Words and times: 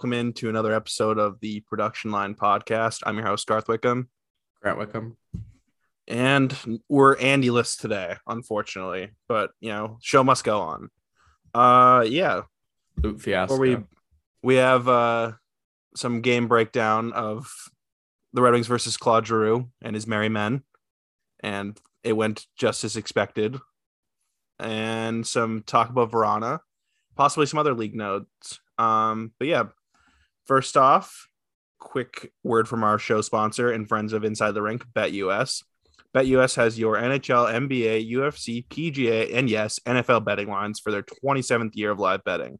welcome 0.00 0.12
into 0.14 0.48
another 0.48 0.72
episode 0.72 1.18
of 1.18 1.38
the 1.40 1.60
Production 1.60 2.10
Line 2.10 2.34
Podcast. 2.34 3.02
I'm 3.04 3.18
your 3.18 3.26
host, 3.26 3.46
Garth 3.46 3.68
Wickham, 3.68 4.08
Grant 4.62 4.78
Wickham. 4.78 5.18
and 6.08 6.56
we're 6.88 7.18
Andy-less 7.18 7.76
today, 7.76 8.16
unfortunately. 8.26 9.10
But 9.28 9.50
you 9.60 9.68
know, 9.68 9.98
show 10.00 10.24
must 10.24 10.42
go 10.42 10.62
on. 10.62 10.88
Uh, 11.52 12.06
yeah, 12.08 12.40
Loot 13.02 13.20
fiasco. 13.20 13.58
where 13.58 13.60
we 13.60 13.84
we 14.42 14.54
have 14.54 14.88
uh 14.88 15.32
some 15.94 16.22
game 16.22 16.48
breakdown 16.48 17.12
of 17.12 17.52
the 18.32 18.40
Red 18.40 18.54
Wings 18.54 18.68
versus 18.68 18.96
Claude 18.96 19.26
Giroux 19.26 19.68
and 19.82 19.94
his 19.94 20.06
merry 20.06 20.30
men, 20.30 20.62
and 21.40 21.78
it 22.02 22.14
went 22.14 22.46
just 22.56 22.84
as 22.84 22.96
expected. 22.96 23.58
And 24.58 25.26
some 25.26 25.62
talk 25.66 25.90
about 25.90 26.10
Vrana, 26.10 26.60
possibly 27.16 27.44
some 27.44 27.58
other 27.58 27.74
league 27.74 27.94
notes. 27.94 28.60
Um, 28.78 29.32
but 29.38 29.46
yeah, 29.46 29.64
first 30.46 30.76
off, 30.76 31.28
quick 31.78 32.32
word 32.44 32.68
from 32.68 32.84
our 32.84 32.98
show 32.98 33.20
sponsor 33.20 33.70
and 33.70 33.88
friends 33.88 34.12
of 34.12 34.24
Inside 34.24 34.52
the 34.52 34.62
Rink, 34.62 34.84
BetUS. 34.94 35.64
BetUS 36.14 36.56
has 36.56 36.78
your 36.78 36.96
NHL, 36.96 37.52
NBA, 37.52 38.10
UFC, 38.12 38.66
PGA, 38.66 39.34
and 39.34 39.48
yes, 39.48 39.78
NFL 39.86 40.24
betting 40.24 40.48
lines 40.48 40.80
for 40.80 40.90
their 40.90 41.02
27th 41.02 41.70
year 41.74 41.90
of 41.90 41.98
live 41.98 42.24
betting. 42.24 42.58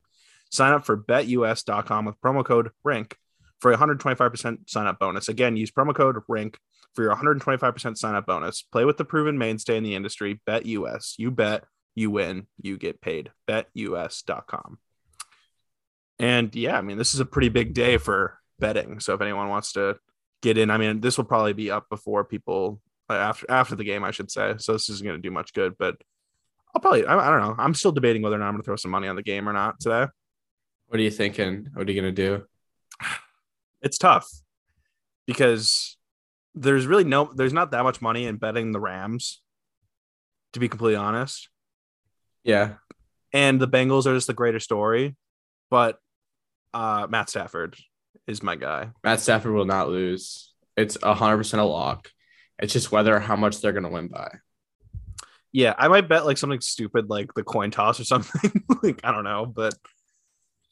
Sign 0.50 0.72
up 0.72 0.84
for 0.84 0.96
betus.com 0.96 2.04
with 2.04 2.20
promo 2.20 2.44
code 2.44 2.70
RINK 2.84 3.16
for 3.60 3.72
a 3.72 3.76
125% 3.76 4.70
sign 4.70 4.86
up 4.86 4.98
bonus. 4.98 5.28
Again, 5.28 5.56
use 5.56 5.70
promo 5.70 5.94
code 5.94 6.16
RINK 6.28 6.58
for 6.94 7.02
your 7.02 7.14
125% 7.14 7.96
sign 7.96 8.14
up 8.14 8.26
bonus. 8.26 8.62
Play 8.62 8.84
with 8.84 8.96
the 8.96 9.04
proven 9.04 9.38
mainstay 9.38 9.76
in 9.76 9.84
the 9.84 9.94
industry, 9.94 10.40
BetUS. 10.46 11.14
You 11.18 11.30
bet, 11.30 11.64
you 11.94 12.10
win, 12.10 12.46
you 12.60 12.78
get 12.78 13.00
paid. 13.00 13.30
BetUS.com. 13.48 14.78
And 16.20 16.54
yeah, 16.54 16.76
I 16.76 16.82
mean, 16.82 16.98
this 16.98 17.14
is 17.14 17.20
a 17.20 17.24
pretty 17.24 17.48
big 17.48 17.72
day 17.72 17.96
for 17.96 18.38
betting. 18.58 19.00
So 19.00 19.14
if 19.14 19.22
anyone 19.22 19.48
wants 19.48 19.72
to 19.72 19.96
get 20.42 20.58
in, 20.58 20.70
I 20.70 20.76
mean, 20.76 21.00
this 21.00 21.16
will 21.16 21.24
probably 21.24 21.54
be 21.54 21.70
up 21.70 21.88
before 21.88 22.24
people 22.24 22.80
uh, 23.08 23.14
after 23.14 23.50
after 23.50 23.74
the 23.74 23.84
game, 23.84 24.04
I 24.04 24.10
should 24.10 24.30
say. 24.30 24.54
So 24.58 24.74
this 24.74 24.90
isn't 24.90 25.04
going 25.04 25.16
to 25.16 25.22
do 25.22 25.32
much 25.32 25.54
good, 25.54 25.76
but 25.78 25.96
I'll 26.74 26.80
probably, 26.82 27.06
I, 27.06 27.16
I 27.16 27.30
don't 27.30 27.40
know. 27.40 27.56
I'm 27.58 27.74
still 27.74 27.90
debating 27.90 28.20
whether 28.20 28.36
or 28.36 28.38
not 28.38 28.48
I'm 28.48 28.52
going 28.52 28.62
to 28.62 28.66
throw 28.66 28.76
some 28.76 28.90
money 28.90 29.08
on 29.08 29.16
the 29.16 29.22
game 29.22 29.48
or 29.48 29.54
not 29.54 29.80
today. 29.80 30.06
What 30.88 31.00
are 31.00 31.02
you 31.02 31.10
thinking? 31.10 31.68
What 31.72 31.88
are 31.88 31.92
you 31.92 32.00
gonna 32.00 32.12
do? 32.12 32.44
it's 33.82 33.96
tough 33.96 34.28
because 35.26 35.96
there's 36.54 36.86
really 36.86 37.04
no 37.04 37.32
there's 37.34 37.52
not 37.52 37.70
that 37.70 37.84
much 37.84 38.02
money 38.02 38.26
in 38.26 38.36
betting 38.36 38.72
the 38.72 38.80
Rams 38.80 39.40
to 40.52 40.60
be 40.60 40.68
completely 40.68 40.96
honest 40.96 41.48
Yeah, 42.42 42.74
and 43.32 43.60
the 43.60 43.68
Bengals 43.68 44.06
are 44.06 44.14
just 44.14 44.26
the 44.26 44.34
greater 44.34 44.60
story 44.60 45.16
but 45.70 45.98
uh 46.74 47.06
Matt 47.10 47.28
Stafford 47.30 47.76
is 48.26 48.42
my 48.42 48.56
guy 48.56 48.90
Matt 49.04 49.20
Stafford 49.20 49.52
will 49.52 49.64
not 49.64 49.88
lose. 49.88 50.52
It's 50.76 50.96
a 51.02 51.14
hundred 51.14 51.38
percent 51.38 51.60
a 51.60 51.64
lock. 51.64 52.10
It's 52.58 52.72
just 52.72 52.92
whether 52.92 53.18
how 53.18 53.36
much 53.36 53.60
they're 53.60 53.72
gonna 53.72 53.90
win 53.90 54.08
by. 54.08 54.30
yeah 55.52 55.74
I 55.78 55.88
might 55.88 56.08
bet 56.08 56.26
like 56.26 56.38
something 56.38 56.60
stupid 56.60 57.08
like 57.10 57.34
the 57.34 57.42
coin 57.42 57.70
toss 57.70 57.98
or 58.00 58.04
something 58.12 58.64
like 58.82 59.00
I 59.04 59.12
don't 59.12 59.24
know 59.24 59.46
but 59.46 59.74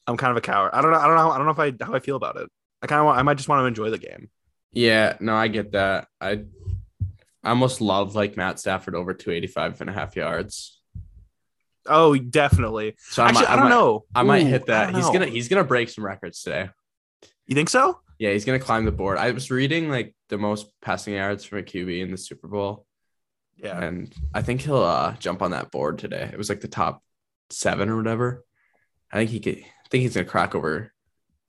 I'm 0.06 0.16
kind 0.16 0.30
of 0.30 0.36
a 0.36 0.40
coward 0.40 0.70
I 0.72 0.80
don't 0.82 0.92
know 0.92 0.98
I 0.98 1.06
don't 1.06 1.16
know 1.16 1.30
I 1.30 1.36
don't 1.36 1.46
know 1.46 1.52
if 1.52 1.58
I 1.80 1.84
how 1.84 1.94
I 1.94 2.00
feel 2.00 2.16
about 2.16 2.36
it 2.36 2.48
I 2.82 2.86
kind 2.86 3.00
of 3.00 3.06
want 3.06 3.18
I 3.18 3.22
might 3.22 3.36
just 3.36 3.48
want 3.48 3.62
to 3.62 3.66
enjoy 3.66 3.90
the 3.90 3.98
game 3.98 4.30
Yeah, 4.72 5.16
no, 5.20 5.34
I 5.34 5.48
get 5.48 5.72
that. 5.72 6.08
I 6.20 6.44
I 7.42 7.50
almost 7.50 7.80
love 7.80 8.14
like 8.14 8.36
Matt 8.36 8.58
Stafford 8.60 8.94
over 8.94 9.14
285 9.14 9.80
and 9.80 9.90
a 9.90 9.92
half 9.92 10.14
yards. 10.16 10.77
Oh 11.88 12.16
definitely 12.16 12.94
So 12.98 13.22
actually 13.22 13.42
might, 13.42 13.50
I 13.50 13.56
don't 13.56 13.64
might, 13.66 13.70
know 13.70 14.04
I 14.14 14.22
might 14.22 14.42
Ooh, 14.44 14.48
hit 14.50 14.66
that. 14.66 14.94
He's 14.94 15.04
know. 15.06 15.12
gonna 15.12 15.26
he's 15.26 15.48
gonna 15.48 15.64
break 15.64 15.88
some 15.88 16.04
records 16.04 16.42
today. 16.42 16.68
you 17.46 17.54
think 17.54 17.68
so 17.70 17.98
Yeah, 18.18 18.32
he's 18.32 18.44
gonna 18.44 18.58
climb 18.58 18.84
the 18.84 18.92
board. 18.92 19.18
I 19.18 19.30
was 19.32 19.50
reading 19.50 19.88
like 19.90 20.14
the 20.28 20.38
most 20.38 20.66
passing 20.80 21.14
yards 21.14 21.44
from 21.44 21.58
a 21.58 21.62
QB 21.62 22.00
in 22.02 22.10
the 22.10 22.18
Super 22.18 22.48
Bowl. 22.48 22.86
yeah 23.56 23.80
and 23.82 24.12
I 24.34 24.42
think 24.42 24.60
he'll 24.62 24.76
uh, 24.82 25.14
jump 25.18 25.42
on 25.42 25.50
that 25.52 25.70
board 25.70 25.98
today. 25.98 26.28
It 26.32 26.38
was 26.38 26.48
like 26.48 26.60
the 26.60 26.68
top 26.68 27.02
seven 27.50 27.88
or 27.88 27.96
whatever. 27.96 28.44
I 29.10 29.16
think 29.16 29.30
he 29.30 29.40
could. 29.40 29.58
I 29.58 29.88
think 29.90 30.02
he's 30.02 30.14
gonna 30.14 30.26
crack 30.26 30.54
over 30.54 30.92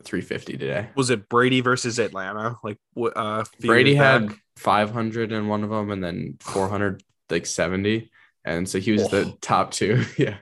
350 0.06 0.58
today. 0.58 0.88
was 0.96 1.10
it 1.10 1.28
Brady 1.28 1.60
versus 1.60 2.00
Atlanta? 2.00 2.56
Like 2.64 2.78
what? 2.94 3.14
Uh, 3.18 3.44
Brady 3.60 3.96
had 3.96 4.32
500 4.56 5.34
in 5.34 5.48
one 5.50 5.64
of 5.66 5.70
them, 5.70 5.92
and 5.92 6.02
then 6.02 6.38
400 6.40 7.04
like 7.30 7.46
70, 7.46 8.10
and 8.46 8.68
so 8.68 8.80
he 8.80 8.92
was 8.92 9.04
Oh. 9.04 9.08
the 9.10 9.38
top 9.42 9.72
two. 9.72 10.04
yeah, 10.18 10.38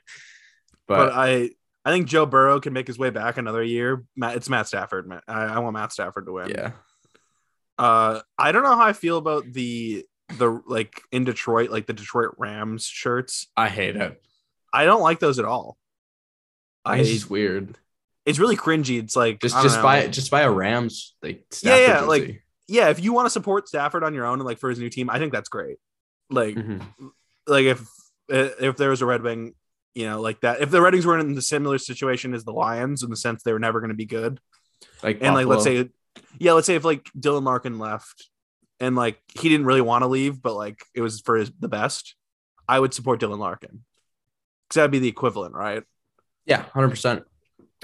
but, 0.88 0.98
but, 1.10 1.12
I 1.14 1.50
I 1.86 1.92
think 1.92 2.08
Joe 2.08 2.26
Burrow 2.26 2.60
can 2.60 2.74
make 2.74 2.88
his 2.88 3.00
way 3.00 3.10
back 3.10 3.38
another 3.38 3.64
year. 3.64 4.04
Matt, 4.16 4.36
it's 4.36 4.50
Matt 4.50 4.68
Stafford. 4.68 5.08
Man. 5.08 5.22
I, 5.28 5.44
I 5.46 5.60
want 5.60 5.74
Matt 5.74 5.94
Stafford 5.94 6.26
to 6.26 6.34
win. 6.34 6.50
yeah, 6.50 6.72
Uh, 7.78 8.20
I 8.38 8.52
don't 8.52 8.64
know 8.64 8.76
how 8.76 8.86
I 8.86 8.94
feel 8.94 9.18
about 9.18 9.46
the 9.52 10.06
the 10.38 10.62
like 10.68 11.02
in 11.12 11.24
Detroit, 11.24 11.70
like 11.70 11.86
the 11.88 11.94
Detroit 11.94 12.32
Rams 12.38 12.86
shirts. 12.86 13.48
I 13.56 13.70
hate 13.70 13.96
it. 13.96 14.22
I 14.74 14.86
don't 14.86 15.02
like 15.02 15.20
those 15.20 15.40
at 15.40 15.46
all. 15.46 15.78
I 16.84 16.98
It's 17.00 17.10
just 17.10 17.30
weird. 17.30 17.78
it's 18.26 18.38
really 18.40 18.58
cringy. 18.58 19.00
It's 19.00 19.16
like 19.16 19.40
Just 19.40 19.56
just 19.64 19.78
know. 19.78 19.84
buy 19.84 20.08
just 20.08 20.30
buy 20.32 20.42
a 20.42 20.52
Rams 20.52 21.16
like 21.22 21.46
Yeah, 21.64 21.76
Stafford 21.76 21.88
yeah, 21.88 22.02
like- 22.02 22.22
jersey. 22.24 22.42
yeah. 22.68 22.90
If 22.90 23.02
you 23.02 23.14
want 23.14 23.26
to 23.28 23.30
support 23.30 23.70
Stafford 23.70 24.04
on 24.04 24.14
your 24.14 24.26
own 24.26 24.40
and 24.40 24.46
like 24.46 24.60
for 24.60 24.70
his 24.70 24.80
new 24.80 24.90
team, 24.90 25.10
I 25.10 25.18
think 25.20 25.32
that's 25.32 25.48
great. 25.50 25.78
Like 26.30 26.56
Mhm. 26.56 26.82
Like 27.48 27.66
if 27.66 27.88
if 28.30 28.78
there 28.78 28.90
was 28.90 29.02
a 29.02 29.06
Red 29.06 29.24
Wing, 29.24 29.54
you 29.96 30.06
know, 30.06 30.22
like 30.22 30.42
that. 30.42 30.62
If 30.62 30.72
the 30.72 30.82
Red 30.82 30.94
Wings 30.94 31.06
were 31.06 31.18
in 31.18 31.36
the 31.36 31.42
similar 31.42 31.78
situation 31.78 32.34
as 32.34 32.44
the 32.44 32.54
Lions 32.54 33.04
in 33.04 33.10
the 33.10 33.16
sense 33.16 33.44
they 33.44 33.54
were 33.54 33.60
never 33.60 33.80
going 33.80 33.90
to 33.90 33.96
be 33.96 34.06
good, 34.06 34.40
like 35.04 35.20
and 35.22 35.34
like 35.34 35.48
let's 35.48 35.64
say, 35.64 35.90
yeah, 36.38 36.54
let's 36.54 36.68
say 36.68 36.76
if 36.76 36.84
like 36.86 37.10
Dylan 37.18 37.44
Larkin 37.44 37.80
left, 37.80 38.30
and 38.80 38.96
like 38.96 39.20
he 39.40 39.50
didn't 39.50 39.66
really 39.66 39.82
want 39.82 40.04
to 40.04 40.08
leave, 40.08 40.42
but 40.42 40.56
like 40.56 40.82
it 40.94 41.02
was 41.02 41.22
for 41.22 41.38
his, 41.38 41.52
the 41.60 41.68
best, 41.68 42.16
I 42.68 42.80
would 42.80 42.94
support 42.94 43.20
Dylan 43.20 43.40
Larkin 43.40 43.84
because 44.68 44.76
that'd 44.76 44.92
be 44.92 45.00
the 45.00 45.08
equivalent, 45.08 45.56
right? 45.56 45.84
yeah, 46.48 46.64
hundred 46.74 46.90
percent. 46.90 47.24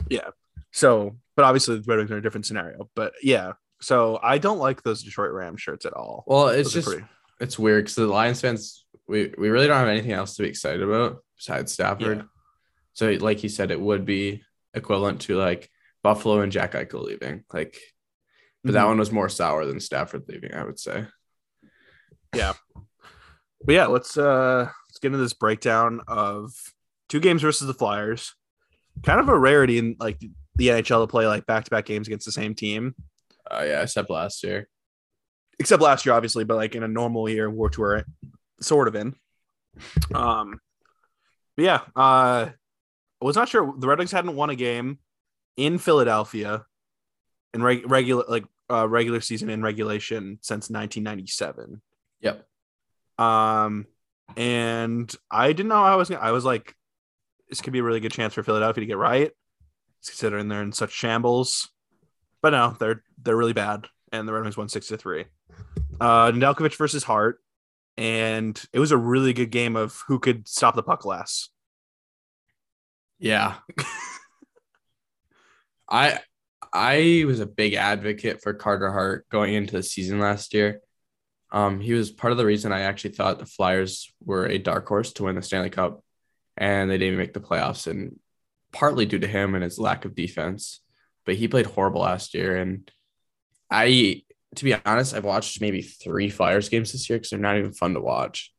Yeah. 0.10 0.30
So, 0.72 1.18
but 1.36 1.46
obviously 1.46 1.78
the 1.78 1.84
Red 1.86 2.00
Wings 2.00 2.12
are 2.12 2.18
a 2.18 2.22
different 2.22 2.48
scenario. 2.48 2.90
But 2.96 3.14
yeah, 3.22 3.54
so 3.82 4.20
I 4.24 4.40
don't 4.40 4.58
like 4.58 4.82
those 4.82 5.04
Detroit 5.04 5.34
Ram 5.34 5.58
shirts 5.58 5.86
at 5.86 5.94
all. 5.94 6.24
Well, 6.26 6.48
it's 6.48 6.74
Those 6.74 6.86
just 6.86 6.98
it's 7.40 7.60
weird 7.60 7.84
because 7.84 7.96
the 7.96 8.08
Lions 8.08 8.42
fans, 8.42 8.83
we, 9.08 9.34
we 9.38 9.50
really 9.50 9.68
don't 9.68 9.78
have 9.78 9.88
anything 9.88 10.12
else 10.12 10.36
to 10.36 10.44
be 10.44 10.50
excited 10.50 10.82
about 10.82 11.18
besides 11.38 11.72
Stafford. 11.74 12.18
Yeah. 12.20 12.24
So, 12.94 13.10
like 13.12 13.44
you 13.44 13.50
said, 13.50 13.72
it 13.72 13.80
would 13.82 14.06
be 14.06 14.44
equivalent 14.74 15.22
to 15.22 15.36
like 15.38 15.70
Buffalo 16.04 16.42
and 16.42 16.52
Jack 16.52 16.74
Eichel 16.74 17.04
leaving. 17.04 17.44
Like, 17.52 17.78
but 18.64 18.74
that 18.74 18.84
Mhm. 18.86 18.90
one 18.90 18.98
was 19.00 19.12
more 19.12 19.30
sour 19.30 19.66
than 19.66 19.80
Stafford 19.80 20.24
leaving, 20.28 20.54
I 20.54 20.64
would 20.64 20.80
say. 20.80 21.08
Yeah. 22.36 22.54
But 23.66 23.74
yeah, 23.76 23.86
let's 23.88 24.18
uh 24.18 24.70
let's 24.90 25.00
get 25.00 25.08
into 25.08 25.18
this 25.20 25.34
breakdown 25.34 26.02
of 26.08 26.52
two 27.10 27.20
games 27.20 27.42
versus 27.42 27.68
the 27.68 27.74
Flyers. 27.74 28.34
Kind 29.04 29.20
of 29.20 29.30
a 29.30 29.38
rarity 29.38 29.78
in 29.78 29.96
like 30.00 30.20
the 30.56 30.68
NHL 30.70 31.04
to 31.04 31.08
play 31.08 31.26
like 31.28 31.46
back 31.46 31.64
to 31.66 31.72
back 31.72 31.86
games 31.86 32.08
against 32.08 32.26
the 32.26 32.32
same 32.32 32.54
team. 32.56 32.96
Uh, 33.50 33.64
yeah, 33.66 33.82
except 33.82 34.10
last 34.10 34.44
year. 34.44 34.68
Except 35.60 35.82
last 35.82 36.06
year, 36.06 36.14
obviously, 36.16 36.44
but 36.44 36.56
like 36.58 36.76
in 36.76 36.84
a 36.84 36.88
normal 36.88 37.30
year, 37.30 37.50
which 37.50 37.78
we're 37.78 38.04
sort 38.64 38.88
of 38.88 38.96
in. 38.96 39.16
Um 40.14 40.60
but 41.56 41.66
yeah, 41.66 41.80
uh 41.96 42.50
I 43.22 43.26
was 43.26 43.36
not 43.36 43.50
sure 43.50 43.74
the 43.78 43.88
Red 43.88 44.00
Wings 44.00 44.12
hadn't 44.12 44.36
won 44.36 44.50
a 44.50 44.56
game 44.56 45.00
in 45.56 45.78
Philadelphia 45.78 46.66
in 47.54 47.64
reg- 47.64 47.90
regular 47.90 48.26
like 48.28 48.46
uh 48.70 48.88
regular 48.88 49.22
season 49.22 49.50
in 49.50 49.62
regulation 49.62 50.40
since 50.42 50.70
1997. 50.70 51.82
Yep. 52.22 52.46
Um, 53.18 53.86
and 54.36 55.14
I 55.30 55.48
didn't 55.54 55.70
know 55.70 55.84
I 55.84 55.96
was 55.96 56.10
gonna, 56.10 56.22
I 56.22 56.32
was 56.32 56.46
like, 56.46 56.76
this 57.50 57.62
could 57.62 57.74
be 57.74 57.80
a 57.80 57.84
really 57.84 58.00
good 58.00 58.12
chance 58.12 58.34
for 58.34 58.44
Philadelphia 58.44 58.82
to 58.82 58.86
get 58.88 58.98
right, 58.98 59.32
considering 60.06 60.48
they're 60.48 60.62
in 60.62 60.72
such 60.72 60.92
shambles. 60.92 61.70
But 62.42 62.52
no, 62.52 62.76
they're 62.80 63.04
they're 63.22 63.38
really 63.38 63.54
bad, 63.54 63.88
and 64.12 64.28
the 64.28 64.34
Red 64.34 64.44
Wings 64.44 64.58
won 64.58 64.70
six 64.70 64.88
to 64.88 64.98
three. 64.98 65.26
Uh, 66.02 66.32
Nedeljkovic 66.32 66.76
versus 66.78 67.04
Hart, 67.04 67.40
and 67.98 68.62
it 68.74 68.80
was 68.80 68.92
a 68.92 68.98
really 68.98 69.34
good 69.34 69.52
game 69.52 69.76
of 69.76 70.04
who 70.08 70.20
could 70.20 70.48
stop 70.48 70.76
the 70.76 70.84
puck 70.84 71.06
less. 71.06 71.50
Yeah. 73.20 73.56
I 75.90 76.20
I 76.74 77.24
was 77.28 77.40
a 77.40 77.46
big 77.46 77.76
advocate 77.76 78.42
for 78.42 78.54
Carter 78.54 78.92
Hart 78.92 79.28
going 79.30 79.54
into 79.54 79.74
the 79.74 79.84
season 79.84 80.20
last 80.20 80.54
year. 80.54 80.82
Um, 81.52 81.80
he 81.80 81.94
was 81.94 82.10
part 82.10 82.32
of 82.32 82.38
the 82.38 82.48
reason 82.48 82.72
I 82.72 82.82
actually 82.82 83.12
thought 83.12 83.38
the 83.38 83.46
Flyers 83.46 84.12
were 84.26 84.48
a 84.48 84.58
dark 84.58 84.88
horse 84.88 85.14
to 85.14 85.24
win 85.24 85.36
the 85.36 85.44
Stanley 85.44 85.70
Cup, 85.70 86.04
and 86.58 86.90
they 86.90 86.98
didn't 86.98 87.20
make 87.20 87.34
the 87.34 87.40
playoffs, 87.40 87.86
and 87.86 88.20
partly 88.72 89.06
due 89.06 89.20
to 89.20 89.28
him 89.28 89.54
and 89.54 89.64
his 89.64 89.78
lack 89.78 90.04
of 90.04 90.16
defense. 90.16 90.80
But 91.26 91.36
he 91.36 91.48
played 91.48 91.68
horrible 91.68 92.02
last 92.02 92.34
year, 92.34 92.58
and 92.58 92.90
I, 93.70 94.24
to 94.56 94.64
be 94.64 94.76
honest, 94.86 95.14
I've 95.14 95.24
watched 95.24 95.62
maybe 95.62 95.82
three 95.82 96.30
Flyers 96.30 96.70
games 96.70 96.92
this 96.92 97.10
year 97.10 97.18
because 97.18 97.30
they're 97.32 97.40
not 97.40 97.58
even 97.58 97.74
fun 97.74 97.94
to 97.94 98.00
watch. 98.02 98.52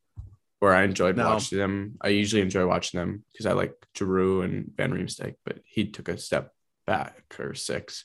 Where 0.61 0.75
I 0.75 0.85
enjoyed 0.85 1.17
No. 1.17 1.29
watching 1.29 1.59
them, 1.59 1.97
I 2.01 2.09
usually 2.09 2.41
enjoy 2.41 2.67
watching 2.67 2.99
them 2.99 3.25
because 3.33 3.45
I 3.47 3.53
like 3.53 3.75
Giroux 3.97 4.41
and 4.43 4.73
Van 4.77 4.93
Riemsdyk, 4.93 5.35
but 5.45 5.59
he 5.65 5.91
took 5.91 6.09
a 6.09 6.17
step 6.17 6.53
back 6.87 7.23
or 7.39 7.55
six. 7.55 8.05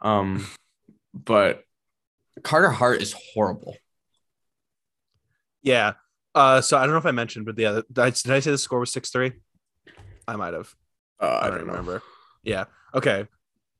Um, 0.00 0.44
but 1.14 1.62
Carter 2.42 2.70
Hart 2.70 3.00
is 3.02 3.14
horrible. 3.34 3.76
Yeah. 5.62 5.92
Uh, 6.34 6.60
so 6.60 6.76
I 6.76 6.82
don't 6.82 6.90
know 6.92 6.98
if 6.98 7.06
I 7.06 7.12
mentioned, 7.12 7.46
but 7.46 7.58
yeah, 7.58 7.82
did 7.92 7.98
I, 7.98 8.10
did 8.10 8.30
I 8.30 8.40
say 8.40 8.50
the 8.50 8.58
score 8.58 8.80
was 8.80 8.92
six 8.92 9.10
three? 9.10 9.32
I 10.26 10.36
might 10.36 10.54
have. 10.54 10.74
Uh, 11.20 11.38
I 11.42 11.50
don't 11.50 11.66
remember. 11.66 12.02
Yeah. 12.42 12.64
Okay. 12.94 13.26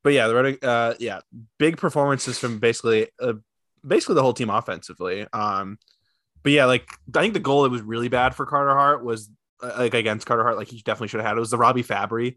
But 0.02 0.12
yeah, 0.12 0.26
the 0.26 0.58
uh, 0.62 0.94
yeah, 0.98 1.20
big 1.58 1.76
performances 1.76 2.38
from 2.38 2.58
basically, 2.58 3.08
uh, 3.20 3.34
basically 3.86 4.16
the 4.16 4.22
whole 4.22 4.32
team 4.32 4.50
offensively. 4.50 5.26
Um, 5.32 5.78
but 6.42 6.52
yeah, 6.52 6.64
like 6.64 6.88
I 7.14 7.20
think 7.20 7.34
the 7.34 7.40
goal 7.40 7.62
that 7.62 7.70
was 7.70 7.82
really 7.82 8.08
bad 8.08 8.34
for 8.34 8.46
Carter 8.46 8.74
Hart 8.74 9.04
was 9.04 9.30
uh, 9.62 9.74
like 9.78 9.94
against 9.94 10.26
Carter 10.26 10.42
Hart, 10.42 10.56
like 10.56 10.68
he 10.68 10.78
definitely 10.78 11.08
should 11.08 11.20
have 11.20 11.28
had 11.28 11.36
it 11.36 11.40
was 11.40 11.50
the 11.50 11.58
Robbie 11.58 11.84
Fabbri. 11.84 12.36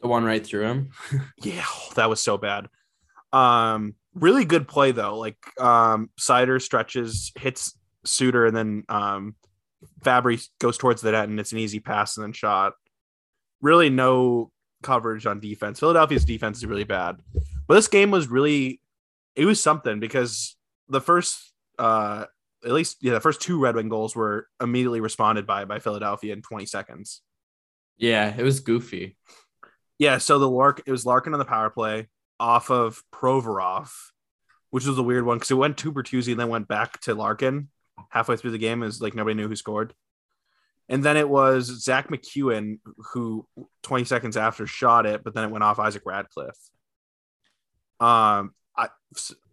The 0.00 0.08
one 0.08 0.24
right 0.24 0.44
through 0.44 0.66
him. 0.66 0.90
yeah, 1.42 1.64
that 1.94 2.10
was 2.10 2.20
so 2.20 2.36
bad. 2.36 2.68
Um, 3.32 3.94
really 4.14 4.44
good 4.44 4.68
play 4.68 4.92
though. 4.92 5.18
Like 5.18 5.38
um, 5.58 6.10
Seider 6.20 6.60
stretches, 6.60 7.32
hits 7.38 7.78
Suter, 8.04 8.46
and 8.46 8.56
then 8.56 8.84
um, 8.88 9.36
Fabbri 10.04 10.46
goes 10.60 10.76
towards 10.76 11.00
the 11.00 11.12
net, 11.12 11.28
and 11.28 11.40
it's 11.40 11.52
an 11.52 11.58
easy 11.58 11.80
pass 11.80 12.16
and 12.16 12.24
then 12.24 12.32
shot. 12.32 12.74
Really, 13.62 13.90
no 13.90 14.50
coverage 14.82 15.26
on 15.26 15.40
defense. 15.40 15.80
Philadelphia's 15.80 16.24
defense 16.24 16.58
is 16.58 16.66
really 16.66 16.84
bad, 16.84 17.18
but 17.66 17.74
this 17.74 17.88
game 17.88 18.10
was 18.10 18.28
really 18.28 18.80
it 19.34 19.46
was 19.46 19.62
something 19.62 20.00
because 20.00 20.56
the 20.88 21.00
first 21.00 21.52
uh 21.78 22.26
at 22.64 22.72
least 22.72 22.98
yeah 23.00 23.12
the 23.12 23.20
first 23.20 23.40
two 23.40 23.58
Red 23.58 23.76
Wing 23.76 23.88
goals 23.88 24.14
were 24.14 24.48
immediately 24.60 25.00
responded 25.00 25.46
by 25.46 25.64
by 25.64 25.78
Philadelphia 25.78 26.32
in 26.32 26.42
20 26.42 26.66
seconds. 26.66 27.22
Yeah, 27.96 28.34
it 28.36 28.42
was 28.42 28.60
goofy. 28.60 29.16
Yeah, 29.98 30.18
so 30.18 30.38
the 30.38 30.48
Lark 30.48 30.82
it 30.86 30.90
was 30.90 31.06
Larkin 31.06 31.32
on 31.32 31.38
the 31.38 31.44
power 31.44 31.70
play 31.70 32.08
off 32.40 32.70
of 32.70 33.02
Provorov, 33.14 33.90
which 34.70 34.86
was 34.86 34.98
a 34.98 35.02
weird 35.02 35.24
one 35.24 35.38
because 35.38 35.50
it 35.50 35.54
went 35.54 35.78
to 35.78 35.92
Bertuzzi 35.92 36.32
and 36.32 36.40
then 36.40 36.48
went 36.48 36.68
back 36.68 37.00
to 37.02 37.14
Larkin 37.14 37.68
halfway 38.10 38.36
through 38.36 38.50
the 38.50 38.58
game. 38.58 38.82
Is 38.82 39.00
like 39.00 39.14
nobody 39.14 39.34
knew 39.34 39.48
who 39.48 39.56
scored. 39.56 39.94
And 40.88 41.02
then 41.02 41.16
it 41.16 41.28
was 41.28 41.66
Zach 41.82 42.08
MacEwen 42.08 42.78
who 43.12 43.46
20 43.82 44.04
seconds 44.04 44.36
after 44.36 44.66
shot 44.66 45.06
it, 45.06 45.24
but 45.24 45.34
then 45.34 45.44
it 45.44 45.50
went 45.50 45.64
off 45.64 45.78
Isaac 45.78 46.02
Ratcliffe. 46.04 46.58
Um, 48.00 48.52
I 48.76 48.88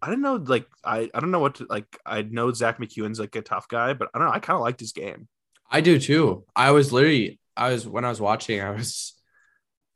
I 0.02 0.10
didn't 0.10 0.22
know 0.22 0.36
like 0.36 0.68
I 0.84 1.10
I 1.14 1.20
don't 1.20 1.32
know 1.32 1.40
what 1.40 1.56
to 1.56 1.68
like. 1.70 1.86
I 2.06 2.24
know 2.24 2.52
Zach 2.52 2.80
MacEwen's 2.80 3.20
like 3.20 3.36
a 3.36 3.42
tough 3.42 3.68
guy, 3.68 3.94
but 3.94 4.10
I 4.14 4.18
don't 4.18 4.28
know. 4.28 4.34
I 4.34 4.40
kind 4.40 4.56
of 4.56 4.62
liked 4.62 4.80
his 4.80 4.92
game. 4.92 5.28
I 5.70 5.82
do 5.82 6.00
too. 6.00 6.46
I 6.56 6.72
was 6.72 6.92
literally 6.92 7.40
I 7.56 7.72
was 7.72 7.88
when 7.88 8.06
I 8.06 8.10
was 8.10 8.22
watching. 8.22 8.62
I 8.62 8.72
was 8.72 9.14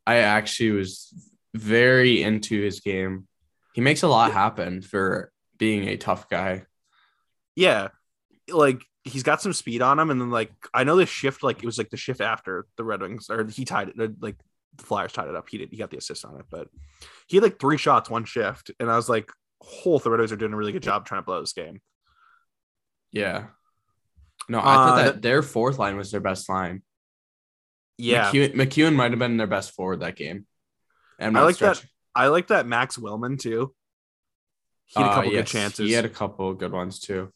I 0.06 0.16
actually 0.16 0.72
was 0.72 1.12
very 1.54 2.22
into 2.22 2.60
his 2.60 2.80
game. 2.80 3.26
He 3.74 3.80
makes 3.80 4.02
a 4.02 4.08
lot 4.08 4.32
happen 4.32 4.82
for 4.82 5.32
being 5.58 5.88
a 5.88 5.96
tough 5.96 6.28
guy. 6.28 6.64
Yeah, 7.56 7.88
like 8.52 8.82
he's 9.04 9.22
got 9.22 9.40
some 9.42 9.52
speed 9.52 9.82
on 9.82 9.98
him, 9.98 10.10
and 10.10 10.20
then 10.20 10.30
like 10.30 10.52
I 10.72 10.84
know 10.84 10.96
this 10.96 11.08
shift, 11.08 11.42
like 11.42 11.62
it 11.62 11.66
was 11.66 11.78
like 11.78 11.90
the 11.90 11.96
shift 11.96 12.20
after 12.20 12.66
the 12.76 12.84
Red 12.84 13.02
Wings, 13.02 13.28
or 13.30 13.44
he 13.46 13.64
tied 13.64 13.90
it, 13.90 14.22
like 14.22 14.36
the 14.76 14.84
Flyers 14.84 15.12
tied 15.12 15.28
it 15.28 15.36
up. 15.36 15.48
He 15.48 15.58
did, 15.58 15.70
he 15.70 15.76
got 15.76 15.90
the 15.90 15.98
assist 15.98 16.24
on 16.24 16.38
it, 16.40 16.46
but 16.50 16.68
he 17.26 17.36
had 17.36 17.44
like 17.44 17.60
three 17.60 17.78
shots, 17.78 18.10
one 18.10 18.24
shift, 18.24 18.70
and 18.80 18.90
I 18.90 18.96
was 18.96 19.08
like, 19.08 19.30
whole 19.60 19.98
the 19.98 20.10
Red 20.10 20.20
Wings 20.20 20.32
are 20.32 20.36
doing 20.36 20.52
a 20.52 20.56
really 20.56 20.72
good 20.72 20.82
job 20.82 21.06
trying 21.06 21.20
to 21.20 21.24
blow 21.26 21.40
this 21.40 21.52
game. 21.52 21.80
Yeah. 23.12 23.46
No, 24.48 24.58
I 24.58 24.62
thought 24.62 24.98
Uh, 24.98 25.02
that 25.04 25.22
their 25.22 25.42
fourth 25.42 25.78
line 25.78 25.96
was 25.96 26.10
their 26.10 26.20
best 26.20 26.48
line. 26.48 26.82
Yeah, 27.96 28.30
MacEwen, 28.32 28.54
MacEwen 28.54 28.94
might 28.94 29.12
have 29.12 29.20
been 29.20 29.36
their 29.36 29.46
best 29.46 29.70
forward 29.70 30.00
that 30.00 30.16
game. 30.16 30.46
And 31.18 31.38
I 31.38 31.42
like 31.42 31.58
that. 31.58 31.82
I 32.14 32.26
like 32.26 32.48
that 32.48 32.66
Max 32.66 32.96
Willman 32.98 33.38
too. 33.38 33.72
He 34.86 35.00
had 35.00 35.06
a 35.06 35.10
Uh, 35.10 35.14
couple 35.14 35.32
yes, 35.32 35.52
good 35.52 35.58
chances. 35.58 35.86
He 35.86 35.92
had 35.92 36.04
a 36.04 36.08
couple 36.10 36.52
good 36.54 36.72
ones 36.72 36.98
too. 36.98 37.32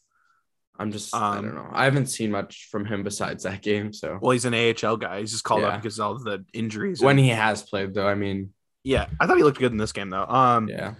I'm 0.79 0.93
just 0.93 1.15
I 1.15 1.39
Um, 1.39 1.45
don't 1.45 1.55
know. 1.57 1.69
I 1.73 1.85
haven't 1.85 2.07
seen 2.07 2.31
much 2.31 2.69
from 2.71 2.85
him 2.85 3.03
besides 3.03 3.43
that 3.45 3.63
game. 3.63 3.93
So 3.93 4.19
well, 4.23 4.31
he's 4.31 4.45
an 4.45 4.55
AHL 4.55 4.97
guy. 4.97 5.21
He's 5.21 5.33
just 5.33 5.45
called 5.45 5.63
Yeah. 5.63 5.69
up 5.69 5.83
because 5.83 5.99
of 5.99 6.05
all 6.07 6.19
the 6.19 6.45
injuries. 6.53 7.01
when 7.01 7.19
and- 7.19 7.25
he 7.27 7.31
has 7.31 7.63
played 7.63 7.95
though, 7.95 8.07
I 8.07 8.15
mean, 8.15 8.53
yeah, 8.85 9.09
I 9.21 9.27
thought 9.27 9.37
he 9.39 9.43
looked 9.43 9.59
good 9.59 9.73
in 9.73 9.79
this 9.79 9.93
game 9.93 10.11
though. 10.11 10.25
Um, 10.27 10.69
yeah. 10.69 10.95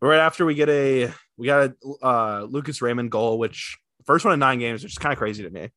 right 0.00 0.18
after 0.18 0.44
we 0.46 0.54
get 0.54 0.68
a 0.68 1.12
we 1.36 1.46
got 1.46 1.70
a 1.84 2.04
uh, 2.06 2.46
Lucas 2.48 2.80
Raymond 2.82 3.10
goal, 3.10 3.38
which 3.38 3.78
first 4.06 4.24
one 4.24 4.32
in 4.34 4.40
nine 4.40 4.58
games, 4.58 4.82
which 4.82 4.92
is 4.92 4.98
kind 4.98 5.12
of 5.12 5.18
crazy 5.18 5.42
to 5.42 5.50
me. 5.50 5.68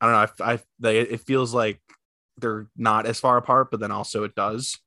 I 0.00 0.06
don't 0.06 0.12
know. 0.38 0.44
I, 0.44 0.52
I 0.54 0.58
they, 0.80 0.98
it 1.00 1.20
feels 1.20 1.54
like 1.54 1.80
they're 2.38 2.66
not 2.76 3.06
as 3.06 3.20
far 3.20 3.36
apart, 3.36 3.70
but 3.70 3.80
then 3.80 3.90
also 3.90 4.24
it 4.24 4.34
does. 4.34 4.78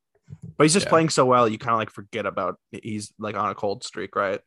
But 0.58 0.66
he's 0.66 0.74
just 0.74 0.86
Yeah. 0.88 0.90
playing 0.92 1.10
so 1.10 1.26
well, 1.26 1.48
you 1.48 1.58
kind 1.58 1.72
of 1.74 1.78
like 1.80 1.90
forget 1.90 2.26
about 2.26 2.60
he's 2.72 3.14
like 3.18 3.36
on 3.36 3.50
a 3.50 3.56
cold 3.56 3.84
streak, 3.84 4.16
right? 4.16 4.42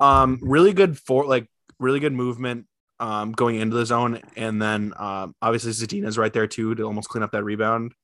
Um, 0.00 0.38
really 0.42 0.72
good 0.72 0.98
for 0.98 1.26
like 1.26 1.48
really 1.78 2.00
good 2.00 2.12
movement 2.12 2.66
um 3.00 3.32
going 3.32 3.56
into 3.56 3.76
the 3.76 3.86
zone, 3.86 4.20
and 4.36 4.60
then 4.60 4.92
um 4.96 5.34
obviously 5.42 5.72
Zadina's 5.72 6.18
right 6.18 6.32
there 6.32 6.46
too 6.46 6.74
to 6.74 6.84
almost 6.84 7.08
clean 7.08 7.22
up 7.22 7.32
that 7.32 7.44
rebound. 7.44 7.94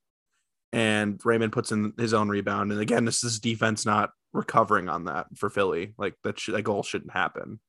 And 0.73 1.19
Raymond 1.25 1.53
puts 1.53 1.73
in 1.73 1.95
his 1.99 2.13
own 2.13 2.29
rebound, 2.29 2.73
and 2.73 2.81
again, 2.81 3.05
this 3.05 3.25
is 3.25 3.41
defense 3.41 3.87
not 3.87 4.11
recovering 4.33 4.89
on 4.89 5.05
that 5.05 5.27
for 5.37 5.49
Philly. 5.51 5.95
Like 5.97 6.15
that, 6.25 6.39
sh- 6.39 6.51
that 6.53 6.63
goal 6.63 6.83
shouldn't 6.83 7.13
happen. 7.13 7.61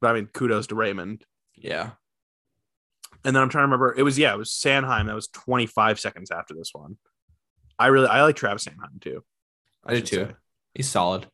But 0.00 0.10
I 0.10 0.12
mean, 0.14 0.26
kudos 0.26 0.66
to 0.68 0.74
Raymond. 0.74 1.24
Yeah. 1.56 1.92
And 3.24 3.34
then 3.34 3.42
I'm 3.42 3.48
trying 3.48 3.62
to 3.62 3.66
remember. 3.66 3.94
It 3.96 4.02
was 4.02 4.18
yeah, 4.18 4.34
it 4.34 4.38
was 4.38 4.50
Sanheim. 4.50 5.06
That 5.06 5.14
was 5.14 5.28
25 5.28 5.98
seconds 5.98 6.30
after 6.30 6.54
this 6.54 6.70
one. 6.72 6.96
I 7.78 7.86
really 7.86 8.08
I 8.08 8.22
like 8.22 8.36
Travis 8.36 8.66
Sanheim 8.66 9.00
too. 9.00 9.24
I 9.84 9.94
do 9.94 10.00
too. 10.02 10.16
say. 10.16 10.32
He's 10.74 10.88
solid. 10.88 11.26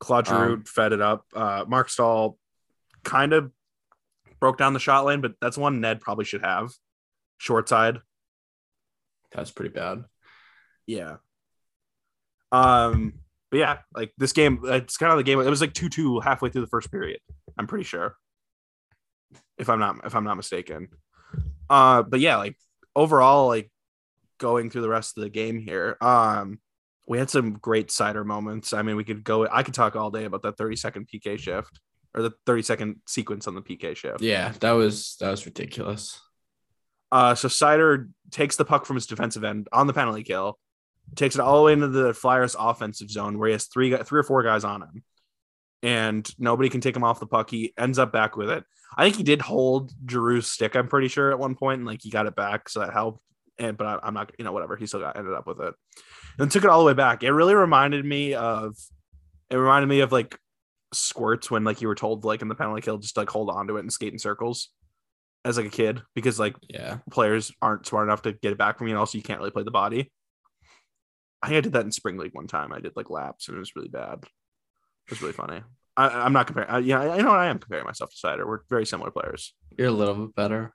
Claude 0.00 0.26
Giroux 0.26 0.54
Um, 0.54 0.64
fed 0.64 0.92
it 0.92 1.00
up. 1.00 1.24
Uh, 1.34 1.64
Marc 1.68 1.88
Staal 1.88 2.36
kind 3.04 3.32
of 3.32 3.52
broke 4.40 4.58
down 4.58 4.72
the 4.72 4.80
shot 4.80 5.04
lane, 5.04 5.20
but 5.20 5.34
that's 5.40 5.58
one 5.58 5.80
Ned 5.80 6.00
probably 6.00 6.24
should 6.24 6.42
have. 6.42 6.70
Short 7.38 7.68
side. 7.68 7.98
That's 9.32 9.50
pretty 9.50 9.72
bad. 9.72 10.04
Yeah. 10.86 11.16
Um, 12.50 13.20
but 13.50 13.58
yeah, 13.58 13.78
like 13.94 14.12
this 14.18 14.32
game, 14.32 14.60
it's 14.64 14.96
kind 14.96 15.12
of 15.12 15.18
the 15.18 15.24
game. 15.24 15.40
It 15.40 15.48
was 15.48 15.60
like 15.60 15.74
two 15.74 15.88
two 15.88 16.20
halfway 16.20 16.50
through 16.50 16.62
the 16.62 16.66
first 16.68 16.90
period. 16.90 17.20
I'm 17.58 17.66
pretty 17.66 17.84
sure, 17.84 18.16
if 19.58 19.68
I'm 19.68 19.78
not 19.78 20.04
if 20.04 20.14
I'm 20.14 20.24
not 20.24 20.36
mistaken. 20.36 20.88
Uh, 21.68 22.02
but 22.02 22.20
yeah, 22.20 22.36
like 22.36 22.56
overall, 22.96 23.46
like 23.48 23.70
going 24.38 24.70
through 24.70 24.82
the 24.82 24.88
rest 24.88 25.16
of 25.16 25.22
the 25.22 25.30
game 25.30 25.58
here, 25.58 25.96
um, 26.00 26.58
we 27.10 27.18
had 27.18 27.28
some 27.28 27.54
great 27.54 27.88
Seider 27.88 28.24
moments. 28.24 28.72
I 28.72 28.82
mean, 28.82 28.94
we 28.94 29.02
could 29.02 29.24
go. 29.24 29.44
I 29.50 29.64
could 29.64 29.74
talk 29.74 29.96
all 29.96 30.12
day 30.12 30.26
about 30.26 30.42
that 30.42 30.56
30 30.56 30.76
second 30.76 31.08
PK 31.12 31.36
shift 31.40 31.80
or 32.14 32.22
the 32.22 32.30
30 32.46 32.62
second 32.62 32.96
sequence 33.08 33.48
on 33.48 33.56
the 33.56 33.62
PK 33.62 33.96
shift. 33.96 34.20
Yeah, 34.20 34.52
that 34.60 34.70
was 34.72 35.16
that 35.18 35.32
was 35.32 35.44
ridiculous. 35.44 36.20
Uh, 37.10 37.34
so 37.34 37.48
Seider 37.48 38.10
takes 38.30 38.54
the 38.54 38.64
puck 38.64 38.86
from 38.86 38.94
his 38.94 39.06
defensive 39.06 39.42
end 39.42 39.66
on 39.72 39.88
the 39.88 39.92
penalty 39.92 40.22
kill, 40.22 40.56
takes 41.16 41.34
it 41.34 41.40
all 41.40 41.56
the 41.56 41.64
way 41.64 41.72
into 41.72 41.88
the 41.88 42.14
Flyers' 42.14 42.54
offensive 42.56 43.10
zone 43.10 43.40
where 43.40 43.48
he 43.48 43.52
has 43.54 43.66
three, 43.66 43.96
three 43.96 44.20
or 44.20 44.22
four 44.22 44.44
guys 44.44 44.62
on 44.62 44.82
him, 44.82 45.02
and 45.82 46.32
nobody 46.38 46.68
can 46.68 46.80
take 46.80 46.94
him 46.94 47.02
off 47.02 47.18
the 47.18 47.26
puck. 47.26 47.50
He 47.50 47.72
ends 47.76 47.98
up 47.98 48.12
back 48.12 48.36
with 48.36 48.50
it. 48.50 48.62
I 48.96 49.02
think 49.02 49.16
he 49.16 49.24
did 49.24 49.42
hold 49.42 49.92
Giroux's 50.06 50.46
stick. 50.46 50.76
I'm 50.76 50.86
pretty 50.86 51.08
sure 51.08 51.32
at 51.32 51.40
one 51.40 51.56
point, 51.56 51.78
and 51.78 51.88
like 51.88 52.02
he 52.02 52.10
got 52.10 52.26
it 52.26 52.36
back, 52.36 52.68
so 52.68 52.78
that 52.78 52.92
helped. 52.92 53.20
And 53.58 53.76
but 53.76 53.88
I, 53.88 53.98
I'm 54.04 54.14
not, 54.14 54.30
you 54.38 54.44
know, 54.44 54.52
whatever. 54.52 54.76
He 54.76 54.86
still 54.86 55.00
got 55.00 55.16
ended 55.16 55.34
up 55.34 55.48
with 55.48 55.60
it, 55.60 55.74
and 56.38 56.50
took 56.50 56.64
it 56.64 56.70
all 56.70 56.80
the 56.80 56.86
way 56.86 56.94
back. 56.94 57.22
It 57.22 57.32
really 57.32 57.54
reminded 57.54 58.04
me 58.04 58.34
of, 58.34 58.76
it 59.50 59.56
reminded 59.56 59.88
me 59.88 60.00
of 60.00 60.12
like 60.12 60.38
squirts 60.92 61.50
when 61.50 61.64
like 61.64 61.80
you 61.80 61.88
were 61.88 61.94
told 61.94 62.24
like 62.24 62.42
in 62.42 62.48
the 62.48 62.54
penalty 62.54 62.82
kill 62.82 62.98
just 62.98 63.16
like 63.16 63.30
hold 63.30 63.48
on 63.50 63.68
to 63.68 63.76
it 63.76 63.80
and 63.80 63.92
skate 63.92 64.12
in 64.12 64.18
circles 64.18 64.70
as 65.44 65.56
like 65.56 65.66
a 65.66 65.70
kid 65.70 66.02
because 66.14 66.38
like 66.38 66.54
Yeah. 66.68 66.98
players 67.10 67.52
aren't 67.62 67.86
smart 67.86 68.06
enough 68.08 68.22
to 68.22 68.32
get 68.32 68.52
it 68.52 68.58
back 68.58 68.76
from 68.78 68.88
you, 68.88 68.92
and 68.94 68.98
also 68.98 69.16
you 69.18 69.22
can't 69.24 69.38
really 69.38 69.50
play 69.52 69.62
the 69.62 69.70
body. 69.70 70.10
I 71.42 71.48
think 71.48 71.56
I 71.58 71.60
did 71.62 71.72
that 71.72 71.84
in 71.86 71.92
spring 71.92 72.18
league 72.18 72.34
one 72.34 72.46
time. 72.46 72.72
I 72.72 72.80
did 72.80 72.92
like 72.96 73.08
laps, 73.08 73.48
and 73.48 73.56
it 73.56 73.60
was 73.60 73.74
really 73.74 73.88
bad. 73.88 74.18
It 74.22 75.10
was 75.10 75.22
really 75.22 75.32
funny. 75.32 75.62
I, 75.96 76.08
I'm 76.08 76.32
not 76.34 76.46
comparing. 76.46 76.68
I, 76.70 76.78
yeah, 76.78 77.00
I, 77.00 77.16
I 77.16 77.20
know 77.22 77.30
I 77.30 77.46
am 77.46 77.58
comparing 77.58 77.86
myself 77.86 78.10
to 78.10 78.26
Seider. 78.26 78.46
We're 78.46 78.60
very 78.68 78.84
similar 78.84 79.10
players, 79.10 79.54
You're 79.78 79.88
a 79.88 79.92
little 79.92 80.26
bit 80.26 80.34
better. 80.36 80.74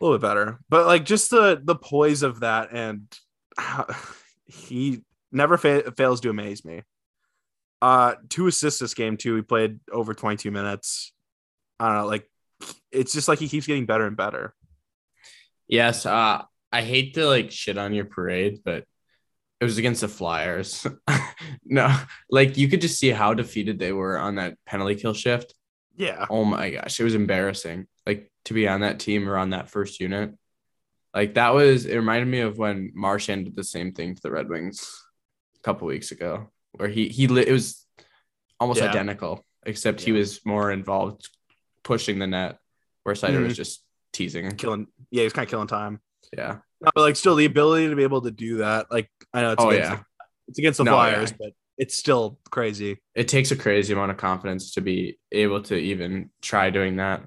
a 0.00 0.04
little 0.04 0.16
bit 0.16 0.22
better, 0.22 0.60
but 0.68 0.86
like 0.86 1.04
just 1.04 1.30
the 1.30 1.60
the 1.62 1.74
poise 1.74 2.22
of 2.22 2.40
that, 2.40 2.68
and 2.72 3.12
how, 3.58 3.86
he 4.46 5.02
never 5.32 5.56
fa- 5.56 5.92
fails 5.96 6.20
to 6.20 6.30
amaze 6.30 6.64
me. 6.64 6.82
Uh, 7.82 8.14
two 8.28 8.46
assists 8.46 8.80
this 8.80 8.94
game 8.94 9.16
too. 9.16 9.36
He 9.36 9.42
played 9.42 9.80
over 9.92 10.14
22 10.14 10.50
minutes. 10.50 11.12
I 11.78 11.88
don't 11.88 11.98
know, 11.98 12.06
like 12.06 12.28
it's 12.90 13.12
just 13.12 13.28
like 13.28 13.38
he 13.38 13.48
keeps 13.48 13.66
getting 13.66 13.86
better 13.86 14.06
and 14.06 14.16
better. 14.16 14.54
Yes, 15.68 16.06
uh, 16.06 16.42
I 16.72 16.82
hate 16.82 17.14
to 17.14 17.26
like 17.26 17.50
shit 17.50 17.76
on 17.76 17.92
your 17.92 18.06
parade, 18.06 18.60
but 18.64 18.84
it 19.60 19.64
was 19.64 19.78
against 19.78 20.00
the 20.00 20.08
Flyers. 20.08 20.86
no, 21.64 21.94
like 22.30 22.56
you 22.56 22.68
could 22.68 22.80
just 22.80 22.98
see 22.98 23.10
how 23.10 23.34
defeated 23.34 23.78
they 23.78 23.92
were 23.92 24.18
on 24.18 24.36
that 24.36 24.56
penalty 24.64 24.94
kill 24.94 25.14
shift. 25.14 25.54
Yeah, 25.96 26.26
Oh 26.28 26.44
my 26.44 26.70
gosh, 26.70 27.00
it 27.00 27.04
was 27.04 27.14
embarrassing. 27.14 27.86
Like 28.06 28.30
to 28.46 28.54
be 28.54 28.68
on 28.68 28.80
that 28.80 29.00
team 29.00 29.28
or 29.28 29.36
on 29.36 29.50
that 29.50 29.70
first 29.70 30.00
unit. 30.00 30.34
Like 31.16 31.32
that 31.34 31.54
was 31.54 31.86
it 31.86 31.96
reminded 31.96 32.28
me 32.28 32.40
of 32.40 32.58
when 32.58 32.92
Marchand 32.94 33.46
did 33.46 33.56
the 33.56 33.64
same 33.64 33.92
thing 33.92 34.14
to 34.14 34.20
the 34.20 34.30
Red 34.30 34.50
Wings 34.50 35.02
a 35.56 35.60
couple 35.62 35.88
weeks 35.88 36.10
ago, 36.12 36.50
where 36.72 36.90
he 36.90 37.08
he 37.08 37.24
it 37.24 37.50
was 37.50 37.86
almost 38.60 38.80
Yeah. 38.82 38.90
identical, 38.90 39.42
except 39.64 40.02
he 40.02 40.12
was 40.12 40.44
more 40.44 40.70
involved 40.70 41.30
pushing 41.82 42.18
the 42.18 42.26
net, 42.26 42.58
where 43.04 43.14
Seider 43.14 43.38
Mhm. 43.38 43.44
was 43.46 43.56
just 43.56 43.82
teasing. 44.12 44.50
killing. 44.56 44.88
Yeah, 45.10 45.20
he 45.20 45.24
was 45.24 45.32
kind 45.32 45.46
of 45.46 45.50
killing 45.50 45.68
time. 45.68 46.00
Yeah. 46.36 46.58
No, 46.82 46.90
but 46.94 47.00
like 47.00 47.16
still 47.16 47.34
the 47.34 47.46
ability 47.46 47.88
to 47.88 47.96
be 47.96 48.02
able 48.02 48.20
to 48.20 48.30
do 48.30 48.58
that. 48.58 48.90
Like 48.92 49.10
I 49.32 49.40
know 49.40 49.52
it's 49.52 49.62
Oh 49.64 49.70
against 49.70 49.90
yeah. 49.90 49.96
the, 49.96 50.04
it's 50.48 50.58
against 50.58 50.76
the 50.78 50.84
No, 50.84 50.90
Flyers, 50.92 51.30
yeah. 51.30 51.36
but 51.40 51.52
it's 51.78 51.94
still 51.96 52.38
crazy. 52.50 53.00
It 53.14 53.28
takes 53.28 53.50
a 53.52 53.56
crazy 53.56 53.94
amount 53.94 54.10
of 54.10 54.18
confidence 54.18 54.74
to 54.74 54.82
be 54.82 55.18
able 55.32 55.62
to 55.62 55.76
even 55.76 56.28
try 56.42 56.68
doing 56.68 56.96
that. 56.96 57.22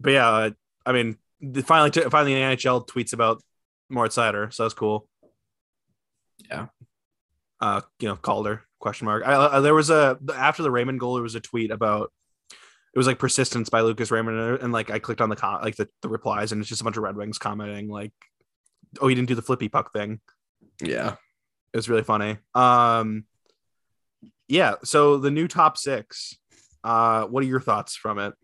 But 0.00 0.10
yeah, 0.12 0.50
I 0.86 0.92
mean, 0.92 1.18
the- 1.40 1.62
finally, 1.62 1.90
finally, 2.10 2.34
the 2.34 2.40
NHL 2.40 2.86
tweets 2.86 3.12
about 3.12 3.42
Moritz 3.88 4.16
Seider, 4.16 4.52
so 4.52 4.64
that's 4.64 4.74
cool. 4.74 5.08
Yeah. 6.48 6.66
Uh, 7.60 7.80
you 7.98 8.08
know, 8.08 8.16
Calder 8.16 8.64
question 8.78 9.06
mark. 9.06 9.24
I, 9.26 9.56
I, 9.56 9.60
there 9.60 9.74
was 9.74 9.90
a 9.90 10.18
after 10.34 10.62
the 10.62 10.70
Raymond 10.70 11.00
goal, 11.00 11.14
there 11.14 11.22
was 11.22 11.34
a 11.34 11.40
tweet 11.40 11.70
about 11.70 12.12
it 12.52 12.98
was 12.98 13.06
like 13.06 13.18
persistence 13.18 13.68
by 13.68 13.80
Lucas 13.80 14.10
Raymond, 14.10 14.38
and, 14.38 14.62
and 14.62 14.72
like 14.72 14.90
I 14.90 14.98
clicked 14.98 15.20
on 15.20 15.28
the 15.28 15.36
com- 15.36 15.62
like 15.62 15.76
the, 15.76 15.88
the 16.02 16.08
replies, 16.08 16.52
and 16.52 16.60
it's 16.60 16.68
just 16.68 16.80
a 16.80 16.84
bunch 16.84 16.96
of 16.96 17.02
Red 17.02 17.16
Wings 17.16 17.38
commenting 17.38 17.88
like, 17.88 18.12
"Oh, 19.00 19.08
he 19.08 19.14
didn't 19.14 19.28
do 19.28 19.34
the 19.34 19.42
flippy 19.42 19.68
puck 19.68 19.92
thing." 19.92 20.20
Yeah. 20.80 21.14
It 21.72 21.76
was 21.76 21.88
really 21.88 22.02
funny. 22.04 22.38
Um, 22.54 23.24
yeah. 24.48 24.76
So 24.84 25.18
the 25.18 25.30
new 25.30 25.48
top 25.48 25.76
six. 25.76 26.36
Uh, 26.84 27.24
what 27.24 27.42
are 27.42 27.46
your 27.46 27.60
thoughts 27.60 27.96
from 27.96 28.18
it 28.18 28.34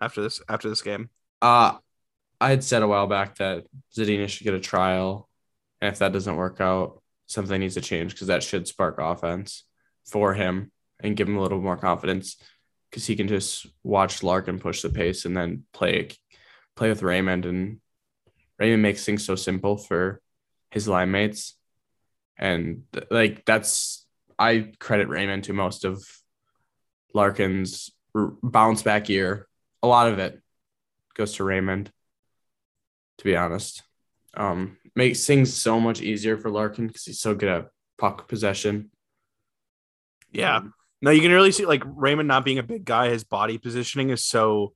after 0.00 0.22
this 0.22 0.40
after 0.48 0.68
this 0.68 0.82
game? 0.82 1.10
Uh 1.42 1.76
I 2.40 2.50
had 2.50 2.64
said 2.64 2.82
a 2.82 2.88
while 2.88 3.06
back 3.06 3.36
that 3.36 3.64
Zadina 3.96 4.28
should 4.28 4.44
get 4.44 4.54
a 4.54 4.60
trial. 4.60 5.28
And 5.80 5.92
if 5.92 5.98
that 6.00 6.12
doesn't 6.12 6.36
work 6.36 6.60
out, 6.60 7.02
something 7.26 7.60
needs 7.60 7.74
to 7.74 7.80
change 7.80 8.12
because 8.12 8.28
that 8.28 8.42
should 8.42 8.68
spark 8.68 8.98
offense 8.98 9.64
for 10.06 10.34
him 10.34 10.70
and 11.00 11.16
give 11.16 11.28
him 11.28 11.36
a 11.36 11.42
little 11.42 11.60
more 11.60 11.76
confidence 11.76 12.36
because 12.90 13.06
he 13.06 13.16
can 13.16 13.28
just 13.28 13.66
watch 13.82 14.22
Larkin 14.22 14.58
push 14.58 14.82
the 14.82 14.88
pace 14.88 15.24
and 15.24 15.36
then 15.36 15.64
play 15.72 16.08
play 16.76 16.88
with 16.88 17.02
Raymond 17.02 17.46
and 17.46 17.80
Raymond 18.58 18.82
makes 18.82 19.04
things 19.04 19.24
so 19.24 19.34
simple 19.34 19.76
for 19.76 20.20
his 20.70 20.86
line 20.88 21.10
mates. 21.10 21.54
And 22.38 22.84
like 23.10 23.44
that's 23.44 24.06
I 24.38 24.72
credit 24.78 25.08
Raymond 25.08 25.44
to 25.44 25.52
most 25.52 25.84
of 25.84 26.06
Larkin's 27.14 27.90
bounce 28.42 28.82
back 28.82 29.08
year. 29.08 29.46
A 29.82 29.86
lot 29.86 30.08
of 30.08 30.18
it 30.18 30.40
goes 31.14 31.34
to 31.34 31.44
Raymond, 31.44 31.90
to 33.18 33.24
be 33.24 33.36
honest. 33.36 33.82
Um, 34.36 34.76
makes 34.94 35.26
things 35.26 35.54
so 35.54 35.80
much 35.80 36.00
easier 36.00 36.36
for 36.36 36.50
Larkin 36.50 36.86
because 36.86 37.04
he's 37.04 37.20
so 37.20 37.34
good 37.34 37.48
at 37.48 37.68
puck 37.98 38.28
possession. 38.28 38.90
Yeah. 40.32 40.58
Um, 40.58 40.74
No, 41.02 41.10
you 41.10 41.20
can 41.20 41.32
really 41.32 41.52
see 41.52 41.66
like 41.66 41.82
Raymond 41.84 42.28
not 42.28 42.44
being 42.44 42.58
a 42.58 42.62
big 42.62 42.84
guy, 42.84 43.10
his 43.10 43.24
body 43.24 43.58
positioning 43.58 44.10
is 44.10 44.24
so 44.24 44.74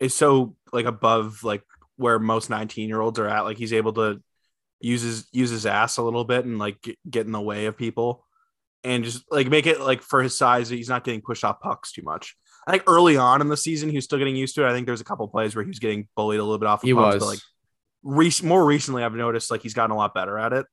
is 0.00 0.14
so 0.14 0.56
like 0.72 0.86
above 0.86 1.42
like 1.42 1.62
where 1.96 2.18
most 2.18 2.50
19 2.50 2.88
year 2.88 3.00
olds 3.00 3.18
are 3.18 3.28
at. 3.28 3.40
Like 3.40 3.58
he's 3.58 3.72
able 3.72 3.92
to 3.94 4.22
use 4.80 5.02
his 5.02 5.28
use 5.32 5.50
his 5.50 5.66
ass 5.66 5.96
a 5.96 6.02
little 6.02 6.24
bit 6.24 6.44
and 6.44 6.58
like 6.58 6.96
get, 7.08 7.26
in 7.26 7.32
the 7.32 7.40
way 7.40 7.66
of 7.66 7.76
people 7.76 8.24
and 8.84 9.04
just 9.04 9.24
like 9.30 9.48
make 9.48 9.66
it 9.66 9.80
like 9.80 10.02
for 10.02 10.22
his 10.22 10.36
size, 10.36 10.68
he's 10.68 10.88
not 10.88 11.04
getting 11.04 11.20
pushed 11.20 11.44
off 11.44 11.60
pucks 11.60 11.92
too 11.92 12.02
much. 12.02 12.36
I 12.66 12.70
think 12.70 12.84
early 12.86 13.16
on 13.16 13.40
in 13.40 13.48
the 13.48 13.56
season, 13.56 13.88
he 13.88 13.96
was 13.96 14.04
still 14.04 14.18
getting 14.18 14.36
used 14.36 14.54
to 14.56 14.64
it. 14.64 14.70
I 14.70 14.72
think 14.72 14.86
there's 14.86 15.00
a 15.00 15.04
couple 15.04 15.26
plays 15.28 15.56
where 15.56 15.64
he 15.64 15.68
was 15.68 15.78
getting 15.78 16.06
bullied 16.14 16.38
a 16.38 16.42
little 16.42 16.58
bit 16.58 16.68
off 16.68 16.82
of 16.82 16.86
he 16.86 16.94
pucks, 16.94 17.14
was 17.14 17.22
but 17.22 17.28
like 17.28 17.38
rec- 18.02 18.42
more 18.42 18.64
recently, 18.64 19.02
I've 19.04 19.14
noticed 19.14 19.50
like 19.50 19.62
he's 19.62 19.74
gotten 19.74 19.90
a 19.92 19.96
lot 19.96 20.14
better 20.14 20.38
at 20.38 20.52
it. 20.52 20.66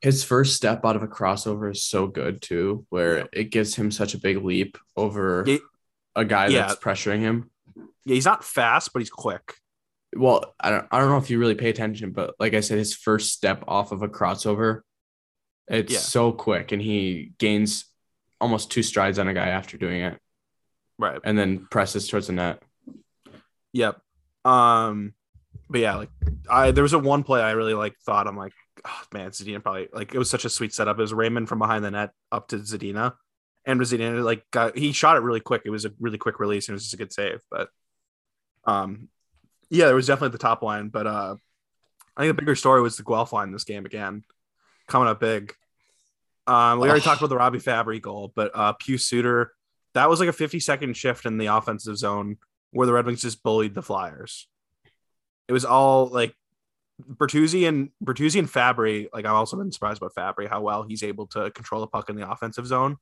his 0.00 0.24
first 0.24 0.56
step 0.56 0.84
out 0.84 0.96
of 0.96 1.04
a 1.04 1.06
crossover 1.06 1.70
is 1.70 1.84
so 1.84 2.08
good 2.08 2.42
too, 2.42 2.84
where 2.88 3.18
Yeah. 3.18 3.24
it 3.32 3.44
gives 3.52 3.76
him 3.76 3.92
such 3.92 4.14
a 4.14 4.18
big 4.18 4.38
leap 4.38 4.76
over 4.96 5.44
Yeah. 5.46 5.58
a 6.16 6.24
guy 6.24 6.48
Yeah. 6.48 6.66
that's 6.66 6.80
pressuring 6.80 7.20
him. 7.20 7.50
Yeah, 8.04 8.14
he's 8.14 8.24
not 8.24 8.42
fast, 8.42 8.92
but 8.92 8.98
he's 8.98 9.10
quick. 9.10 9.54
Well, 10.16 10.56
I 10.58 10.70
don't, 10.70 10.88
I 10.90 10.98
don't 10.98 11.08
know 11.08 11.18
if 11.18 11.30
you 11.30 11.38
really 11.38 11.54
pay 11.54 11.68
attention, 11.70 12.10
but 12.10 12.34
like 12.40 12.52
I 12.52 12.58
said, 12.60 12.78
his 12.78 12.96
first 12.96 13.30
step 13.32 13.62
off 13.68 13.92
of 13.92 14.02
a 14.02 14.08
crossover, 14.08 14.80
it's 15.68 16.00
so 16.00 16.32
quick, 16.32 16.72
and 16.72 16.82
he 16.82 17.32
gains 17.38 17.84
almost 18.40 18.72
two 18.72 18.82
strides 18.82 19.20
on 19.20 19.28
a 19.28 19.34
guy 19.34 19.46
after 19.50 19.78
doing 19.78 20.00
it, 20.02 20.18
Right. 20.98 21.20
and 21.22 21.38
then 21.38 21.68
presses 21.70 22.08
towards 22.08 22.26
the 22.26 22.32
net. 22.32 22.60
Yep. 23.72 24.00
Um, 24.44 25.14
but 25.72 25.80
yeah, 25.80 25.96
like 25.96 26.10
I 26.48 26.70
there 26.70 26.82
was 26.82 26.92
a 26.92 26.98
one 26.98 27.24
play 27.24 27.40
I 27.40 27.52
really 27.52 27.74
like 27.74 27.98
thought 28.04 28.28
I'm 28.28 28.36
like, 28.36 28.52
oh, 28.86 29.02
man, 29.12 29.30
Zadina 29.30 29.62
probably 29.62 29.88
like 29.92 30.14
it 30.14 30.18
was 30.18 30.30
such 30.30 30.44
a 30.44 30.50
sweet 30.50 30.74
setup. 30.74 30.98
It 30.98 31.02
was 31.02 31.14
Raymond 31.14 31.48
from 31.48 31.58
behind 31.58 31.84
the 31.84 31.90
net 31.90 32.10
up 32.30 32.48
to 32.48 32.58
Zadina. 32.58 33.14
And 33.64 33.80
Zadina 33.80 34.22
like 34.22 34.44
got 34.50 34.76
he 34.76 34.92
shot 34.92 35.16
it 35.16 35.20
really 35.20 35.40
quick. 35.40 35.62
It 35.64 35.70
was 35.70 35.86
a 35.86 35.92
really 35.98 36.18
quick 36.18 36.38
release 36.38 36.68
and 36.68 36.74
it 36.74 36.76
was 36.76 36.82
just 36.84 36.94
a 36.94 36.98
good 36.98 37.12
save. 37.12 37.40
But 37.50 37.68
um 38.64 39.08
yeah, 39.70 39.86
there 39.86 39.94
was 39.94 40.06
definitely 40.06 40.32
the 40.32 40.38
top 40.38 40.62
line. 40.62 40.88
But 40.88 41.06
uh 41.06 41.36
I 42.16 42.22
think 42.22 42.36
the 42.36 42.42
bigger 42.42 42.54
story 42.54 42.82
was 42.82 42.98
the 42.98 43.02
Guelph 43.02 43.32
line 43.32 43.50
this 43.50 43.64
game 43.64 43.86
again. 43.86 44.24
Coming 44.88 45.08
up 45.08 45.20
big. 45.20 45.54
Um 46.46 46.80
we 46.80 46.88
already 46.88 47.04
talked 47.04 47.20
about 47.20 47.30
the 47.30 47.36
Robbie 47.36 47.60
Fabbri 47.60 48.00
goal, 48.00 48.30
but 48.34 48.50
uh 48.54 48.74
Pius 48.74 49.06
Suter, 49.06 49.52
that 49.94 50.10
was 50.10 50.20
like 50.20 50.28
a 50.28 50.34
50 50.34 50.60
second 50.60 50.96
shift 50.98 51.24
in 51.24 51.38
the 51.38 51.46
offensive 51.46 51.96
zone 51.96 52.36
where 52.72 52.86
the 52.86 52.92
Red 52.92 53.06
Wings 53.06 53.22
just 53.22 53.42
bullied 53.42 53.74
the 53.74 53.82
Flyers. 53.82 54.48
It 55.52 55.54
was 55.54 55.66
all 55.66 56.06
like 56.06 56.34
Bertuzzi 57.06 57.68
and 57.68 57.90
Bertuzzi 58.02 58.38
and 58.38 58.48
Fabbri. 58.48 59.08
Like 59.12 59.26
I've 59.26 59.34
also 59.34 59.58
been 59.58 59.70
surprised 59.70 60.00
about 60.00 60.14
Fabbri 60.14 60.48
how 60.48 60.62
well 60.62 60.82
he's 60.82 61.02
able 61.02 61.26
to 61.26 61.50
control 61.50 61.82
the 61.82 61.86
puck 61.88 62.08
in 62.08 62.16
the 62.16 62.26
offensive 62.26 62.66
zone. 62.66 62.96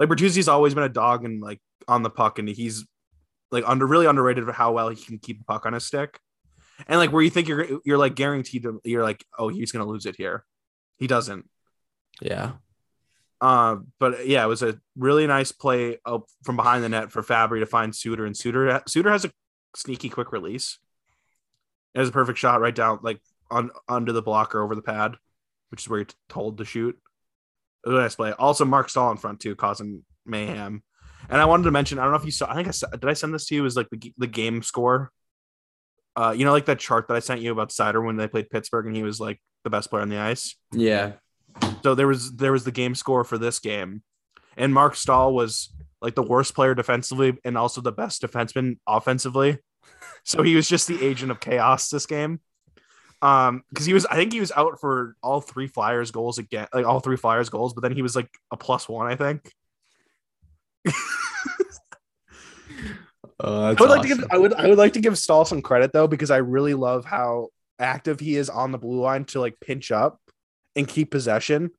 Like 0.00 0.08
Bertuzzi's 0.08 0.48
always 0.48 0.74
been 0.74 0.82
a 0.82 0.88
dog 0.88 1.24
and 1.24 1.40
like 1.40 1.60
on 1.86 2.02
the 2.02 2.10
puck, 2.10 2.40
and 2.40 2.48
he's 2.48 2.84
like 3.52 3.62
under 3.68 3.86
really 3.86 4.06
underrated 4.06 4.44
for 4.46 4.52
how 4.52 4.72
well 4.72 4.88
he 4.88 4.96
can 4.96 5.20
keep 5.20 5.38
the 5.38 5.44
puck 5.44 5.64
on 5.64 5.74
his 5.74 5.86
stick. 5.86 6.18
And 6.88 6.98
like 6.98 7.12
where 7.12 7.22
you 7.22 7.30
think 7.30 7.46
you're 7.46 7.78
you're 7.84 7.98
like 7.98 8.16
guaranteed 8.16 8.64
to 8.64 8.80
you're 8.82 9.04
like 9.04 9.24
oh 9.38 9.46
he's 9.46 9.70
gonna 9.70 9.86
lose 9.86 10.06
it 10.06 10.16
here, 10.16 10.44
he 10.98 11.06
doesn't. 11.06 11.48
Yeah, 12.20 12.54
Uh, 13.40 13.76
but 14.00 14.26
yeah, 14.26 14.42
it 14.42 14.48
was 14.48 14.64
a 14.64 14.80
really 14.96 15.28
nice 15.28 15.52
play 15.52 15.98
up 16.04 16.26
from 16.42 16.56
behind 16.56 16.82
the 16.82 16.88
net 16.88 17.12
for 17.12 17.22
Fabbri 17.22 17.60
to 17.60 17.66
find 17.66 17.94
Suter, 17.94 18.26
and 18.26 18.36
Suter 18.36 18.82
Suter 18.88 19.12
has 19.12 19.24
a 19.24 19.30
sneaky 19.76 20.08
quick 20.08 20.32
release. 20.32 20.80
It 21.94 21.98
has 21.98 22.08
a 22.08 22.12
perfect 22.12 22.38
shot 22.38 22.60
right 22.60 22.74
down 22.74 23.00
like 23.02 23.20
on 23.50 23.70
under 23.88 24.12
the 24.12 24.22
blocker 24.22 24.62
over 24.62 24.74
the 24.74 24.82
pad, 24.82 25.16
which 25.70 25.82
is 25.82 25.88
where 25.88 26.00
you're 26.00 26.08
told 26.28 26.58
to 26.58 26.64
shoot. 26.64 26.96
It 27.84 27.88
was 27.88 27.98
a 27.98 28.02
nice 28.02 28.14
play. 28.14 28.32
Also, 28.32 28.64
Marc 28.64 28.90
Staal 28.90 29.10
in 29.10 29.16
front 29.16 29.40
too, 29.40 29.56
causing 29.56 30.04
mayhem. 30.26 30.82
And 31.28 31.40
I 31.40 31.44
wanted 31.44 31.64
to 31.64 31.70
mention, 31.70 31.98
I 31.98 32.02
don't 32.02 32.12
know 32.12 32.18
if 32.18 32.24
you 32.24 32.30
saw. 32.30 32.50
I 32.50 32.54
think 32.54 32.68
I 32.68 32.72
saw, 32.72 32.88
did. 32.88 33.04
I 33.04 33.12
send 33.12 33.32
this 33.34 33.46
to 33.46 33.54
you. 33.54 33.60
It 33.60 33.64
was 33.64 33.76
like 33.76 33.88
the 33.90 34.12
the 34.18 34.26
game 34.26 34.62
score. 34.62 35.10
Uh, 36.16 36.34
you 36.36 36.44
know, 36.44 36.52
like 36.52 36.66
that 36.66 36.78
chart 36.78 37.08
that 37.08 37.16
I 37.16 37.20
sent 37.20 37.40
you 37.40 37.52
about 37.52 37.70
Seider 37.70 38.04
when 38.04 38.16
they 38.16 38.26
played 38.26 38.50
Pittsburgh, 38.50 38.86
and 38.86 38.96
he 38.96 39.02
was 39.02 39.20
like 39.20 39.40
the 39.64 39.70
best 39.70 39.90
player 39.90 40.02
on 40.02 40.08
the 40.08 40.18
ice. 40.18 40.56
yeah, 40.72 41.12
So 41.82 41.94
there 41.94 42.08
was 42.08 42.32
there 42.36 42.52
was 42.52 42.64
the 42.64 42.72
game 42.72 42.94
score 42.94 43.24
for 43.24 43.38
this 43.38 43.58
game, 43.60 44.02
and 44.56 44.74
Marc 44.74 44.96
Staal 44.96 45.32
was 45.32 45.72
like 46.02 46.14
the 46.14 46.22
worst 46.22 46.54
player 46.54 46.74
defensively 46.74 47.36
and 47.44 47.56
also 47.56 47.80
the 47.80 47.92
best 47.92 48.22
defenseman 48.22 48.78
offensively. 48.86 49.58
So 50.24 50.42
he 50.42 50.54
was 50.54 50.68
just 50.68 50.86
the 50.86 51.04
agent 51.04 51.30
of 51.30 51.40
chaos 51.40 51.88
this 51.88 52.06
game. 52.06 52.40
Um, 53.22 53.64
because 53.68 53.84
he 53.84 53.92
was 53.92 54.06
I 54.06 54.14
think 54.14 54.32
he 54.32 54.40
was 54.40 54.52
out 54.52 54.80
for 54.80 55.14
all 55.22 55.40
three 55.40 55.66
Flyers 55.66 56.10
goals 56.10 56.38
again, 56.38 56.66
like 56.72 56.86
all 56.86 57.00
three 57.00 57.16
Flyers 57.16 57.50
goals, 57.50 57.74
but 57.74 57.82
then 57.82 57.92
he 57.92 58.02
was 58.02 58.16
like 58.16 58.30
a 58.50 58.56
plus 58.56 58.88
one, 58.88 59.06
I 59.06 59.16
think. 59.16 59.52
uh, 63.42 63.74
I 63.78 63.80
would 63.80 63.90
like 63.90 64.02
to 64.02 64.08
give 64.08 64.24
I 64.30 64.38
would 64.38 64.54
I 64.54 64.68
would 64.68 64.78
like 64.78 64.94
to 64.94 65.00
give 65.00 65.18
Staal 65.18 65.44
some 65.44 65.62
credit 65.62 65.92
though 65.92 66.06
because 66.06 66.30
I 66.30 66.38
really 66.38 66.74
love 66.74 67.04
how 67.04 67.48
active 67.78 68.20
he 68.20 68.36
is 68.36 68.48
on 68.50 68.72
the 68.72 68.78
blue 68.78 69.00
line 69.00 69.24
to 69.26 69.40
like 69.40 69.58
pinch 69.60 69.90
up 69.90 70.20
and 70.76 70.86
keep 70.88 71.10
possession. 71.10 71.70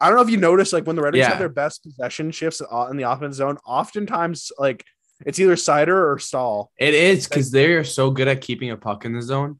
I 0.00 0.08
don't 0.08 0.16
know 0.16 0.22
if 0.22 0.30
you 0.30 0.36
noticed 0.38 0.72
like 0.72 0.86
when 0.86 0.96
the 0.96 1.02
Red 1.02 1.14
Wings 1.14 1.22
Yeah. 1.22 1.28
have 1.30 1.38
their 1.38 1.48
best 1.48 1.82
possession 1.84 2.30
shifts 2.32 2.60
in 2.90 2.96
the 2.96 3.08
offense 3.10 3.36
zone, 3.36 3.58
oftentimes 3.64 4.50
like 4.58 4.84
it's 5.24 5.38
either 5.40 5.56
Seider 5.56 6.12
or 6.12 6.18
Staal. 6.18 6.70
It 6.78 6.94
is 6.94 7.26
because 7.28 7.50
they 7.50 7.72
are 7.72 7.84
so 7.84 8.10
good 8.10 8.28
at 8.28 8.40
keeping 8.40 8.70
a 8.70 8.76
puck 8.76 9.04
in 9.04 9.12
the 9.12 9.22
zone. 9.22 9.58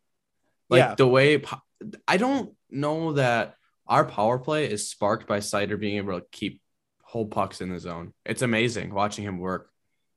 Like 0.68 0.78
Yeah. 0.78 0.94
the 0.94 1.06
way 1.06 1.42
I 2.08 2.16
don't 2.16 2.54
know 2.70 3.12
that 3.14 3.56
our 3.86 4.04
power 4.04 4.38
play 4.38 4.70
is 4.70 4.88
sparked 4.88 5.26
by 5.26 5.38
Seider 5.40 5.78
being 5.78 5.98
able 5.98 6.18
to 6.20 6.26
keep 6.32 6.60
whole 7.02 7.26
pucks 7.26 7.60
in 7.60 7.68
the 7.70 7.78
zone. 7.78 8.12
It's 8.24 8.42
amazing 8.42 8.92
watching 8.94 9.24
him 9.24 9.38
work. 9.38 9.70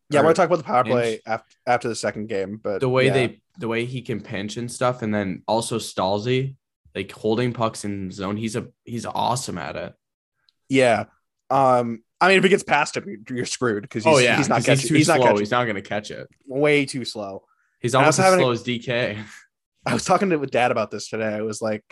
Yeah, 0.10 0.22
I 0.22 0.24
want 0.24 0.36
to 0.38 0.40
talk 0.42 0.48
about 0.48 0.58
the 0.58 0.64
power 0.64 0.84
play 0.86 1.20
after 1.26 1.56
after 1.66 1.88
the 1.90 1.96
second 1.96 2.28
game, 2.30 2.60
but 2.64 2.80
The 2.80 2.88
way 2.90 3.08
yeah. 3.08 3.14
they 3.14 3.42
the 3.60 3.68
way 3.68 3.84
he 3.86 4.02
can 4.02 4.22
pinch 4.22 4.56
and 4.58 4.72
stuff, 4.72 5.02
and 5.02 5.14
then 5.14 5.44
also 5.48 5.80
Stalzy, 5.80 6.56
like 6.96 7.12
holding 7.12 7.52
pucks 7.52 7.84
in 7.84 8.10
zone. 8.12 8.38
He's 8.38 8.56
a 8.56 8.68
he's 8.86 9.06
awesome 9.06 9.58
at 9.58 9.76
it. 9.76 9.94
yeah. 10.70 11.06
Um, 11.50 12.04
I 12.20 12.30
mean, 12.30 12.38
if 12.40 12.46
it 12.46 12.50
gets 12.50 12.64
past 12.64 12.98
him, 12.98 13.06
you're- 13.08 13.24
you're 13.38 13.46
screwed 13.46 13.84
because 13.84 14.06
oh, 14.06 14.18
he's, 14.18 14.30
he's 14.38 14.50
not 14.50 14.56
'cause 14.58 14.66
catching. 14.66 14.88
too 14.90 14.94
He's, 14.96 15.08
not 15.08 15.18
slow. 15.18 15.26
catching. 15.26 15.40
He's 15.40 15.52
not 15.52 15.66
gonna 15.66 15.82
catch 15.82 16.12
it. 16.12 16.28
way 16.48 16.86
too 16.86 17.06
slow. 17.06 17.46
He's 17.80 17.94
almost 17.96 18.18
as 18.20 18.26
haven't- 18.26 18.40
slow 18.40 18.52
as 18.52 18.64
DK. 18.64 19.24
I 19.86 19.94
was 19.94 20.04
talking 20.04 20.30
to 20.32 20.38
with 20.38 20.52
dad 20.52 20.72
about 20.72 20.92
this 20.92 21.08
today. 21.10 21.34
I 21.34 21.42
was 21.42 21.62
like, 21.62 21.84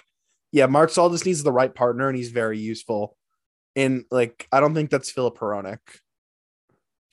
yeah, 0.51 0.65
Marc 0.65 0.89
Staal 0.89 1.09
just 1.11 1.25
needs 1.25 1.43
the 1.43 1.51
right 1.51 1.73
partner 1.73 2.07
and 2.09 2.17
he's 2.17 2.31
very 2.31 2.57
useful. 2.59 3.15
And 3.75 4.05
like, 4.11 4.47
I 4.51 4.59
don't 4.59 4.73
think 4.73 4.89
that's 4.89 5.11
Filip 5.11 5.37
Hronek. 5.37 5.77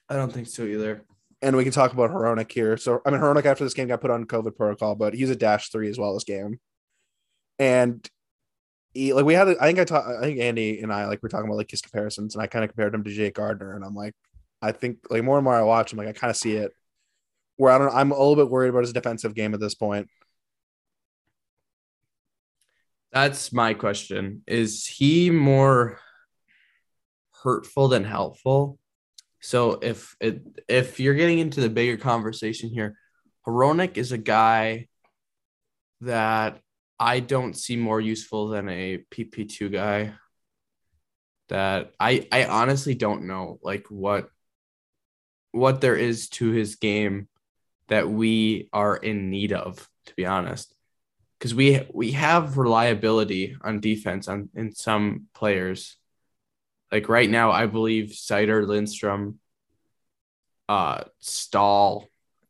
I 0.08 0.16
don't 0.16 0.32
think 0.32 0.46
so 0.48 0.64
either. 0.64 1.02
And 1.40 1.56
we 1.56 1.64
can 1.64 1.72
talk 1.72 1.92
about 1.92 2.10
Hronek 2.10 2.50
here. 2.50 2.76
So 2.76 3.00
I 3.04 3.10
mean 3.10 3.20
Hronek 3.20 3.44
after 3.46 3.64
this 3.64 3.74
game 3.74 3.88
got 3.88 4.00
put 4.00 4.10
on 4.10 4.24
COVID 4.26 4.56
protocol, 4.56 4.94
but 4.94 5.14
he's 5.14 5.30
a 5.30 5.36
dash 5.36 5.70
three 5.70 5.88
as 5.90 5.98
well 5.98 6.14
this 6.14 6.24
game. 6.24 6.58
And 7.58 8.04
he, 8.04 8.10
like 8.94 9.24
we 9.24 9.34
had, 9.34 9.48
I 9.48 9.66
think 9.66 9.78
I 9.78 9.84
talked, 9.84 10.08
I 10.08 10.20
think 10.22 10.40
Andy 10.40 10.80
and 10.80 10.92
I 10.92 11.06
like 11.06 11.22
we're 11.22 11.28
talking 11.28 11.46
about 11.46 11.58
like 11.58 11.70
his 11.70 11.82
comparisons, 11.82 12.34
and 12.34 12.42
I 12.42 12.46
kind 12.46 12.64
of 12.64 12.70
compared 12.70 12.94
him 12.94 13.04
to 13.04 13.10
Jake 13.10 13.34
Gardiner 13.34 13.74
and 13.74 13.84
I'm 13.84 13.94
like, 13.94 14.14
I 14.60 14.72
think 14.72 14.98
like 15.10 15.24
more 15.24 15.38
and 15.38 15.44
more 15.44 15.54
I 15.54 15.62
watch 15.62 15.92
him, 15.92 15.98
like 15.98 16.08
I 16.08 16.12
kind 16.12 16.30
of 16.30 16.36
see 16.36 16.52
it 16.52 16.72
where 17.56 17.72
I 17.72 17.78
don't, 17.78 17.94
I'm 17.94 18.10
a 18.12 18.18
little 18.18 18.36
bit 18.36 18.50
worried 18.50 18.70
about 18.70 18.82
his 18.82 18.92
defensive 18.92 19.34
game 19.34 19.54
at 19.54 19.60
this 19.60 19.74
point. 19.74 20.08
That's 23.12 23.52
my 23.52 23.74
question. 23.74 24.42
Is 24.46 24.86
he 24.86 25.30
more 25.30 25.98
hurtful 27.42 27.88
than 27.88 28.04
helpful? 28.04 28.78
So 29.40 29.72
if 29.82 30.16
it 30.18 30.42
if 30.66 30.98
you're 30.98 31.14
getting 31.14 31.38
into 31.38 31.60
the 31.60 31.68
bigger 31.68 31.98
conversation 31.98 32.70
here, 32.70 32.96
Hronek 33.46 33.98
is 33.98 34.12
a 34.12 34.18
guy 34.18 34.88
that 36.00 36.61
I 37.02 37.18
don't 37.18 37.56
see 37.56 37.76
more 37.76 38.00
useful 38.00 38.48
than 38.48 38.68
a 38.68 38.98
PP2 39.10 39.72
guy. 39.72 40.12
That 41.48 41.92
I 41.98 42.28
I 42.30 42.44
honestly 42.44 42.94
don't 42.94 43.26
know 43.26 43.58
like 43.60 43.86
what 43.90 44.30
what 45.50 45.80
there 45.80 45.96
is 45.96 46.28
to 46.30 46.50
his 46.52 46.76
game 46.76 47.26
that 47.88 48.08
we 48.08 48.68
are 48.72 48.96
in 48.96 49.30
need 49.30 49.52
of, 49.52 49.86
to 50.06 50.14
be 50.14 50.26
honest. 50.26 50.72
Because 51.38 51.56
we 51.56 51.84
we 51.92 52.12
have 52.12 52.56
reliability 52.56 53.56
on 53.60 53.80
defense 53.80 54.28
on 54.28 54.48
in 54.54 54.72
some 54.72 55.26
players. 55.34 55.96
Like 56.92 57.08
right 57.08 57.28
now, 57.28 57.50
I 57.50 57.66
believe 57.66 58.10
Seider, 58.10 58.64
Lindstrom, 58.64 59.40
uh, 60.68 61.02
Staal 61.18 62.06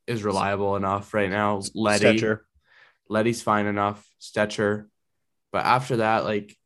is 0.07 0.23
reliable 0.23 0.77
enough 0.77 1.15
right 1.15 1.31
now. 1.31 1.63
Leddy, 1.75 2.21
Stecher. 2.21 2.41
Leddy's 3.09 3.43
fine 3.43 3.67
enough. 3.67 4.07
Stecher. 4.21 4.87
but 5.53 5.65
after 5.65 5.99
that, 5.99 6.25
like 6.25 6.57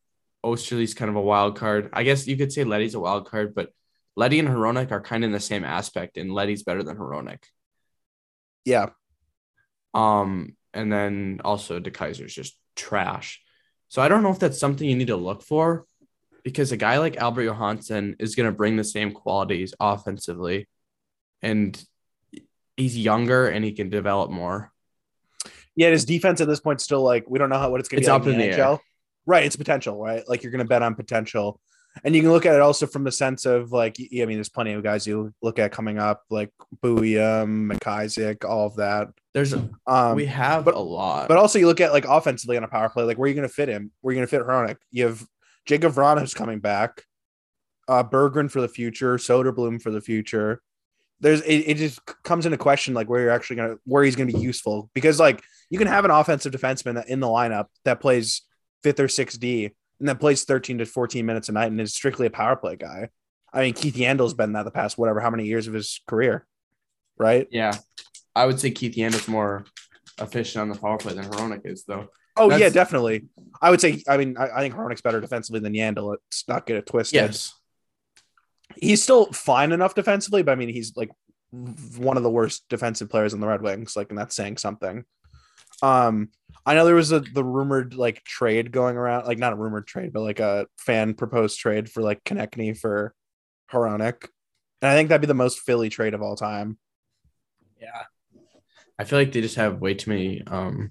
Oesterle's 0.44 0.94
kind 0.94 1.08
of 1.08 1.16
a 1.16 1.20
wild 1.20 1.56
card. 1.56 1.90
I 1.92 2.04
guess 2.04 2.26
you 2.26 2.36
could 2.36 2.52
say 2.52 2.64
Leddy's 2.64 2.94
a 2.94 3.00
wild 3.00 3.28
card, 3.28 3.54
but 3.54 3.70
Leddy 4.14 4.38
and 4.38 4.48
Hronek 4.48 4.92
are 4.92 5.00
kind 5.00 5.24
of 5.24 5.28
in 5.28 5.32
the 5.32 5.40
same 5.40 5.64
aspect, 5.64 6.16
and 6.16 6.32
Leddy's 6.32 6.62
better 6.62 6.82
than 6.82 6.96
Hronek. 6.96 7.42
Yeah. 8.64 8.90
Um, 9.92 10.56
and 10.72 10.92
then 10.92 11.40
also 11.44 11.80
DeKeyser's 11.80 12.34
just 12.34 12.56
trash. 12.76 13.40
So 13.88 14.02
I 14.02 14.08
don't 14.08 14.22
know 14.22 14.30
if 14.30 14.38
that's 14.38 14.58
something 14.58 14.88
you 14.88 14.96
need 14.96 15.08
to 15.08 15.16
look 15.16 15.42
for 15.42 15.86
because 16.44 16.72
a 16.72 16.76
guy 16.76 16.98
like 16.98 17.16
Albert 17.16 17.44
Johansson 17.44 18.16
is 18.18 18.34
going 18.34 18.48
to 18.48 18.56
bring 18.56 18.76
the 18.76 18.84
same 18.84 19.12
qualities 19.12 19.74
offensively 19.80 20.68
and 21.42 21.82
he's 22.76 22.96
younger 22.96 23.48
and 23.48 23.64
he 23.64 23.72
can 23.72 23.90
develop 23.90 24.30
more. 24.30 24.72
Yeah, 25.76 25.90
his 25.90 26.04
defense 26.04 26.40
at 26.40 26.48
this 26.48 26.60
point 26.60 26.80
still 26.80 27.02
like 27.02 27.24
we 27.28 27.38
don't 27.38 27.50
know 27.50 27.58
how 27.58 27.70
what 27.70 27.80
it's 27.80 27.88
going 27.88 28.02
to 28.02 28.06
be 28.06 28.10
up 28.10 28.26
in 28.26 28.38
the, 28.38 28.44
NHL. 28.44 28.80
Right, 29.26 29.44
it's 29.44 29.56
potential, 29.56 29.98
right? 29.98 30.26
Like 30.28 30.42
you're 30.42 30.52
going 30.52 30.64
to 30.64 30.68
bet 30.68 30.82
on 30.82 30.94
potential. 30.94 31.60
And 32.04 32.14
you 32.14 32.20
can 32.22 32.30
look 32.30 32.46
at 32.46 32.54
it 32.54 32.60
also 32.60 32.86
from 32.86 33.04
the 33.04 33.12
sense 33.12 33.46
of 33.46 33.72
like, 33.72 33.96
I 33.98 34.24
mean, 34.26 34.36
there's 34.36 34.48
plenty 34.48 34.72
of 34.72 34.82
guys 34.82 35.06
you 35.06 35.32
look 35.42 35.58
at 35.58 35.72
coming 35.72 35.98
up, 35.98 36.22
like 36.28 36.50
Buium, 36.82 37.72
McIsaac, 37.72 38.44
all 38.44 38.66
of 38.66 38.76
that. 38.76 39.08
There's 39.32 39.54
um, 39.86 40.14
we 40.14 40.26
have 40.26 40.64
but, 40.64 40.74
a 40.74 40.78
lot, 40.78 41.28
but 41.28 41.38
also 41.38 41.58
you 41.58 41.66
look 41.66 41.80
at 41.80 41.92
like 41.92 42.04
offensively 42.06 42.56
on 42.56 42.64
a 42.64 42.68
power 42.68 42.88
play, 42.88 43.04
like 43.04 43.18
where 43.18 43.26
are 43.26 43.28
you 43.28 43.34
going 43.34 43.48
to 43.48 43.52
fit 43.52 43.68
him? 43.68 43.90
Where 44.00 44.10
are 44.10 44.14
you 44.14 44.18
going 44.18 44.28
to 44.28 44.30
fit 44.30 44.46
Hronek? 44.46 44.76
You 44.90 45.06
have 45.06 45.26
Jacob 45.66 45.92
Vrana 45.92 46.20
who's 46.20 46.34
coming 46.34 46.60
back, 46.60 47.04
uh, 47.88 48.04
Berggren 48.04 48.50
for 48.50 48.60
the 48.60 48.68
future, 48.68 49.16
Soderblom 49.16 49.82
for 49.82 49.90
the 49.90 50.00
future. 50.00 50.62
There's 51.20 51.40
it, 51.42 51.54
it 51.54 51.76
just 51.76 52.00
comes 52.22 52.46
into 52.46 52.58
question 52.58 52.94
like 52.94 53.08
where 53.08 53.20
you're 53.20 53.30
actually 53.30 53.56
gonna 53.56 53.76
where 53.84 54.04
he's 54.04 54.16
gonna 54.16 54.32
be 54.32 54.38
useful 54.38 54.90
because 54.94 55.18
like 55.18 55.42
you 55.70 55.78
can 55.78 55.88
have 55.88 56.04
an 56.04 56.10
offensive 56.10 56.52
defenseman 56.52 57.04
in 57.06 57.20
the 57.20 57.26
lineup 57.26 57.66
that 57.84 58.00
plays 58.00 58.42
fifth 58.82 59.00
or 59.00 59.08
sixth 59.08 59.40
D 59.40 59.70
and 59.98 60.08
that 60.08 60.20
plays 60.20 60.44
13 60.44 60.78
to 60.78 60.86
14 60.86 61.24
minutes 61.24 61.48
a 61.48 61.52
night 61.52 61.70
and 61.70 61.80
is 61.80 61.94
strictly 61.94 62.26
a 62.26 62.30
power 62.30 62.56
play 62.56 62.76
guy. 62.76 63.08
I 63.52 63.62
mean, 63.62 63.72
Keith 63.72 63.94
Yandle's 63.94 64.34
been 64.34 64.52
that 64.52 64.64
the 64.64 64.70
past 64.70 64.98
whatever 64.98 65.20
how 65.20 65.30
many 65.30 65.46
years 65.46 65.66
of 65.66 65.74
his 65.74 66.00
career, 66.06 66.46
right? 67.16 67.48
Yeah, 67.50 67.72
I 68.34 68.44
would 68.44 68.60
say 68.60 68.70
Keith 68.70 68.96
Yandle's 68.96 69.28
more 69.28 69.64
efficient 70.20 70.62
on 70.62 70.68
the 70.68 70.78
power 70.78 70.98
play 70.98 71.14
than 71.14 71.24
Hronek 71.24 71.64
is, 71.64 71.84
though. 71.84 72.08
Oh 72.36 72.50
That's... 72.50 72.60
yeah, 72.60 72.68
definitely. 72.68 73.24
I 73.62 73.70
would 73.70 73.80
say. 73.80 74.02
I 74.06 74.18
mean, 74.18 74.36
I, 74.36 74.48
I 74.48 74.60
think 74.60 74.74
Hronek's 74.74 75.00
better 75.00 75.20
defensively 75.20 75.60
than 75.60 75.72
Yandle. 75.72 76.10
Let's 76.10 76.44
not 76.46 76.66
get 76.66 76.76
it 76.76 76.86
twisted. 76.86 77.14
Yes, 77.14 77.54
he's 78.80 79.02
still 79.02 79.26
fine 79.32 79.72
enough 79.72 79.94
defensively, 79.94 80.42
but 80.42 80.52
I 80.52 80.54
mean, 80.54 80.68
he's 80.68 80.96
like 80.96 81.10
one 81.50 82.16
of 82.16 82.22
the 82.22 82.30
worst 82.30 82.64
defensive 82.68 83.08
players 83.08 83.34
in 83.34 83.40
the 83.40 83.46
Red 83.46 83.62
Wings. 83.62 83.96
Like, 83.96 84.10
and 84.10 84.18
that's 84.18 84.36
saying 84.36 84.58
something. 84.58 85.04
Um, 85.82 86.30
I 86.64 86.74
know 86.74 86.84
there 86.84 86.94
was 86.94 87.12
a 87.12 87.20
the 87.20 87.44
rumored 87.44 87.94
like 87.94 88.24
trade 88.24 88.72
going 88.72 88.96
around, 88.96 89.26
like 89.26 89.38
not 89.38 89.52
a 89.52 89.56
rumored 89.56 89.86
trade, 89.86 90.12
but 90.12 90.22
like 90.22 90.40
a 90.40 90.66
fan 90.78 91.14
proposed 91.14 91.58
trade 91.58 91.90
for 91.90 92.02
like 92.02 92.24
Konecny 92.24 92.76
for 92.76 93.14
Hronek. 93.70 94.28
And 94.82 94.90
I 94.90 94.94
think 94.94 95.08
that'd 95.08 95.20
be 95.20 95.26
the 95.26 95.34
most 95.34 95.60
Philly 95.60 95.88
trade 95.88 96.14
of 96.14 96.22
all 96.22 96.36
time. 96.36 96.78
Yeah. 97.80 98.02
I 98.98 99.04
feel 99.04 99.18
like 99.18 99.32
they 99.32 99.42
just 99.42 99.56
have 99.56 99.80
way 99.80 99.94
too 99.94 100.10
many 100.10 100.42
um 100.46 100.90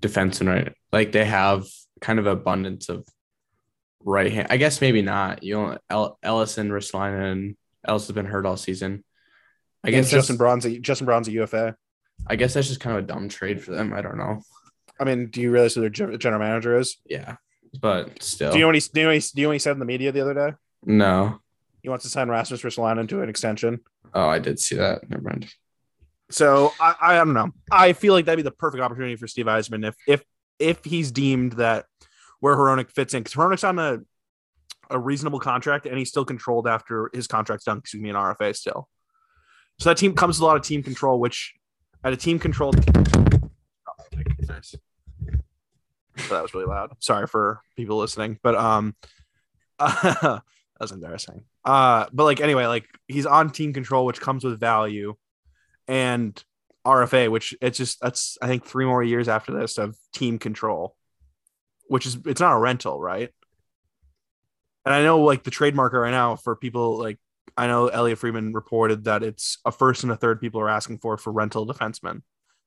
defensemen, 0.00 0.48
right? 0.48 0.72
Like 0.92 1.12
they 1.12 1.24
have 1.24 1.66
kind 2.00 2.18
of 2.18 2.26
abundance 2.26 2.88
of 2.88 3.06
right 4.04 4.32
hand. 4.32 4.48
I 4.50 4.56
guess 4.56 4.80
maybe 4.80 5.02
not. 5.02 5.42
You 5.42 5.54
know, 5.54 5.78
El- 5.90 6.18
Ellison, 6.22 6.70
Ristolainen, 6.70 7.56
Ellis 7.86 8.06
has 8.06 8.14
been 8.14 8.26
hurt 8.26 8.46
all 8.46 8.56
season. 8.56 9.04
I 9.82 9.90
guess 9.90 10.10
Justin 10.10 10.36
Braun's 10.36 10.64
a, 10.64 10.78
Justin 10.78 11.04
Braun's 11.04 11.28
a 11.28 11.32
UFA. 11.32 11.76
I 12.26 12.36
guess 12.36 12.54
that's 12.54 12.68
just 12.68 12.80
kind 12.80 12.96
of 12.96 13.04
a 13.04 13.06
dumb 13.06 13.28
trade 13.28 13.62
for 13.62 13.72
them. 13.72 13.92
I 13.92 14.00
don't 14.00 14.16
know. 14.16 14.42
I 14.98 15.04
mean, 15.04 15.26
do 15.26 15.40
you 15.40 15.50
realize 15.50 15.74
who 15.74 15.80
their 15.80 15.90
general 15.90 16.38
manager 16.38 16.78
is? 16.78 16.96
Yeah, 17.04 17.36
but 17.80 18.22
still. 18.22 18.52
Do 18.52 18.58
you 18.58 18.62
know 18.62 18.68
what 18.68 18.76
he 18.76 18.80
do 18.80 19.00
you 19.00 19.06
know 19.06 19.12
what 19.12 19.16
he, 19.16 19.20
do 19.20 19.40
you 19.40 19.42
know 19.42 19.48
what 19.48 19.54
he 19.54 19.58
said 19.58 19.72
in 19.72 19.78
the 19.78 19.84
media 19.84 20.12
the 20.12 20.20
other 20.20 20.34
day? 20.34 20.52
No. 20.84 21.40
He 21.82 21.88
wants 21.88 22.04
to 22.04 22.10
sign 22.10 22.28
Rasmus 22.28 22.62
Ristolainen 22.62 23.08
to 23.10 23.20
an 23.20 23.28
extension. 23.28 23.80
Oh, 24.14 24.26
I 24.26 24.38
did 24.38 24.58
see 24.58 24.76
that. 24.76 25.08
Never 25.10 25.22
mind. 25.22 25.52
So 26.30 26.72
I, 26.80 26.94
I 27.00 27.16
don't 27.16 27.34
know. 27.34 27.50
I 27.70 27.92
feel 27.92 28.14
like 28.14 28.24
that'd 28.24 28.38
be 28.38 28.42
the 28.42 28.50
perfect 28.50 28.82
opportunity 28.82 29.16
for 29.16 29.26
Steve 29.26 29.46
Yzerman 29.46 29.86
if 29.86 29.96
if 30.06 30.24
if 30.58 30.84
he's 30.84 31.12
deemed 31.12 31.52
that 31.54 31.84
where 32.40 32.56
Hronek 32.56 32.90
fits 32.90 33.14
in 33.14 33.22
because 33.22 33.34
Hronek's 33.34 33.64
on 33.64 33.78
a 33.78 33.98
a 34.90 34.98
reasonable 34.98 35.40
contract 35.40 35.86
and 35.86 35.98
he's 35.98 36.08
still 36.10 36.24
controlled 36.24 36.66
after 36.68 37.10
his 37.14 37.26
contract's 37.26 37.64
done. 37.64 37.78
Excuse 37.78 38.02
me, 38.02 38.10
an 38.10 38.16
RFA 38.16 38.54
still. 38.54 38.88
So 39.78 39.90
that 39.90 39.96
team 39.96 40.14
comes 40.14 40.36
with 40.38 40.42
a 40.42 40.46
lot 40.46 40.56
of 40.56 40.62
team 40.62 40.82
control, 40.82 41.18
which 41.18 41.54
at 42.02 42.12
a 42.12 42.16
team 42.16 42.38
controlled. 42.38 42.84
Nice. 44.48 44.76
So 46.16 46.34
that 46.34 46.42
was 46.42 46.54
really 46.54 46.66
loud. 46.66 46.92
Sorry 47.00 47.26
for 47.26 47.60
people 47.76 47.96
listening, 47.96 48.38
but 48.42 48.54
um, 48.54 48.94
that 49.78 50.42
was 50.78 50.92
embarrassing. 50.92 51.44
Uh, 51.64 52.06
but 52.12 52.24
like 52.24 52.40
anyway, 52.40 52.66
like 52.66 52.86
he's 53.08 53.26
on 53.26 53.50
team 53.50 53.72
control, 53.72 54.06
which 54.06 54.20
comes 54.20 54.44
with 54.44 54.60
value, 54.60 55.14
and 55.88 56.42
RFA, 56.86 57.30
which 57.30 57.54
it's 57.60 57.78
just 57.78 58.00
that's 58.00 58.38
I 58.40 58.46
think 58.46 58.64
three 58.64 58.84
more 58.84 59.02
years 59.02 59.28
after 59.28 59.52
this 59.52 59.78
of 59.78 59.96
team 60.12 60.38
control, 60.38 60.94
which 61.94 62.06
is 62.06 62.18
it's 62.26 62.40
not 62.40 62.56
a 62.56 62.58
rental, 62.58 63.00
right? 63.00 63.30
And 64.84 64.92
I 64.92 65.04
know 65.04 65.20
like 65.20 65.44
the 65.44 65.52
trademarker 65.52 66.02
right 66.02 66.10
now 66.10 66.34
for 66.34 66.56
people 66.56 66.98
like 66.98 67.20
I 67.56 67.68
know 67.68 67.86
Elliotte 67.86 68.18
Friedman 68.18 68.52
reported 68.52 69.04
that 69.04 69.22
it's 69.22 69.58
a 69.64 69.70
first 69.70 70.02
and 70.02 70.10
a 70.10 70.16
third 70.16 70.40
people 70.40 70.60
are 70.60 70.68
asking 70.68 70.98
for 70.98 71.16
for 71.16 71.32
rental 71.32 71.64
defensemen 71.64 72.22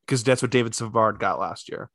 because 0.06 0.24
that's 0.24 0.42
what 0.42 0.52
David 0.52 0.74
Savard 0.74 1.20
got 1.20 1.42
last 1.42 1.68
year. 1.68 1.90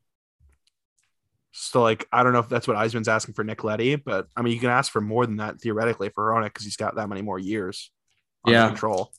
So 1.52 1.80
like 1.80 2.06
I 2.12 2.22
don't 2.22 2.34
know 2.34 2.40
if 2.40 2.50
that's 2.50 2.68
what 2.68 2.76
Yzerman's 2.76 3.08
asking 3.08 3.32
for 3.32 3.44
Nick 3.44 3.64
Leddy, 3.64 3.96
but 3.96 4.26
I 4.36 4.42
mean 4.42 4.52
you 4.52 4.60
can 4.60 4.68
ask 4.68 4.92
for 4.92 5.00
more 5.00 5.24
than 5.24 5.36
that 5.36 5.58
theoretically 5.58 6.10
for 6.10 6.30
Hronek 6.30 6.48
because 6.48 6.64
he's 6.64 6.76
got 6.76 6.96
that 6.96 7.08
many 7.08 7.22
more 7.22 7.38
years. 7.38 7.90
yeah. 8.46 8.66
Control. 8.66 9.10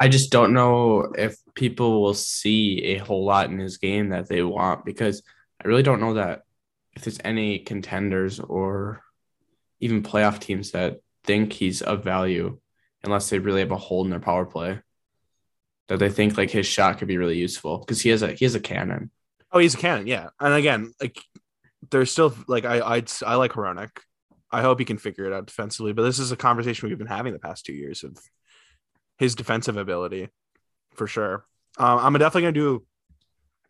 I 0.00 0.08
just 0.08 0.32
don't 0.32 0.52
know 0.52 1.12
if 1.16 1.36
people 1.54 2.02
will 2.02 2.14
see 2.14 2.82
a 2.86 2.98
whole 2.98 3.24
lot 3.24 3.50
in 3.50 3.60
his 3.60 3.78
game 3.78 4.08
that 4.08 4.28
they 4.28 4.42
want 4.42 4.84
because 4.84 5.22
I 5.64 5.68
really 5.68 5.84
don't 5.84 6.00
know 6.00 6.14
that 6.14 6.42
if 6.96 7.04
there's 7.04 7.20
any 7.22 7.60
contenders 7.60 8.40
or 8.40 9.02
even 9.80 10.02
playoff 10.02 10.40
teams 10.40 10.72
that 10.72 10.98
think 11.24 11.52
he's 11.52 11.82
of 11.82 12.02
value 12.02 12.58
unless 13.04 13.30
they 13.30 13.38
really 13.38 13.60
have 13.60 13.70
a 13.70 13.76
hole 13.76 14.02
in 14.04 14.10
their 14.10 14.18
power 14.18 14.46
play 14.46 14.80
that 15.88 15.98
they 15.98 16.08
think 16.08 16.36
like 16.36 16.50
his 16.50 16.66
shot 16.66 16.98
could 16.98 17.06
be 17.06 17.18
really 17.18 17.36
useful 17.36 17.78
because 17.78 18.00
he 18.00 18.08
has 18.08 18.22
a 18.22 18.32
he 18.32 18.44
has 18.44 18.54
a 18.54 18.60
cannon. 18.60 19.10
Oh, 19.52 19.58
he's 19.58 19.74
a 19.74 19.78
cannon, 19.78 20.06
yeah. 20.06 20.30
And 20.40 20.54
again, 20.54 20.92
like 21.00 21.20
there's 21.90 22.10
still 22.10 22.34
like 22.48 22.64
I 22.64 22.96
I 22.96 23.02
I 23.24 23.34
like 23.36 23.52
Hronek. 23.52 23.90
I 24.50 24.62
hope 24.62 24.78
he 24.78 24.84
can 24.84 24.98
figure 24.98 25.26
it 25.26 25.32
out 25.32 25.46
defensively. 25.46 25.92
But 25.92 26.02
this 26.02 26.18
is 26.18 26.32
a 26.32 26.36
conversation 26.36 26.88
we've 26.88 26.98
been 26.98 27.06
having 27.06 27.32
the 27.32 27.38
past 27.38 27.64
two 27.64 27.72
years 27.72 28.02
of 28.02 28.18
his 29.18 29.34
defensive 29.34 29.76
ability, 29.76 30.28
for 30.94 31.06
sure. 31.06 31.44
Um, 31.78 31.98
I'm 31.98 32.12
definitely 32.14 32.42
gonna 32.42 32.52
do 32.52 32.86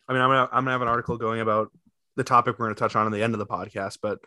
I 0.07 0.13
mean, 0.13 0.21
I'm 0.21 0.29
gonna 0.29 0.49
I'm 0.51 0.63
gonna 0.63 0.71
have 0.71 0.81
an 0.81 0.87
article 0.87 1.17
going 1.17 1.41
about 1.41 1.71
the 2.17 2.25
topic 2.25 2.59
we're 2.59 2.65
gonna 2.65 2.75
touch 2.75 2.95
on 2.95 3.05
in 3.05 3.13
the 3.13 3.23
end 3.23 3.33
of 3.33 3.39
the 3.39 3.45
podcast, 3.45 3.99
but 4.01 4.19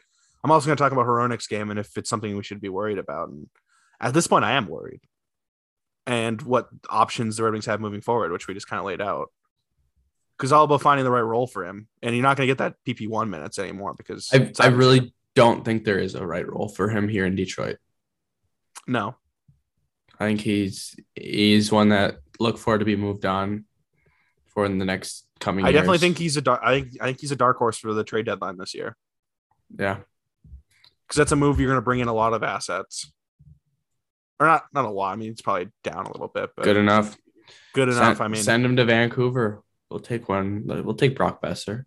I'm 0.42 0.50
also 0.50 0.66
gonna 0.66 0.76
talk 0.76 0.92
about 0.92 1.06
Hronek's 1.06 1.46
game 1.46 1.70
and 1.70 1.78
if 1.78 1.98
it's 1.98 2.08
something 2.08 2.34
we 2.34 2.42
should 2.42 2.60
be 2.60 2.70
worried 2.70 2.98
about. 2.98 3.28
And 3.28 3.48
at 4.00 4.14
this 4.14 4.26
point, 4.26 4.44
I 4.44 4.52
am 4.52 4.66
worried. 4.66 5.00
And 6.06 6.40
what 6.42 6.68
options 6.88 7.36
the 7.36 7.44
Red 7.44 7.52
Wings 7.52 7.66
have 7.66 7.80
moving 7.80 8.00
forward, 8.00 8.32
which 8.32 8.48
we 8.48 8.54
just 8.54 8.68
kind 8.68 8.80
of 8.80 8.86
laid 8.86 9.02
out. 9.02 9.28
Because 10.36 10.52
all 10.52 10.64
about 10.64 10.80
finding 10.80 11.04
the 11.04 11.10
right 11.10 11.20
role 11.20 11.46
for 11.46 11.66
him, 11.66 11.86
and 12.02 12.14
you're 12.14 12.22
not 12.22 12.38
going 12.38 12.48
to 12.48 12.50
get 12.50 12.58
that 12.58 12.76
PP 12.88 13.06
one 13.06 13.28
minutes 13.28 13.58
anymore 13.58 13.92
because 13.94 14.30
I, 14.32 14.50
I 14.58 14.68
really 14.68 15.12
don't 15.34 15.66
think 15.66 15.84
there 15.84 15.98
is 15.98 16.14
a 16.14 16.26
right 16.26 16.48
role 16.48 16.70
for 16.70 16.88
him 16.88 17.08
here 17.08 17.26
in 17.26 17.36
Detroit. 17.36 17.76
no. 18.86 19.16
I 20.18 20.26
think 20.26 20.42
he's 20.42 20.94
he's 21.14 21.72
one 21.72 21.88
that 21.88 22.16
look 22.38 22.58
for 22.58 22.76
to 22.76 22.84
be 22.84 22.94
moved 22.94 23.24
on 23.24 23.64
for 24.52 24.64
in 24.66 24.78
the 24.78 24.84
next 24.84 25.26
coming. 25.40 25.64
I 25.64 25.72
definitely 25.72 25.98
think 25.98 26.18
he's 26.18 26.36
a 26.36 26.42
dark. 26.42 26.60
I 26.62 26.80
think 26.80 26.96
I 27.00 27.06
think 27.06 27.20
he's 27.20 27.32
a 27.32 27.36
dark 27.36 27.56
horse 27.56 27.78
for 27.78 27.92
the 27.94 28.04
trade 28.04 28.26
deadline 28.26 28.56
this 28.58 28.74
year 28.74 28.96
yeah. 29.78 29.98
because 31.06 31.16
that's 31.16 31.32
a 31.32 31.36
move 31.36 31.58
you're 31.60 31.68
going 31.68 31.78
to 31.78 31.84
bring 31.84 32.00
in 32.00 32.08
a 32.08 32.12
lot 32.14 32.34
of 32.34 32.42
assets, 32.42 33.12
or 34.38 34.46
not 34.46 34.64
not 34.72 34.84
a 34.84 34.90
lot. 34.90 35.12
I 35.12 35.16
mean, 35.16 35.30
it's 35.30 35.42
probably 35.42 35.68
down 35.84 36.06
a 36.06 36.12
little 36.12 36.28
bit, 36.28 36.50
but 36.56 36.64
Good 36.64 36.76
enough. 36.76 37.16
good 37.74 37.88
enough. 37.88 38.16
Send, 38.18 38.20
I 38.22 38.28
mean, 38.28 38.42
send 38.42 38.64
him 38.64 38.76
to 38.76 38.84
Vancouver. 38.84 39.62
We'll 39.90 40.00
take 40.00 40.28
one. 40.28 40.64
We'll 40.66 40.94
take 40.94 41.16
Brock 41.16 41.42
Boeser. 41.42 41.84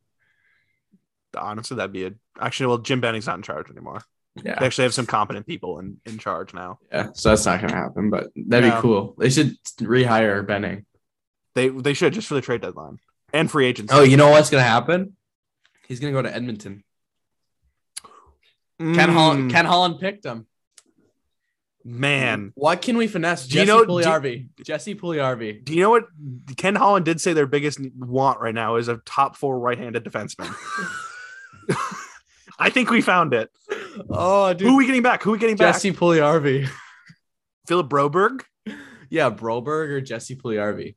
honestly, 1.37 1.77
that'd 1.77 1.93
be 1.93 2.05
a 2.05 2.13
actually. 2.39 2.67
Well, 2.67 2.77
Jim 2.79 3.01
Benning's 3.01 3.27
not 3.27 3.37
in 3.37 3.43
charge 3.43 3.69
anymore. 3.69 4.01
Yeah. 4.43 4.59
They 4.59 4.65
actually 4.65 4.85
have 4.85 4.93
some 4.95 5.05
competent 5.05 5.45
people 5.45 5.79
in 5.79 5.97
in 6.05 6.17
charge 6.17 6.53
now. 6.53 6.79
Yeah. 6.91 7.09
So 7.13 7.29
that's 7.29 7.45
not 7.45 7.61
gonna 7.61 7.75
happen, 7.75 8.09
but 8.09 8.29
that'd 8.35 8.67
Yeah. 8.69 8.75
be 8.77 8.81
cool. 8.81 9.15
They 9.17 9.29
should 9.29 9.55
rehire 9.79 10.45
Benning. 10.45 10.85
They 11.55 11.69
they 11.69 11.93
should 11.93 12.13
just 12.13 12.27
for 12.27 12.33
the 12.33 12.41
trade 12.41 12.61
deadline 12.61 12.97
and 13.31 13.49
free 13.49 13.65
agency. 13.67 13.93
Oh, 13.93 14.01
you 14.03 14.17
know 14.17 14.29
what's 14.29 14.49
gonna 14.49 14.63
happen? 14.63 15.15
He's 15.87 15.99
gonna 15.99 16.13
go 16.13 16.21
to 16.21 16.33
Edmonton. 16.33 16.83
Ken 18.79 18.95
Mm, 18.95 19.13
Holland. 19.13 19.51
Ken 19.51 19.65
Holland 19.65 19.99
picked 19.99 20.25
him. 20.25 20.47
man. 21.85 22.51
What 22.55 22.81
can 22.81 22.97
we 22.97 23.07
finesse? 23.07 23.45
Do 23.47 23.59
you 23.59 23.65
Jesse 23.65 23.67
know- 23.77 23.85
do- 23.85 23.91
Puljujarvi. 23.91 24.47
Jesse 24.65 24.95
Puljujarvi. 24.95 25.63
Do 25.63 25.73
you 25.73 25.81
know 25.81 25.89
what 25.91 26.05
Ken 26.57 26.75
Holland 26.75 27.05
did 27.05 27.21
say 27.21 27.33
their 27.33 27.45
biggest 27.45 27.79
want 27.95 28.39
right 28.39 28.55
now 28.55 28.77
is 28.77 28.87
a 28.87 28.97
top 29.05 29.35
four 29.35 29.59
right-handed 29.59 30.03
defenseman? 30.03 30.53
I 32.59 32.69
think 32.69 32.89
we 32.89 33.01
found 33.01 33.33
it. 33.33 33.49
Oh, 34.09 34.53
dude. 34.53 34.67
Who 34.67 34.73
are 34.75 34.77
we 34.77 34.85
getting 34.85 35.01
back? 35.01 35.23
Who 35.23 35.31
are 35.31 35.33
we 35.33 35.39
getting 35.39 35.55
back? 35.57 35.75
Jesse 35.75 35.91
Puljujarvi. 35.91 36.69
Philip 37.67 37.89
Broberg. 37.89 38.41
yeah, 39.09 39.29
Broberg 39.29 39.89
or 39.89 40.01
Jesse 40.01 40.35
Puljujarvi. 40.35 40.95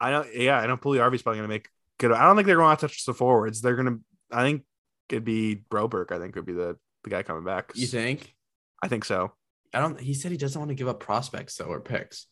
I 0.00 0.10
don't. 0.10 0.34
Yeah, 0.34 0.58
I 0.58 0.66
know. 0.66 0.76
Puljujarvi's 0.76 1.22
probably 1.22 1.38
going 1.38 1.48
to 1.48 1.54
make 1.54 1.68
good. 1.98 2.12
I 2.12 2.24
don't 2.24 2.36
think 2.36 2.46
they're 2.46 2.56
going 2.56 2.76
to 2.76 2.80
touch 2.80 3.04
the 3.04 3.14
forwards. 3.14 3.60
They're 3.60 3.76
going 3.76 3.86
to. 3.86 4.00
I 4.30 4.42
think 4.42 4.62
it'd 5.08 5.24
be 5.24 5.56
Broberg. 5.70 6.12
I 6.12 6.18
think 6.18 6.36
would 6.36 6.46
be 6.46 6.52
the 6.52 6.76
the 7.04 7.10
guy 7.10 7.22
coming 7.22 7.44
back. 7.44 7.72
You 7.74 7.86
think? 7.86 8.34
I 8.82 8.88
think 8.88 9.04
so. 9.04 9.32
I 9.74 9.80
don't. 9.80 9.98
He 10.00 10.14
said 10.14 10.30
he 10.30 10.36
doesn't 10.38 10.58
want 10.60 10.70
to 10.70 10.74
give 10.74 10.88
up 10.88 11.00
prospects 11.00 11.56
though 11.56 11.66
or 11.66 11.80
picks. 11.80 12.26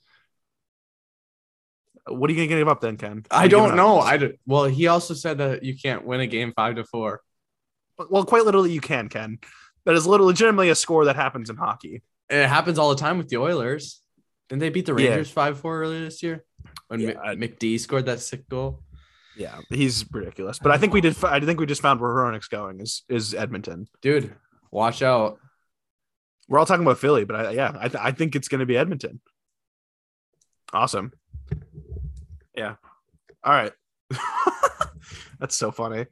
What 2.09 2.31
are 2.31 2.33
you 2.33 2.39
going 2.39 2.49
to 2.51 2.57
give 2.57 2.69
up 2.69 2.81
then, 2.81 2.97
Ken? 2.97 3.25
I 3.33 3.49
don't 3.49 3.75
know. 3.75 3.99
I 3.99 4.17
don't- 4.17 4.37
well, 4.47 4.65
he 4.67 4.87
also 4.87 5.13
said 5.13 5.39
that 5.39 5.65
you 5.65 5.77
can't 5.77 6.05
win 6.07 6.21
a 6.21 6.27
game 6.29 6.53
five 6.55 6.77
to 6.77 6.85
four. 6.85 7.21
Well, 8.11 8.25
quite 8.25 8.45
literally, 8.45 8.71
you 8.73 8.81
can, 8.81 9.09
Ken. 9.09 9.39
That 9.87 9.95
is 9.97 10.07
little 10.07 10.27
legitimately 10.27 10.69
a 10.69 10.75
score 10.77 11.07
that 11.07 11.17
happens 11.17 11.51
in 11.51 11.57
hockey. 11.57 12.03
And 12.29 12.41
it 12.41 12.49
happens 12.49 12.79
all 12.79 12.91
the 12.91 12.97
time 13.01 13.19
with 13.19 13.29
the 13.29 13.39
Oilers. 13.39 14.03
Didn't 14.49 14.61
they 14.61 14.69
beat 14.69 14.87
the 14.87 14.95
Rangers 14.95 15.31
five 15.31 15.59
four 15.59 15.81
earlier 15.81 16.05
this 16.05 16.23
year 16.23 16.45
when 16.89 17.01
Yeah, 17.01 17.35
Mc- 17.35 17.59
McD 17.59 17.81
scored 17.81 18.07
that 18.07 18.21
sick 18.21 18.49
goal? 18.49 18.83
Yeah, 19.37 19.61
he's 19.69 20.05
ridiculous. 20.11 20.59
But 20.59 20.73
I 20.73 20.79
think 20.79 20.95
we 20.95 21.01
did. 21.01 21.23
I 21.25 21.41
think 21.41 21.61
we 21.61 21.67
just 21.67 21.83
found 21.83 22.01
where 22.01 22.11
Hronek's 22.11 22.49
going 22.49 22.81
is 22.81 23.03
is 23.09 23.35
Edmonton. 23.35 23.87
Dude, 24.01 24.35
watch 24.71 25.03
out. 25.03 25.39
We're 26.49 26.59
all 26.59 26.67
talking 26.67 26.85
about 26.85 26.99
Philly, 26.99 27.25
but 27.25 27.37
I, 27.37 27.51
yeah, 27.51 27.73
I, 27.79 27.89
th- 27.89 28.03
I 28.03 28.13
think 28.13 28.37
it's 28.37 28.49
going 28.49 28.61
to 28.61 28.67
be 28.67 28.77
Edmonton. 28.77 29.21
Awesome. 30.73 31.13
Yeah. 32.57 32.77
All 33.45 33.53
right. 33.53 33.73
That's 35.41 35.57
so 35.57 35.71
funny. 35.71 36.07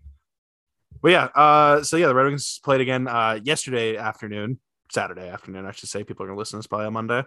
But 1.01 1.11
yeah, 1.11 1.25
uh, 1.35 1.83
so 1.83 1.97
yeah, 1.97 2.09
the 2.09 2.15
Red 2.15 2.27
Wings 2.27 2.61
played 2.65 2.81
again 2.81 3.07
uh, 3.07 3.39
yesterday 3.43 3.97
afternoon, 3.97 4.59
Saturday 4.91 5.29
afternoon, 5.29 5.67
I 5.67 5.73
should 5.73 5.89
say. 5.89 6.03
People 6.03 6.25
are 6.25 6.29
going 6.29 6.37
to 6.37 6.39
listen 6.41 6.57
to 6.57 6.59
this 6.59 6.67
probably 6.67 6.87
on 6.87 6.95
Monday. 6.95 7.23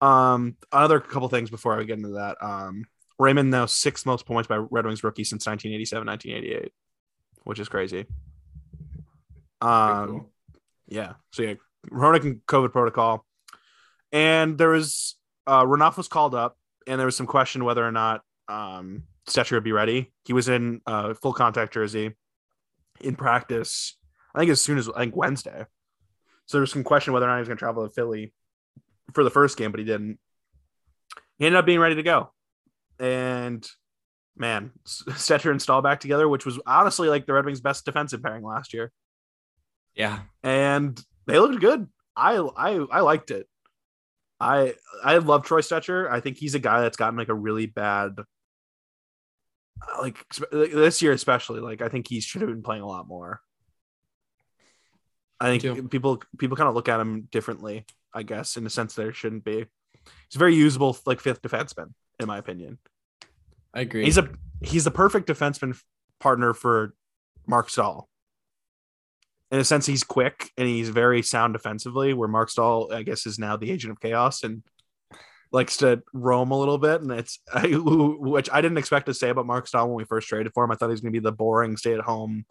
Um, 0.00 0.56
another 0.72 1.00
couple 1.00 1.28
things 1.28 1.50
before 1.50 1.78
I 1.78 1.82
get 1.84 1.98
into 1.98 2.10
that. 2.10 2.36
Um, 2.40 2.84
Raymond 3.18 3.50
now 3.50 3.66
sixth 3.66 4.06
most 4.06 4.26
points 4.26 4.46
by 4.46 4.56
Red 4.56 4.86
Wings 4.86 5.02
rookie 5.02 5.24
since 5.24 5.46
1987, 5.46 6.06
1988, 6.06 6.72
which 7.44 7.58
is 7.58 7.68
crazy. 7.68 8.06
Um, 9.60 10.08
cool. 10.08 10.30
yeah. 10.86 11.14
So 11.32 11.42
yeah, 11.42 11.54
Hronek 11.90 12.22
and 12.22 12.40
COVID 12.46 12.72
protocol, 12.72 13.26
and 14.12 14.56
there 14.56 14.68
was 14.68 15.16
uh, 15.46 15.64
Renouf 15.64 15.96
was 15.96 16.08
called 16.08 16.34
up, 16.34 16.56
and 16.86 16.98
there 16.98 17.06
was 17.06 17.16
some 17.16 17.26
question 17.26 17.64
whether 17.64 17.84
or 17.84 17.90
not 17.90 18.22
um, 18.48 19.02
Stecher 19.28 19.52
would 19.52 19.64
be 19.64 19.72
ready. 19.72 20.12
He 20.24 20.32
was 20.32 20.48
in 20.48 20.80
uh, 20.86 21.14
full 21.14 21.32
contact 21.32 21.74
jersey 21.74 22.14
in 23.00 23.16
practice. 23.16 23.96
I 24.34 24.40
think 24.40 24.50
as 24.50 24.60
soon 24.60 24.78
as 24.78 24.88
I 24.88 25.00
think 25.00 25.16
Wednesday. 25.16 25.64
So 26.46 26.56
there 26.56 26.62
was 26.62 26.70
some 26.70 26.84
question 26.84 27.12
whether 27.12 27.26
or 27.26 27.28
not 27.28 27.36
he 27.36 27.40
was 27.40 27.48
going 27.48 27.58
to 27.58 27.62
travel 27.62 27.86
to 27.86 27.92
Philly 27.92 28.32
for 29.14 29.24
the 29.24 29.30
first 29.30 29.56
game, 29.56 29.70
but 29.70 29.78
he 29.80 29.86
didn't. 29.86 30.18
He 31.38 31.46
ended 31.46 31.58
up 31.58 31.66
being 31.66 31.80
ready 31.80 31.94
to 31.96 32.02
go, 32.02 32.32
and 32.98 33.66
man, 34.36 34.72
Stecher 34.86 35.50
and 35.50 35.60
Staal 35.62 35.82
back 35.82 36.00
together, 36.00 36.28
which 36.28 36.44
was 36.46 36.58
honestly 36.66 37.08
like 37.08 37.26
the 37.26 37.32
Red 37.32 37.44
Wings' 37.46 37.60
best 37.60 37.84
defensive 37.84 38.22
pairing 38.22 38.42
last 38.44 38.72
year 38.74 38.92
Yeah. 39.94 40.20
and 40.42 41.00
they 41.26 41.38
looked 41.38 41.60
good. 41.60 41.86
I 42.16 42.36
I 42.56 42.74
I 42.90 43.00
liked 43.00 43.30
it. 43.30 43.46
I 44.40 44.74
I 45.04 45.18
love 45.18 45.44
Troy 45.44 45.60
Stecher. 45.60 46.10
I 46.10 46.20
think 46.20 46.36
he's 46.38 46.54
a 46.54 46.60
guy 46.60 46.80
that's 46.80 46.96
gotten 46.96 47.18
like 47.18 47.28
a 47.28 47.34
really 47.34 47.66
bad 47.66 48.12
uh, 49.82 50.00
like 50.02 50.24
this 50.50 51.02
year 51.02 51.12
especially 51.12 51.60
like 51.60 51.82
I 51.82 51.88
think 51.88 52.08
he 52.08 52.20
should 52.20 52.40
have 52.42 52.50
been 52.50 52.62
playing 52.62 52.82
a 52.82 52.86
lot 52.86 53.06
more. 53.08 53.40
I 55.40 55.46
think 55.46 55.62
too. 55.62 55.88
people 55.88 56.22
people 56.38 56.56
kind 56.56 56.68
of 56.68 56.74
look 56.74 56.88
at 56.88 57.00
him 57.00 57.28
differently, 57.30 57.86
I 58.12 58.22
guess, 58.22 58.56
in 58.56 58.64
the 58.64 58.70
sense 58.70 58.94
there 58.94 59.12
shouldn't 59.12 59.44
be. 59.44 59.66
He's 60.28 60.36
a 60.36 60.38
very 60.38 60.54
usable 60.54 60.96
like 61.06 61.20
fifth 61.20 61.42
defenseman, 61.42 61.92
in 62.18 62.26
my 62.26 62.38
opinion. 62.38 62.78
I 63.72 63.82
agree. 63.82 64.04
He's 64.04 64.18
a 64.18 64.28
he's 64.62 64.84
the 64.84 64.90
perfect 64.90 65.28
defenseman 65.28 65.78
partner 66.18 66.54
for 66.54 66.94
Marc 67.46 67.70
Staal. 67.70 68.08
In 69.50 69.60
a 69.60 69.64
sense, 69.64 69.86
he's 69.86 70.04
quick 70.04 70.50
and 70.58 70.68
he's 70.68 70.90
very 70.90 71.22
sound 71.22 71.54
defensively. 71.54 72.12
Where 72.12 72.28
Marc 72.28 72.50
Staal, 72.50 72.92
I 72.92 73.02
guess, 73.02 73.26
is 73.26 73.38
now 73.38 73.56
the 73.56 73.70
agent 73.70 73.92
of 73.92 74.00
chaos 74.00 74.42
and 74.42 74.62
likes 75.50 75.78
to 75.78 76.02
roam 76.12 76.50
a 76.50 76.58
little 76.58 76.78
bit. 76.78 77.00
And 77.00 77.10
it's 77.12 77.38
I, 77.52 77.68
which 77.68 78.50
I 78.52 78.60
didn't 78.60 78.78
expect 78.78 79.06
to 79.06 79.14
say 79.14 79.30
about 79.30 79.46
Marc 79.46 79.66
Staal 79.66 79.86
when 79.86 79.96
we 79.96 80.04
first 80.04 80.28
traded 80.28 80.52
for 80.52 80.64
him. 80.64 80.70
I 80.70 80.74
thought 80.74 80.88
he 80.88 80.92
was 80.92 81.00
going 81.00 81.12
to 81.12 81.20
be 81.20 81.22
the 81.22 81.32
boring, 81.32 81.76
stay 81.76 81.94
at 81.94 82.00
home, 82.00 82.44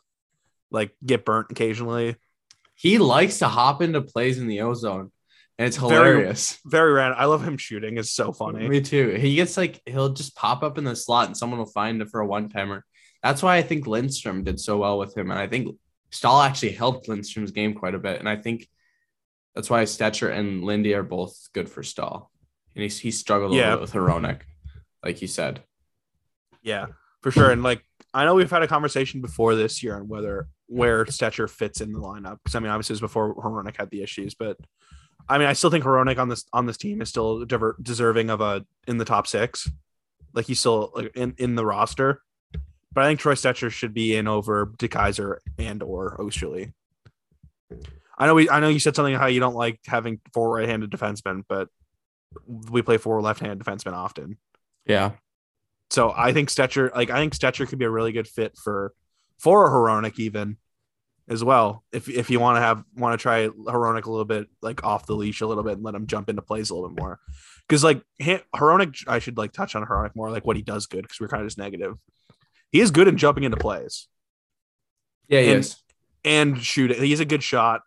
like 0.71 0.91
get 1.05 1.25
burnt 1.25 1.51
occasionally. 1.51 2.15
He 2.79 2.99
likes 2.99 3.39
to 3.39 3.47
hop 3.47 3.81
into 3.81 4.01
plays 4.01 4.37
in 4.37 4.45
the 4.47 4.61
ozone, 4.61 5.11
and 5.57 5.67
it's 5.67 5.77
hilarious. 5.77 6.59
Very 6.63 6.93
random. 6.93 7.17
I 7.19 7.25
love 7.25 7.43
him 7.43 7.57
shooting. 7.57 7.97
It's 7.97 8.11
so 8.11 8.31
funny. 8.31 8.69
Me 8.69 8.81
too. 8.81 9.15
He 9.19 9.33
gets 9.35 9.57
like 9.57 9.81
he'll 9.87 10.13
just 10.13 10.35
pop 10.35 10.61
up 10.61 10.77
in 10.77 10.83
the 10.83 10.95
slot, 10.95 11.25
and 11.25 11.35
someone 11.35 11.57
will 11.57 11.65
find 11.65 12.01
it 12.01 12.09
for 12.09 12.19
a 12.21 12.25
one 12.27 12.49
timer. 12.49 12.85
That's 13.23 13.41
why 13.41 13.57
I 13.57 13.63
think 13.63 13.87
Lindstrom 13.87 14.43
did 14.43 14.59
so 14.59 14.77
well 14.77 14.99
with 14.99 15.17
him, 15.17 15.31
and 15.31 15.39
I 15.39 15.47
think 15.47 15.75
Staal 16.11 16.39
actually 16.41 16.73
helped 16.73 17.09
Lindstrom's 17.09 17.51
game 17.51 17.73
quite 17.73 17.95
a 17.95 17.99
bit, 17.99 18.19
and 18.19 18.29
I 18.29 18.35
think 18.35 18.67
that's 19.55 19.71
why 19.71 19.83
Stecher 19.85 20.31
and 20.31 20.63
Lindy 20.63 20.93
are 20.93 21.01
both 21.03 21.35
good 21.53 21.67
for 21.67 21.81
Staal. 21.81 22.29
And 22.75 22.83
he 22.83 22.89
he 22.89 23.09
struggled 23.09 23.53
a 23.53 23.55
Yeah. 23.55 23.73
little 23.73 23.77
bit 23.77 23.81
with 23.81 23.93
Hronek, 23.93 24.41
like 25.03 25.23
you 25.23 25.27
said. 25.27 25.63
Yeah, 26.61 26.85
for 27.23 27.31
sure. 27.31 27.49
And 27.49 27.63
like 27.63 27.81
I 28.13 28.23
know 28.25 28.35
we've 28.35 28.51
had 28.51 28.61
a 28.61 28.67
conversation 28.67 29.19
before 29.21 29.55
this 29.55 29.81
year 29.81 29.95
on 29.95 30.07
whether 30.07 30.47
where 30.67 31.05
Stecher 31.05 31.49
fits 31.49 31.81
in 31.81 31.91
the 31.93 31.99
lineup. 31.99 32.39
Because 32.43 32.55
I 32.55 32.59
mean, 32.59 32.71
obviously 32.71 32.93
it 32.93 33.01
was 33.01 33.09
before 33.09 33.35
Hronek 33.35 33.77
had 33.77 33.89
the 33.89 34.03
issues, 34.03 34.35
but 34.35 34.57
I 35.29 35.37
mean, 35.37 35.47
I 35.47 35.53
still 35.53 35.69
think 35.69 35.83
Hronek 35.83 36.19
on 36.19 36.29
this 36.29 36.45
on 36.53 36.65
this 36.65 36.77
team 36.77 37.01
is 37.01 37.09
still 37.09 37.45
diver- 37.45 37.77
deserving 37.81 38.29
of 38.29 38.41
a 38.41 38.65
in 38.87 38.97
the 38.97 39.05
top 39.05 39.27
six. 39.27 39.69
Like 40.33 40.45
he's 40.45 40.59
still 40.59 40.91
like 40.95 41.15
in, 41.15 41.35
in 41.37 41.55
the 41.55 41.65
roster. 41.65 42.21
But 42.93 43.03
I 43.03 43.07
think 43.07 43.19
Troy 43.19 43.33
Stecher 43.33 43.69
should 43.69 43.93
be 43.93 44.15
in 44.15 44.27
over 44.27 44.67
DeKeyser 44.77 45.37
and 45.57 45.83
or 45.83 46.17
Oesterle. 46.17 46.71
I 48.17 48.25
know 48.25 48.33
we 48.33 48.49
I 48.49 48.59
know 48.59 48.69
you 48.69 48.79
said 48.79 48.95
something 48.95 49.13
how 49.13 49.27
you 49.27 49.39
don't 49.39 49.55
like 49.55 49.79
having 49.85 50.19
four 50.33 50.55
right-handed 50.55 50.89
defensemen, 50.89 51.43
but 51.47 51.69
we 52.47 52.81
play 52.81 52.97
four 52.97 53.21
left-handed 53.21 53.59
defensemen 53.59 53.93
often. 53.93 54.37
Yeah, 54.85 55.11
So 55.89 56.13
I 56.15 56.33
think 56.33 56.49
Stecher, 56.49 56.93
like 56.95 57.09
I 57.09 57.19
think 57.19 57.35
Stecher 57.35 57.67
could 57.67 57.79
be 57.79 57.85
a 57.85 57.89
really 57.89 58.11
good 58.13 58.27
fit 58.27 58.57
for 58.57 58.93
for 59.37 59.65
a 59.65 59.69
Hronek 59.69 60.19
even 60.19 60.57
as 61.29 61.43
well. 61.43 61.83
If 61.91 62.07
if 62.09 62.29
you 62.29 62.39
want 62.39 62.57
to 62.57 62.61
have 62.61 62.83
want 62.95 63.17
to 63.19 63.21
try 63.21 63.47
Hronek 63.47 64.05
a 64.05 64.09
little 64.09 64.25
bit 64.25 64.47
like 64.61 64.83
off 64.83 65.05
the 65.05 65.15
leash 65.15 65.41
a 65.41 65.47
little 65.47 65.63
bit 65.63 65.73
and 65.73 65.83
let 65.83 65.95
him 65.95 66.07
jump 66.07 66.29
into 66.29 66.41
plays 66.41 66.69
a 66.69 66.75
little 66.75 66.89
bit 66.89 66.99
more. 66.99 67.19
Because 67.67 67.83
like 67.83 68.01
Hronek, 68.21 69.03
I 69.07 69.19
should 69.19 69.37
like 69.37 69.51
touch 69.51 69.75
on 69.75 69.85
Hronek 69.85 70.15
more, 70.15 70.31
like 70.31 70.45
what 70.45 70.55
he 70.55 70.61
does 70.61 70.85
good 70.85 71.01
because 71.03 71.19
we're 71.19 71.27
kind 71.27 71.41
of 71.43 71.47
just 71.47 71.57
negative. 71.57 71.97
he 72.71 72.79
is 72.79 72.91
good 72.91 73.07
in 73.07 73.17
jumping 73.17 73.43
into 73.43 73.57
plays 73.57 74.07
Yeah, 75.27 75.41
he 75.41 75.49
And- 75.51 75.59
is. 75.59 75.75
and 76.23 76.63
shooting. 76.63 77.01
He's 77.01 77.19
a 77.19 77.25
good 77.25 77.43
shot. 77.43 77.81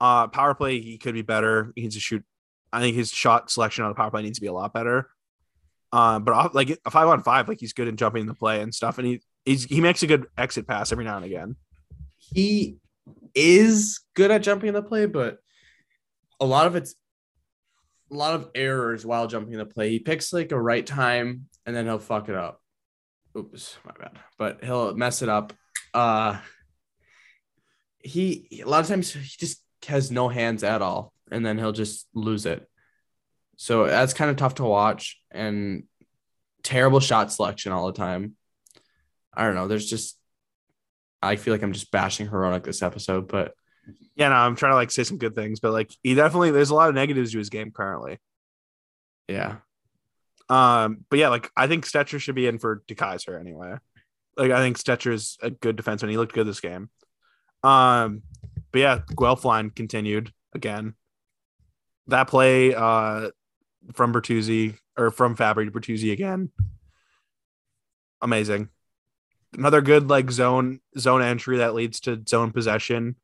Uh, 0.00 0.26
power 0.28 0.54
play 0.54 0.80
he 0.80 0.98
could 0.98 1.14
be 1.14 1.22
better. 1.22 1.72
He 1.76 1.82
needs 1.82 1.94
to 1.94 2.00
shoot. 2.00 2.24
I 2.72 2.80
think 2.80 2.96
his 2.96 3.10
shot 3.12 3.50
selection 3.50 3.84
on 3.84 3.90
the 3.90 3.94
power 3.94 4.10
play 4.10 4.22
needs 4.22 4.38
to 4.38 4.42
be 4.42 4.48
a 4.48 4.52
lot 4.52 4.72
better. 4.74 5.08
Uh, 5.92 6.18
but 6.18 6.34
off, 6.34 6.54
like 6.54 6.76
a 6.84 6.90
five 6.90 7.06
on 7.06 7.22
five, 7.22 7.48
like 7.48 7.60
he's 7.60 7.72
good 7.72 7.86
in 7.86 7.96
jumping 7.96 8.22
in 8.22 8.26
the 8.26 8.34
play 8.34 8.60
and 8.60 8.74
stuff, 8.74 8.98
and 8.98 9.06
he 9.06 9.22
he's, 9.44 9.64
he 9.64 9.80
makes 9.80 10.02
a 10.02 10.06
good 10.06 10.26
exit 10.36 10.66
pass 10.66 10.92
every 10.92 11.04
now 11.04 11.16
and 11.16 11.24
again. 11.24 11.56
He 12.16 12.76
is 13.34 14.00
good 14.14 14.30
at 14.30 14.42
jumping 14.42 14.68
in 14.68 14.74
the 14.74 14.82
play, 14.82 15.06
but 15.06 15.38
a 16.40 16.46
lot 16.46 16.66
of 16.66 16.76
it's 16.76 16.94
a 18.10 18.14
lot 18.14 18.34
of 18.34 18.50
errors 18.54 19.04
while 19.04 19.26
jumping 19.26 19.52
in 19.52 19.58
the 19.58 19.66
play. 19.66 19.90
He 19.90 19.98
picks 19.98 20.32
like 20.32 20.52
a 20.52 20.60
right 20.60 20.86
time 20.86 21.46
and 21.66 21.74
then 21.74 21.86
he'll 21.86 21.98
fuck 21.98 22.28
it 22.28 22.34
up. 22.34 22.60
Oops, 23.36 23.76
my 23.84 23.92
bad. 23.98 24.18
But 24.38 24.64
he'll 24.64 24.94
mess 24.94 25.22
it 25.22 25.28
up. 25.28 25.52
Uh 25.92 26.38
he 27.98 28.62
a 28.64 28.68
lot 28.68 28.80
of 28.80 28.88
times 28.88 29.12
he 29.12 29.36
just 29.38 29.62
has 29.86 30.10
no 30.10 30.28
hands 30.28 30.62
at 30.62 30.82
all 30.82 31.12
and 31.30 31.44
then 31.44 31.58
he'll 31.58 31.72
just 31.72 32.06
lose 32.14 32.46
it. 32.46 32.68
So 33.56 33.86
that's 33.86 34.14
kind 34.14 34.30
of 34.30 34.36
tough 34.36 34.56
to 34.56 34.64
watch 34.64 35.20
and 35.30 35.84
terrible 36.62 37.00
shot 37.00 37.32
selection 37.32 37.72
all 37.72 37.86
the 37.86 37.92
time. 37.92 38.36
I 39.36 39.44
don't 39.44 39.54
know. 39.54 39.68
There's 39.68 39.88
just 39.88 40.18
I 41.22 41.36
feel 41.36 41.54
like 41.54 41.62
I'm 41.62 41.72
just 41.72 41.90
bashing 41.90 42.28
Hronek 42.28 42.64
this 42.64 42.82
episode, 42.82 43.28
but 43.28 43.54
Yeah, 44.14 44.28
no, 44.28 44.34
I'm 44.34 44.56
trying 44.56 44.72
to 44.72 44.76
like 44.76 44.90
say 44.90 45.04
some 45.04 45.18
good 45.18 45.34
things, 45.34 45.60
but 45.60 45.72
like 45.72 45.90
he 46.02 46.14
definitely 46.14 46.50
there's 46.50 46.70
a 46.70 46.74
lot 46.74 46.88
of 46.88 46.94
negatives 46.94 47.32
to 47.32 47.38
his 47.38 47.50
game 47.50 47.70
currently. 47.70 48.18
yeah. 49.28 49.56
Um, 50.50 51.06
but 51.08 51.18
yeah, 51.18 51.30
like 51.30 51.50
I 51.56 51.66
think 51.66 51.86
Stecher 51.86 52.20
should 52.20 52.34
be 52.34 52.46
in 52.46 52.58
for 52.58 52.82
DeKeyser 52.86 53.40
anyway. 53.40 53.76
Like 54.36 54.50
I 54.50 54.58
think 54.58 54.78
Stecher 54.78 55.12
is 55.12 55.38
a 55.40 55.48
good 55.50 55.76
defenseman. 55.76 56.10
He 56.10 56.18
looked 56.18 56.34
good 56.34 56.46
this 56.46 56.60
game. 56.60 56.90
Um, 57.62 58.22
but 58.70 58.78
yeah, 58.78 59.00
Guelph 59.16 59.46
line 59.46 59.70
continued 59.70 60.32
again. 60.52 60.94
That 62.08 62.28
play 62.28 62.74
uh 62.74 63.30
from 63.94 64.12
Bertuzzi 64.12 64.76
or 64.98 65.10
from 65.10 65.36
Fabbri 65.36 65.64
to 65.64 65.70
Bertuzzi 65.70 66.12
again. 66.12 66.50
Amazing. 68.20 68.68
Another 69.56 69.80
good 69.80 70.08
like 70.08 70.30
zone 70.30 70.80
zone 70.98 71.22
entry 71.22 71.58
that 71.58 71.74
leads 71.74 72.00
to 72.00 72.22
zone 72.28 72.50
possession, 72.52 73.16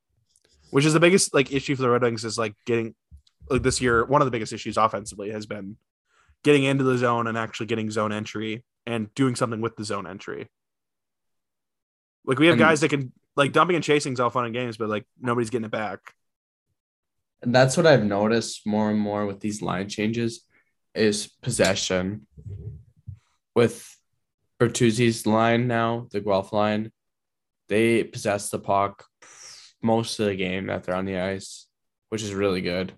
which 0.71 0.85
is 0.85 0.93
the 0.93 1.01
biggest 1.01 1.35
like 1.35 1.53
issue 1.53 1.75
for 1.77 1.83
the 1.83 1.91
Red 1.91 2.03
Wings 2.03 2.25
is 2.25 2.39
like 2.39 2.55
getting 2.67 2.95
like 3.49 3.63
this 3.63 3.81
year. 3.81 4.05
One 4.05 4.21
of 4.23 4.27
the 4.27 4.31
biggest 4.31 4.53
issues 4.53 4.77
offensively 4.77 5.31
has 5.31 5.47
been 5.47 5.77
getting 6.45 6.65
into 6.65 6.85
the 6.85 6.97
zone 6.99 7.27
and 7.27 7.37
actually 7.37 7.67
getting 7.67 7.91
zone 7.91 8.13
entry 8.13 8.65
and 8.87 9.13
doing 9.15 9.35
something 9.35 9.61
with 9.61 9.77
the 9.77 9.85
zone 9.85 10.07
entry. 10.07 10.49
Like 12.25 12.39
we 12.39 12.47
have 12.47 12.55
And- 12.55 12.61
guys 12.61 12.81
that 12.81 12.89
can 12.91 13.13
like 13.37 13.53
dumping 13.53 13.77
and 13.77 13.85
chasing 13.85 14.13
is 14.13 14.21
all 14.21 14.31
fun 14.31 14.45
and 14.45 14.55
games, 14.55 14.77
but 14.77 14.89
like 14.89 15.07
nobody's 15.21 15.51
getting 15.51 15.65
it 15.67 15.71
back. 15.71 16.01
And 17.43 17.55
that's 17.55 17.77
what 17.77 17.87
I've 17.87 18.05
noticed 18.05 18.67
more 18.67 18.91
and 18.91 18.99
more 19.01 19.25
with 19.27 19.41
these 19.41 19.63
line 19.63 19.89
changes 19.89 20.45
is 20.95 21.27
possession. 21.43 22.27
With 23.55 23.97
Bertuzzi's 24.61 25.27
line 25.27 25.67
now, 25.67 26.07
the 26.11 26.21
Guelph 26.21 26.53
line, 26.53 26.93
they 27.69 28.05
possess 28.05 28.51
the 28.51 28.59
puck 28.59 29.05
most 29.83 30.19
of 30.21 30.27
the 30.27 30.37
game 30.37 30.67
that 30.67 30.85
they're 30.85 30.95
on 30.95 31.07
the 31.07 31.19
ice, 31.19 31.67
which 32.11 32.23
is 32.23 32.35
really 32.35 32.61
good. 32.61 32.93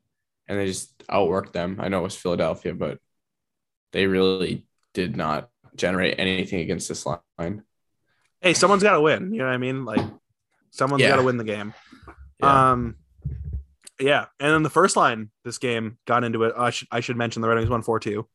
And 0.49 0.59
they 0.59 0.67
just 0.67 1.03
outwork 1.09 1.53
them. 1.53 1.79
I 1.81 1.89
know 1.89 2.01
it 2.01 2.03
was 2.03 2.17
Philadelphia, 2.17 2.75
but 2.75 2.99
they 3.93 4.07
really 4.07 4.67
did 4.93 5.17
not 5.17 5.49
generate 5.77 6.19
anything 6.19 6.61
against 6.61 6.89
this 6.89 7.07
line. 7.07 7.63
Hey, 8.41 8.55
someone's 8.55 8.83
got 8.83 8.95
to 8.95 9.01
win. 9.01 9.33
You 9.33 9.39
know 9.39 9.47
what 9.47 9.55
I 9.55 9.59
mean? 9.59 9.85
Like 9.85 10.01
someone's 10.71 11.03
Yeah. 11.03 11.11
got 11.11 11.17
to 11.17 11.23
win 11.23 11.37
the 11.37 11.45
game. 11.45 11.75
Yeah. 12.41 12.73
Um, 12.73 12.97
yeah. 14.01 14.27
And 14.41 14.53
then 14.53 14.63
the 14.65 14.71
first 14.71 14.97
line 14.97 15.31
this 15.45 15.59
game 15.59 15.97
got 16.07 16.25
into 16.25 16.43
it. 16.43 16.55
I 16.59 16.71
should 16.71 16.89
I 16.91 17.01
should 17.01 17.17
mention 17.17 17.41
the 17.41 17.49
Red 17.49 17.59
Wings 17.59 17.71
one 17.71 17.83
four 17.83 18.01
two. 18.01 18.27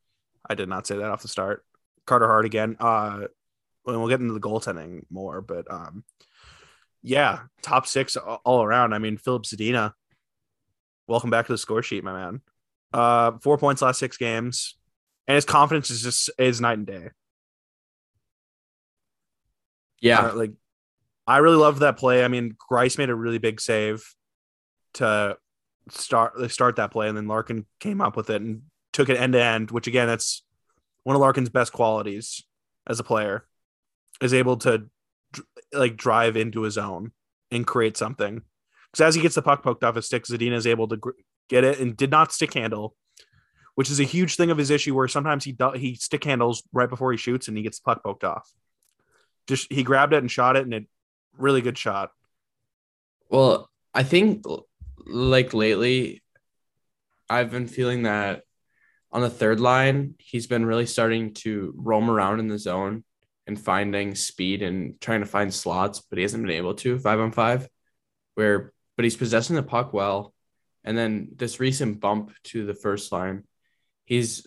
I 0.49 0.55
did 0.55 0.69
not 0.69 0.87
say 0.87 0.95
that 0.97 1.11
off 1.11 1.21
the 1.21 1.27
start. 1.27 1.65
Carter 2.07 2.27
Hart 2.27 2.45
again. 2.45 2.77
Uh, 2.79 3.27
and 3.85 3.99
we'll 3.99 4.09
get 4.09 4.19
into 4.19 4.33
the 4.33 4.39
goaltending 4.39 5.03
more, 5.09 5.41
but 5.41 5.71
um, 5.71 6.03
yeah, 7.03 7.41
top 7.61 7.87
six 7.87 8.17
all 8.17 8.63
around. 8.63 8.93
I 8.93 8.99
mean, 8.99 9.17
Filip 9.17 9.43
Zadina. 9.43 9.93
Welcome 11.07 11.29
back 11.29 11.45
to 11.45 11.53
the 11.53 11.57
score 11.57 11.81
sheet, 11.81 12.03
my 12.03 12.11
man. 12.11 12.41
Uh, 12.91 13.37
four 13.41 13.57
points 13.57 13.81
last 13.81 13.99
six 13.99 14.17
games, 14.17 14.75
and 15.25 15.35
his 15.35 15.45
confidence 15.45 15.89
is 15.89 16.01
just 16.01 16.29
is 16.37 16.59
night 16.59 16.79
and 16.79 16.87
day. 16.87 17.09
yeah. 20.01 20.27
Uh, 20.27 20.35
like 20.35 20.51
I 21.25 21.37
really 21.37 21.57
loved 21.57 21.79
that 21.81 21.97
play. 21.97 22.23
I 22.23 22.27
mean, 22.27 22.55
Greiss 22.69 22.97
made 22.97 23.09
a 23.09 23.15
really 23.15 23.37
big 23.37 23.59
save 23.59 24.03
to 24.95 25.37
start 25.89 26.51
start 26.51 26.77
that 26.77 26.91
play, 26.91 27.07
and 27.07 27.17
then 27.17 27.27
Larkin 27.27 27.65
came 27.79 28.01
up 28.01 28.15
with 28.15 28.29
it 28.29 28.41
and 28.41 28.63
took 28.93 29.09
it 29.09 29.19
end 29.19 29.33
to 29.33 29.41
end. 29.41 29.71
Which 29.71 29.87
again, 29.87 30.07
that's 30.07 30.43
one 31.07 31.15
of 31.15 31.21
Larkin's 31.21 31.47
best 31.47 31.71
qualities 31.71 32.43
as 32.85 32.99
a 32.99 33.03
player, 33.03 33.45
is 34.21 34.33
able 34.33 34.57
to 34.57 34.89
like 35.71 35.95
drive 35.95 36.35
into 36.35 36.63
his 36.63 36.73
zone 36.73 37.13
and 37.49 37.65
create 37.65 37.95
something. 37.95 38.41
Because 38.91 39.07
as 39.07 39.15
he 39.15 39.21
gets 39.21 39.35
the 39.35 39.41
puck 39.41 39.63
poked 39.63 39.85
off 39.85 39.95
his 39.95 40.05
stick, 40.05 40.25
Zadina 40.25 40.55
is 40.55 40.67
able 40.67 40.89
to 40.89 40.99
get 41.47 41.63
it 41.63 41.79
and 41.79 41.95
did 41.95 42.11
not 42.11 42.33
stick 42.33 42.53
handle, 42.53 42.93
which 43.75 43.89
is 43.89 44.01
a 44.01 44.03
huge 44.03 44.35
thing 44.35 44.51
of 44.51 44.57
his 44.57 44.69
issue. 44.69 44.93
Where 44.93 45.07
sometimes 45.07 45.45
he 45.45 45.53
do- 45.53 45.71
he 45.71 45.95
stick 45.95 46.25
handles 46.25 46.63
right 46.73 46.89
before 46.89 47.13
he 47.13 47.17
shoots 47.17 47.47
and 47.47 47.55
he 47.55 47.63
gets 47.63 47.79
the 47.79 47.83
puck 47.83 48.03
poked 48.03 48.25
off 48.25 48.51
just 49.47 49.71
he 49.71 49.81
grabbed 49.81 50.13
it 50.13 50.17
and 50.17 50.29
shot 50.29 50.57
it 50.57 50.63
and 50.63 50.73
it 50.73 50.87
really 51.37 51.61
good 51.61 51.77
shot 51.77 52.11
Well, 53.29 53.69
I 53.93 54.03
think 54.03 54.43
like 55.05 55.53
lately, 55.53 56.21
I've 57.29 57.49
been 57.49 57.67
feeling 57.67 58.03
that 58.03 58.43
on 59.11 59.21
the 59.21 59.29
third 59.29 59.59
line, 59.59 60.15
he's 60.19 60.47
been 60.47 60.65
really 60.65 60.85
starting 60.85 61.33
to 61.35 61.73
roam 61.77 62.09
around 62.09 62.39
in 62.39 62.47
the 62.47 62.59
zone 62.59 63.03
and 63.45 63.59
finding 63.59 64.15
speed 64.15 64.61
and 64.61 64.99
trying 64.99 65.21
to 65.21 65.25
find 65.25 65.53
slots, 65.53 66.01
but 66.01 66.17
he 66.17 66.23
hasn't 66.23 66.43
been 66.43 66.55
able 66.55 66.73
to 66.75 66.99
five 66.99 67.19
on 67.19 67.31
five. 67.31 67.67
Where, 68.35 68.73
but 68.95 69.03
he's 69.05 69.15
possessing 69.15 69.55
the 69.55 69.63
puck 69.63 69.93
well. 69.93 70.33
And 70.83 70.97
then 70.97 71.29
this 71.35 71.59
recent 71.59 71.99
bump 71.99 72.31
to 72.45 72.65
the 72.65 72.73
first 72.73 73.11
line, 73.11 73.43
he's, 74.05 74.45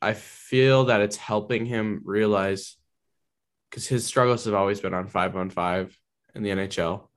I 0.00 0.12
feel 0.12 0.84
that 0.86 1.00
it's 1.00 1.16
helping 1.16 1.66
him 1.66 2.02
realize 2.04 2.76
because 3.70 3.86
his 3.86 4.04
struggles 4.04 4.44
have 4.44 4.54
always 4.54 4.80
been 4.80 4.94
on 4.94 5.08
five 5.08 5.34
on 5.34 5.48
five 5.48 5.98
in 6.34 6.42
the 6.42 6.50
NHL. 6.50 7.08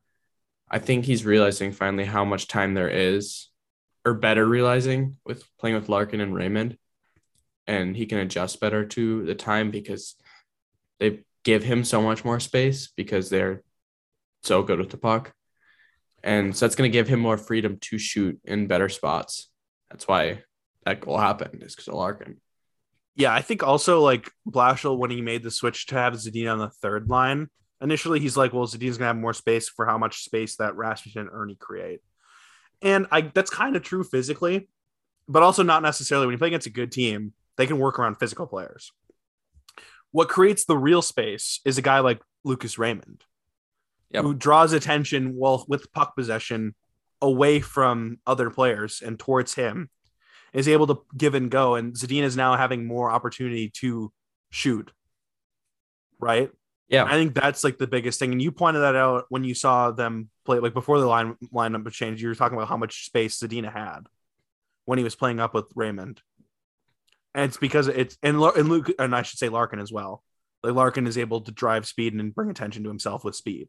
I 0.70 0.80
think 0.80 1.06
he's 1.06 1.26
realizing 1.26 1.74
finally 1.74 2.06
how 2.06 2.26
much 2.26 2.48
time 2.48 2.74
there 2.74 2.90
is, 2.90 3.50
or 4.06 4.14
better 4.14 4.46
realizing 4.46 5.18
with 5.26 5.44
playing 5.60 5.76
with 5.76 5.90
Larkin 5.90 6.22
and 6.22 6.34
Raymond, 6.34 6.78
and 7.68 7.96
he 7.96 8.06
can 8.06 8.20
adjust 8.20 8.60
better 8.60 8.86
to 8.86 9.26
the 9.26 9.36
time 9.36 9.72
because 9.72 10.16
they 11.00 11.22
give 11.44 11.64
him 11.64 11.84
so 11.84 12.02
much 12.02 12.24
more 12.26 12.40
space 12.40 12.90
because 12.96 13.30
they're 13.30 13.64
so 14.44 14.64
good 14.64 14.80
with 14.80 14.90
the 14.90 14.98
puck. 14.98 15.34
And 16.24 16.56
so 16.56 16.66
that's 16.66 16.76
going 16.76 16.90
to 16.90 16.94
give 16.94 17.08
him 17.08 17.20
more 17.20 17.38
freedom 17.38 17.78
to 17.82 17.98
shoot 17.98 18.40
in 18.46 18.68
better 18.68 18.90
spots. 18.90 19.50
That's 19.92 20.08
why 20.08 20.44
that 20.86 21.02
goal 21.02 21.18
happened, 21.18 21.62
is 21.64 21.76
because 21.76 21.88
of 21.88 21.96
Larkin. 21.96 22.40
yeah 23.16 23.34
i 23.34 23.42
think 23.42 23.64
also 23.64 24.02
like 24.02 24.30
blashill 24.48 24.98
when 24.98 25.10
he 25.10 25.22
made 25.22 25.42
the 25.42 25.50
switch 25.52 25.86
to 25.88 25.96
have 25.96 26.14
zadina 26.14 26.52
on 26.52 26.60
the 26.60 26.70
third 26.70 27.10
line 27.10 27.48
initially 27.82 28.20
he's 28.20 28.38
like 28.38 28.54
well 28.54 28.68
zadina's 28.68 28.98
gonna 28.98 29.08
have 29.08 29.18
more 29.18 29.34
space 29.34 29.70
for 29.70 29.86
how 29.86 29.98
much 29.98 30.24
space 30.24 30.58
that 30.58 30.76
rasmussen 30.76 31.22
and 31.22 31.30
erne 31.30 31.56
create 31.58 32.02
and 32.82 33.08
i 33.12 33.22
that's 33.22 33.50
kind 33.50 33.76
of 33.76 33.84
true 33.84 34.04
physically 34.04 34.68
but 35.28 35.42
also 35.44 35.64
not 35.64 35.82
necessarily 35.82 36.28
when 36.28 36.34
you 36.34 36.38
play 36.38 36.50
against 36.50 36.68
a 36.68 36.72
good 36.82 36.92
team 36.92 37.34
they 37.58 37.68
can 37.68 37.78
work 37.80 38.00
around 38.00 38.16
physical 38.16 38.48
players. 38.48 38.92
What 40.12 40.30
creates 40.30 40.66
the 40.66 40.78
real 40.78 41.02
space 41.02 41.60
is 41.66 41.78
a 41.78 41.82
guy 41.82 42.00
like 42.00 42.22
lucas 42.44 42.78
raymond 42.78 43.24
Yep. 44.12 44.24
who 44.24 44.34
draws 44.34 44.72
attention 44.72 45.36
while 45.36 45.66
with 45.68 45.92
puck 45.92 46.16
possession 46.16 46.76
away 47.22 47.60
from 47.60 48.20
other 48.26 48.50
players 48.50 49.02
and 49.02 49.20
towards 49.20 49.56
him 49.56 49.90
is 50.54 50.68
able 50.70 50.88
to 50.88 51.02
give 51.18 51.34
and 51.36 51.52
go. 51.52 51.76
And 51.76 51.94
Zadina 51.96 52.22
is 52.24 52.38
now 52.38 52.56
having 52.56 52.86
more 52.86 53.12
opportunity 53.12 53.70
to 53.82 54.14
shoot 54.52 54.92
right? 56.20 56.50
Yeah. 56.88 57.06
i 57.06 57.12
think 57.12 57.34
that's 57.34 57.64
like 57.64 57.78
the 57.78 57.88
biggest 57.88 58.20
thing. 58.20 58.32
And 58.32 58.42
you 58.42 58.52
pointed 58.52 58.82
that 58.82 58.96
out 58.96 59.26
when 59.30 59.44
you 59.44 59.56
saw 59.56 59.92
them 59.92 60.30
play 60.46 60.60
like 60.60 60.74
before 60.74 61.00
the 61.00 61.08
line 61.08 61.36
lineup 61.54 61.90
change 61.92 62.22
you 62.22 62.28
were 62.28 62.36
talking 62.36 62.58
about 62.58 62.70
how 62.70 62.78
much 62.78 63.06
space 63.06 63.40
Zadina 63.40 63.72
had 63.74 64.02
when 64.86 64.98
he 65.00 65.04
was 65.04 65.16
playing 65.16 65.40
up 65.40 65.54
with 65.54 65.66
Raymond 65.76 66.22
and 67.36 67.44
it's 67.46 67.58
because 67.58 67.88
it's 67.88 68.18
and, 68.24 68.38
and 68.42 68.70
Luke 68.70 68.92
and 68.98 69.16
I 69.16 69.22
should 69.22 69.38
say 69.38 69.50
Larkin 69.50 69.78
as 69.80 69.92
well 69.92 70.24
like 70.64 70.74
Larkin 70.74 71.06
is 71.06 71.18
able 71.20 71.42
to 71.42 71.52
drive 71.52 71.86
speed 71.86 72.14
and 72.16 72.34
bring 72.34 72.50
attention 72.50 72.82
to 72.84 72.90
himself 72.90 73.24
with 73.24 73.36
speed 73.36 73.68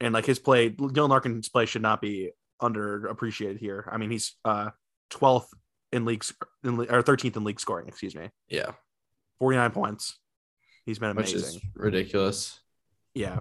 and 0.00 0.14
like 0.14 0.26
his 0.26 0.38
play 0.38 0.70
Dylan 0.70 1.08
Larkin's 1.08 1.48
play 1.48 1.66
should 1.66 1.82
not 1.82 2.00
be 2.00 2.30
underappreciated 2.62 3.58
here 3.58 3.88
I 3.90 3.96
mean 3.96 4.10
he's 4.10 4.36
uh 4.44 4.70
12th 5.10 5.48
in 5.92 6.04
leagues 6.04 6.32
in, 6.62 6.78
or 6.78 7.02
13th 7.02 7.36
in 7.36 7.42
league 7.44 7.58
scoring 7.60 7.88
excuse 7.88 8.14
me 8.14 8.30
Yeah. 8.48 8.72
49 9.40 9.70
points 9.72 10.16
He's 10.86 10.98
been 10.98 11.16
which 11.16 11.32
amazing. 11.32 11.56
is 11.60 11.60
ridiculous. 11.74 12.60
Yeah. 13.14 13.40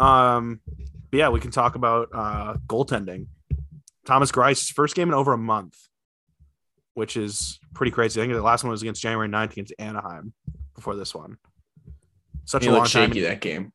Um, 0.00 0.60
but 1.12 1.16
yeah, 1.18 1.28
we 1.28 1.38
can 1.38 1.52
talk 1.52 1.76
about 1.76 2.08
uh 2.12 2.54
goaltending. 2.66 3.26
Thomas 4.04 4.32
Greiss, 4.32 4.72
first 4.72 4.96
game 4.96 5.06
in 5.06 5.14
over 5.14 5.32
a 5.32 5.38
month, 5.38 5.76
which 6.94 7.16
is 7.16 7.58
pretty 7.74 7.90
crazy. 7.90 8.20
I 8.20 8.24
think 8.24 8.34
the 8.34 8.42
last 8.42 8.64
one 8.64 8.70
was 8.70 8.82
against 8.82 9.02
January 9.02 9.28
9th 9.28 9.52
against 9.52 9.72
Anaheim 9.78 10.32
before 10.74 10.96
this 10.96 11.14
one. 11.14 11.38
Such 12.44 12.64
He 12.64 12.68
a 12.68 12.72
long 12.72 12.82
looked 12.82 12.92
time. 12.92 13.10
shaky 13.10 13.22
that 13.22 13.40
game. 13.40 13.72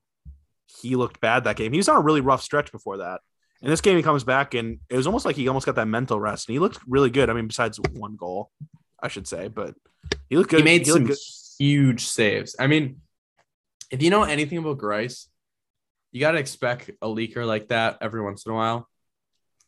He 0.67 0.95
looked 0.95 1.19
bad 1.19 1.45
that 1.45 1.55
game. 1.55 1.71
He 1.71 1.77
was 1.77 1.89
on 1.89 1.97
a 1.97 2.01
really 2.01 2.21
rough 2.21 2.41
stretch 2.41 2.71
before 2.71 2.97
that. 2.97 3.21
In 3.61 3.69
this 3.69 3.81
game, 3.81 3.97
he 3.97 4.03
comes 4.03 4.23
back 4.23 4.53
and 4.53 4.79
it 4.89 4.95
was 4.95 5.07
almost 5.07 5.25
like 5.25 5.35
he 5.35 5.47
almost 5.47 5.65
got 5.65 5.75
that 5.75 5.87
mental 5.87 6.19
rest, 6.19 6.47
and 6.47 6.53
he 6.53 6.59
looked 6.59 6.79
really 6.87 7.09
good. 7.09 7.29
I 7.29 7.33
mean, 7.33 7.47
besides 7.47 7.79
one 7.93 8.15
goal, 8.15 8.51
I 9.01 9.07
should 9.07 9.27
say, 9.27 9.47
but 9.47 9.73
he 10.29 10.37
looked 10.37 10.51
good. 10.51 10.59
He 10.59 10.63
made 10.63 10.87
looked 10.87 11.07
some 11.17 11.55
huge 11.57 12.05
saves. 12.05 12.55
I 12.59 12.67
mean, 12.67 13.01
if 13.89 14.03
you 14.03 14.11
know 14.11 14.23
anything 14.23 14.59
about 14.59 14.77
Greiss, 14.77 15.27
you 16.11 16.19
got 16.19 16.31
to 16.31 16.37
expect 16.37 16.89
a 17.01 17.07
leaker 17.07 17.47
like 17.47 17.69
that 17.69 17.97
every 18.01 18.21
once 18.21 18.45
in 18.45 18.51
a 18.51 18.55
while. 18.55 18.87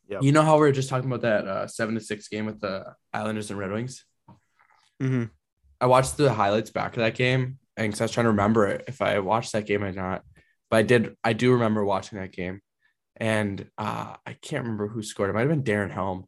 Yep. 0.09 0.23
You 0.23 0.31
know 0.31 0.41
how 0.41 0.55
we 0.55 0.61
were 0.61 0.71
just 0.71 0.89
talking 0.89 1.09
about 1.09 1.21
that 1.21 1.47
uh, 1.47 1.67
seven 1.67 1.95
to 1.95 2.01
six 2.01 2.27
game 2.27 2.45
with 2.47 2.59
the 2.59 2.83
Islanders 3.13 3.49
and 3.51 3.59
Red 3.59 3.71
Wings? 3.71 4.03
Mhm. 5.01 5.29
I 5.79 5.85
watched 5.85 6.17
the 6.17 6.33
highlights 6.33 6.71
back 6.71 6.93
of 6.97 7.01
that 7.01 7.15
game 7.15 7.59
and 7.77 7.87
because 7.87 8.01
I 8.01 8.03
was 8.05 8.11
trying 8.11 8.25
to 8.25 8.31
remember 8.31 8.67
it, 8.67 8.85
if 8.87 9.01
I 9.01 9.19
watched 9.19 9.53
that 9.53 9.65
game 9.65 9.83
or 9.83 9.91
not. 9.91 10.23
But 10.69 10.77
I 10.77 10.81
did, 10.83 11.15
I 11.23 11.33
do 11.33 11.53
remember 11.53 11.83
watching 11.85 12.19
that 12.19 12.31
game. 12.33 12.59
And 13.15 13.67
uh, 13.77 14.15
I 14.25 14.33
can't 14.33 14.63
remember 14.63 14.87
who 14.87 15.01
scored. 15.03 15.29
It 15.29 15.33
might 15.33 15.47
have 15.47 15.49
been 15.49 15.63
Darren 15.63 15.91
Helm, 15.91 16.25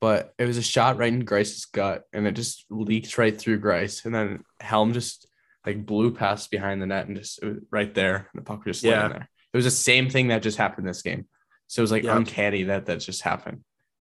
but 0.00 0.32
it 0.38 0.46
was 0.46 0.56
a 0.58 0.62
shot 0.62 0.96
right 0.98 1.12
in 1.12 1.24
Greiss's 1.24 1.64
gut 1.66 2.04
and 2.12 2.26
it 2.26 2.32
just 2.32 2.64
leaked 2.70 3.16
right 3.18 3.38
through 3.38 3.60
Greiss. 3.60 4.04
And 4.04 4.14
then 4.14 4.44
Helm 4.60 4.92
just 4.92 5.26
like 5.66 5.84
blew 5.86 6.12
past 6.12 6.50
behind 6.50 6.80
the 6.82 6.86
net 6.86 7.06
and 7.06 7.16
just 7.16 7.42
it 7.42 7.46
was 7.46 7.58
right 7.70 7.92
there. 7.94 8.28
And 8.32 8.40
the 8.40 8.44
puck 8.44 8.64
was 8.64 8.76
just 8.76 8.84
Yeah. 8.84 9.00
laying 9.00 9.12
there. 9.12 9.28
It 9.52 9.56
was 9.56 9.64
the 9.66 9.70
same 9.70 10.08
thing 10.10 10.28
that 10.28 10.42
just 10.42 10.58
happened 10.58 10.86
this 10.88 11.02
game. 11.02 11.26
So 11.66 11.80
it 11.80 11.84
was 11.84 11.92
like 11.92 12.02
Yeah. 12.02 12.16
uncanny 12.16 12.64
that 12.64 12.86
that 12.86 12.98
just 13.00 13.22
happened. 13.22 13.62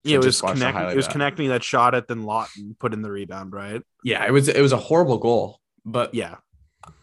So 0.06 0.12
Yeah, 0.12 0.16
it 0.16 0.18
was 0.20 0.26
just 0.28 0.44
watch 0.44 0.60
the 0.60 0.66
connecting. 0.66 0.90
It 0.92 0.96
was 0.96 1.08
connecting 1.08 1.50
that 1.50 1.64
shot 1.64 1.96
at 1.96 2.08
then 2.08 2.24
Laughton 2.24 2.78
put 2.80 2.94
in 2.94 3.02
the 3.02 3.12
rebound, 3.12 3.54
right? 3.54 3.82
Yeah, 4.04 4.26
it 4.26 4.32
was 4.32 4.48
it 4.48 4.62
was 4.62 4.72
a 4.72 4.78
horrible 4.78 5.18
goal. 5.18 5.60
But 5.84 6.14
Yeah, 6.14 6.36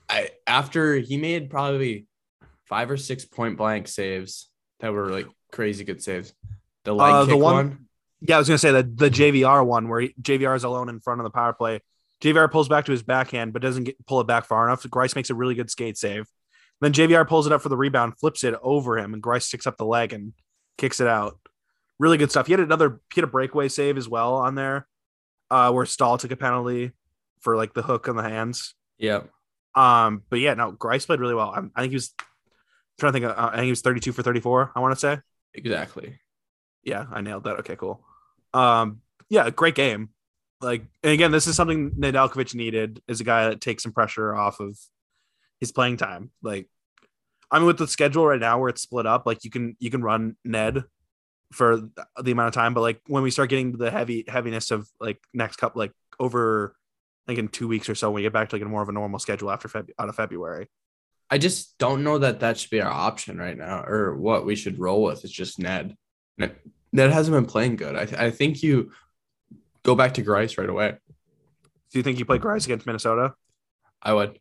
I 0.08 0.30
after 0.46 0.96
he 0.96 1.16
made 1.16 1.50
probably 1.50 2.06
five 2.68 2.90
or 2.90 2.96
six 2.96 3.24
point 3.24 3.56
blank 3.56 3.88
saves 3.88 4.48
that 4.80 4.92
were 4.92 5.10
like 5.10 5.26
crazy 5.50 5.84
good 5.84 6.02
saves. 6.02 6.32
The 6.84 6.94
leg 6.94 7.12
Uh, 7.12 7.24
the 7.24 7.36
one- 7.36 7.54
one, 7.54 7.86
yeah. 8.20 8.36
I 8.36 8.38
was 8.38 8.48
gonna 8.48 8.58
say 8.58 8.72
that 8.72 8.96
the 8.96 9.10
JVR 9.10 9.64
one 9.64 9.88
where 9.88 10.00
he, 10.00 10.14
JVR 10.20 10.54
is 10.56 10.64
alone 10.64 10.88
in 10.88 11.00
front 11.00 11.20
of 11.20 11.24
the 11.24 11.30
power 11.30 11.52
play. 11.52 11.80
JVR 12.20 12.48
pulls 12.50 12.68
back 12.68 12.84
to 12.84 12.92
his 12.92 13.02
backhand, 13.02 13.52
but 13.52 13.62
doesn't 13.62 13.84
get, 13.84 14.06
pull 14.06 14.20
it 14.20 14.26
back 14.28 14.44
far 14.46 14.64
enough. 14.66 14.82
Greiss 14.84 15.16
makes 15.16 15.28
a 15.30 15.34
really 15.34 15.54
good 15.56 15.70
skate 15.70 15.98
save. 15.98 16.26
Then 16.82 16.92
JVR 16.92 17.26
pulls 17.26 17.46
it 17.46 17.52
up 17.52 17.62
for 17.62 17.68
the 17.68 17.76
rebound, 17.76 18.18
flips 18.18 18.42
it 18.42 18.54
over 18.60 18.98
him, 18.98 19.14
and 19.14 19.22
Greiss 19.22 19.44
sticks 19.44 19.68
up 19.68 19.76
the 19.76 19.86
leg 19.86 20.12
and 20.12 20.32
kicks 20.76 21.00
it 21.00 21.06
out. 21.06 21.38
Really 22.00 22.18
good 22.18 22.30
stuff. 22.32 22.48
He 22.48 22.52
had 22.52 22.58
another, 22.58 23.00
he 23.14 23.20
had 23.20 23.24
a 23.24 23.30
breakaway 23.30 23.68
save 23.68 23.96
as 23.96 24.08
well 24.08 24.34
on 24.34 24.56
there, 24.56 24.88
uh, 25.48 25.70
where 25.70 25.86
Staal 25.86 26.18
took 26.18 26.32
a 26.32 26.36
penalty 26.36 26.90
for 27.40 27.56
like 27.56 27.72
the 27.72 27.82
hook 27.82 28.08
on 28.08 28.16
the 28.16 28.24
hands. 28.24 28.74
yeah, 28.98 29.20
Um, 29.76 30.22
but 30.28 30.40
yeah, 30.40 30.54
no, 30.54 30.72
Greiss 30.72 31.06
played 31.06 31.20
really 31.20 31.34
well. 31.34 31.50
I, 31.50 31.60
I 31.76 31.82
think 31.82 31.90
he 31.92 31.96
was 31.96 32.12
I'm 32.20 32.26
trying 32.98 33.12
to 33.12 33.20
think. 33.20 33.38
Uh, 33.38 33.48
I 33.52 33.54
think 33.54 33.64
he 33.66 33.70
was 33.70 33.80
32 33.80 34.12
for 34.12 34.22
34. 34.22 34.72
I 34.74 34.80
want 34.80 34.92
to 34.92 34.98
say. 35.00 35.18
exactly. 35.54 36.18
Yeah, 36.82 37.06
I 37.12 37.20
nailed 37.20 37.44
that. 37.44 37.60
Okay, 37.60 37.76
cool. 37.76 38.04
Um, 38.52 39.02
yeah, 39.28 39.48
great 39.50 39.76
game. 39.76 40.08
Like, 40.60 40.84
and 41.04 41.12
again, 41.12 41.30
this 41.30 41.46
is 41.46 41.54
something 41.54 41.92
Nedeljkovic 41.92 42.56
needed 42.56 43.00
is 43.06 43.20
a 43.20 43.24
guy 43.24 43.48
that 43.48 43.60
takes 43.60 43.84
some 43.84 43.92
pressure 43.92 44.34
off 44.34 44.58
of 44.58 44.76
his 45.62 45.70
playing 45.70 45.96
time. 45.96 46.32
Like, 46.42 46.68
I 47.48 47.58
mean, 47.58 47.68
with 47.68 47.78
the 47.78 47.86
schedule 47.86 48.26
right 48.26 48.40
now 48.40 48.58
where 48.58 48.68
it's 48.68 48.82
split 48.82 49.06
up, 49.06 49.26
like 49.26 49.44
you 49.44 49.50
can 49.50 49.76
you 49.78 49.92
can 49.92 50.02
run 50.02 50.36
Ned 50.44 50.82
for 51.52 51.88
the 52.20 52.32
amount 52.32 52.48
of 52.48 52.54
time, 52.54 52.74
but 52.74 52.80
like 52.80 53.00
when 53.06 53.22
we 53.22 53.30
start 53.30 53.48
getting 53.48 53.76
the 53.78 53.90
heavy 53.90 54.24
heaviness 54.26 54.72
of 54.72 54.88
like 54.98 55.22
next 55.32 55.56
cup, 55.56 55.76
like 55.76 55.92
over, 56.18 56.74
I 57.24 57.30
think 57.30 57.38
in 57.38 57.46
two 57.48 57.68
weeks 57.68 57.88
or 57.88 57.94
so, 57.94 58.08
when 58.08 58.16
we 58.16 58.22
get 58.22 58.32
back 58.32 58.48
to 58.48 58.56
like 58.56 58.62
a 58.62 58.68
more 58.68 58.82
of 58.82 58.88
a 58.88 58.92
normal 58.92 59.20
schedule 59.20 59.52
after 59.52 59.68
Feb- 59.68 59.90
out 60.00 60.08
of 60.08 60.16
February. 60.16 60.68
I 61.30 61.38
just 61.38 61.78
don't 61.78 62.02
know 62.02 62.18
that 62.18 62.40
that 62.40 62.58
should 62.58 62.70
be 62.70 62.80
our 62.80 62.90
option 62.90 63.38
right 63.38 63.56
now, 63.56 63.84
or 63.84 64.16
what 64.16 64.44
we 64.44 64.56
should 64.56 64.80
roll 64.80 65.04
with. 65.04 65.22
It's 65.22 65.32
just 65.32 65.60
Ned. 65.60 65.96
Ned, 66.38 66.56
Ned 66.92 67.12
hasn't 67.12 67.36
been 67.36 67.46
playing 67.46 67.76
good. 67.76 67.94
I, 67.94 68.04
th- 68.06 68.20
I 68.20 68.32
think 68.32 68.64
you 68.64 68.90
go 69.84 69.94
back 69.94 70.14
to 70.14 70.24
Greiss 70.24 70.58
right 70.58 70.68
away. 70.68 70.96
Do 71.92 71.98
you 71.98 72.02
think 72.02 72.18
you 72.18 72.24
play 72.24 72.40
Greiss 72.40 72.64
against 72.64 72.84
Minnesota? 72.84 73.34
I 74.02 74.12
would. 74.12 74.40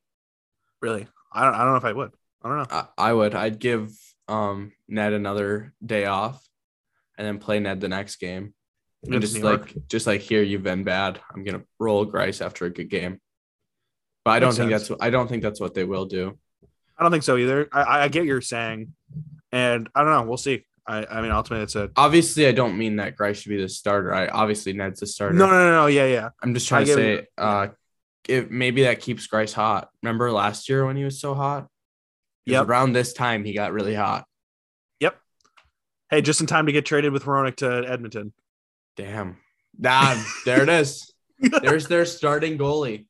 Really? 0.82 1.08
I 1.34 1.44
don't. 1.46 1.54
I 1.54 1.60
don't 1.60 1.72
know 1.72 1.78
if 1.78 1.86
I 1.86 1.94
would. 1.94 2.12
I 2.44 2.50
don't 2.50 2.58
know. 2.58 2.66
I, 2.70 2.86
I 3.10 3.14
would. 3.14 3.36
I'd 3.36 3.60
give 3.60 3.92
um 4.28 4.72
Ned 4.88 5.14
another 5.14 5.74
day 5.86 6.06
off, 6.06 6.44
and 7.18 7.26
then 7.28 7.38
play 7.40 7.60
Ned 7.60 7.82
the 7.82 7.88
next 7.90 8.18
game. 8.18 8.54
And 9.04 9.16
Against 9.16 9.34
just 9.34 9.44
like 9.44 9.88
just 9.88 10.08
like 10.08 10.22
here, 10.22 10.44
you've 10.44 10.64
been 10.64 10.84
bad. 10.84 11.20
I'm 11.34 11.44
gonna 11.44 11.64
roll 11.80 12.06
Greiss 12.06 12.44
after 12.44 12.66
a 12.66 12.70
good 12.70 12.90
game. 12.90 13.20
But 14.24 14.32
I 14.32 14.40
don't 14.40 14.50
Makes 14.50 14.58
think 14.58 14.72
sense. 14.72 14.82
that's 14.82 14.90
what 14.92 15.04
I 15.04 15.10
don't 15.10 15.28
think 15.28 15.42
that's 15.44 15.60
what 15.60 15.74
they 15.74 15.84
will 15.84 16.06
do. 16.06 16.38
I 16.98 17.04
don't 17.04 17.12
think 17.12 17.24
so 17.24 17.38
either. 17.38 17.68
I, 17.72 18.04
I- 18.04 18.08
get 18.10 18.26
you're 18.26 18.42
saying, 18.42 18.94
and 19.52 19.90
I 19.96 20.04
don't 20.04 20.12
know. 20.12 20.24
We'll 20.24 20.38
see. 20.38 20.66
I, 20.86 21.06
I 21.06 21.22
mean, 21.22 21.32
ultimately, 21.32 21.64
it's 21.64 21.76
a 21.76 21.90
Obviously, 21.96 22.46
I 22.48 22.52
don't 22.52 22.78
mean 22.78 22.98
that 22.98 23.16
Greiss 23.18 23.38
should 23.42 23.50
be 23.50 23.62
the 23.62 23.70
starter. 23.70 24.14
I 24.14 24.28
obviously 24.28 24.74
Ned's 24.74 25.00
the 25.00 25.08
starter. 25.08 25.34
no, 25.36 25.46
no, 25.48 25.54
no, 25.54 25.72
no. 25.72 25.86
Yeah, 25.88 26.06
yeah. 26.06 26.30
I'm 26.44 26.54
just 26.54 26.68
trying 26.68 26.84
I 26.84 26.86
to 26.86 26.94
say, 26.94 27.28
uh, 27.38 27.68
if 28.28 28.50
maybe 28.50 28.84
that 28.84 29.02
keeps 29.02 29.28
Greiss 29.28 29.54
hot. 29.54 29.90
Remember 30.02 30.32
last 30.32 30.70
year 30.70 30.86
when 30.86 30.96
he 30.96 31.04
was 31.04 31.20
so 31.20 31.34
hot? 31.34 31.68
Yeah. 32.46 32.64
Around 32.64 32.94
this 32.94 33.14
time, 33.14 33.44
he 33.44 33.54
got 33.54 33.74
really 33.74 33.96
hot. 33.96 34.26
Yep. 35.00 35.18
Hey, 36.10 36.22
just 36.22 36.42
in 36.42 36.48
time 36.48 36.66
to 36.66 36.72
get 36.72 36.86
traded 36.86 37.14
with 37.14 37.24
Veronic 37.24 37.58
to 37.58 37.86
Edmonton. 37.88 38.34
Damn. 38.98 39.38
Nah, 39.78 40.22
there 40.46 40.64
it 40.64 40.70
is. 40.70 41.14
There's 41.40 41.88
their 41.88 42.06
starting 42.06 42.58
goalie. 42.58 43.06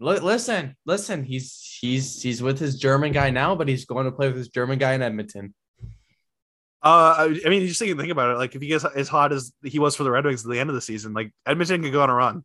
Li- 0.00 0.18
listen, 0.18 0.76
listen. 0.84 1.24
He's 1.24 1.78
he's 1.80 2.22
he's 2.22 2.42
with 2.42 2.58
his 2.58 2.78
German 2.78 3.12
guy 3.12 3.30
now, 3.30 3.54
but 3.54 3.68
he's 3.68 3.84
going 3.86 4.04
to 4.06 4.12
play 4.12 4.28
with 4.28 4.36
his 4.36 4.48
German 4.48 4.78
guy 4.78 4.92
in 4.94 5.02
Edmonton. 5.02 5.54
Uh, 6.82 7.14
I, 7.16 7.40
I 7.46 7.48
mean, 7.48 7.62
you 7.62 7.68
just 7.68 7.80
think, 7.80 7.98
think 7.98 8.12
about 8.12 8.30
it. 8.30 8.36
Like, 8.36 8.54
if 8.54 8.60
he 8.60 8.68
gets 8.68 8.84
as 8.84 9.08
hot 9.08 9.32
as 9.32 9.52
he 9.62 9.78
was 9.78 9.96
for 9.96 10.04
the 10.04 10.10
Red 10.10 10.26
Wings 10.26 10.44
at 10.44 10.50
the 10.50 10.60
end 10.60 10.68
of 10.68 10.74
the 10.74 10.82
season, 10.82 11.14
like 11.14 11.32
Edmonton 11.46 11.82
could 11.82 11.92
go 11.92 12.02
on 12.02 12.10
a 12.10 12.14
run. 12.14 12.44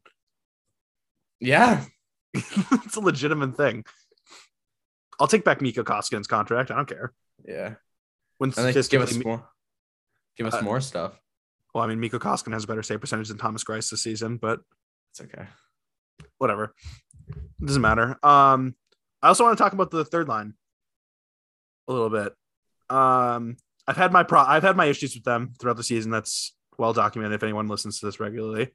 Yeah, 1.39 1.84
it's 2.34 2.95
a 2.95 2.99
legitimate 2.99 3.56
thing. 3.56 3.86
I'll 5.19 5.28
take 5.28 5.43
back 5.43 5.62
Mikko 5.62 5.84
Koskinen's 5.84 6.28
contract. 6.28 6.71
I 6.71 6.75
don't 6.75 6.88
care. 6.88 7.13
yeah. 7.45 7.75
When 8.38 8.54
And 8.58 8.73
give 8.89 9.02
us 9.02 9.13
more. 9.23 9.47
Give 10.38 10.47
us 10.47 10.54
Uh, 10.54 10.62
more 10.62 10.80
stuff. 10.80 11.19
well, 11.73 11.84
I 11.84 11.88
mean, 11.88 11.99
Mikko 11.99 12.19
Koskinen 12.19 12.54
has 12.54 12.63
a 12.63 12.67
better 12.67 12.84
save 12.84 13.02
percentage 13.02 13.28
than 13.28 13.38
Thomas 13.38 13.63
Greiss 13.65 13.89
this 13.89 14.02
season, 14.02 14.38
but 14.38 14.62
It's 15.12 15.19
okay. 15.21 15.45
whatever. 16.38 16.73
It 17.28 17.65
doesn't 17.65 17.82
matter. 17.82 18.17
Um, 18.25 18.75
I 19.21 19.28
also 19.28 19.43
want 19.43 19.58
to 19.58 19.62
talk 19.63 19.73
about 19.73 19.91
the 19.91 20.06
third 20.06 20.30
line 20.30 20.54
a 21.89 21.91
little 21.93 22.10
bit. 22.10 22.34
Um, 22.89 23.58
I've 23.86 23.97
had 23.97 24.13
my 24.13 24.23
pro 24.23 24.39
I've 24.39 24.63
had 24.63 24.78
my 24.78 24.86
issues 24.86 25.15
with 25.15 25.25
them 25.25 25.52
throughout 25.60 25.75
the 25.78 25.84
season. 25.84 26.12
That's 26.12 26.56
well 26.78 26.93
documented 26.93 27.36
if 27.36 27.43
anyone 27.43 27.67
listens 27.67 27.99
to 27.99 28.06
this 28.06 28.19
regularly. 28.21 28.73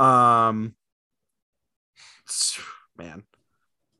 Um, 0.00 0.74
man, 2.96 3.22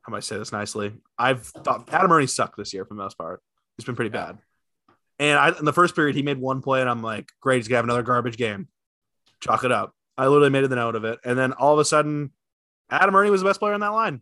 how 0.02 0.10
do 0.10 0.16
I 0.16 0.20
say 0.20 0.38
this 0.38 0.52
nicely? 0.52 0.92
I've 1.18 1.46
thought 1.46 1.88
Adam 1.92 2.12
Erne 2.12 2.26
sucked 2.26 2.56
this 2.56 2.72
year 2.74 2.84
for 2.84 2.94
the 2.94 3.02
most 3.02 3.16
part. 3.18 3.42
He's 3.76 3.84
been 3.84 3.96
pretty 3.96 4.14
Yeah. 4.14 4.26
bad. 4.26 4.38
And 5.18 5.38
I 5.38 5.56
in 5.58 5.64
the 5.64 5.72
first 5.72 5.94
period 5.94 6.16
he 6.16 6.22
made 6.22 6.38
one 6.38 6.62
play 6.62 6.80
and 6.80 6.90
I'm 6.90 7.02
like, 7.02 7.30
great, 7.40 7.58
he's 7.58 7.68
gonna 7.68 7.76
have 7.78 7.84
another 7.84 8.02
garbage 8.02 8.36
game. 8.36 8.68
Chalk 9.40 9.64
it 9.64 9.70
up. 9.72 9.94
I 10.18 10.26
literally 10.26 10.50
made 10.50 10.64
the 10.64 10.74
note 10.76 10.94
of 10.96 11.04
it. 11.04 11.20
And 11.24 11.38
then 11.38 11.52
all 11.52 11.72
of 11.72 11.78
a 11.78 11.84
sudden, 11.84 12.32
Adam 12.90 13.14
Erne 13.14 13.30
was 13.30 13.40
the 13.40 13.46
best 13.48 13.60
player 13.60 13.74
on 13.74 13.80
that 13.80 13.88
line. 13.88 14.20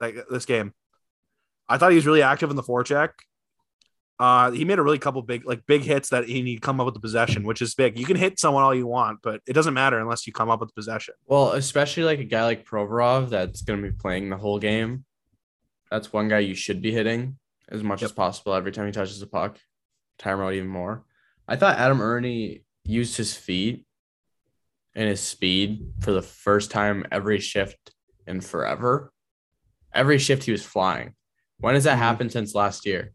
Like 0.00 0.16
this 0.30 0.46
game. 0.46 0.72
I 1.68 1.78
thought 1.78 1.90
he 1.90 1.96
was 1.96 2.06
really 2.06 2.22
active 2.22 2.50
in 2.50 2.56
the 2.56 2.62
forecheck. 2.62 3.10
Uh, 4.18 4.50
he 4.50 4.64
made 4.64 4.78
a 4.78 4.82
really 4.82 4.98
couple 4.98 5.20
big, 5.22 5.44
like 5.46 5.64
big 5.66 5.82
hits 5.82 6.08
that 6.08 6.26
he 6.26 6.40
need 6.40 6.54
to 6.56 6.60
come 6.60 6.80
up 6.80 6.86
with 6.86 6.94
the 6.94 7.00
possession, 7.00 7.44
which 7.44 7.60
is 7.60 7.74
big. 7.74 7.98
You 7.98 8.06
can 8.06 8.16
hit 8.16 8.38
someone 8.40 8.62
all 8.62 8.74
you 8.74 8.86
want, 8.86 9.18
but 9.22 9.42
it 9.46 9.52
doesn't 9.52 9.74
matter 9.74 9.98
unless 9.98 10.26
you 10.26 10.32
come 10.32 10.48
up 10.48 10.60
with 10.60 10.74
possession. 10.74 11.14
Well, 11.26 11.52
especially 11.52 12.04
like 12.04 12.18
a 12.18 12.24
guy 12.24 12.44
like 12.44 12.64
Provorov 12.66 13.28
that's 13.28 13.60
going 13.62 13.82
to 13.82 13.90
be 13.90 13.94
playing 13.96 14.30
the 14.30 14.38
whole 14.38 14.58
game. 14.58 15.04
That's 15.90 16.12
one 16.12 16.28
guy 16.28 16.38
you 16.38 16.54
should 16.54 16.80
be 16.80 16.92
hitting 16.92 17.38
as 17.68 17.82
much 17.82 18.00
Yep. 18.00 18.08
as 18.08 18.12
possible 18.12 18.54
every 18.54 18.72
time 18.72 18.86
he 18.86 18.92
touches 18.92 19.20
the 19.20 19.26
puck. 19.26 19.58
Time 20.18 20.40
out 20.40 20.54
even 20.54 20.68
more. 20.68 21.04
I 21.46 21.56
thought 21.56 21.76
Adam 21.78 22.00
Erne 22.00 22.60
used 22.84 23.16
his 23.18 23.34
feet 23.34 23.86
and 24.94 25.08
his 25.08 25.20
speed 25.20 25.92
for 26.00 26.12
the 26.12 26.22
first 26.22 26.70
time 26.70 27.04
every 27.12 27.38
shift 27.38 27.92
in 28.26 28.40
forever. 28.40 29.12
Every 29.92 30.18
shift 30.18 30.44
he 30.44 30.52
was 30.52 30.64
flying. 30.64 31.14
When 31.58 31.74
has 31.74 31.84
that 31.84 31.96
Mhm. 31.96 32.00
happened 32.00 32.32
since 32.32 32.54
last 32.54 32.86
year? 32.86 33.12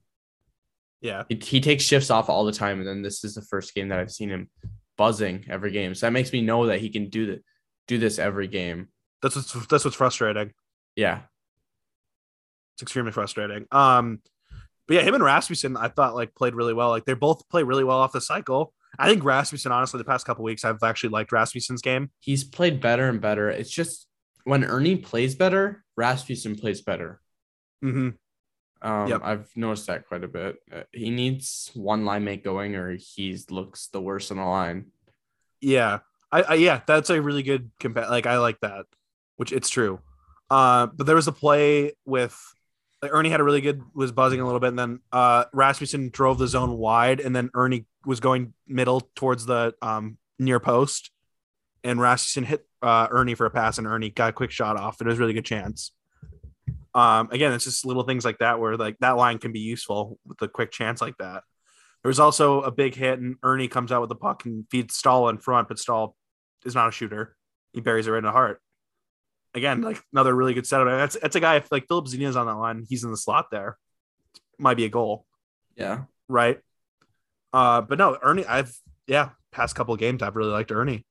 Yeah. 1.02 1.24
He, 1.30 1.36
he 1.36 1.62
takes 1.62 1.84
shifts 1.84 2.10
off 2.10 2.30
all 2.30 2.46
the 2.46 2.52
time, 2.52 2.80
and 2.80 2.88
then 2.88 3.02
this 3.02 3.24
is 3.24 3.36
the 3.36 3.42
first 3.42 3.74
game 3.74 3.90
that 3.90 4.00
I've 4.00 4.12
seen 4.12 4.30
him 4.30 4.50
buzzing 4.98 5.46
every 5.50 5.72
game. 5.72 5.96
So 5.96 6.06
that 6.06 6.12
makes 6.12 6.32
me 6.32 6.42
know 6.42 6.68
that 6.68 6.80
he 6.80 6.90
can 6.90 7.10
do 7.10 7.26
the 7.26 7.42
do 7.88 7.98
this 7.98 8.20
every 8.20 8.48
game. 8.48 8.90
That's 9.22 9.36
what's 9.36 9.68
that's 9.68 9.84
what's 9.84 9.98
frustrating. 9.98 10.52
Yeah. 10.96 11.22
It's 12.76 12.84
extremely 12.84 13.12
frustrating. 13.12 13.66
Um, 13.72 14.22
but 14.88 14.96
yeah, 14.96 15.02
him 15.02 15.16
and 15.16 15.24
Rasmussen, 15.24 15.78
I 15.78 15.88
thought 15.88 16.16
like 16.16 16.36
played 16.36 16.56
really 16.56 16.74
well. 16.74 16.90
Like 16.90 17.06
they 17.06 17.14
both 17.14 17.48
play 17.50 17.64
really 17.64 17.84
well 17.84 17.98
off 17.98 18.12
the 18.12 18.22
cycle. 18.22 18.74
I 19.00 19.08
think 19.08 19.24
Rasmussen, 19.24 19.72
honestly, 19.72 19.98
the 19.98 20.04
past 20.04 20.26
couple 20.26 20.44
weeks, 20.44 20.66
I've 20.66 20.84
actually 20.84 21.10
liked 21.10 21.32
Rasmussen's 21.32 21.82
game. 21.82 22.12
He's 22.20 22.44
played 22.44 22.82
better 22.82 23.08
and 23.08 23.22
better. 23.22 23.50
It's 23.50 23.70
just 23.70 24.08
when 24.44 24.64
Erne 24.64 25.02
plays 25.02 25.34
better, 25.36 25.84
Rasmussen 25.96 26.56
plays 26.56 26.82
better. 26.82 27.22
Mm-hmm. 27.84 28.10
Um, 28.82 29.08
Yep. 29.08 29.22
I've 29.24 29.52
noticed 29.56 29.88
that 29.88 30.08
quite 30.08 30.24
a 30.24 30.28
bit. 30.28 30.58
Uh, 30.74 30.84
he 30.92 31.12
needs 31.12 31.72
one 31.76 32.04
line 32.06 32.24
mate 32.24 32.44
going, 32.44 32.76
or 32.76 32.96
he 32.96 33.38
looks 33.50 33.88
the 33.88 34.02
worst 34.02 34.32
on 34.32 34.38
the 34.38 34.44
line. 34.44 34.88
Yeah, 35.60 36.00
I, 36.32 36.42
I 36.42 36.54
yeah, 36.56 36.82
that's 36.88 37.10
a 37.10 37.22
really 37.22 37.44
good 37.44 37.72
compa- 37.80 38.10
Like 38.10 38.26
I 38.26 38.40
like 38.40 38.60
that, 38.62 38.86
which 39.38 39.52
it's 39.52 39.70
true. 39.70 40.00
Uh, 40.50 40.88
but 40.88 41.06
there 41.06 41.16
was 41.16 41.28
a 41.28 41.32
play 41.32 41.94
with 42.06 42.36
like 43.02 43.12
Erne 43.14 43.26
had 43.32 43.40
a 43.40 43.44
really 43.44 43.62
good 43.62 43.82
was 43.94 44.12
buzzing 44.12 44.42
a 44.42 44.46
little 44.46 44.60
bit, 44.60 44.70
and 44.70 44.80
then 44.80 45.00
uh 45.12 45.46
Rasmussen 45.54 46.10
drove 46.10 46.38
the 46.40 46.48
zone 46.48 46.78
wide, 46.78 47.20
and 47.20 47.36
then 47.36 47.50
Erne 47.56 47.86
was 48.06 48.20
going 48.20 48.54
middle 48.68 49.02
towards 49.16 49.46
the 49.46 49.76
um 49.82 50.18
near 50.40 50.60
post, 50.60 51.12
and 51.84 52.02
Rasmussen 52.02 52.44
hit 52.46 52.68
uh 52.82 53.08
Erne 53.12 53.36
for 53.36 53.46
a 53.46 53.52
pass, 53.52 53.78
and 53.78 53.86
Erne 53.86 54.10
got 54.14 54.30
a 54.30 54.34
quick 54.34 54.52
shot 54.52 54.78
off. 54.78 55.00
It 55.02 55.08
was 55.08 55.18
a 55.18 55.22
really 55.22 55.34
good 55.34 55.46
chance. 55.46 55.92
Um, 56.94 57.30
again, 57.32 57.54
it's 57.54 57.64
just 57.64 57.86
little 57.86 58.04
things 58.04 58.26
like 58.26 58.40
that 58.40 58.60
where 58.60 58.76
like 58.78 58.98
that 59.00 59.12
line 59.18 59.38
can 59.38 59.52
be 59.52 59.60
useful 59.60 60.20
with 60.26 60.42
a 60.42 60.48
quick 60.48 60.72
chance 60.72 61.02
like 61.02 61.18
that. 61.18 61.44
There 62.04 62.10
was 62.10 62.20
also 62.20 62.62
a 62.62 62.72
big 62.72 62.96
hit, 62.96 63.20
and 63.20 63.36
Erne 63.44 63.68
comes 63.70 63.92
out 63.92 64.02
with 64.02 64.10
the 64.10 64.16
puck 64.16 64.46
and 64.46 64.66
feeds 64.72 64.96
Staal 64.96 65.30
in 65.30 65.38
front, 65.38 65.68
but 65.68 65.78
Staal 65.80 66.16
is 66.66 66.76
not 66.76 66.90
a 66.90 66.92
shooter. 66.92 67.36
He 67.74 67.80
buries 67.82 68.08
it 68.08 68.12
right 68.12 68.18
in 68.18 68.24
the 68.24 68.32
heart. 68.32 68.60
Again, 69.54 69.82
like 69.82 70.02
another 70.12 70.34
really 70.36 70.54
good 70.54 70.66
setup. 70.66 70.88
And 70.88 71.00
That's 71.00 71.18
that's 71.22 71.36
a 71.36 71.40
guy 71.40 71.58
if 71.58 71.72
like 71.72 71.88
Filip 71.88 72.06
Zadina's 72.06 72.36
on 72.36 72.48
that 72.48 72.56
line, 72.56 72.86
he's 72.90 73.04
in 73.04 73.12
the 73.12 73.18
slot 73.18 73.48
there. 73.52 73.78
Might 74.58 74.78
be 74.78 74.86
a 74.86 74.90
goal, 74.90 75.26
Yeah. 75.76 76.04
right? 76.28 76.60
Uh, 77.54 77.82
but 77.82 77.98
no, 77.98 78.18
Erne, 78.24 78.46
I've 78.48 78.74
yeah, 79.08 79.30
past 79.52 79.76
couple 79.76 79.94
of 79.94 80.00
games, 80.00 80.22
I've 80.24 80.36
really 80.36 80.52
liked 80.52 80.72
Erne. 80.72 81.04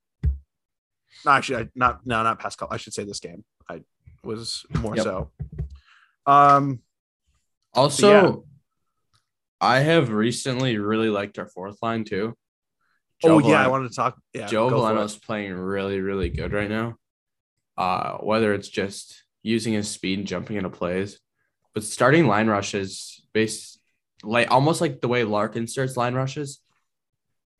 No, 1.25 1.31
actually, 1.31 1.63
I, 1.63 1.69
not 1.75 2.05
no, 2.05 2.23
not 2.23 2.39
past 2.39 2.57
couple. 2.57 2.73
I 2.73 2.77
should 2.77 2.93
say 2.93 3.03
this 3.03 3.19
game. 3.19 3.43
I 3.69 3.81
was 4.23 4.65
more 4.79 4.95
Yep. 4.95 5.03
so. 5.03 5.31
Um, 6.25 6.81
Also, 7.73 8.09
yeah. 8.09 8.35
I 9.59 9.79
have 9.79 10.09
recently 10.11 10.77
really 10.77 11.09
liked 11.09 11.37
our 11.39 11.47
fourth 11.47 11.77
line 11.81 12.03
too. 12.03 12.35
oh 13.23 13.39
Joe 13.41 13.49
yeah, 13.49 13.63
I 13.63 13.67
wanted 13.67 13.89
to 13.89 13.95
talk. 13.95 14.17
Yeah, 14.33 14.47
Joe. 14.47 14.69
Veleno's 14.69 15.17
playing 15.17 15.53
really, 15.53 15.99
really 16.01 16.29
good 16.29 16.51
right 16.53 16.69
now. 16.69 16.95
Uh, 17.77 18.17
whether 18.17 18.53
it's 18.53 18.67
just 18.69 19.23
using 19.43 19.73
his 19.73 19.89
speed 19.89 20.19
and 20.19 20.27
jumping 20.27 20.57
into 20.57 20.69
plays, 20.69 21.19
but 21.73 21.83
starting 21.83 22.27
line 22.27 22.47
rushes, 22.47 23.23
based 23.33 23.79
like 24.23 24.51
almost 24.51 24.81
like 24.81 25.01
the 25.01 25.07
way 25.07 25.23
Larkin 25.23 25.67
starts 25.67 25.95
line 25.97 26.13
rushes. 26.13 26.59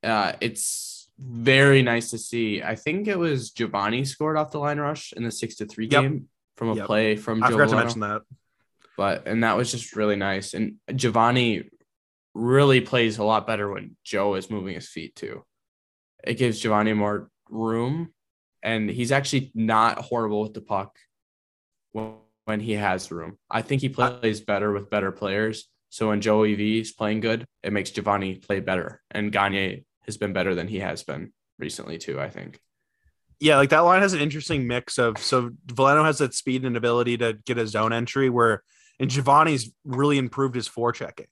Uh, 0.03 0.33
it's 0.41 1.09
very 1.19 1.81
nice 1.83 2.09
to 2.11 2.17
see. 2.17 2.61
I 2.63 2.75
think 2.75 3.07
it 3.07 3.17
was 3.17 3.51
Givani 3.51 4.05
scored 4.05 4.37
off 4.37 4.51
the 4.51 4.59
line 4.59 4.79
rush 4.79 5.13
in 5.13 5.23
the 5.23 5.31
six 5.31 5.55
to 5.57 5.65
three 5.65 5.85
Yep. 5.85 6.01
game 6.01 6.27
from 6.57 6.69
a 6.69 6.75
Yep. 6.75 6.85
play 6.87 7.15
from 7.15 7.43
I 7.43 7.47
Joe 7.49 7.53
forgot 7.57 7.69
to 7.69 7.75
mention 7.77 7.99
that. 8.01 8.21
But 8.97 9.27
and 9.27 9.43
that 9.43 9.57
was 9.57 9.71
just 9.71 9.95
really 9.95 10.15
nice. 10.15 10.53
And 10.53 10.75
Givani 10.89 11.69
really 12.33 12.81
plays 12.81 13.17
a 13.17 13.23
lot 13.23 13.47
better 13.47 13.71
when 13.71 13.95
Joe 14.03 14.35
is 14.35 14.49
moving 14.49 14.75
his 14.75 14.89
feet 14.89 15.15
too. 15.15 15.43
It 16.23 16.35
gives 16.35 16.61
Givani 16.61 16.95
more 16.95 17.29
room, 17.49 18.13
and 18.61 18.89
he's 18.89 19.11
actually 19.11 19.51
not 19.55 19.97
horrible 19.99 20.41
with 20.41 20.53
the 20.53 20.61
puck 20.61 20.97
when, 21.91 22.13
when 22.45 22.59
he 22.59 22.73
has 22.73 23.11
room. 23.11 23.37
I 23.49 23.61
think 23.61 23.81
he 23.81 23.89
plays 23.89 24.41
better 24.41 24.71
with 24.71 24.89
better 24.89 25.11
players. 25.11 25.67
So 25.89 26.09
when 26.09 26.21
Joe 26.21 26.43
EV 26.43 26.59
is 26.59 26.91
playing 26.93 27.19
good, 27.19 27.45
it 27.63 27.73
makes 27.73 27.91
Givani 27.91 28.45
play 28.45 28.59
better, 28.59 29.01
and 29.11 29.31
Gagner 29.31 29.79
has 30.05 30.17
been 30.17 30.31
better 30.33 30.55
than 30.55 30.67
he 30.67 30.79
has 30.79 31.03
been 31.03 31.33
recently 31.59 31.97
too. 31.97 32.19
I 32.19 32.29
think. 32.29 32.59
yeah, 33.39 33.57
like 33.57 33.69
that 33.71 33.79
line 33.79 34.01
has 34.03 34.13
an 34.13 34.21
interesting 34.21 34.67
mix 34.67 34.99
of 34.99 35.17
so 35.17 35.49
Veleno 35.65 36.05
has 36.05 36.19
that 36.19 36.33
speed 36.33 36.63
and 36.63 36.77
ability 36.77 37.17
to 37.17 37.33
get 37.45 37.57
a 37.57 37.67
zone 37.67 37.91
entry 37.91 38.29
where 38.29 38.63
and 39.01 39.09
Givani's 39.09 39.71
really 39.83 40.19
improved 40.19 40.55
his 40.55 40.69
forechecking 40.69 41.25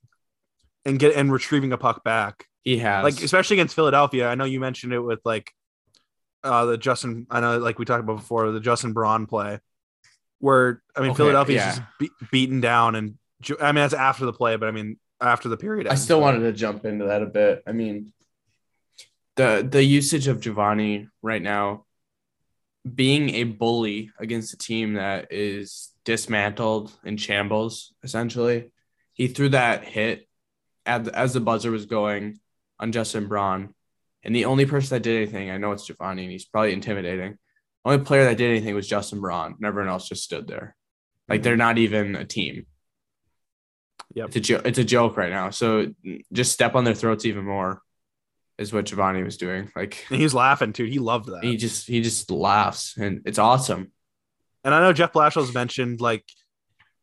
and 0.84 0.98
get 0.98 1.14
and 1.14 1.32
retrieving 1.32 1.72
a 1.72 1.78
puck 1.78 2.02
back. 2.02 2.46
He 2.62 2.78
has 2.78 3.04
Like 3.04 3.22
especially 3.22 3.56
against 3.56 3.74
Philadelphia. 3.74 4.28
I 4.28 4.34
know 4.34 4.44
you 4.44 4.60
mentioned 4.60 4.92
it 4.92 5.00
with 5.00 5.20
like 5.24 5.52
uh 6.42 6.66
the 6.66 6.76
Justin 6.76 7.26
I 7.30 7.40
know 7.40 7.58
like 7.58 7.78
we 7.78 7.84
talked 7.84 8.02
about 8.02 8.16
before 8.16 8.50
the 8.50 8.60
Justin 8.60 8.92
Braun 8.92 9.26
play 9.26 9.60
where 10.40 10.82
I 10.96 11.00
mean 11.00 11.10
Okay, 11.10 11.18
Philadelphia's 11.18 11.62
yeah. 11.62 11.70
just 11.70 11.82
be- 11.98 12.26
beaten 12.32 12.60
down 12.60 12.96
and 12.96 13.16
I 13.60 13.72
mean 13.72 13.76
that's 13.76 13.94
after 13.94 14.26
the 14.26 14.32
play 14.32 14.56
but 14.56 14.68
I 14.68 14.72
mean 14.72 14.98
after 15.20 15.48
the 15.48 15.56
period 15.56 15.86
I 15.86 15.94
still 15.94 16.20
wanted 16.20 16.40
to 16.40 16.52
jump 16.52 16.84
into 16.84 17.06
that 17.06 17.22
a 17.22 17.26
bit. 17.26 17.62
I 17.66 17.72
mean, 17.72 18.12
the 19.36 19.66
the 19.68 19.84
usage 19.84 20.28
of 20.28 20.40
Givani 20.40 21.08
right 21.22 21.42
now, 21.42 21.84
being 22.92 23.30
a 23.34 23.44
bully 23.44 24.10
against 24.18 24.54
a 24.54 24.56
team 24.56 24.94
that 24.94 25.28
is 25.30 25.89
dismantled 26.04 26.92
in 27.04 27.16
shambles, 27.16 27.94
essentially, 28.02 28.72
he 29.12 29.28
threw 29.28 29.50
that 29.50 29.84
hit 29.84 30.26
as, 30.86 31.08
as 31.08 31.32
the 31.34 31.40
buzzer 31.40 31.70
was 31.70 31.86
going 31.86 32.38
on 32.78 32.92
Justin 32.92 33.28
Braun, 33.28 33.74
and 34.22 34.34
the 34.34 34.46
only 34.46 34.66
person 34.66 34.96
that 34.96 35.02
did 35.02 35.16
anything, 35.16 35.50
I 35.50 35.58
know 35.58 35.72
it's 35.72 35.88
Givani, 35.88 36.22
and 36.22 36.30
he's 36.30 36.44
probably 36.44 36.72
intimidating. 36.72 37.38
Only 37.84 38.04
player 38.04 38.24
that 38.24 38.36
did 38.36 38.50
anything 38.50 38.74
was 38.74 38.88
Justin 38.88 39.20
Braun, 39.20 39.54
and 39.56 39.64
everyone 39.64 39.90
else 39.90 40.08
just 40.08 40.24
stood 40.24 40.46
there, 40.46 40.76
like 41.28 41.42
they're 41.42 41.56
not 41.56 41.78
even 41.78 42.16
a 42.16 42.24
team. 42.24 42.66
Yep. 44.14 44.26
It's 44.28 44.36
a 44.36 44.40
joke. 44.40 44.62
It's 44.66 44.78
a 44.78 44.84
joke 44.84 45.16
right 45.16 45.30
now. 45.30 45.50
So 45.50 45.94
just 46.32 46.52
step 46.52 46.74
on 46.74 46.84
their 46.84 46.94
throats 46.94 47.24
even 47.24 47.44
more, 47.44 47.80
is 48.58 48.72
what 48.72 48.86
Givani 48.86 49.24
was 49.24 49.36
doing. 49.36 49.70
Like 49.74 50.04
and 50.10 50.18
he 50.18 50.24
was 50.24 50.34
laughing 50.34 50.72
too. 50.72 50.84
He 50.84 50.98
loved 50.98 51.26
that. 51.26 51.44
he 51.44 51.56
just 51.56 51.86
he 51.86 52.00
just 52.02 52.30
laughs, 52.30 52.96
and 52.96 53.22
it's 53.24 53.38
awesome. 53.38 53.92
And 54.64 54.74
I 54.74 54.80
know 54.80 54.92
Jeff 54.92 55.12
Blashill's 55.12 55.54
mentioned 55.54 56.00
like 56.00 56.24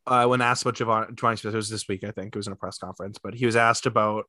uh, 0.05 0.25
when 0.25 0.41
asked 0.41 0.63
about 0.63 0.75
Givani, 0.75 1.15
Givani 1.15 1.39
Smith, 1.39 1.53
it 1.53 1.57
was 1.57 1.69
this 1.69 1.87
week, 1.87 2.03
I 2.03 2.11
think 2.11 2.35
it 2.35 2.37
was 2.37 2.47
in 2.47 2.53
a 2.53 2.57
press 2.57 2.77
conference, 2.77 3.17
but 3.21 3.33
he 3.33 3.45
was 3.45 3.55
asked 3.55 3.85
about 3.85 4.25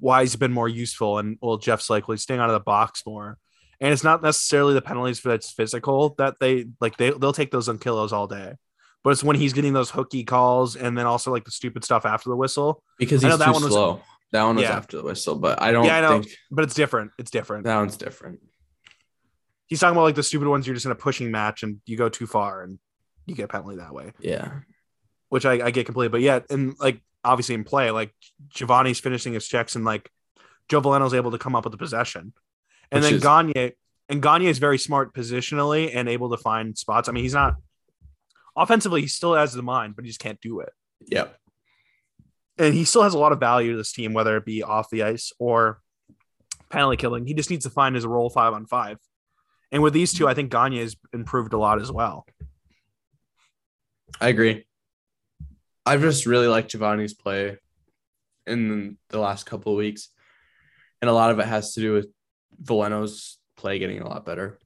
why 0.00 0.22
he's 0.22 0.34
been 0.36 0.52
more 0.52 0.68
useful. 0.68 1.18
And 1.18 1.38
well, 1.40 1.56
Jeff's 1.58 1.88
like, 1.88 2.08
well, 2.08 2.14
he's 2.14 2.22
staying 2.22 2.40
out 2.40 2.48
of 2.50 2.54
the 2.54 2.60
box 2.60 3.02
more. 3.06 3.38
And 3.80 3.92
it's 3.92 4.04
not 4.04 4.22
necessarily 4.22 4.74
the 4.74 4.82
penalties 4.82 5.18
for 5.20 5.28
that's 5.28 5.50
physical 5.52 6.14
that 6.18 6.36
they 6.40 6.66
like 6.80 6.96
they 6.96 7.10
they'll 7.10 7.32
take 7.32 7.50
those 7.50 7.68
on 7.68 7.78
kilos 7.78 8.12
all 8.12 8.26
day. 8.26 8.54
But 9.02 9.10
it's 9.10 9.22
when 9.22 9.36
he's 9.36 9.52
getting 9.52 9.74
those 9.74 9.90
hooky 9.90 10.24
calls 10.24 10.74
and 10.76 10.96
then 10.96 11.04
also 11.06 11.30
like 11.30 11.44
the 11.44 11.50
stupid 11.50 11.84
stuff 11.84 12.06
after 12.06 12.30
the 12.30 12.36
whistle. 12.36 12.82
Because 12.98 13.22
I 13.24 13.28
know 13.28 13.34
he's 13.34 13.38
that 13.40 13.44
too 13.46 13.52
one 13.52 13.62
was- 13.64 13.72
slow. 13.72 14.00
that 14.32 14.42
one 14.44 14.56
was 14.56 14.62
Yeah. 14.62 14.76
after 14.76 14.96
the 14.96 15.02
whistle, 15.02 15.36
but 15.36 15.60
I 15.60 15.70
don't 15.72 15.84
Yeah, 15.84 15.98
I 15.98 16.00
know. 16.00 16.22
think 16.22 16.32
But 16.50 16.64
it's 16.64 16.74
different. 16.74 17.10
It's 17.18 17.30
different. 17.30 17.64
that 17.64 17.76
one's 17.76 17.96
different. 17.98 18.40
He's 19.66 19.80
talking 19.80 19.96
about 19.96 20.04
like 20.04 20.14
the 20.14 20.22
stupid 20.22 20.48
ones 20.48 20.66
you're 20.66 20.74
just 20.74 20.86
in 20.86 20.92
a 20.92 20.96
pushing 20.96 21.30
match 21.30 21.62
and 21.62 21.80
you 21.86 21.96
go 21.96 22.08
too 22.08 22.26
far 22.26 22.62
and 22.62 22.78
you 23.26 23.34
get 23.34 23.44
a 23.44 23.48
penalty 23.48 23.76
that 23.76 23.94
way. 23.94 24.12
Yeah, 24.20 24.60
which 25.30 25.46
I, 25.46 25.66
I 25.66 25.70
get 25.70 25.86
completely. 25.86 26.10
But 26.10 26.20
yeah, 26.20 26.40
and 26.50 26.74
like 26.78 27.00
obviously 27.24 27.54
in 27.54 27.64
play, 27.64 27.90
like 27.90 28.14
Givani's 28.54 29.00
finishing 29.00 29.32
his 29.32 29.48
checks 29.48 29.74
and 29.76 29.84
like 29.84 30.10
Joe 30.68 30.80
Veleno's 30.80 31.14
able 31.14 31.30
to 31.30 31.38
come 31.38 31.54
up 31.56 31.64
with 31.64 31.72
the 31.72 31.78
possession. 31.78 32.32
And 32.92 33.02
Which 33.02 33.10
then 33.10 33.14
is- 33.14 33.22
Gagner 33.22 33.70
and 34.10 34.22
Gagner 34.22 34.48
is 34.50 34.58
very 34.58 34.78
smart 34.78 35.14
positionally 35.14 35.90
and 35.94 36.08
able 36.08 36.30
to 36.30 36.36
find 36.36 36.76
spots. 36.76 37.08
I 37.08 37.12
mean, 37.12 37.24
he's 37.24 37.32
not 37.34 37.54
offensively, 38.56 39.00
he 39.00 39.06
still 39.06 39.34
has 39.34 39.54
the 39.54 39.62
mind, 39.62 39.96
but 39.96 40.04
he 40.04 40.10
just 40.10 40.20
can't 40.20 40.40
do 40.40 40.60
it. 40.60 40.70
yep. 41.06 41.38
And 42.56 42.72
he 42.72 42.84
still 42.84 43.02
has 43.02 43.14
a 43.14 43.18
lot 43.18 43.32
of 43.32 43.40
value 43.40 43.72
to 43.72 43.76
this 43.78 43.92
team, 43.92 44.12
whether 44.12 44.36
it 44.36 44.44
be 44.44 44.62
off 44.62 44.88
the 44.88 45.02
ice 45.02 45.32
or 45.40 45.80
penalty 46.68 46.96
killing. 46.96 47.26
He 47.26 47.34
just 47.34 47.50
needs 47.50 47.64
to 47.64 47.70
find 47.70 47.96
his 47.96 48.06
role 48.06 48.30
five 48.30 48.52
on 48.52 48.66
five. 48.66 48.98
And 49.72 49.82
with 49.82 49.92
these 49.92 50.12
two, 50.12 50.28
I 50.28 50.34
think 50.34 50.50
Gagner 50.50 50.80
has 50.80 50.96
improved 51.12 51.52
a 51.52 51.58
lot 51.58 51.80
as 51.80 51.90
well. 51.90 52.26
I 54.20 54.28
agree. 54.28 54.64
I've 55.84 56.00
just 56.00 56.26
really 56.26 56.46
liked 56.46 56.72
Givani's 56.72 57.14
play 57.14 57.58
in 58.46 58.96
the 59.08 59.18
last 59.18 59.46
couple 59.46 59.72
of 59.72 59.78
weeks, 59.78 60.10
and 61.02 61.10
a 61.10 61.14
lot 61.14 61.30
of 61.30 61.38
it 61.38 61.46
has 61.46 61.74
to 61.74 61.80
do 61.80 61.92
with 61.92 62.08
Veleno's 62.62 63.38
play 63.56 63.78
getting 63.78 64.00
a 64.00 64.08
lot 64.08 64.24
better. 64.24 64.58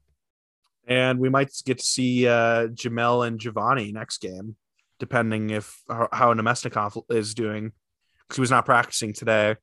and 0.88 1.18
we 1.18 1.28
might 1.28 1.52
get 1.66 1.78
to 1.78 1.84
see 1.84 2.26
uh, 2.26 2.66
Gemel 2.68 3.26
and 3.26 3.38
Givani 3.38 3.92
next 3.92 4.18
game, 4.18 4.56
depending 4.98 5.50
if 5.50 5.82
how, 5.88 6.08
how 6.12 6.34
Namestnikov 6.34 7.02
is 7.10 7.34
doing, 7.34 7.72
because 8.22 8.36
he 8.36 8.40
was 8.40 8.50
not 8.50 8.64
practicing 8.64 9.12
today, 9.12 9.56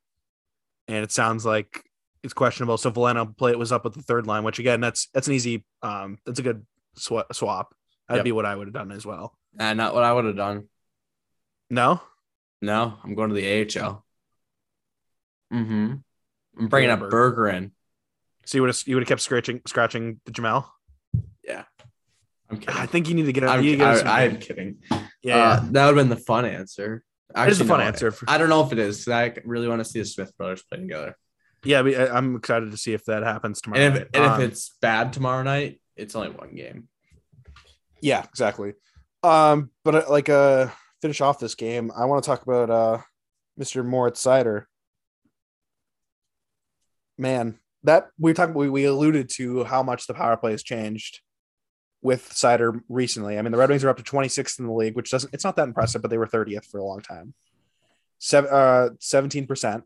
and 0.87 1.03
it 1.03 1.11
sounds 1.11 1.45
like 1.45 1.83
it's 2.25 2.33
questionable. 2.33 2.77
So 2.77 2.91
Veleno 2.91 3.35
play 3.37 3.51
it 3.51 3.59
was 3.59 3.71
up 3.71 3.85
with 3.85 3.93
the 3.93 4.01
third 4.01 4.27
line, 4.27 4.43
which 4.43 4.59
again, 4.59 4.81
that's 4.81 5.07
that's 5.13 5.27
an 5.27 5.33
easy, 5.33 5.63
um, 5.81 6.17
that's 6.25 6.39
a 6.39 6.43
good 6.43 6.65
swa- 6.97 7.25
swap. 7.33 7.73
That'd 8.09 8.19
Yep. 8.19 8.25
be 8.25 8.31
what 8.33 8.45
I 8.45 8.55
would 8.55 8.67
have 8.67 8.73
done 8.73 8.91
as 8.91 9.05
well. 9.05 9.37
And 9.57 9.77
not 9.77 9.93
what 9.95 10.03
I 10.03 10.11
would 10.11 10.25
have 10.25 10.35
done. 10.35 10.67
No, 11.69 12.01
No, 12.61 12.97
I'm 13.03 13.15
going 13.15 13.29
to 13.29 13.35
the 13.35 13.47
AHL. 13.47 14.03
Mm-hmm. 15.53 15.93
I'm 16.59 16.67
bringing 16.67 16.89
Yeah, 16.89 16.95
a 16.95 16.97
Berger. 16.97 17.09
burger 17.11 17.47
in. 17.49 17.71
so 18.45 18.57
you 18.57 18.61
would 18.61 18.69
have 18.69 18.83
you 18.85 18.95
would 18.95 19.03
have 19.03 19.07
kept 19.07 19.21
scratching 19.21 19.61
scratching 19.65 20.19
the 20.25 20.31
Gemel. 20.31 20.65
Yeah. 21.43 21.63
I'm 22.49 22.57
kidding. 22.59 22.75
I 22.75 22.85
think 22.85 23.09
you 23.09 23.15
need 23.15 23.25
to 23.25 23.33
get. 23.33 23.43
I'm, 23.43 23.63
you 23.63 23.77
get 23.77 24.05
I, 24.05 24.23
am 24.25 24.37
kidding. 24.37 24.77
yeah, 25.23 25.37
Uh, 25.37 25.59
that 25.71 25.85
would 25.87 25.97
have 25.97 26.07
been 26.07 26.09
the 26.09 26.23
fun 26.23 26.45
answer. 26.45 27.03
It 27.35 27.49
is 27.49 27.59
a 27.59 27.65
fun 27.65 27.79
no, 27.79 27.85
answer 27.85 28.13
I 28.27 28.37
don't 28.37 28.49
know 28.49 28.63
if 28.63 28.71
it 28.71 28.77
is. 28.79 29.07
I 29.09 29.33
really 29.45 29.67
want 29.67 29.79
to 29.79 29.85
see 29.85 29.99
the 29.99 30.05
Smith 30.05 30.31
brothers 30.37 30.63
play 30.69 30.79
together. 30.79 31.17
Yeah. 31.65 31.81
we- 31.81 31.95
I- 31.95 32.15
I'm 32.15 32.35
excited 32.35 32.71
to 32.71 32.77
see 32.77 32.93
if 32.93 33.05
that 33.05 33.23
happens 33.23 33.61
tomorrow. 33.61 33.81
And 33.81 33.95
if, 33.97 34.01
night. 34.03 34.09
and 34.13 34.23
Um, 34.23 34.41
if 34.41 34.49
it's 34.51 34.75
bad 34.81 35.11
tomorrow 35.13 35.43
night, 35.43 35.81
it's 35.95 36.15
only 36.15 36.29
one 36.29 36.53
game. 36.55 36.87
Yeah, 38.01 38.23
exactly. 38.23 38.73
Um, 39.23 39.71
but 39.83 39.95
uh, 39.95 40.03
like 40.09 40.29
uh 40.29 40.67
finish 41.01 41.21
off 41.21 41.39
this 41.39 41.55
game, 41.55 41.91
I 41.95 42.05
want 42.05 42.23
to 42.23 42.27
talk 42.29 42.43
about 42.43 42.69
uh 42.69 43.01
Mr. 43.59 43.83
Moritz 43.85 44.23
Seider. 44.23 44.65
Man, 47.17 47.59
that 47.83 48.09
we 48.19 48.33
talked 48.33 48.53
we, 48.55 48.69
we 48.69 48.85
alluded 48.85 49.29
to 49.35 49.63
how 49.63 49.81
much 49.83 50.07
the 50.07 50.13
power 50.13 50.35
play 50.37 50.51
has 50.51 50.63
changed 50.63 51.21
with 52.01 52.29
Seider 52.29 52.81
recently. 52.89 53.37
I 53.39 53.41
mean, 53.41 53.51
the 53.51 53.57
Red 53.57 53.69
Wings 53.69 53.83
are 53.83 53.89
up 53.89 53.97
to 53.97 54.03
26th 54.03 54.59
in 54.59 54.67
the 54.67 54.73
league, 54.73 54.95
which 54.95 55.09
doesn't 55.11 55.33
it's 55.33 55.43
not 55.43 55.55
that 55.55 55.67
impressive, 55.67 56.01
but 56.01 56.11
they 56.11 56.17
were 56.17 56.27
30th 56.27 56.65
for 56.65 56.79
a 56.79 56.83
long 56.83 57.01
time. 57.01 57.33
Seven 58.19 58.49
uh 58.51 58.89
17%. 58.99 59.83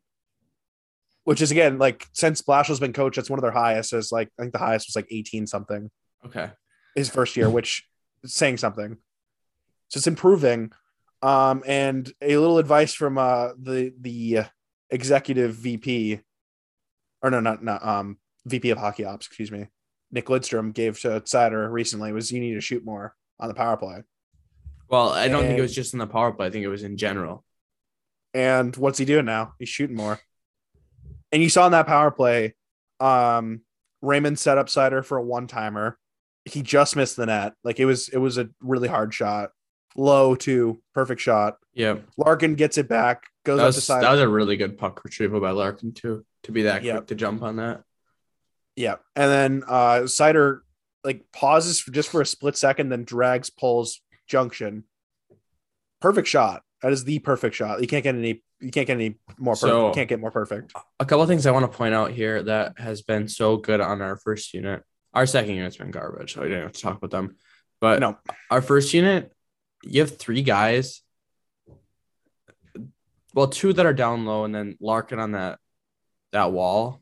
Which 1.26 1.42
is 1.42 1.52
again 1.52 1.78
like 1.78 2.08
since 2.14 2.42
Blashill's 2.42 2.80
been 2.80 2.94
coach, 2.94 3.16
that's 3.16 3.30
one 3.30 3.38
of 3.40 3.44
their 3.44 3.52
highest. 3.52 3.94
As 3.94 4.12
like 4.12 4.30
I 4.40 4.44
think 4.44 4.54
the 4.54 4.60
highest 4.60 4.88
was 4.88 4.96
like 4.96 5.08
18 5.12 5.46
something 5.48 5.90
Okay. 6.26 6.50
his 6.96 7.10
first 7.10 7.38
year, 7.38 7.50
which 7.50 7.88
is 8.24 8.34
saying 8.34 8.58
something. 8.58 8.98
So 9.90 9.98
it's 9.98 10.08
improving. 10.08 10.72
Um, 11.22 11.64
and 11.68 12.12
a 12.22 12.38
little 12.38 12.58
advice 12.58 12.94
from 12.94 13.18
uh, 13.18 13.50
the 13.62 13.94
the 14.00 14.40
executive 14.90 15.54
VP, 15.56 16.22
or 17.22 17.30
no, 17.30 17.40
not 17.42 17.64
not 17.64 17.86
um 17.86 18.18
VP 18.46 18.70
of 18.72 18.78
hockey 18.78 19.04
ops, 19.06 19.28
excuse 19.28 19.52
me, 19.52 19.68
Nick 20.12 20.28
Lidstrom 20.28 20.74
gave 20.74 21.00
to 21.02 21.20
Seider 21.22 21.70
recently 21.72 22.12
was 22.14 22.32
you 22.32 22.40
need 22.40 22.54
to 22.54 22.62
shoot 22.62 22.84
more 22.86 23.14
on 23.40 23.50
the 23.50 23.54
power 23.54 23.78
play. 23.78 24.04
Well, 24.88 25.10
I 25.10 25.28
don't 25.28 25.44
think 25.44 25.60
it 25.60 25.62
was 25.62 25.76
just 25.76 25.94
in 25.94 26.00
the 26.00 26.08
power 26.08 26.32
play. 26.32 26.48
I 26.48 26.50
think 26.50 26.64
it 26.66 26.70
was 26.70 26.84
in 26.84 26.98
general. 26.98 27.44
And 28.34 28.76
what's 28.78 28.98
he 28.98 29.06
doing 29.06 29.26
now? 29.26 29.54
He's 29.60 29.70
shooting 29.70 29.96
more. 29.96 30.20
And 31.32 31.42
you 31.44 31.50
saw 31.50 31.66
in 31.66 31.72
that 31.74 31.88
power 31.88 32.12
play, 32.12 32.56
um, 33.00 33.62
Raymond 34.02 34.40
set 34.40 34.58
up 34.58 34.68
Seider 34.68 35.04
for 35.06 35.18
a 35.18 35.24
one 35.24 35.48
timer. 35.48 35.98
He 36.46 36.62
just 36.62 36.96
missed 36.96 37.16
the 37.18 37.26
net. 37.28 37.54
Like 37.64 37.80
it 37.80 37.86
was, 37.86 38.10
it 38.10 38.18
was 38.18 38.38
a 38.38 38.50
really 38.62 38.88
hard 38.88 39.14
shot. 39.14 39.52
Low 39.96 40.36
to 40.36 40.82
perfect 40.94 41.22
shot. 41.22 41.58
Yeah. 41.74 41.98
Larkin 42.18 42.56
gets 42.56 42.78
it 42.78 42.88
back, 42.88 43.24
goes 43.46 43.58
That 43.58 43.66
up 43.68 43.74
to 43.74 43.78
was, 43.78 43.86
Seider. 43.88 44.02
that 44.02 44.12
was 44.12 44.22
a 44.22 44.28
really 44.28 44.58
good 44.58 44.78
puck 44.78 45.04
retrieval 45.04 45.40
by 45.42 45.52
Larkin, 45.52 45.94
too, 45.94 46.26
to 46.44 46.52
be 46.52 46.64
that 46.64 46.84
Yeah. 46.84 46.94
quick 46.98 47.08
to 47.08 47.16
jump 47.16 47.42
on 47.44 47.58
that. 47.58 47.84
yeah. 48.76 48.96
And 49.16 49.30
then 49.32 49.64
uh 49.68 50.02
Seider 50.06 50.60
like 51.04 51.26
pauses 51.32 51.80
for 51.80 51.92
just 51.92 52.10
for 52.10 52.22
a 52.22 52.26
split 52.26 52.58
second, 52.58 52.90
then 52.90 53.04
drags 53.04 53.50
pulls 53.50 54.02
junction. 54.28 54.84
Perfect 56.02 56.28
shot. 56.28 56.64
That 56.82 56.92
is 56.94 57.04
the 57.04 57.20
perfect 57.20 57.56
shot. 57.56 57.82
You 57.82 57.88
can't 57.88 58.04
get 58.04 58.16
any 58.16 58.42
you 58.60 58.72
can't 58.72 58.88
get 58.88 58.94
any 58.96 59.18
more 59.38 59.54
perfect. 59.54 59.70
So- 59.72 59.92
can't 59.94 60.10
get 60.10 60.20
more 60.20 60.32
perfect. 60.32 60.74
A 61.00 61.06
couple 61.06 61.22
of 61.22 61.30
things 61.30 61.46
I 61.46 61.52
want 61.52 61.70
to 61.72 61.78
point 61.78 61.94
out 61.94 62.12
here 62.12 62.44
that 62.44 62.80
has 62.80 63.02
been 63.02 63.28
so 63.28 63.58
good 63.58 63.80
on 63.82 64.02
our 64.02 64.18
first 64.18 64.54
unit. 64.54 64.84
Our 65.14 65.26
second 65.26 65.56
unit's 65.56 65.78
been 65.78 65.92
garbage, 65.92 66.34
so 66.34 66.42
I 66.42 66.46
didn't 66.46 66.64
have 66.64 66.72
to 66.74 66.82
talk 66.82 66.98
about 66.98 67.12
them. 67.12 67.36
But 67.82 68.00
No. 68.00 68.18
our 68.52 68.62
first 68.62 68.94
unit, 68.94 69.32
you 69.84 70.02
have 70.02 70.18
three 70.18 70.42
guys. 70.42 71.02
Well, 73.34 73.48
two 73.48 73.74
that 73.74 73.86
are 73.86 73.94
down 73.94 74.26
low, 74.26 74.44
and 74.44 74.54
then 74.54 74.76
Larkin 74.80 75.20
on 75.20 75.32
that 75.32 75.60
that 76.32 76.52
wall. 76.52 77.02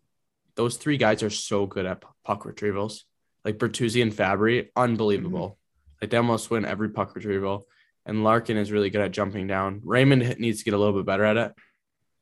Those 0.55 0.78
three 0.78 0.97
guys 0.97 1.22
are 1.24 1.30
so 1.30 1.66
good 1.66 1.86
at 1.86 2.03
puck 2.24 2.43
retrievals. 2.43 3.01
Like 3.43 3.58
Bertuzzi 3.58 4.01
and 4.01 4.12
Fabbri, 4.14 4.68
unbelievable. 4.76 5.49
Mm-hmm. 5.49 5.95
Like 6.01 6.10
they 6.12 6.18
almost 6.18 6.49
win 6.49 6.66
every 6.66 6.89
puck 6.89 7.16
retrieval. 7.16 7.68
And 8.08 8.24
Larkin 8.24 8.55
is 8.58 8.72
really 8.72 8.89
good 8.89 9.01
at 9.01 9.12
jumping 9.12 9.47
down. 9.47 9.82
Raymond 9.84 10.39
needs 10.39 10.60
to 10.60 10.66
get 10.66 10.74
a 10.74 10.78
little 10.78 10.93
bit 10.93 11.05
better 11.05 11.26
at 11.26 11.36
it, 11.38 11.53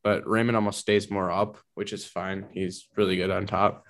but 0.03 0.27
Raymond 0.27 0.55
almost 0.55 0.79
stays 0.79 1.11
more 1.11 1.31
up, 1.31 1.59
which 1.75 1.93
is 1.93 2.03
fine. 2.03 2.47
He's 2.51 2.87
really 2.97 3.15
good 3.15 3.29
on 3.29 3.45
top. 3.45 3.85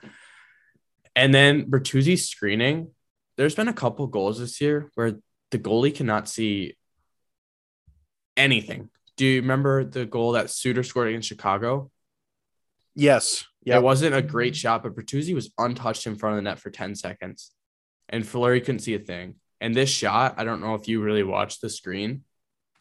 And 1.16 1.34
then 1.34 1.72
Bertuzzi's 1.72 2.28
screening. 2.28 2.92
There's 3.38 3.56
been 3.56 3.70
a 3.70 3.74
couple 3.74 4.06
goals 4.08 4.40
this 4.40 4.60
year 4.60 4.92
where 4.96 5.14
the 5.52 5.58
goalie 5.58 5.96
cannot 5.96 6.28
see 6.28 6.76
anything. 8.36 8.90
Do 9.16 9.26
you 9.26 9.42
remember 9.42 9.86
the 9.86 10.06
goal 10.06 10.34
that 10.34 10.50
Suter 10.50 10.84
scored 10.84 11.08
against 11.08 11.30
Chicago? 11.30 11.90
Yes. 12.94 13.46
Yeah. 13.64 13.78
It 13.78 13.84
wasn't 13.84 14.16
a 14.16 14.22
great 14.22 14.56
shot, 14.56 14.84
but 14.84 14.96
Bertuzzi 14.96 15.34
was 15.34 15.54
untouched 15.58 16.08
in 16.08 16.16
front 16.16 16.34
of 16.34 16.38
the 16.44 16.50
net 16.50 16.60
for 16.60 16.70
10 16.70 16.96
seconds. 16.96 17.52
And 18.10 18.28
Fleury 18.28 18.60
couldn't 18.60 18.80
see 18.80 18.96
a 18.96 19.00
thing. 19.00 19.36
And 19.62 19.74
this 19.76 19.90
shot, 19.90 20.36
I 20.38 20.44
don't 20.44 20.62
know 20.62 20.76
if 20.76 20.88
you 20.88 21.02
really 21.02 21.24
watched 21.24 21.62
the 21.62 21.70
screen. 21.70 22.24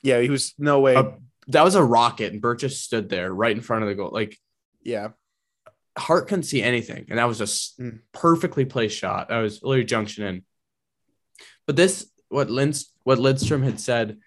Yeah, 0.03 0.21
he 0.21 0.29
was 0.31 0.55
no 0.59 0.81
way. 0.81 0.97
Uh, 0.97 1.13
that 1.49 1.63
was 1.65 1.75
a 1.75 1.83
rocket, 1.83 2.33
and 2.33 2.43
Burt 2.43 2.59
just 2.61 2.83
stood 2.83 3.09
there 3.09 3.33
right 3.33 3.55
in 3.55 3.63
front 3.63 3.83
of 3.83 3.89
the 3.89 3.95
goal. 3.95 4.11
Like 4.13 4.37
yeah. 4.83 5.09
Hart 5.97 6.27
couldn't 6.27 6.43
see 6.43 6.63
anything, 6.63 7.07
and 7.09 7.19
that 7.19 7.29
was 7.29 7.41
a 7.41 7.45
Mm. 7.45 8.01
perfectly 8.13 8.65
placed 8.65 8.99
shot. 8.99 9.29
That 9.29 9.39
was 9.39 9.63
Larry 9.63 9.85
Junction 9.85 10.25
in. 10.25 10.45
But 11.67 11.77
this, 11.77 12.11
what 12.29 12.49
Linds, 12.49 12.87
what 13.05 13.19
Lidstrom 13.19 13.63
had 13.63 13.79
said 13.79 14.19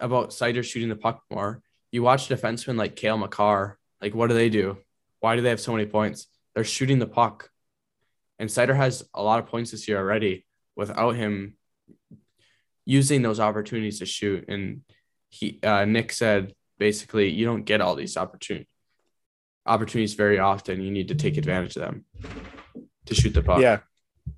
about 0.00 0.30
Seider 0.30 0.64
shooting 0.64 0.88
the 0.88 0.96
puck 0.96 1.22
more. 1.30 1.62
You 1.92 2.02
watch 2.02 2.28
defensemen 2.28 2.76
like 2.76 2.96
Cale 2.96 3.16
Makar. 3.16 3.78
Like, 4.02 4.14
what 4.14 4.26
do 4.26 4.34
they 4.34 4.48
do? 4.48 4.78
Why 5.20 5.36
do 5.36 5.42
they 5.42 5.50
have 5.50 5.60
so 5.60 5.72
many 5.72 5.86
points? 5.86 6.26
They're 6.54 6.64
shooting 6.64 6.98
the 6.98 7.06
puck, 7.06 7.50
and 8.40 8.50
Seider 8.50 8.74
has 8.74 9.08
a 9.14 9.22
lot 9.22 9.38
of 9.38 9.46
points 9.46 9.70
this 9.70 9.86
year 9.86 9.98
already 9.98 10.44
without 10.76 11.14
him 11.14 11.56
using 12.84 13.22
those 13.22 13.40
opportunities 13.40 13.98
to 14.00 14.06
shoot. 14.06 14.44
And 14.48 14.82
he, 15.28 15.58
uh, 15.62 15.84
Nick 15.84 16.12
said, 16.12 16.54
basically, 16.78 17.30
you 17.30 17.46
don't 17.46 17.64
get 17.64 17.80
all 17.80 17.94
these 17.94 18.16
opportunities 18.16 18.68
opportunities 19.66 20.14
very 20.14 20.38
often. 20.38 20.80
You 20.80 20.90
need 20.90 21.08
to 21.08 21.14
take 21.14 21.36
advantage 21.36 21.76
of 21.76 21.82
them 21.82 22.04
to 23.06 23.14
shoot 23.14 23.34
the 23.34 23.42
puck. 23.42 23.60
Yeah. 23.60 23.80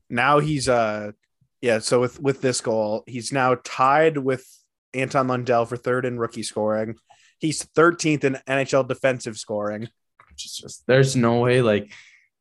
Now 0.08 0.38
he's 0.38 0.68
uh 0.68 1.12
yeah, 1.60 1.78
so 1.78 2.00
with 2.00 2.20
with 2.20 2.40
this 2.40 2.60
goal, 2.60 3.02
he's 3.06 3.32
now 3.32 3.56
tied 3.64 4.18
with 4.18 4.46
Anton 4.94 5.26
Lundell 5.26 5.66
for 5.66 5.76
third 5.76 6.04
in 6.04 6.18
rookie 6.18 6.42
scoring. 6.42 6.96
He's 7.38 7.64
13th 7.64 8.24
in 8.24 8.38
NHL 8.46 8.86
defensive 8.86 9.36
scoring. 9.36 9.88
Which 10.28 10.46
is 10.46 10.56
just 10.56 10.86
there's 10.86 11.16
no 11.16 11.40
way 11.40 11.62
like 11.62 11.90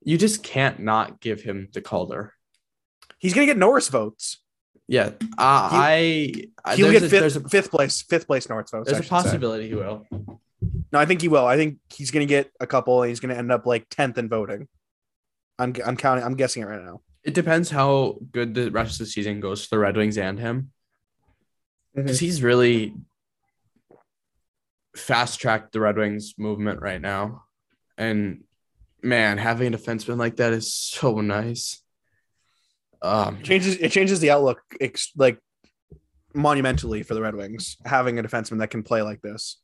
you 0.02 0.18
just 0.18 0.44
can't 0.44 0.80
not 0.80 1.20
give 1.22 1.42
him 1.42 1.70
the 1.74 1.82
Calder. 1.82 2.34
He's 3.18 3.34
gonna 3.34 3.48
get 3.48 3.58
Norris 3.58 3.88
votes. 3.88 4.42
Yeah, 4.88 5.12
uh, 5.38 5.70
I 5.72 6.34
I 6.64 6.76
He'll 6.76 6.88
there's 6.92 7.00
get 7.02 7.04
a, 7.04 7.10
fifth, 7.10 7.20
there's 7.20 7.36
a 7.36 7.50
fifth 7.50 7.72
place, 7.72 8.02
fifth 8.04 8.28
place 8.28 8.48
Norris 8.50 8.70
votes. 8.72 8.86
there's 8.86 8.98
I 8.98 9.00
a 9.00 9.02
should 9.04 9.08
say. 9.08 9.10
possibility 9.10 9.68
he 9.70 9.76
will. 9.76 10.06
No, 10.92 11.00
I 11.00 11.06
think 11.06 11.22
he 11.22 11.28
will. 11.28 11.46
I 11.46 11.58
think 11.58 11.80
he's 11.92 12.12
gonna 12.12 12.26
get 12.28 12.52
a 12.60 12.68
couple, 12.68 13.02
and 13.02 13.10
he's 13.10 13.20
gonna 13.20 13.34
end 13.36 13.52
up 13.52 13.66
like 13.66 13.90
10th 13.90 14.18
in 14.18 14.30
voting. 14.30 14.68
I'm 15.58 15.74
I'm 15.84 15.98
counting. 15.98 16.24
I'm 16.24 16.36
guessing 16.36 16.62
it 16.62 16.68
right 16.68 16.84
now. 16.84 17.02
It 17.24 17.34
depends 17.34 17.72
how 17.72 18.18
good 18.32 18.54
the 18.54 18.70
rest 18.70 18.94
of 18.94 19.00
the 19.00 19.12
season 19.12 19.40
goes 19.40 19.66
for 19.66 19.76
the 19.76 19.80
Red 19.80 19.98
Wings 19.98 20.18
and 20.18 20.40
him 20.40 20.72
because 21.96 22.20
he's 22.20 22.44
really 22.44 22.94
fast 24.96 25.40
tracked 25.40 25.72
the 25.72 25.80
Red 25.80 25.98
Wings 25.98 26.36
movement 26.38 26.82
right 26.82 27.02
now. 27.02 27.44
And 27.98 28.44
man, 29.02 29.38
having 29.38 29.74
a 29.74 29.78
defenseman 29.78 30.18
like 30.18 30.36
that 30.38 30.54
is 30.54 30.72
so 30.74 31.22
nice. 31.22 31.82
Um, 33.02 33.42
changes 33.44 33.78
it 33.78 33.92
changes 33.92 34.20
the 34.20 34.32
outlook 34.32 34.62
ex- 34.82 35.12
like 35.16 35.40
monumentally 36.34 37.04
for 37.04 37.14
the 37.14 37.22
Red 37.22 37.36
Wings 37.36 37.78
having 37.86 38.20
a 38.20 38.24
defenseman 38.24 38.60
that 38.60 38.70
can 38.70 38.84
play 38.84 39.02
like 39.02 39.22
this. 39.22 39.58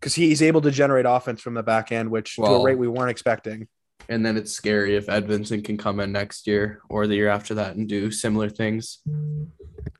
Because 0.00 0.14
he's 0.14 0.42
able 0.42 0.60
to 0.60 0.70
generate 0.70 1.06
offense 1.06 1.40
from 1.40 1.54
the 1.54 1.62
back 1.62 1.90
end, 1.90 2.10
which 2.10 2.36
to 2.36 2.42
a 2.44 2.62
rate 2.64 2.78
we 2.78 2.86
weren't 2.86 3.10
expecting. 3.10 3.66
and 4.08 4.24
then 4.24 4.36
it's 4.36 4.52
scary 4.52 4.94
if 4.96 5.06
Edvinsson 5.06 5.64
can 5.64 5.76
come 5.76 5.98
in 5.98 6.12
next 6.12 6.46
year 6.46 6.80
or 6.88 7.06
the 7.08 7.16
year 7.16 7.28
after 7.28 7.54
that 7.54 7.74
and 7.74 7.88
do 7.88 8.10
similar 8.12 8.48
things. 8.48 8.98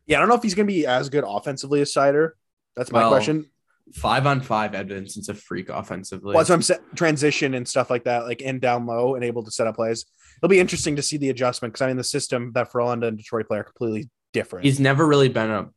Yeah, 0.07 0.19
I 0.19 0.21
don't 0.21 0.29
know 0.29 0.37
if 0.37 0.43
he's 0.43 0.55
going 0.55 0.69
to 0.69 0.73
be 0.73 0.87
as 0.87 1.09
good 1.09 1.25
offensively 1.27 1.81
as 1.81 1.93
Seider. 1.93 2.31
That's 2.77 2.93
my 2.93 3.01
Well, 3.01 3.11
question. 3.11 3.51
Five 3.95 4.27
on 4.27 4.41
five, 4.41 4.73
Edvinsson's 4.73 5.29
a 5.29 5.35
freak 5.35 5.69
offensively. 5.69 6.35
Well, 6.35 6.39
that's 6.39 6.51
what 6.51 6.57
I'm 6.57 6.63
saying. 6.63 6.81
Transition 6.95 7.55
and 7.55 7.67
stuff 7.67 7.91
like 7.91 8.05
that, 8.05 8.25
like 8.25 8.43
in 8.43 8.59
down 8.59 8.87
low 8.87 9.15
and 9.15 9.25
able 9.25 9.43
to 9.45 9.51
set 9.51 9.67
up 9.67 9.77
plays. 9.77 10.05
It'll 10.39 10.49
be 10.49 10.61
interesting 10.61 10.97
to 10.97 11.03
see 11.03 11.17
the 11.17 11.31
adjustment 11.31 11.73
because 11.73 11.83
I 11.85 11.89
mean 11.89 11.97
the 11.97 12.05
system 12.05 12.53
that 12.55 12.71
Ferland 12.71 13.03
and 13.05 13.17
Detroit 13.17 13.49
play 13.49 13.59
are 13.59 13.65
completely 13.65 14.09
different. 14.33 14.65
he's 14.67 14.79
never 14.79 15.07
really 15.07 15.29
been 15.31 15.51
a 15.51 15.71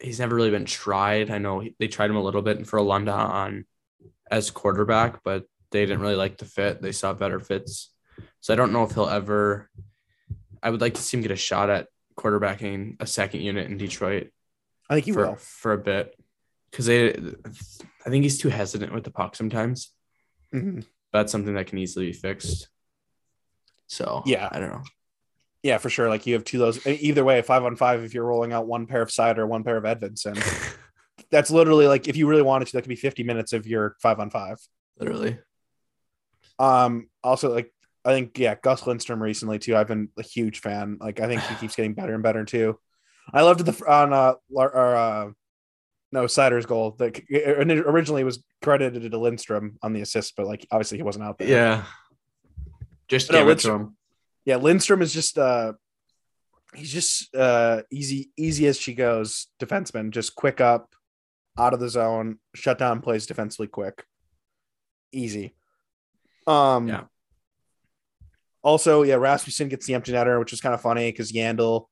he's 0.00 0.18
never 0.18 0.34
really 0.34 0.50
been 0.50 0.64
tried. 0.64 1.30
I 1.30 1.38
know 1.38 1.60
he- 1.60 1.76
they 1.78 1.86
tried 1.86 2.10
him 2.10 2.16
a 2.16 2.22
little 2.22 2.42
bit 2.42 2.66
for 2.66 2.78
Alunda 2.78 3.14
on 3.14 3.66
as 4.30 4.50
quarterback, 4.50 5.22
but 5.22 5.44
they 5.70 5.84
didn't 5.84 6.00
really 6.00 6.16
like 6.16 6.38
the 6.38 6.44
fit. 6.44 6.80
They 6.80 6.92
saw 6.92 7.12
better 7.12 7.40
fits. 7.40 7.92
So 8.40 8.52
I 8.52 8.56
don't 8.56 8.72
know 8.72 8.84
if 8.84 8.92
he'll 8.92 9.08
ever 9.08 9.70
I 10.62 10.70
would 10.70 10.80
like 10.80 10.94
to 10.94 11.02
see 11.02 11.16
him 11.18 11.22
get 11.22 11.30
a 11.30 11.36
shot 11.36 11.68
at 11.68 11.88
quarterbacking 12.16 12.96
a 13.00 13.06
second 13.06 13.42
unit 13.42 13.70
in 13.70 13.76
Detroit 13.76 14.30
I 14.88 14.94
think 14.94 15.06
he 15.06 15.12
for, 15.12 15.26
will. 15.26 15.36
for 15.36 15.72
a 15.72 15.78
bit. 15.78 16.14
Cause 16.74 16.86
they 16.86 17.10
I 17.14 18.10
think 18.10 18.24
he's 18.24 18.38
too 18.38 18.48
hesitant 18.50 18.92
with 18.92 19.04
the 19.04 19.10
puck 19.10 19.36
sometimes. 19.36 19.92
Mhm. 20.52 20.84
That's 21.12 21.32
something 21.32 21.54
that 21.54 21.68
can 21.68 21.78
easily 21.78 22.06
be 22.06 22.12
fixed. 22.12 22.68
So 23.86 24.22
Yeah. 24.26 24.48
I 24.50 24.58
don't 24.60 24.70
know. 24.70 24.82
Yeah, 25.62 25.78
for 25.78 25.88
sure. 25.88 26.08
Like 26.10 26.26
you 26.26 26.34
have 26.34 26.44
two 26.44 26.62
of 26.62 26.74
those. 26.74 26.86
Either 26.86 27.24
way, 27.24 27.40
five 27.40 27.64
on 27.64 27.76
five. 27.76 28.02
If 28.04 28.12
you're 28.12 28.26
rolling 28.26 28.52
out 28.52 28.66
one 28.66 28.86
pair 28.86 29.00
of 29.00 29.08
Seider, 29.08 29.48
one 29.48 29.64
pair 29.64 29.78
of 29.78 29.84
Edvinsson, 29.84 30.36
that's 31.30 31.50
literally 31.50 31.86
like 31.86 32.06
if 32.06 32.16
you 32.16 32.26
really 32.26 32.42
wanted 32.42 32.66
to, 32.66 32.72
that 32.72 32.82
could 32.82 32.88
be 32.90 32.96
50 32.96 33.22
minutes 33.22 33.52
of 33.54 33.66
your 33.66 33.96
five 34.02 34.20
on 34.20 34.28
five. 34.30 34.58
Literally. 34.98 35.38
Um. 36.58 37.08
Also, 37.22 37.52
like 37.52 37.72
I 38.04 38.12
think 38.12 38.38
yeah, 38.38 38.56
Gus 38.62 38.86
Lindstrom 38.86 39.22
recently 39.22 39.58
too. 39.58 39.74
I've 39.76 39.88
been 39.88 40.08
a 40.18 40.22
huge 40.22 40.60
fan. 40.60 40.98
Like 41.00 41.20
I 41.20 41.26
think 41.26 41.40
he 41.42 41.54
keeps 41.56 41.76
getting 41.76 41.94
better 41.94 42.12
and 42.14 42.22
better 42.22 42.44
too. 42.44 42.78
I 43.32 43.40
loved 43.42 43.64
the 43.64 43.84
on 43.90 44.12
uh 44.12 44.34
or 44.50 44.96
uh 44.96 45.30
no 46.14 46.24
Seider's 46.26 46.64
goal 46.64 46.92
that 46.98 47.20
originally 47.30 48.22
was 48.24 48.42
credited 48.62 49.10
to 49.10 49.18
Lindstrom 49.18 49.76
on 49.82 49.92
the 49.92 50.00
assist, 50.00 50.34
but 50.36 50.46
like 50.46 50.64
obviously 50.70 50.96
he 50.96 51.02
wasn't 51.02 51.24
out 51.24 51.38
there. 51.38 51.48
Yeah. 51.48 51.84
Just 53.08 53.28
But 53.28 53.34
no, 53.34 53.38
it 53.40 53.42
to 53.42 53.48
Lindstrom- 53.48 53.80
him. 53.82 53.96
Yeah, 54.46 54.56
Lindstrom 54.56 55.02
is 55.02 55.12
just 55.12 55.36
uh 55.36 55.72
he's 56.74 56.92
just 56.92 57.34
uh 57.34 57.82
easy 57.90 58.30
easy 58.36 58.66
as 58.68 58.78
she 58.80 58.94
goes 58.94 59.48
defenseman, 59.60 60.10
just 60.10 60.34
quick 60.36 60.60
up, 60.60 60.94
out 61.58 61.74
of 61.74 61.80
the 61.80 61.88
zone, 61.88 62.38
shut 62.54 62.78
down 62.78 63.00
plays 63.02 63.26
defensively 63.26 63.66
quick. 63.66 64.04
Easy. 65.12 65.54
Um 66.46 66.88
Yeah. 66.88 67.04
Also, 68.62 69.02
yeah, 69.02 69.16
Rasmussen 69.16 69.68
gets 69.68 69.84
the 69.84 69.94
empty 69.94 70.12
netter, 70.12 70.38
which 70.38 70.52
is 70.54 70.60
kind 70.60 70.74
of 70.74 70.80
funny 70.80 71.10
because 71.10 71.32
Yandle 71.32 71.86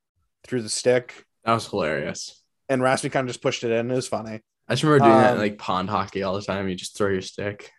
threw 0.44 0.62
the 0.62 0.68
stick 0.70 1.26
That 1.44 1.54
was 1.54 1.66
hilarious. 1.68 2.41
And 2.72 2.80
Rasmussen 2.82 3.10
kind 3.10 3.24
of 3.28 3.28
just 3.34 3.42
pushed 3.42 3.64
it 3.64 3.70
in. 3.70 3.90
It 3.90 3.94
was 3.94 4.08
funny. 4.08 4.40
I 4.66 4.72
just 4.72 4.82
remember 4.82 5.04
doing 5.04 5.18
that 5.18 5.30
in 5.32 5.36
Um, 5.36 5.38
like 5.42 5.58
pond 5.58 5.90
hockey 5.90 6.22
all 6.22 6.34
the 6.34 6.42
time. 6.42 6.68
You 6.68 6.74
just 6.74 6.96
throw 6.96 7.08
your 7.10 7.20
stick. 7.20 7.70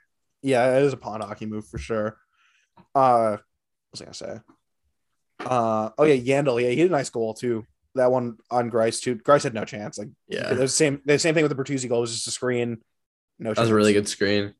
Yeah, 0.43 0.77
it 0.77 0.83
is 0.83 0.93
a 0.93 0.97
pond 0.97 1.23
hockey 1.23 1.45
move 1.47 1.67
for 1.67 1.79
sure. 1.79 2.17
Uh, 2.93 3.37
what 3.37 3.41
was 3.91 4.01
I 4.01 4.05
gonna 4.05 4.13
say? 4.13 4.39
Uh, 5.39 5.89
oh 5.97 6.03
yeah, 6.03 6.15
Yandle. 6.41 6.61
Yeah, 6.61 6.69
he 6.69 6.79
had 6.81 6.89
a 6.89 6.91
nice 6.91 7.09
goal 7.09 7.33
too. 7.33 7.65
That 7.95 8.11
one 8.11 8.37
on 8.51 8.69
Greiss 8.69 9.01
too. 9.01 9.15
Greiss 9.15 9.43
had 9.43 9.53
no 9.53 9.65
chance. 9.65 9.97
Like 9.97 10.09
Yeah. 10.27 10.53
the 10.53 10.67
same, 10.67 11.01
the 11.05 11.17
same 11.17 11.33
thing 11.33 11.43
with 11.43 11.55
the 11.55 11.63
Bertuzzi 11.63 11.89
goal. 11.89 11.99
It 11.99 12.01
was 12.01 12.13
just 12.13 12.27
a 12.27 12.31
screen. 12.31 12.81
No, 13.39 13.53
That 13.53 13.61
was 13.61 13.69
a 13.69 13.75
really 13.75 13.93
good 13.93 14.07
screen. 14.07 14.53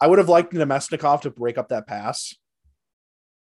I 0.00 0.06
would 0.06 0.18
have 0.18 0.28
liked 0.28 0.52
Namestnikov 0.52 1.22
to 1.22 1.30
break 1.30 1.58
up 1.58 1.68
that 1.70 1.86
pass. 1.86 2.34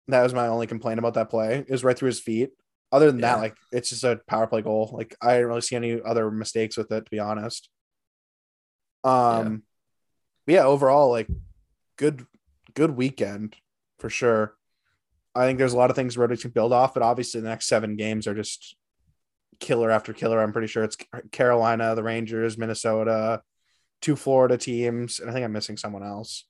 That 0.08 0.22
was 0.22 0.32
my 0.32 0.46
only 0.46 0.66
complaint 0.66 0.98
about 0.98 1.14
that 1.14 1.28
play. 1.30 1.58
It 1.58 1.70
was 1.70 1.84
right 1.84 1.96
through 1.98 2.06
his 2.08 2.20
feet. 2.20 2.50
Other 2.90 3.10
than 3.10 3.20
that, 3.20 3.38
like 3.38 3.54
it's 3.70 3.90
just 3.90 4.04
a 4.04 4.20
power 4.26 4.46
play 4.46 4.62
goal. 4.62 4.90
Like 4.92 5.14
I 5.20 5.34
didn't 5.34 5.48
really 5.48 5.60
see 5.60 5.76
any 5.76 6.00
other 6.00 6.30
mistakes 6.30 6.76
with 6.76 6.90
it, 6.90 7.04
to 7.04 7.10
be 7.10 7.18
honest. 7.18 7.68
Um, 9.04 9.62
but 10.46 10.54
yeah, 10.54 10.64
overall, 10.64 11.10
like 11.10 11.28
good, 11.96 12.24
good 12.74 12.96
weekend 12.96 13.56
for 13.98 14.08
sure. 14.08 14.54
I 15.34 15.46
think 15.46 15.58
there's 15.58 15.74
a 15.74 15.76
lot 15.76 15.90
of 15.90 15.96
things 15.96 16.16
Wings 16.16 16.42
can 16.42 16.50
build 16.50 16.72
off, 16.72 16.94
but 16.94 17.02
obviously 17.02 17.40
the 17.40 17.48
next 17.48 17.66
seven 17.66 17.96
games 17.96 18.26
are 18.26 18.34
just 18.34 18.74
killer 19.60 19.90
after 19.90 20.12
killer. 20.12 20.40
I'm 20.40 20.52
pretty 20.52 20.68
sure 20.68 20.82
it's 20.82 20.96
Carolina, 21.30 21.94
the 21.94 22.02
Rangers, 22.02 22.56
Minnesota, 22.56 23.42
two 24.00 24.16
Florida 24.16 24.56
teams, 24.56 25.20
and 25.20 25.28
I 25.28 25.32
think 25.32 25.44
I'm 25.44 25.52
missing 25.52 25.76
someone 25.76 26.02
else. 26.02 26.44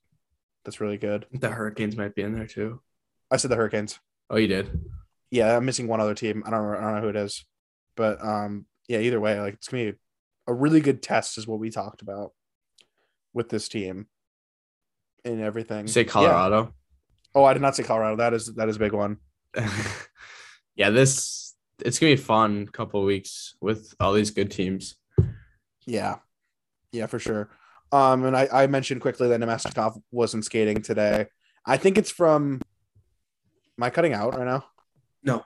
That's 0.65 0.81
really 0.81 0.99
good. 0.99 1.27
The 1.33 1.51
Hurricanes 1.51 1.97
might 1.97 2.15
be 2.15 2.23
in 2.23 2.35
there 2.35 2.47
too. 2.47 2.81
I 3.31 3.37
said 3.39 3.51
the 3.51 3.57
Hurricanes. 3.57 3.99
Oh, 4.31 4.37
you 4.37 4.47
did. 4.47 4.71
Yeah, 5.31 5.57
I'm 5.57 5.65
missing 5.65 5.89
one 5.89 6.01
other 6.01 6.15
team. 6.15 6.43
I 6.47 6.51
don't 6.51 6.63
know, 6.63 6.79
I 6.79 6.81
don't 6.81 6.95
know 6.97 7.01
who 7.03 7.09
it 7.09 7.17
is, 7.17 7.45
but 7.97 8.25
um, 8.25 8.67
yeah. 8.89 8.99
Either 8.99 9.21
way, 9.21 9.39
like 9.41 9.55
it's 9.55 9.69
gonna 9.69 9.93
be 9.93 9.99
a 10.47 10.55
really 10.55 10.81
good 10.81 11.03
test, 11.03 11.37
is 11.39 11.47
what 11.47 11.59
we 11.59 11.71
talked 11.71 12.01
about 12.03 12.33
with 13.35 13.49
this 13.51 13.69
team 13.69 14.07
and 15.25 15.41
everything. 15.43 15.83
You 15.83 15.89
say 15.93 16.03
Yeah. 16.03 16.09
Colorado. 16.09 16.75
Oh, 17.35 17.45
I 17.45 17.53
did 17.53 17.61
not 17.63 17.77
say 17.77 17.83
Colorado. 17.83 18.17
That 18.17 18.33
is 18.35 18.55
that 18.55 18.69
is 18.69 18.77
a 18.77 18.81
big 18.81 18.93
one. 18.93 19.19
Yeah. 20.75 20.91
this 20.91 21.55
it's 21.85 21.99
gonna 21.99 22.11
be 22.15 22.21
a 22.21 22.25
fun 22.25 22.67
couple 22.69 23.01
of 23.01 23.07
weeks 23.07 23.55
with 23.61 23.95
all 24.01 24.13
these 24.13 24.31
good 24.31 24.51
teams. 24.51 24.95
Yeah, 25.87 26.17
yeah, 26.93 27.07
for 27.07 27.19
sure. 27.19 27.51
Um, 27.93 28.25
and 28.25 28.37
I, 28.37 28.49
I 28.53 28.67
mentioned 28.67 29.01
quickly 29.01 29.29
that 29.29 29.41
Namestnikov 29.41 30.01
wasn't 30.11 30.45
skating 30.45 30.83
today. 30.83 31.27
I 31.65 31.77
think 31.77 31.99
it's 31.99 32.11
from. 32.11 32.61
Am 33.79 33.83
I 33.85 33.91
cutting 33.91 34.13
out 34.13 34.37
right 34.37 34.47
now? 34.47 34.65
No. 35.23 35.45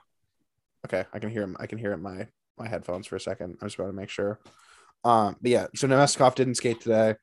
Okay, 0.85 1.05
I 1.13 1.19
can 1.19 1.29
hear 1.29 1.43
him. 1.43 1.55
I 1.59 1.67
can 1.67 1.77
hear 1.77 1.93
it 1.93 1.97
my 1.97 2.27
my 2.57 2.67
headphones 2.67 3.07
for 3.07 3.15
a 3.15 3.19
second. 3.19 3.57
I 3.61 3.65
just 3.65 3.79
want 3.79 3.89
to 3.89 3.95
make 3.95 4.09
sure. 4.09 4.39
Um, 5.03 5.35
but 5.41 5.51
yeah, 5.51 5.67
so 5.75 5.87
Namestnikov 5.87 6.35
didn't 6.35 6.55
skate 6.55 6.81
today, 6.81 7.15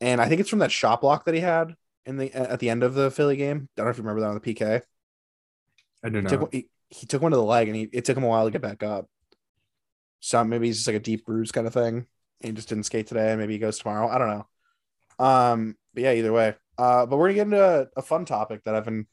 and 0.00 0.20
I 0.20 0.28
think 0.28 0.40
it's 0.40 0.50
from 0.50 0.60
that 0.60 0.72
shot 0.72 1.00
block 1.00 1.24
that 1.24 1.34
he 1.34 1.40
had 1.40 1.74
in 2.06 2.16
the 2.16 2.32
at 2.32 2.60
the 2.60 2.70
end 2.70 2.82
of 2.82 2.94
the 2.94 3.10
Philly 3.10 3.36
game. 3.36 3.68
I 3.76 3.80
don't 3.80 3.86
know 3.86 3.90
if 3.90 3.96
you 3.96 4.02
remember 4.02 4.20
that 4.22 4.28
on 4.28 4.34
the 4.34 4.54
PK. 4.54 4.82
I 6.02 6.08
do 6.08 6.20
He 6.20 6.26
took, 6.26 6.52
he, 6.52 6.68
he 6.88 7.06
took 7.06 7.22
one 7.22 7.32
to 7.32 7.36
the 7.36 7.42
leg, 7.42 7.68
and 7.68 7.76
he 7.76 7.88
it 7.92 8.04
took 8.04 8.16
him 8.16 8.24
a 8.24 8.28
while 8.28 8.44
to 8.44 8.50
get 8.50 8.62
back 8.62 8.82
up. 8.82 9.06
So 10.20 10.42
maybe 10.44 10.66
he's 10.66 10.76
just 10.76 10.86
like 10.86 10.96
a 10.96 11.00
deep 11.00 11.24
bruise 11.24 11.52
kind 11.52 11.66
of 11.66 11.72
thing. 11.72 12.06
He 12.40 12.52
just 12.52 12.68
didn't 12.68 12.84
skate 12.84 13.06
today, 13.06 13.34
maybe 13.36 13.54
he 13.54 13.58
goes 13.58 13.78
tomorrow. 13.78 14.08
I 14.08 14.18
don't 14.18 14.28
know. 14.28 14.46
Um, 15.24 15.76
but 15.94 16.02
yeah, 16.02 16.12
either 16.12 16.32
way. 16.32 16.54
Uh, 16.78 17.06
but 17.06 17.16
we're 17.18 17.28
gonna 17.28 17.34
get 17.34 17.46
into 17.46 17.62
a, 17.62 17.86
a 17.98 18.02
fun 18.02 18.24
topic 18.24 18.64
that 18.64 18.74
I've 18.74 18.84
been 18.84 19.06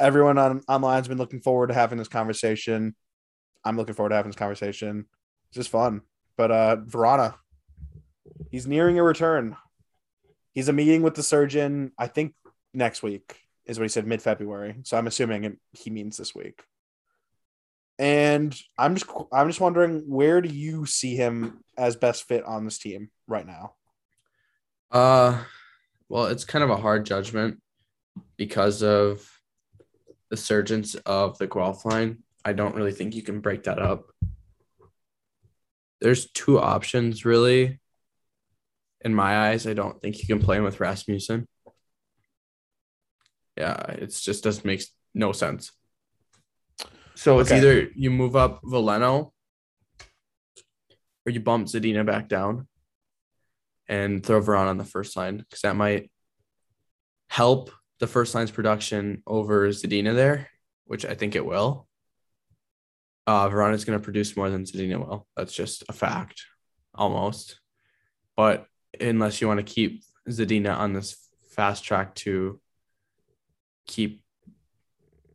everyone 0.00 0.38
on 0.38 0.62
online's 0.68 1.08
been 1.08 1.18
looking 1.18 1.40
forward 1.40 1.68
to 1.68 1.74
having 1.74 1.98
this 1.98 2.08
conversation. 2.08 2.94
I'm 3.64 3.76
looking 3.76 3.94
forward 3.94 4.10
to 4.10 4.16
having 4.16 4.30
this 4.30 4.38
conversation. 4.38 5.06
It's 5.48 5.56
just 5.56 5.70
fun. 5.70 6.02
But 6.36 6.50
uh 6.50 6.76
Vrana, 6.88 7.34
he's 8.50 8.66
nearing 8.66 8.98
a 8.98 9.02
return. 9.02 9.56
He's 10.52 10.68
a 10.68 10.72
meeting 10.72 11.02
with 11.02 11.14
the 11.14 11.22
surgeon, 11.22 11.92
I 11.98 12.06
think 12.06 12.34
next 12.72 13.02
week 13.02 13.36
is 13.66 13.78
what 13.78 13.84
he 13.84 13.88
said 13.88 14.06
mid 14.06 14.22
February. 14.22 14.76
So 14.82 14.96
I'm 14.96 15.06
assuming 15.06 15.58
he 15.72 15.90
means 15.90 16.16
this 16.16 16.34
week. 16.34 16.64
And 17.98 18.58
I'm 18.78 18.94
just 18.94 19.10
I'm 19.32 19.48
just 19.48 19.60
wondering 19.60 20.04
where 20.08 20.40
do 20.40 20.48
you 20.48 20.86
see 20.86 21.16
him 21.16 21.62
as 21.76 21.96
best 21.96 22.26
fit 22.26 22.44
on 22.44 22.64
this 22.64 22.78
team 22.78 23.10
right 23.28 23.46
now? 23.46 23.74
Uh, 24.90 25.44
well, 26.08 26.26
it's 26.26 26.44
kind 26.44 26.64
of 26.64 26.70
a 26.70 26.76
hard 26.76 27.04
judgment 27.06 27.60
because 28.36 28.82
of 28.82 29.39
the 30.30 30.36
surgence 30.36 30.94
of 30.94 31.36
the 31.38 31.46
Guelph 31.46 31.84
line. 31.84 32.22
I 32.44 32.52
don't 32.52 32.74
really 32.74 32.92
think 32.92 33.14
you 33.14 33.22
can 33.22 33.40
break 33.40 33.64
that 33.64 33.78
up. 33.78 34.10
There's 36.00 36.30
two 36.30 36.58
options, 36.58 37.24
really. 37.24 37.78
In 39.02 39.14
my 39.14 39.48
eyes, 39.50 39.66
I 39.66 39.74
don't 39.74 40.00
think 40.00 40.18
you 40.20 40.26
can 40.26 40.40
play 40.40 40.56
him 40.56 40.64
with 40.64 40.80
Rasmussen. 40.80 41.46
Yeah, 43.56 43.76
it 43.90 44.16
just 44.18 44.42
doesn't 44.44 44.64
make 44.64 44.82
no 45.14 45.32
sense. 45.32 45.72
So 47.14 47.40
it's 47.40 47.50
Okay. 47.50 47.58
either 47.58 47.90
you 47.94 48.10
move 48.10 48.36
up 48.36 48.62
Veleno 48.62 49.32
or 51.26 51.32
you 51.32 51.40
bump 51.40 51.66
Zadina 51.66 52.06
back 52.06 52.28
down 52.28 52.66
and 53.86 54.24
throw 54.24 54.40
Vrana 54.40 54.68
on 54.68 54.78
the 54.78 54.84
first 54.84 55.16
line 55.16 55.38
because 55.38 55.60
that 55.62 55.76
might 55.76 56.10
help 57.28 57.70
the 58.00 58.06
first 58.06 58.34
line's 58.34 58.50
production 58.50 59.22
over 59.26 59.68
Zadina 59.68 60.14
there, 60.14 60.48
which 60.86 61.04
I 61.04 61.14
think 61.14 61.36
it 61.36 61.44
will. 61.44 61.86
Uh, 63.26 63.48
Vrana 63.48 63.74
is 63.74 63.84
going 63.84 63.98
to 63.98 64.02
produce 64.02 64.36
more 64.36 64.50
than 64.50 64.64
Zadina 64.64 64.98
will. 64.98 65.28
That's 65.36 65.52
just 65.52 65.84
a 65.88 65.92
fact, 65.92 66.42
almost. 66.94 67.60
But 68.36 68.66
unless 68.98 69.40
you 69.40 69.46
want 69.46 69.58
to 69.58 69.72
keep 69.74 70.02
Zadina 70.28 70.76
on 70.76 70.94
this 70.94 71.16
fast 71.50 71.84
track 71.84 72.14
to 72.16 72.58
keep 73.86 74.22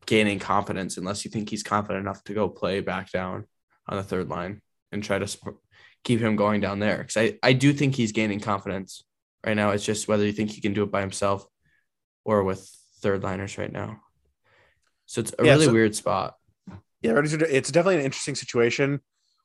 gaining 0.07 0.39
confidence, 0.39 0.97
unless 0.97 1.23
you 1.23 1.31
think 1.31 1.49
he's 1.49 1.63
confident 1.63 2.01
enough 2.01 2.23
to 2.25 2.33
go 2.33 2.49
play 2.49 2.81
back 2.81 3.11
down 3.11 3.45
on 3.87 3.97
the 3.97 4.03
third 4.03 4.27
line 4.27 4.61
and 4.91 5.03
try 5.03 5.19
to 5.19 5.27
sp- 5.29 5.61
keep 6.03 6.19
him 6.19 6.35
going 6.35 6.61
down 6.61 6.79
there. 6.79 6.97
Because 6.97 7.17
I, 7.17 7.37
I 7.43 7.53
do 7.53 7.73
think 7.73 7.95
he's 7.95 8.11
gaining 8.11 8.39
confidence 8.39 9.03
right 9.45 9.55
now. 9.55 9.69
It's 9.69 9.85
just 9.85 10.07
whether 10.07 10.25
you 10.25 10.31
think 10.31 10.49
he 10.49 10.61
can 10.61 10.73
do 10.73 10.83
it 10.83 10.91
by 10.91 11.01
himself 11.01 11.45
or 12.25 12.43
with 12.43 12.69
third 13.01 13.23
liners 13.23 13.57
right 13.57 13.71
now. 13.71 14.01
So 15.05 15.21
it's 15.21 15.33
a 15.39 15.45
Yeah, 15.45 15.53
really 15.53 15.65
so- 15.67 15.73
weird 15.73 15.95
spot. 15.95 16.35
Yeah, 17.01 17.13
it's 17.23 17.71
definitely 17.71 17.97
an 17.99 18.05
interesting 18.05 18.33
situation 18.35 18.99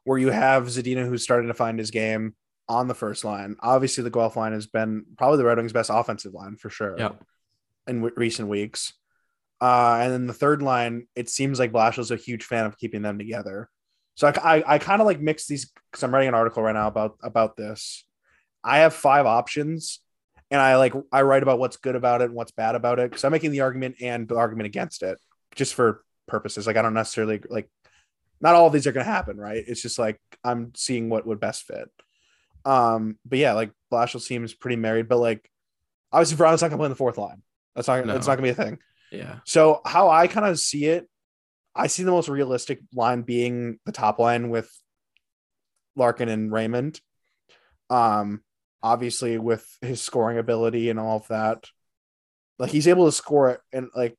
where 0.04 0.18
you 0.18 0.30
have 0.30 0.64
Zadina 0.64 1.06
who's 1.06 1.22
starting 1.22 1.48
to 1.48 1.54
find 1.54 1.78
his 1.78 1.90
game 1.90 2.34
on 2.70 2.88
the 2.88 2.94
first 2.94 3.22
line. 3.22 3.56
Obviously, 3.60 4.02
the 4.02 4.10
Guelph 4.10 4.34
line 4.36 4.52
has 4.52 4.66
been 4.66 5.04
probably 5.18 5.36
the 5.36 5.44
Red 5.44 5.58
Wings' 5.58 5.72
best 5.74 5.90
offensive 5.92 6.32
line 6.32 6.56
for 6.56 6.70
sure 6.70 6.96
Yeah. 6.98 7.10
in 7.86 7.96
w- 7.96 8.14
recent 8.16 8.48
weeks. 8.48 8.94
Uh, 9.60 9.98
and 10.00 10.10
then 10.10 10.26
the 10.26 10.32
third 10.32 10.62
line, 10.62 11.06
it 11.14 11.28
seems 11.28 11.58
like 11.58 11.70
Blashill's 11.72 12.10
a 12.10 12.16
huge 12.16 12.44
fan 12.44 12.64
of 12.64 12.78
keeping 12.78 13.02
them 13.02 13.18
together. 13.18 13.68
So 14.14 14.28
I, 14.28 14.56
I, 14.58 14.74
I 14.74 14.78
kind 14.78 15.02
of 15.02 15.06
like 15.06 15.20
mix 15.20 15.46
these 15.46 15.70
because 15.90 16.02
I'm 16.02 16.14
writing 16.14 16.28
an 16.28 16.34
article 16.34 16.62
right 16.62 16.72
now 16.74 16.86
about 16.88 17.18
about 17.22 17.56
this. 17.58 18.06
I 18.64 18.78
have 18.78 18.94
five 18.94 19.26
options, 19.26 20.00
and 20.50 20.60
I 20.60 20.76
like 20.76 20.94
I 21.12 21.22
write 21.22 21.42
about 21.42 21.58
what's 21.58 21.76
good 21.76 21.96
about 21.96 22.20
it 22.20 22.26
and 22.26 22.34
what's 22.34 22.52
bad 22.52 22.74
about 22.74 22.98
it 22.98 23.10
because 23.10 23.24
I'm 23.24 23.32
making 23.32 23.52
the 23.52 23.60
argument 23.60 23.96
and 24.00 24.28
the 24.28 24.36
argument 24.36 24.66
against 24.66 25.02
it 25.02 25.18
just 25.54 25.74
for 25.74 26.02
purposes. 26.26 26.66
Like 26.66 26.76
I 26.76 26.82
don't 26.82 26.94
necessarily 26.94 27.40
like 27.48 27.70
not 28.40 28.54
all 28.54 28.66
of 28.66 28.72
these 28.72 28.86
are 28.86 28.92
going 28.92 29.04
to 29.04 29.12
happen, 29.12 29.36
right? 29.36 29.62
It's 29.66 29.82
just 29.82 29.98
like 29.98 30.20
I'm 30.42 30.72
seeing 30.74 31.08
what 31.10 31.26
would 31.26 31.40
best 31.40 31.64
fit. 31.64 31.88
Um, 32.64 33.18
but 33.24 33.38
yeah, 33.38 33.52
like 33.52 33.72
Blashill 33.92 34.20
seems 34.20 34.54
pretty 34.54 34.76
married, 34.76 35.08
but 35.08 35.18
like 35.18 35.48
obviously 36.12 36.36
Vrana's 36.36 36.62
not 36.62 36.68
going 36.68 36.72
to 36.72 36.76
play 36.78 36.86
in 36.86 36.90
the 36.92 36.96
fourth 36.96 37.18
line. 37.18 37.42
That's 37.74 37.88
not 37.88 38.04
No. 38.04 38.12
that's 38.12 38.26
not 38.26 38.38
going 38.38 38.52
to 38.52 38.54
be 38.54 38.62
a 38.62 38.66
thing. 38.66 38.78
Yeah. 39.12 39.36
So 39.44 39.80
how 39.84 40.08
I 40.10 40.26
kind 40.26 40.46
of 40.46 40.58
see 40.58 40.86
it, 40.86 41.08
I 41.74 41.86
see 41.86 42.02
the 42.02 42.10
most 42.10 42.28
realistic 42.28 42.80
line 42.94 43.22
being 43.22 43.78
the 43.86 43.92
top 43.92 44.18
line 44.18 44.50
with 44.50 44.70
Larkin 45.96 46.28
and 46.28 46.52
Raymond. 46.52 47.00
Um, 47.88 48.42
obviously 48.82 49.38
with 49.38 49.66
his 49.80 50.00
scoring 50.00 50.38
ability 50.38 50.90
and 50.90 50.98
all 50.98 51.16
of 51.18 51.28
that, 51.28 51.64
like 52.58 52.70
he's 52.70 52.88
able 52.88 53.06
to 53.06 53.12
score 53.12 53.50
it 53.50 53.60
and 53.72 53.88
like 53.94 54.16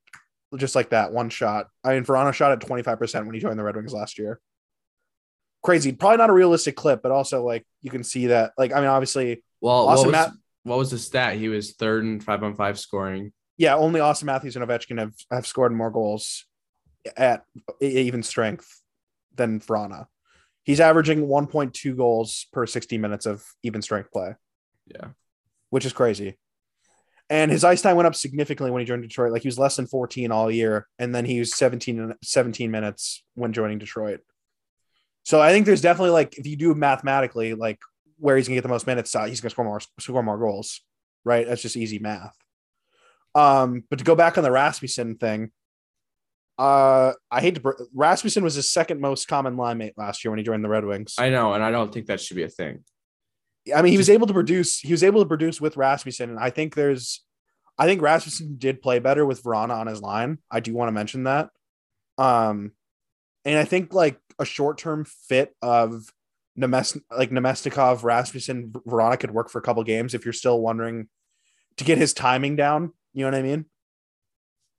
just 0.57 0.75
like 0.75 0.89
that 0.89 1.11
one 1.13 1.29
shot. 1.29 1.67
I 1.83 1.93
mean, 1.93 2.03
Vrana 2.03 2.33
shot 2.33 2.51
at 2.51 2.61
twenty 2.61 2.83
five 2.83 2.99
percent 2.99 3.25
when 3.25 3.35
he 3.35 3.41
joined 3.41 3.57
the 3.59 3.63
Red 3.63 3.75
Wings 3.75 3.93
last 3.93 4.17
year. 4.19 4.39
Crazy, 5.63 5.91
probably 5.91 6.17
not 6.17 6.29
a 6.31 6.33
realistic 6.33 6.75
clip, 6.75 7.01
but 7.03 7.11
also 7.11 7.45
like 7.45 7.65
you 7.81 7.91
can 7.91 8.03
see 8.03 8.27
that. 8.27 8.51
Like, 8.57 8.73
I 8.73 8.77
mean, 8.79 8.89
obviously, 8.89 9.43
Well, 9.61 9.85
Auston 9.85 9.97
what 9.97 10.05
was, 10.05 10.11
Matt- 10.11 10.31
what 10.63 10.77
was 10.79 10.91
the 10.91 10.97
stat? 10.97 11.35
He 11.35 11.49
was 11.49 11.73
third 11.73 12.03
and 12.03 12.23
five 12.23 12.41
on 12.43 12.55
five 12.55 12.79
scoring. 12.79 13.31
yeah, 13.57 13.75
only 13.75 13.99
Auston 13.99 14.23
Matthews 14.23 14.55
and 14.55 14.65
Ovechkin 14.67 14.97
have, 14.97 15.13
have 15.29 15.45
scored 15.45 15.71
more 15.71 15.91
goals 15.91 16.45
at 17.15 17.43
even 17.79 18.23
strength 18.23 18.81
than 19.35 19.59
Vrana. 19.59 20.07
He's 20.63 20.79
averaging 20.79 21.27
1.2 21.27 21.95
goals 21.97 22.47
per 22.53 22.65
60 22.67 22.97
minutes 22.99 23.25
of 23.25 23.43
even 23.63 23.81
strength 23.81 24.11
play, 24.11 24.35
Yeah. 24.87 25.09
which 25.69 25.85
is 25.85 25.93
crazy. 25.93 26.37
And 27.29 27.49
his 27.49 27.63
ice 27.63 27.81
time 27.81 27.95
went 27.95 28.07
up 28.07 28.15
significantly 28.15 28.71
when 28.71 28.81
he 28.81 28.85
joined 28.85 29.03
Detroit. 29.03 29.31
Like 29.31 29.41
he 29.41 29.47
was 29.47 29.57
less 29.57 29.77
than 29.77 29.87
14 29.87 30.31
all 30.31 30.51
year, 30.51 30.87
and 30.99 31.15
then 31.15 31.23
he 31.23 31.39
was 31.39 31.55
17 31.55 32.13
17 32.21 32.69
minutes 32.69 33.23
when 33.35 33.53
joining 33.53 33.77
Detroit. 33.77 34.19
So 35.23 35.39
I 35.39 35.51
think 35.51 35.65
there's 35.65 35.81
definitely 35.81 36.11
like 36.11 36.37
if 36.37 36.45
you 36.45 36.57
do 36.57 36.73
mathematically 36.75 37.53
like 37.53 37.79
where 38.17 38.35
he's 38.35 38.47
gonna 38.47 38.57
get 38.57 38.63
the 38.63 38.67
most 38.69 38.85
minutes, 38.85 39.15
uh, 39.15 39.25
he's 39.25 39.39
gonna 39.39 39.51
score 39.51 39.63
more 39.63 39.79
score 39.99 40.21
more 40.23 40.37
goals, 40.37 40.81
right? 41.23 41.47
That's 41.47 41.61
just 41.61 41.77
easy 41.77 41.99
math. 41.99 42.35
Um, 43.33 43.85
but 43.89 43.99
to 43.99 44.05
go 44.05 44.15
back 44.15 44.37
on 44.37 44.43
the 44.43 44.51
Rasmussen 44.51 45.15
thing, 45.15 45.51
uh, 46.57 47.13
I 47.31 47.39
hate 47.39 47.55
to. 47.55 47.61
br- 47.61 47.81
Rasmussen 47.93 48.43
was 48.43 48.55
his 48.55 48.69
second 48.69 48.99
most 48.99 49.29
common 49.29 49.55
line 49.55 49.77
mate 49.77 49.93
last 49.95 50.25
year 50.25 50.31
when 50.31 50.37
he 50.37 50.43
joined 50.43 50.65
the 50.65 50.69
Red 50.69 50.83
Wings. 50.83 51.15
I, 51.17 51.27
I 51.27 51.29
know, 51.29 51.53
and 51.53 51.63
I 51.63 51.71
don't 51.71 51.93
think 51.93 52.07
that 52.07 52.19
should 52.19 52.35
be 52.35 52.43
a 52.43 52.49
thing. 52.49 52.83
Mean, 53.67 53.85
he 53.85 53.97
was 53.97 54.09
able 54.09 54.27
to 54.27 54.33
produce. 54.33 54.79
He 54.79 54.91
was 54.91 55.03
able 55.03 55.21
to 55.21 55.27
produce 55.27 55.61
with 55.61 55.77
Rasmussen, 55.77 56.29
and 56.31 56.39
I 56.39 56.49
think 56.49 56.75
there's. 56.75 57.23
I 57.77 57.85
think 57.85 58.01
Rasmussen 58.01 58.57
did 58.57 58.81
play 58.81 58.99
better 58.99 59.25
with 59.25 59.43
Vrana 59.43 59.71
on 59.71 59.87
his 59.87 60.01
line. 60.01 60.39
I 60.51 60.59
do 60.59 60.73
want 60.73 60.89
to 60.89 60.91
mention 60.91 61.23
that. 61.23 61.49
Um, 62.17 62.73
and 63.45 63.57
I 63.57 63.63
think 63.63 63.93
like 63.93 64.19
a 64.37 64.45
short 64.45 64.77
term 64.77 65.05
fit 65.05 65.55
of 65.61 66.11
Nemes- 66.59 67.01
like 67.15 67.31
Namestnikov, 67.31 68.03
Rasmussen, 68.03 68.71
Vrana 68.87 69.19
could 69.19 69.31
work 69.31 69.49
for 69.49 69.59
a 69.59 69.61
couple 69.61 69.83
games 69.83 70.13
if 70.13 70.25
you're 70.25 70.33
still 70.33 70.61
wondering 70.61 71.07
to 71.77 71.83
get 71.83 71.97
his 71.97 72.13
timing 72.13 72.55
down. 72.55 72.91
You 73.13 73.25
know 73.25 73.31
what 73.31 73.39
I 73.39 73.43
mean? 73.43 73.65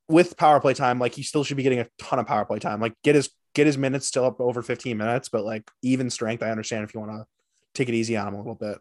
With 0.08 0.36
power 0.36 0.60
play 0.60 0.74
time, 0.74 0.98
like 0.98 1.14
he 1.14 1.22
still 1.22 1.44
should 1.44 1.56
be 1.56 1.62
getting 1.62 1.80
a 1.80 1.88
ton 1.98 2.18
of 2.18 2.26
power 2.26 2.44
play 2.44 2.58
time. 2.58 2.80
Like 2.80 2.94
get 3.02 3.14
his 3.14 3.30
get 3.54 3.66
his 3.66 3.78
minutes 3.78 4.06
still 4.06 4.24
up 4.24 4.40
over 4.40 4.62
15 4.62 4.96
minutes, 4.96 5.28
but 5.28 5.44
like 5.44 5.70
even 5.82 6.10
strength, 6.10 6.42
I 6.42 6.50
understand 6.50 6.84
if 6.84 6.94
you 6.94 7.00
want 7.00 7.12
to 7.12 7.26
take 7.74 7.88
it 7.88 7.94
easy 7.94 8.16
on 8.16 8.28
him 8.28 8.34
a 8.34 8.38
little 8.38 8.54
bit. 8.54 8.78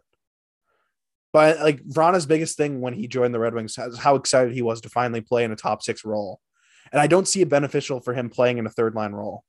But 1.32 1.60
like 1.60 1.82
Vrana's 1.84 2.26
biggest 2.26 2.56
thing 2.56 2.80
when 2.80 2.92
he 2.92 3.08
joined 3.08 3.34
the 3.34 3.40
Red 3.40 3.54
Wings 3.54 3.78
is 3.78 3.98
how 3.98 4.16
excited 4.16 4.52
he 4.52 4.62
was 4.62 4.80
to 4.82 4.90
finally 4.90 5.22
play 5.22 5.44
in 5.44 5.52
a 5.52 5.56
top 5.56 5.82
six 5.82 6.04
role. 6.04 6.40
And 6.92 7.00
I 7.00 7.06
don't 7.06 7.26
see 7.26 7.40
it 7.40 7.48
beneficial 7.48 8.00
for 8.00 8.12
him 8.12 8.28
playing 8.28 8.58
in 8.58 8.66
a 8.66 8.70
third 8.70 8.94
line 8.94 9.12
role. 9.12 9.44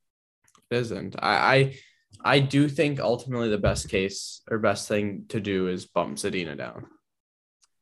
It 0.71 0.77
isn't. 0.77 1.17
I, 1.19 1.55
I 1.55 1.75
I 2.23 2.39
do 2.39 2.69
think 2.69 2.99
ultimately 2.99 3.49
the 3.49 3.57
best 3.57 3.89
case 3.89 4.41
or 4.49 4.59
best 4.59 4.87
thing 4.87 5.25
to 5.29 5.41
do 5.41 5.67
is 5.67 5.85
bump 5.85 6.17
Zadina 6.17 6.57
down. 6.57 6.85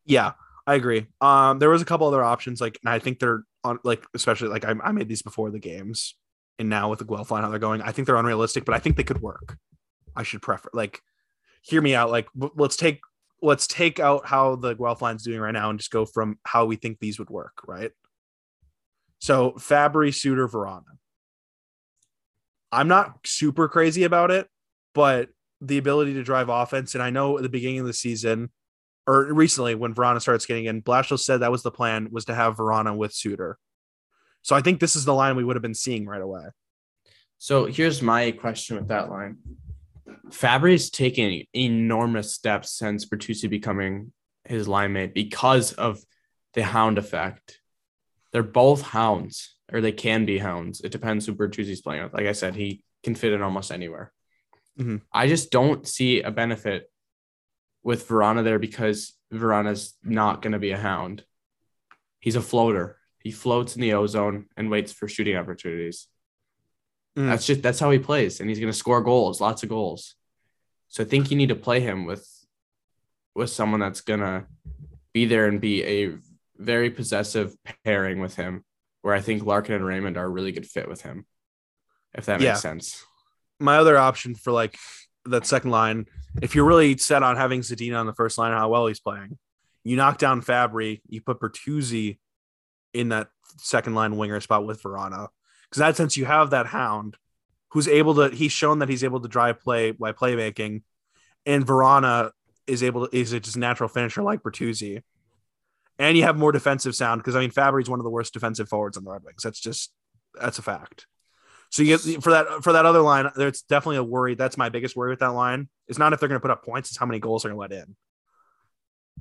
Yeah, 0.05 0.32
I 0.66 0.76
agree. 0.76 1.05
Um, 1.20 1.59
there 1.59 1.70
was 1.70 1.82
a 1.82 1.86
couple 1.86 2.07
other 2.07 2.24
options, 2.24 2.59
like, 2.59 2.80
and 2.84 2.89
I 2.89 2.97
think 2.97 3.20
they're 3.20 3.43
on, 3.64 3.78
like, 3.84 4.03
especially 4.16 4.47
like 4.47 4.66
I, 4.66 4.74
I 4.84 4.93
made 4.93 5.09
these 5.09 5.22
before 5.22 5.51
the 5.51 5.59
games, 5.59 6.16
and 6.57 6.70
now 6.70 6.89
with 6.89 6.99
the 6.99 7.05
Guelph 7.05 7.30
line, 7.30 7.43
how 7.43 7.49
they're 7.49 7.59
going, 7.59 7.82
I 7.82 7.91
think 7.91 8.07
they're 8.07 8.16
unrealistic, 8.16 8.66
but 8.66 8.74
I 8.74 8.80
think 8.80 8.97
they 8.97 9.03
could 9.03 9.22
work. 9.22 9.57
I 10.16 10.24
should 10.24 10.41
prefer, 10.41 10.70
like, 10.74 11.01
hear 11.62 11.82
me 11.82 11.95
out. 11.95 12.12
Like, 12.12 12.28
let's 12.55 12.76
take 12.76 12.99
let's 13.41 13.66
take 13.66 13.99
out 13.99 14.26
how 14.26 14.55
the 14.55 14.74
Guelph 14.74 15.01
line's 15.01 15.24
doing 15.24 15.39
right 15.39 15.51
now 15.51 15.70
and 15.70 15.80
just 15.80 15.91
go 15.91 16.05
from 16.05 16.38
how 16.43 16.66
we 16.66 16.76
think 16.76 16.99
these 16.99 17.18
would 17.18 17.30
work, 17.30 17.53
right? 17.68 17.91
So 19.20 19.51
Fabbri, 19.51 20.14
Suter, 20.14 20.47
Vrana. 20.47 20.84
I'm 22.72 22.88
not 22.88 23.18
super 23.26 23.68
crazy 23.68 24.03
about 24.03 24.32
it, 24.32 24.47
but 24.93 25.30
the 25.59 25.78
ability 25.78 26.14
to 26.14 26.24
drive 26.24 26.49
offense, 26.49 26.95
and 26.95 27.03
I 27.03 27.09
know 27.09 27.38
at 27.38 27.43
the 27.43 27.49
beginning 27.49 27.80
of 27.80 27.88
the 27.88 27.93
season 27.93 28.49
or 29.07 29.34
recently 29.34 29.76
when 29.76 29.93
Vrana 29.93 30.22
started 30.22 30.41
skating 30.41 30.66
in, 30.66 30.82
Blashill 30.82 31.20
said 31.20 31.39
that 31.39 31.51
was 31.51 31.64
the 31.64 31.72
plan 31.72 32.09
was 32.12 32.26
to 32.26 32.36
have 32.36 32.57
Vrana 32.57 32.95
with 32.95 33.14
Suter. 33.14 33.57
So 34.41 34.55
I 34.55 34.62
think 34.62 34.80
this 34.80 34.95
is 34.95 35.05
the 35.05 35.14
line 35.14 35.36
we 35.36 35.43
would 35.43 35.55
have 35.55 35.64
been 35.64 35.74
seeing 35.74 36.05
right 36.05 36.22
away. 36.22 36.45
So 37.38 37.66
here's 37.66 38.01
my 38.01 38.32
question 38.32 38.78
with 38.78 38.88
that 38.89 39.09
line. 39.09 39.38
Fabbri's 40.32 40.89
taken 40.89 41.43
enormous 41.53 42.34
steps 42.34 42.71
since 42.71 43.05
Bertuzzi 43.05 43.49
becoming 43.49 44.13
his 44.45 44.67
line 44.67 44.93
mate 44.93 45.13
because 45.13 45.73
of 45.73 46.03
the 46.53 46.63
hound 46.63 46.97
effect. 46.97 47.59
They're 48.32 48.43
both 48.43 48.82
hounds, 48.82 49.55
or 49.71 49.82
they 49.82 49.91
can 49.91 50.25
be 50.25 50.38
hounds. 50.38 50.82
It 50.82 50.91
depends 50.91 51.25
who 51.25 51.36
Bertuzzi's 51.36 51.82
playing 51.82 52.03
with. 52.03 52.13
Like 52.13 52.27
I 52.27 52.32
said, 52.32 52.55
he 52.55 52.84
can 53.03 53.15
fit 53.15 53.34
in 53.34 53.41
almost 53.41 53.71
anywhere. 53.71 54.11
Mhm. 54.79 55.01
I 55.11 55.27
just 55.27 55.51
don't 55.51 55.88
see 55.88 56.21
a 56.21 56.32
benefit 56.32 56.89
with 57.84 58.07
Vrana 58.07 58.43
there 58.43 58.59
because 58.59 59.13
Vrana's 59.34 59.97
not 60.03 60.41
going 60.41 60.53
to 60.53 60.59
be 60.59 60.71
a 60.71 60.77
hound. 60.77 61.25
He's 62.19 62.36
a 62.36 62.41
floater. 62.41 62.97
He 63.19 63.32
floats 63.32 63.75
in 63.75 63.82
the 63.82 63.93
ozone 63.93 64.47
and 64.55 64.69
waits 64.69 64.93
for 64.93 65.07
shooting 65.07 65.36
opportunities. 65.36 66.07
Mm. 67.17 67.27
That's 67.27 67.45
just 67.45 67.61
that's 67.61 67.79
how 67.79 67.91
he 67.91 67.99
plays, 67.99 68.39
and 68.39 68.49
he's 68.49 68.59
going 68.59 68.71
to 68.71 68.77
score 68.77 69.01
goals, 69.01 69.41
lots 69.41 69.63
of 69.63 69.69
goals. 69.69 70.15
So 70.92 71.04
I 71.04 71.08
think 71.08 71.32
you 71.32 71.38
need 71.38 71.50
to 71.50 71.56
play 71.56 71.80
him 71.80 72.06
with 72.06 72.28
with 73.34 73.50
someone 73.50 73.80
that's 73.80 74.02
going 74.02 74.20
to 74.20 74.46
be 75.14 75.26
there 75.26 75.48
and 75.48 75.62
be 75.62 75.84
a 75.86 76.18
very 76.58 76.89
possessive 76.89 77.56
pairing 77.86 78.20
with 78.20 78.36
him. 78.36 78.66
Where 79.02 79.16
I 79.16 79.22
think 79.22 79.44
Larkin 79.44 79.74
and 79.74 79.86
Raymond 79.86 80.18
are 80.18 80.26
a 80.26 80.30
really 80.30 80.52
good 80.52 80.68
fit 80.68 80.88
with 80.88 81.02
him, 81.02 81.26
if 82.14 82.26
that 82.28 82.34
makes 82.39 82.44
Yeah. 82.44 82.56
sense. 82.56 83.04
My 83.60 83.78
other 83.78 83.98
option 83.98 84.36
for 84.36 84.52
like 84.52 84.78
that 85.26 85.48
second 85.48 85.72
line, 85.72 86.06
if 86.42 86.54
you're 86.54 86.66
really 86.66 86.98
set 86.98 87.24
on 87.24 87.36
having 87.38 87.62
Zadina 87.62 88.00
on 88.00 88.06
the 88.06 88.14
first 88.14 88.38
line, 88.38 88.52
how 88.52 88.70
well 88.70 88.86
he's 88.86 89.00
playing, 89.00 89.39
you 89.84 89.96
knock 89.96 90.18
down 90.20 90.42
Fabbri, 90.42 91.02
you 91.08 91.22
put 91.22 91.39
Bertuzzi 91.39 92.20
in 92.94 93.10
that 93.10 93.30
second 93.58 93.96
line 93.96 94.18
winger 94.18 94.39
spot 94.42 94.66
with 94.68 94.84
Vrana. 94.84 95.30
Because 95.70 95.80
in 95.80 95.88
that 95.88 95.96
sense, 95.96 96.18
you 96.18 96.26
have 96.26 96.50
that 96.52 96.68
hound 96.68 97.18
who's 97.72 97.88
able 97.88 98.15
to, 98.15 98.36
he's 98.36 98.51
shown 98.51 98.80
that 98.80 98.89
he's 98.89 99.03
able 99.03 99.19
to 99.22 99.28
drive 99.28 99.59
play 99.59 99.91
by 99.91 100.11
playmaking. 100.11 100.84
And 101.45 101.65
Vrana 101.65 102.32
is 102.67 102.84
able 102.84 103.07
to, 103.07 103.17
is 103.17 103.34
a 103.34 103.39
just 103.39 103.57
natural 103.57 103.89
finisher 103.89 104.22
like 104.22 104.41
Bertuzzi. 104.41 105.01
And 105.97 106.17
you 106.17 106.24
have 106.24 106.38
more 106.38 106.51
defensive 106.51 106.95
sound 106.95 107.22
because 107.22 107.36
I 107.36 107.39
mean, 107.39 107.51
Fabbri's 107.51 107.89
one 107.89 107.99
of 107.99 108.03
the 108.03 108.09
worst 108.09 108.34
defensive 108.34 108.69
forwards 108.69 108.97
on 108.97 109.03
the 109.03 109.11
Red 109.11 109.24
Wings. 109.24 109.43
That's 109.43 109.59
just, 109.59 109.91
that's 110.39 110.59
a 110.59 110.61
fact. 110.61 111.05
So 111.72 111.84
you 111.84 111.97
get 111.97 112.22
for 112.22 112.32
that 112.32 112.63
for 112.63 112.74
that 112.74 112.86
other 112.86 112.99
line, 112.99 113.30
there's 113.38 113.61
definitely 113.61 113.97
a 113.97 114.03
worry. 114.03 114.36
That's 114.36 114.57
my 114.57 114.67
biggest 114.67 114.95
worry 114.95 115.09
with 115.09 115.19
that 115.19 115.34
line. 115.34 115.69
It's 115.88 115.97
not 115.97 116.11
if 116.11 116.19
they're 116.19 116.28
going 116.28 116.39
to 116.39 116.41
put 116.41 116.51
up 116.51 116.65
points; 116.65 116.89
it's 116.89 116.99
how 116.99 117.05
many 117.05 117.19
goals 117.19 117.43
they're 117.43 117.53
going 117.53 117.69
to 117.69 117.76
let 117.76 117.84
in. 117.84 117.95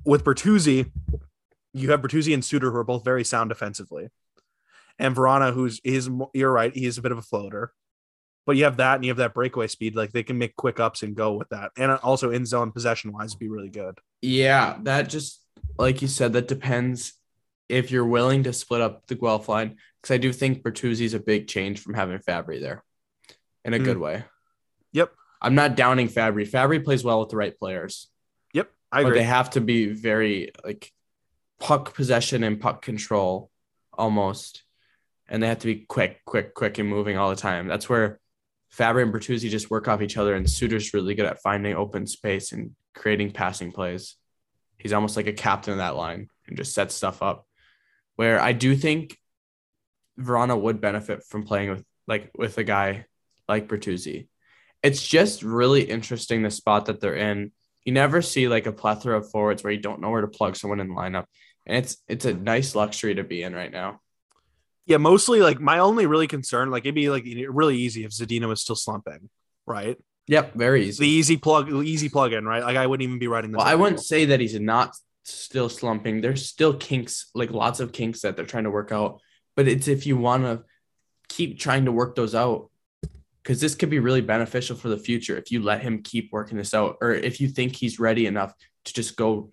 With 0.03 0.25
Bertuzzi, 0.25 0.91
you 1.73 1.91
have 1.91 2.01
Bertuzzi 2.01 2.33
and 2.33 2.43
Suter 2.43 2.69
who 2.69 2.77
are 2.77 2.83
both 2.83 3.05
very 3.05 3.23
sound 3.23 3.49
defensively, 3.49 4.09
and 4.99 5.15
Vrana, 5.15 5.53
who's 5.53 5.79
is 5.85 6.09
you're 6.33 6.51
right, 6.51 6.75
he 6.75 6.85
is 6.85 6.97
a 6.97 7.01
bit 7.01 7.13
of 7.13 7.17
a 7.17 7.21
floater, 7.21 7.71
but 8.45 8.55
you 8.57 8.63
have 8.63 8.77
that 8.77 8.95
and 8.95 9.05
you 9.05 9.11
have 9.11 9.17
that 9.17 9.33
breakaway 9.33 9.67
speed. 9.67 9.95
Like 9.95 10.11
they 10.11 10.23
can 10.23 10.37
make 10.37 10.55
quick 10.55 10.79
ups 10.79 11.03
and 11.03 11.15
go 11.15 11.33
with 11.33 11.49
that, 11.49 11.71
and 11.77 11.91
also 11.91 12.31
in 12.31 12.45
zone 12.45 12.71
possession 12.71 13.11
wise, 13.13 13.35
be 13.35 13.49
really 13.49 13.69
good. 13.69 13.99
Yeah, 14.21 14.77
that 14.83 15.09
just 15.09 15.41
like 15.77 16.01
you 16.01 16.07
said, 16.07 16.33
that 16.33 16.47
depends 16.47 17.13
if 17.69 17.91
you're 17.91 18.05
willing 18.05 18.43
to 18.43 18.53
split 18.53 18.81
up 18.81 19.07
the 19.07 19.15
Guelph 19.15 19.47
line. 19.49 19.77
Because 20.01 20.13
I 20.15 20.17
do 20.17 20.33
think 20.33 20.63
Bertuzzi's 20.63 21.13
a 21.13 21.19
big 21.19 21.47
change 21.47 21.79
from 21.79 21.93
having 21.93 22.17
Fabbri 22.17 22.59
there 22.59 22.83
in 23.63 23.73
a 23.75 23.79
Mm. 23.79 23.83
good 23.85 23.97
way. 23.97 24.23
Yep, 24.93 25.13
I'm 25.41 25.55
not 25.55 25.75
downing 25.75 26.07
Fabbri. 26.07 26.49
Fabbri 26.49 26.83
plays 26.83 27.03
well 27.03 27.19
with 27.19 27.29
the 27.29 27.37
right 27.37 27.57
players, 27.57 28.09
yep, 28.53 28.71
I 28.91 29.03
but 29.03 29.09
agree. 29.09 29.19
they 29.19 29.25
have 29.25 29.51
to 29.51 29.61
be 29.61 29.87
very 29.93 30.51
like 30.65 30.91
puck 31.59 31.93
possession 31.93 32.43
and 32.43 32.59
puck 32.59 32.81
control 32.81 33.51
almost. 33.93 34.63
And 35.29 35.41
they 35.41 35.47
have 35.47 35.59
to 35.59 35.67
be 35.67 35.85
quick, 35.87 36.21
quick, 36.25 36.53
quick 36.55 36.77
and 36.79 36.89
moving 36.89 37.17
all 37.17 37.29
the 37.29 37.35
time. 37.35 37.67
That's 37.67 37.87
where 37.87 38.19
Fabbri 38.75 39.03
and 39.03 39.13
Bertuzzi 39.13 39.49
just 39.49 39.69
work 39.69 39.87
off 39.87 40.01
each 40.01 40.17
other, 40.17 40.35
and 40.35 40.49
Suter's 40.49 40.93
really 40.93 41.15
good 41.15 41.25
at 41.25 41.41
finding 41.41 41.75
open 41.75 42.07
space 42.07 42.51
and 42.51 42.71
creating 42.95 43.31
passing 43.31 43.71
plays. 43.71 44.15
He's 44.77 44.93
almost 44.93 45.17
like 45.17 45.27
a 45.27 45.33
captain 45.33 45.73
of 45.73 45.79
that 45.79 45.95
line 45.95 46.29
and 46.47 46.57
just 46.57 46.73
sets 46.73 46.95
stuff 46.95 47.21
up. 47.21 47.45
Where 48.15 48.39
I 48.39 48.53
do 48.53 48.75
think 48.75 49.17
Vrana 50.19 50.59
would 50.59 50.81
benefit 50.81 51.23
from 51.23 51.43
playing 51.43 51.69
with 51.69 51.83
like 52.07 52.31
with 52.35 52.57
a 52.57 52.63
guy 52.63 53.05
like 53.47 53.67
Bertuzzi. 53.67 54.27
It's 54.83 55.05
just 55.05 55.43
really 55.43 55.83
interesting 55.83 56.41
the 56.41 56.51
spot 56.51 56.85
that 56.85 56.99
they're 56.99 57.15
in. 57.15 57.51
You 57.83 57.93
never 57.93 58.21
see 58.21 58.47
like 58.47 58.65
a 58.65 58.71
plethora 58.71 59.17
of 59.17 59.29
forwards 59.29 59.63
where 59.63 59.73
you 59.73 59.79
don't 59.79 60.01
know 60.01 60.09
where 60.09 60.21
to 60.21 60.27
plug 60.27 60.55
someone 60.55 60.79
in 60.79 60.87
the 60.87 60.95
lineup. 60.95 61.25
And 61.65 61.77
it's 61.77 61.97
it's 62.07 62.25
a 62.25 62.33
nice 62.33 62.75
luxury 62.75 63.15
to 63.15 63.23
be 63.23 63.43
in 63.43 63.53
right 63.53 63.71
now. 63.71 63.99
Yeah, 64.85 64.97
mostly 64.97 65.41
like 65.41 65.59
my 65.59 65.79
only 65.79 66.05
really 66.05 66.27
concern, 66.27 66.71
like 66.71 66.83
it'd 66.83 66.95
be 66.95 67.09
like 67.09 67.25
really 67.49 67.77
easy 67.77 68.03
if 68.03 68.11
Zadina 68.11 68.47
was 68.47 68.61
still 68.61 68.75
slumping, 68.75 69.29
right? 69.65 69.97
Yep, 70.27 70.55
very 70.55 70.85
easy. 70.85 71.03
The 71.03 71.09
easy 71.09 71.37
plug, 71.37 71.71
easy 71.71 72.09
plug 72.09 72.33
in, 72.33 72.45
right? 72.45 72.63
Like 72.63 72.77
I 72.77 72.87
wouldn't 72.87 73.07
even 73.07 73.19
be 73.19 73.27
writing. 73.27 73.51
The 73.51 73.57
well, 73.57 73.67
I 73.67 73.75
wouldn't 73.75 74.01
say 74.01 74.25
that 74.25 74.39
he's 74.39 74.59
not 74.59 74.95
still 75.23 75.69
slumping. 75.69 76.21
There's 76.21 76.45
still 76.45 76.75
kinks, 76.75 77.29
like 77.35 77.51
lots 77.51 77.79
of 77.79 77.91
kinks 77.91 78.21
that 78.21 78.35
they're 78.35 78.45
trying 78.45 78.63
to 78.63 78.71
work 78.71 78.91
out. 78.91 79.21
But 79.55 79.67
it's 79.67 79.87
if 79.87 80.05
you 80.05 80.17
want 80.17 80.43
to 80.43 80.63
keep 81.29 81.59
trying 81.59 81.85
to 81.85 81.91
work 81.91 82.15
those 82.15 82.35
out, 82.35 82.69
because 83.43 83.59
this 83.61 83.75
could 83.75 83.89
be 83.89 83.99
really 83.99 84.21
beneficial 84.21 84.75
for 84.75 84.89
the 84.89 84.97
future 84.97 85.37
if 85.37 85.51
you 85.51 85.61
let 85.61 85.81
him 85.81 86.03
keep 86.03 86.31
working 86.31 86.57
this 86.57 86.73
out, 86.73 86.97
or 87.01 87.11
if 87.11 87.41
you 87.41 87.47
think 87.47 87.75
he's 87.75 87.99
ready 87.99 88.25
enough 88.25 88.53
to 88.85 88.93
just 88.93 89.15
go 89.15 89.49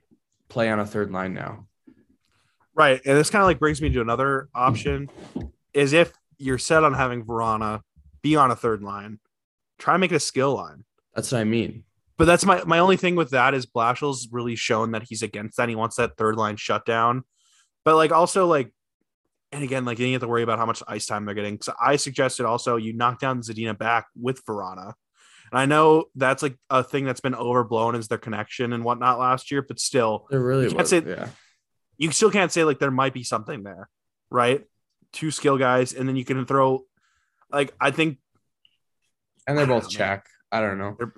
play 0.49 0.71
on 0.71 0.81
a 0.81 0.87
third 0.87 1.11
line 1.11 1.35
now. 1.35 1.67
Right. 2.79 3.01
And 3.05 3.19
this 3.19 3.29
kind 3.29 3.43
of 3.43 3.47
like 3.47 3.59
brings 3.59 3.83
me 3.83 3.91
to 3.91 4.01
another 4.01 4.49
hmm. 4.55 4.61
option 4.61 5.11
is 5.75 5.93
if 5.93 6.13
you're 6.39 6.59
set 6.59 6.85
on 6.85 6.95
having 6.95 7.25
Vrana 7.25 7.81
be 8.23 8.37
on 8.37 8.51
a 8.51 8.57
third 8.57 8.83
line, 8.83 9.19
try 9.79 9.95
and 9.95 10.01
make 10.01 10.13
it 10.13 10.17
a 10.17 10.21
skill 10.21 10.55
line. 10.55 10.85
That's 11.15 11.33
what 11.33 11.41
I 11.41 11.45
mean. 11.45 11.83
But 12.17 12.27
that's 12.27 12.45
my 12.45 12.63
my 12.65 12.79
only 12.79 12.97
thing 12.97 13.17
with 13.17 13.31
that 13.31 13.55
is 13.55 13.67
Blashill's 13.67 14.29
really 14.31 14.57
shown 14.57 14.93
that 14.93 15.05
he's 15.09 15.23
against 15.23 15.57
that. 15.57 15.69
He 15.69 15.75
wants 15.75 15.97
that 15.97 16.17
third 16.17 16.37
line 16.37 16.57
shut 16.57 16.85
down. 16.87 17.25
But 17.85 17.97
like 17.97 18.13
also 18.13 18.47
like 18.47 18.73
and 19.51 19.65
again, 19.65 19.85
like 19.85 19.99
you 19.99 20.07
don't 20.07 20.13
have 20.13 20.23
to 20.23 20.29
worry 20.29 20.43
about 20.43 20.59
how 20.59 20.67
much 20.67 20.83
ice 20.87 21.07
time 21.07 21.25
they're 21.25 21.35
getting. 21.35 21.61
So 21.61 21.75
I 21.81 21.97
suggested 21.97 22.47
also 22.47 22.77
you 22.77 22.93
knock 22.93 23.19
down 23.19 23.41
Zadina 23.41 23.77
back 23.77 24.07
with 24.21 24.45
Vrana. 24.45 24.95
And 25.51 25.59
I 25.59 25.67
know 25.67 26.05
that's 26.15 26.43
like 26.43 26.57
a 26.69 26.85
thing 26.85 27.05
that's 27.05 27.21
been 27.21 27.35
overblown 27.35 27.95
as 27.95 28.09
their 28.09 28.19
connection 28.19 28.73
and 28.73 28.85
whatnot 28.85 29.19
last 29.19 29.51
year, 29.51 29.63
but 29.63 29.81
still, 29.81 30.27
it 30.31 30.37
really 30.37 30.69
was. 30.69 30.93
yeah. 30.93 31.29
You 31.99 32.11
still 32.13 32.31
can't 32.31 32.51
say 32.53 32.65
like 32.65 32.79
there 32.79 32.91
might 32.91 33.13
be 33.13 33.25
something 33.25 33.63
there, 33.65 33.89
right? 34.31 34.65
Two 35.13 35.31
skill 35.31 35.59
guys, 35.59 35.93
and 35.93 36.09
then 36.09 36.17
you 36.17 36.25
can 36.25 36.47
throw 36.47 36.85
like 37.51 37.75
I 37.81 37.91
think 37.91 38.19
And 39.47 39.59
they're 39.59 39.67
both 39.67 39.85
know, 39.85 39.89
check. 39.89 40.27
I 40.53 40.61
don't 40.61 40.79
know. 40.79 40.95
They're- 40.99 41.15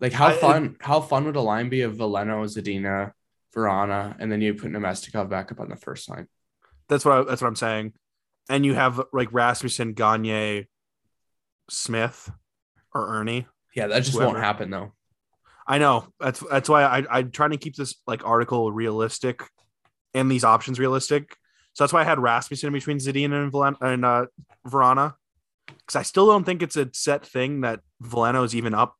Like 0.00 0.12
how 0.12 0.28
I- 0.28 0.34
fun 0.36 0.76
how 0.80 1.00
fun 1.00 1.24
would 1.26 1.36
a 1.36 1.40
line 1.40 1.68
be 1.68 1.82
of 1.82 1.94
Veleno, 1.94 2.44
Zadina, 2.44 3.12
Vrana, 3.54 4.16
and 4.18 4.30
then 4.30 4.40
you 4.40 4.54
put 4.54 4.70
Namestnikov 4.72 5.28
back 5.28 5.50
up 5.52 5.60
on 5.60 5.68
the 5.68 5.76
first 5.76 6.08
line? 6.08 6.28
that's 6.88 7.04
what 7.04 7.14
I, 7.18 7.22
that's 7.24 7.40
what 7.40 7.48
I'm 7.48 7.56
saying. 7.56 7.92
And 8.50 8.66
you 8.66 8.74
have 8.74 9.00
like 9.12 9.32
Rasmussen, 9.32 9.94
Gagner, 9.94 10.64
Smith, 11.70 12.30
or 12.94 13.16
Erne. 13.16 13.46
Yeah, 13.74 13.86
that 13.86 14.00
just 14.00 14.12
Whoever. 14.12 14.32
won't 14.32 14.40
happen 14.44 14.68
though. 14.70 14.92
I 15.66 15.78
know 15.78 16.08
that's 16.20 16.40
that's 16.50 16.68
why 16.68 16.82
I 16.82 17.04
I'm 17.18 17.30
trying 17.30 17.50
to 17.50 17.56
keep 17.56 17.76
this 17.76 17.94
like 18.06 18.26
article 18.26 18.70
realistic 18.72 19.42
and 20.14 20.30
these 20.30 20.44
options 20.44 20.78
realistic. 20.78 21.36
So 21.74 21.84
that's 21.84 21.92
why 21.92 22.02
I 22.02 22.04
had 22.04 22.18
Rasmussen 22.18 22.66
in 22.68 22.72
between 22.72 22.98
Zadina 22.98 23.42
and 23.42 23.52
Valen- 23.52 23.80
and 23.80 24.04
uh, 24.04 24.26
Vrana 24.66 25.14
because 25.66 25.96
I 25.96 26.02
still 26.02 26.26
don't 26.26 26.44
think 26.44 26.62
it's 26.62 26.76
a 26.76 26.88
set 26.92 27.26
thing 27.26 27.62
that 27.62 27.80
Veleno 28.02 28.44
is 28.44 28.54
even 28.54 28.74
up 28.74 28.96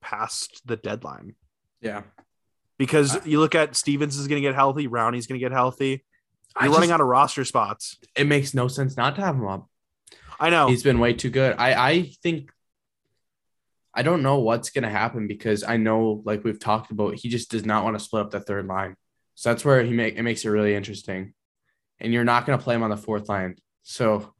past 0.00 0.62
the 0.64 0.76
deadline. 0.76 1.34
Yeah. 1.80 2.02
Because 2.78 3.24
you 3.24 3.40
look 3.40 3.54
at 3.54 3.76
Stephens 3.76 4.16
is 4.16 4.26
going 4.26 4.42
to 4.42 4.48
get 4.48 4.54
healthy, 4.54 4.88
Rowney's 4.88 5.26
going 5.26 5.38
to 5.38 5.44
get 5.44 5.52
healthy. 5.52 6.04
You're 6.60 6.72
running 6.72 6.90
out 6.90 7.00
of 7.00 7.06
roster 7.06 7.44
spots. 7.44 7.98
it 8.16 8.26
makes 8.26 8.54
no 8.54 8.68
sense 8.68 8.96
not 8.96 9.16
to 9.16 9.22
have 9.22 9.34
him 9.34 9.46
up. 9.46 9.68
I 10.38 10.50
know. 10.50 10.68
He's 10.68 10.82
been 10.82 10.98
way 10.98 11.12
too 11.12 11.30
good. 11.30 11.56
I 11.58 11.90
I 11.90 12.02
think 12.22 12.50
I 13.92 14.02
don't 14.02 14.22
know 14.22 14.38
what's 14.38 14.70
gonna 14.70 14.90
happen 14.90 15.26
because 15.26 15.64
I 15.64 15.78
know 15.78 16.22
like 16.24 16.44
we've 16.44 16.58
talked 16.58 16.90
about 16.90 17.14
he 17.14 17.28
just 17.28 17.50
does 17.50 17.64
not 17.64 17.82
want 17.82 17.98
to 17.98 18.04
split 18.04 18.22
up 18.22 18.30
the 18.30 18.40
third 18.40 18.66
line. 18.66 18.94
So 19.34 19.50
that's 19.50 19.64
where 19.64 19.82
he 19.82 19.92
make 19.92 20.16
it 20.16 20.22
makes 20.22 20.44
it 20.44 20.48
really 20.50 20.74
interesting. 20.74 21.34
And 22.00 22.12
you're 22.12 22.24
not 22.24 22.46
gonna 22.46 22.62
play 22.62 22.74
him 22.74 22.82
on 22.82 22.90
the 22.90 22.96
fourth 22.96 23.28
line. 23.28 23.56
So 23.82 24.34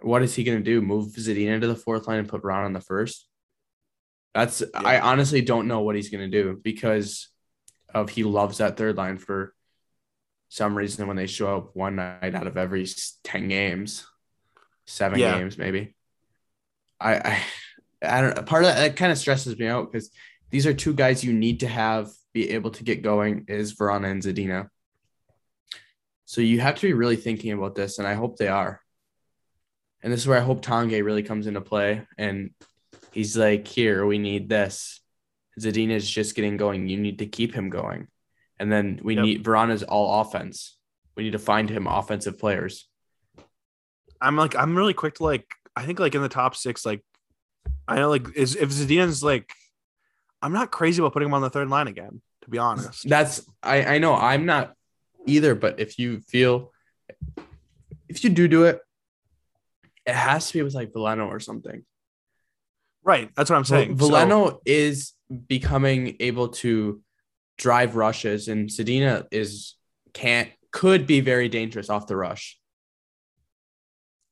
what 0.00 0.22
is 0.22 0.34
he 0.34 0.44
gonna 0.44 0.60
do? 0.60 0.80
Move 0.80 1.12
Zadina 1.14 1.60
to 1.60 1.66
the 1.66 1.74
fourth 1.74 2.06
line 2.06 2.18
and 2.18 2.28
put 2.28 2.44
Ron 2.44 2.64
on 2.64 2.72
the 2.72 2.80
first? 2.80 3.26
That's 4.34 4.62
I 4.74 5.00
honestly 5.00 5.40
don't 5.40 5.68
know 5.68 5.80
what 5.80 5.96
he's 5.96 6.10
gonna 6.10 6.28
do 6.28 6.60
because 6.62 7.28
of 7.94 8.10
he 8.10 8.22
loves 8.24 8.58
that 8.58 8.76
third 8.76 8.96
line 8.96 9.18
for 9.18 9.54
some 10.48 10.76
reason 10.76 11.06
when 11.08 11.16
they 11.16 11.26
show 11.26 11.56
up 11.56 11.70
one 11.74 11.96
night 11.96 12.34
out 12.34 12.46
of 12.46 12.56
every 12.56 12.86
10 13.24 13.48
games 13.48 14.06
seven 14.86 15.18
Yeah. 15.18 15.36
games 15.38 15.58
maybe 15.58 15.94
i 17.00 17.16
i, 17.16 17.42
I 18.02 18.20
don't 18.20 18.46
part 18.46 18.62
of 18.62 18.68
that, 18.68 18.76
that 18.78 18.96
kind 18.96 19.10
of 19.10 19.18
stresses 19.18 19.58
me 19.58 19.66
out 19.66 19.90
because 19.90 20.10
these 20.50 20.64
are 20.66 20.72
two 20.74 20.94
guys 20.94 21.24
you 21.24 21.32
need 21.32 21.60
to 21.60 21.68
have 21.68 22.10
be 22.36 22.50
able 22.56 22.70
to 22.70 22.82
get 22.90 23.02
going 23.10 23.44
is 23.48 23.74
vrana 23.78 24.08
and 24.10 24.22
zadina 24.22 24.60
so 26.24 26.40
you 26.40 26.60
have 26.60 26.76
to 26.76 26.86
be 26.88 26.92
really 27.02 27.20
thinking 27.26 27.52
about 27.52 27.74
this 27.74 27.98
and 27.98 28.06
i 28.06 28.14
hope 28.14 28.36
they 28.36 28.48
are 28.48 28.80
and 30.02 30.12
this 30.12 30.20
is 30.20 30.28
where 30.28 30.38
i 30.42 30.48
hope 30.48 30.60
Tange 30.60 30.98
really 31.08 31.22
comes 31.30 31.46
into 31.46 31.60
play 31.72 31.90
and 32.18 32.50
he's 33.12 33.36
like 33.36 33.66
here 33.66 34.04
we 34.04 34.18
need 34.18 34.48
this 34.48 34.74
zadina 35.58 35.94
is 36.02 36.08
just 36.18 36.34
getting 36.36 36.56
going 36.56 36.88
you 36.88 36.98
need 37.06 37.18
to 37.20 37.26
keep 37.26 37.54
him 37.54 37.70
going 37.70 38.08
and 38.58 38.72
then 38.72 39.00
we 39.02 39.14
Yep. 39.14 39.24
need 39.24 39.44
Vrana's 39.44 39.82
all 39.82 40.20
offense. 40.20 40.78
We 41.14 41.24
need 41.24 41.32
to 41.32 41.38
find 41.38 41.68
him 41.68 41.86
offensive 41.86 42.38
players. 42.38 42.88
I'm 44.20 44.36
like 44.36 44.56
I'm 44.56 44.76
really 44.76 44.94
quick 44.94 45.14
to 45.16 45.24
like 45.24 45.46
I 45.74 45.84
think 45.84 45.98
like 45.98 46.14
in 46.14 46.22
the 46.22 46.28
top 46.28 46.56
six 46.56 46.86
like 46.86 47.02
I 47.86 47.96
know 47.96 48.08
like 48.08 48.34
is 48.34 48.56
if 48.56 48.70
Zadina's 48.70 49.22
like 49.22 49.50
I'm 50.40 50.52
not 50.52 50.70
crazy 50.70 51.02
about 51.02 51.12
putting 51.12 51.28
him 51.28 51.34
on 51.34 51.42
the 51.42 51.50
third 51.50 51.68
line 51.68 51.86
again 51.88 52.22
to 52.46 52.50
be 52.50 52.58
honest. 52.58 53.06
That's 53.08 53.44
I 53.62 53.96
I 53.96 53.98
know 53.98 54.14
I'm 54.14 54.46
not 54.46 54.72
either, 55.26 55.54
but 55.54 55.78
if 55.80 55.98
you 55.98 56.20
feel 56.20 56.72
if 58.08 58.22
you 58.24 58.30
do 58.30 58.48
do 58.48 58.64
it, 58.64 58.80
it 60.06 60.14
has 60.14 60.46
to 60.48 60.54
be 60.54 60.62
with 60.62 60.74
like 60.74 60.92
Veleno 60.92 61.26
or 61.26 61.40
something. 61.40 61.84
Right, 63.02 63.30
that's 63.36 63.50
what 63.50 63.56
I'm 63.56 63.64
saying. 63.64 63.98
So- 63.98 64.08
Veleno 64.08 64.58
is 64.64 65.12
becoming 65.48 66.16
able 66.20 66.48
to 66.48 67.02
drive 67.58 67.96
rushes, 67.96 68.48
and 68.48 68.68
Zadina 68.68 69.26
is 69.30 69.74
can't 70.12 70.48
could 70.70 71.06
be 71.06 71.20
very 71.20 71.48
dangerous 71.48 71.90
off 71.90 72.06
the 72.06 72.16
rush. 72.16 72.58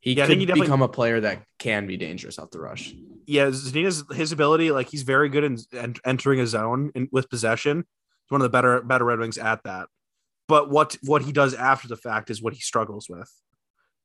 He 0.01 0.13
Yeah, 0.13 0.27
could 0.27 0.39
he 0.39 0.47
become 0.47 0.83
a 0.83 0.89
player 0.89 1.21
that 1.21 1.43
can 1.59 1.87
be 1.87 1.97
dangerous 1.97 2.39
off 2.39 2.51
the 2.51 2.61
rush. 2.61 2.93
yeah, 3.27 3.47
Zadina's 3.47 4.05
his 4.15 4.33
ability, 4.33 4.71
like 4.71 4.89
he's 4.91 5.03
very 5.03 5.29
good 5.31 5.45
in, 5.45 5.57
en- 5.73 5.95
entering 6.05 6.41
a 6.41 6.47
zone 6.47 6.93
in, 6.95 7.09
with 7.11 7.31
possession. 7.31 7.87
One 8.35 8.41
of 8.41 8.47
the 8.47 8.51
better 8.51 8.83
better 8.83 9.05
Red 9.05 9.21
Wings 9.21 9.39
at 9.39 9.63
that. 9.63 9.87
But 10.49 10.69
what 10.69 10.97
what 11.05 11.23
he 11.23 11.31
does 11.31 11.55
after 11.55 11.87
the 11.87 11.97
fact 11.97 12.31
is 12.31 12.43
what 12.43 12.53
he 12.53 12.59
struggles 12.59 13.09
with. 13.09 13.31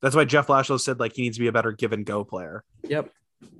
That's 0.04 0.16
why 0.16 0.26
Jeff 0.26 0.46
Blashill 0.46 0.80
said 0.80 1.00
like 1.00 1.14
he 1.16 1.24
needs 1.24 1.38
to 1.38 1.42
be 1.42 1.48
a 1.48 1.52
better 1.52 1.72
give 1.72 1.94
and 1.94 2.06
go 2.06 2.24
player 2.24 2.64
Yep. 2.84 3.10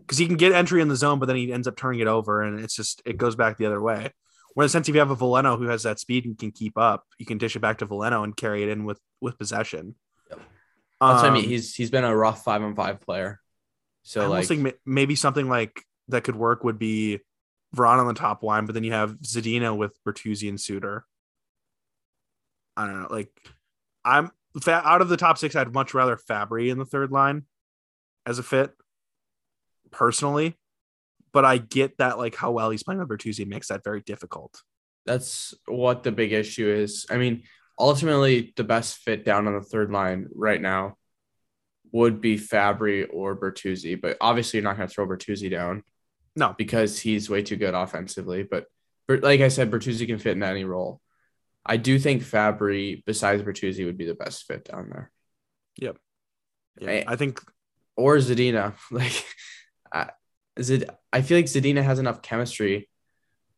because 0.02 0.20
he 0.20 0.28
can 0.28 0.38
get 0.38 0.52
entry 0.52 0.80
in 0.80 0.88
the 0.88 0.96
zone, 0.96 1.18
but 1.18 1.26
then 1.26 1.38
he 1.38 1.52
ends 1.52 1.68
up 1.68 1.76
turning 1.76 2.02
it 2.02 2.08
over, 2.08 2.44
and 2.44 2.60
it's 2.60 2.76
just 2.76 3.02
it 3.04 3.18
goes 3.18 3.36
back 3.36 3.58
the 3.58 3.66
other 3.66 3.82
way. 3.82 4.12
Where 4.54 4.64
in 4.64 4.66
the 4.66 4.70
sense, 4.70 4.88
if 4.88 4.94
you 4.94 5.00
have 5.00 5.10
a 5.10 5.16
Veleno 5.16 5.58
who 5.58 5.70
has 5.70 5.82
that 5.84 6.00
speed 6.00 6.26
and 6.26 6.38
can 6.38 6.52
keep 6.52 6.78
up, 6.78 7.04
you 7.18 7.26
can 7.26 7.40
dish 7.40 7.56
it 7.56 7.62
back 7.62 7.80
to 7.80 7.88
Veleno 7.88 8.24
and 8.24 8.38
carry 8.38 8.62
it 8.62 8.70
in 8.70 8.86
with 8.86 9.00
with 9.20 9.40
possession. 9.40 9.96
Yep. 10.30 10.40
That's 11.02 11.24
what 11.24 11.26
I 11.26 11.30
mean. 11.32 11.46
Um, 11.46 11.50
He's 11.50 11.74
he's 11.74 11.90
been 11.90 12.04
a 12.04 12.16
rough 12.16 12.44
five 12.44 12.62
on 12.62 12.76
five 12.76 13.02
player. 13.02 13.40
So 14.04 14.22
I 14.22 14.28
like 14.28 14.46
think 14.46 14.76
maybe 14.86 15.16
something 15.16 15.50
like 15.50 15.82
that 16.10 16.24
could 16.24 16.36
work 16.36 16.64
would 16.64 16.78
be 16.78 17.22
Vrana 17.76 18.00
on 18.00 18.08
the 18.08 18.14
top 18.14 18.44
line, 18.44 18.66
but 18.66 18.74
then 18.74 18.84
you 18.84 18.94
have 18.94 19.12
Zadina 19.20 19.78
with 19.78 19.98
Bertuzzi 20.04 20.50
and 20.50 20.60
Suter. 20.60 21.06
I 22.76 22.86
don't 22.88 23.02
know. 23.02 23.08
Like, 23.10 23.32
I'm 24.04 24.32
out 24.68 25.02
of 25.02 25.10
the 25.10 25.18
top 25.18 25.38
six. 25.38 25.56
I'd 25.56 25.74
much 25.74 25.94
rather 25.94 26.18
Fabbri 26.18 26.72
in 26.72 26.80
the 26.80 26.86
third 26.86 27.12
line 27.12 27.44
as 28.26 28.40
a 28.40 28.44
fit, 28.44 28.72
personally. 29.92 30.58
But 31.32 31.46
I 31.46 31.58
get 31.60 31.98
that, 32.00 32.18
like 32.18 32.36
how 32.36 32.52
well 32.52 32.72
he's 32.72 32.82
playing 32.82 33.00
with 33.00 33.10
Bertuzzi 33.10 33.46
makes 33.46 33.68
that 33.68 33.84
very 33.84 34.02
difficult. 34.02 34.64
that's 35.06 35.54
what 35.66 36.04
the 36.04 36.12
big 36.12 36.34
issue 36.34 36.70
is. 36.70 37.06
I 37.10 37.18
mean, 37.18 37.44
ultimately 37.78 38.54
the 38.56 38.64
best 38.64 38.98
fit 38.98 39.26
down 39.26 39.48
on 39.48 39.54
the 39.54 39.62
third 39.62 39.92
line 39.92 40.28
right 40.34 40.62
now 40.62 40.98
would 41.92 42.22
be 42.22 42.38
Fabbri 42.38 43.08
or 43.12 43.36
Bertuzzi, 43.36 44.00
but 44.00 44.18
obviously 44.22 44.58
you're 44.60 44.66
not 44.66 44.78
going 44.78 44.88
to 44.88 44.94
throw 44.94 45.08
Bertuzzi 45.08 45.50
down 45.50 45.84
No, 46.36 46.56
because 46.58 47.00
he's 47.00 47.30
way 47.30 47.42
too 47.44 47.56
good 47.56 47.74
offensively. 47.74 48.44
But, 48.44 48.66
but 49.08 49.24
like 49.24 49.42
I 49.42 49.48
said, 49.50 49.72
Bertuzzi 49.72 50.06
can 50.08 50.20
fit 50.20 50.38
in 50.38 50.44
any 50.44 50.64
role. 50.64 51.02
I 51.66 51.78
do 51.78 52.00
think 52.00 52.24
Fabbri, 52.24 53.04
besides 53.06 53.44
Bertuzzi, 53.44 53.86
would 53.86 53.98
be 53.98 54.06
the 54.06 54.16
best 54.16 54.46
fit 54.46 54.64
down 54.66 54.90
there, 54.90 55.12
Yep. 55.78 55.98
yeah, 56.80 56.90
I- 56.92 57.04
I 57.08 57.16
think 57.16 57.42
or 57.96 58.16
Zadina. 58.18 58.74
Like, 58.92 59.26
I, 59.92 60.10
Zid, 60.62 60.90
I 61.12 61.22
feel 61.22 61.38
like 61.38 61.46
Zadina 61.46 61.84
has 61.84 62.00
enough 62.00 62.22
chemistry 62.22 62.90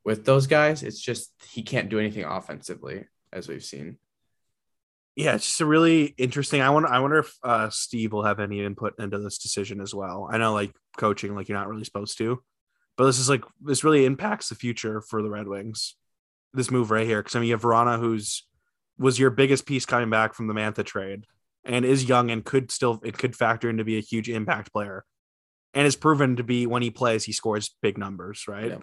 with 0.03 0.25
those 0.25 0.47
guys. 0.47 0.81
It's 0.83 0.99
just 0.99 1.31
he 1.51 1.61
can't 1.61 1.89
do 1.89 1.99
anything 1.99 2.23
offensively, 2.25 3.05
as 3.31 3.47
we've 3.47 3.63
seen. 3.63 3.97
yeah, 5.15 5.35
it's 5.35 5.45
just 5.45 5.61
a 5.61 5.65
really 5.65 6.05
interesting. 6.17 6.61
I 6.61 6.69
wonder. 6.71 6.89
I 6.89 6.99
wonder 6.99 7.19
if 7.19 7.33
uh, 7.43 7.69
Steve 7.69 8.13
will 8.13 8.23
have 8.23 8.39
any 8.39 8.63
input 8.63 8.93
into 8.99 9.19
this 9.19 9.37
decision 9.37 9.79
as 9.81 9.93
well. 9.93 10.27
I 10.31 10.37
know, 10.37 10.53
like 10.53 10.73
coaching, 10.97 11.35
like 11.35 11.49
you're 11.49 11.57
not 11.57 11.67
really 11.67 11.83
supposed 11.83 12.17
to, 12.19 12.41
but 12.97 13.05
this 13.05 13.19
is 13.19 13.29
like 13.29 13.43
this 13.61 13.83
really 13.83 14.05
impacts 14.05 14.49
the 14.49 14.55
future 14.55 15.01
for 15.01 15.21
the 15.21 15.29
Red 15.29 15.47
Wings. 15.47 15.95
This 16.53 16.71
move 16.71 16.91
right 16.91 17.07
here, 17.07 17.21
because 17.21 17.35
I 17.35 17.39
mean, 17.39 17.47
you 17.47 17.53
have 17.55 17.61
Vrana, 17.61 17.99
who's 17.99 18.45
was 18.97 19.17
your 19.17 19.29
biggest 19.29 19.65
piece 19.65 19.85
coming 19.85 20.09
back 20.09 20.33
from 20.33 20.47
the 20.47 20.53
Mantha 20.53 20.85
trade, 20.85 21.25
and 21.63 21.85
is 21.85 22.05
young 22.05 22.29
and 22.29 22.43
could 22.43 22.71
still 22.71 22.99
it 23.03 23.17
could 23.17 23.35
factor 23.35 23.69
in 23.69 23.77
to 23.77 23.83
be 23.83 23.97
a 23.97 24.01
huge 24.01 24.29
impact 24.29 24.71
player, 24.71 25.05
and 25.73 25.87
is 25.87 25.95
proven 25.95 26.35
to 26.35 26.43
be 26.43 26.67
when 26.67 26.81
he 26.81 26.91
plays 26.91 27.23
he 27.23 27.31
scores 27.31 27.75
big 27.81 27.97
numbers, 27.97 28.45
right? 28.47 28.71
Yeah. 28.71 28.77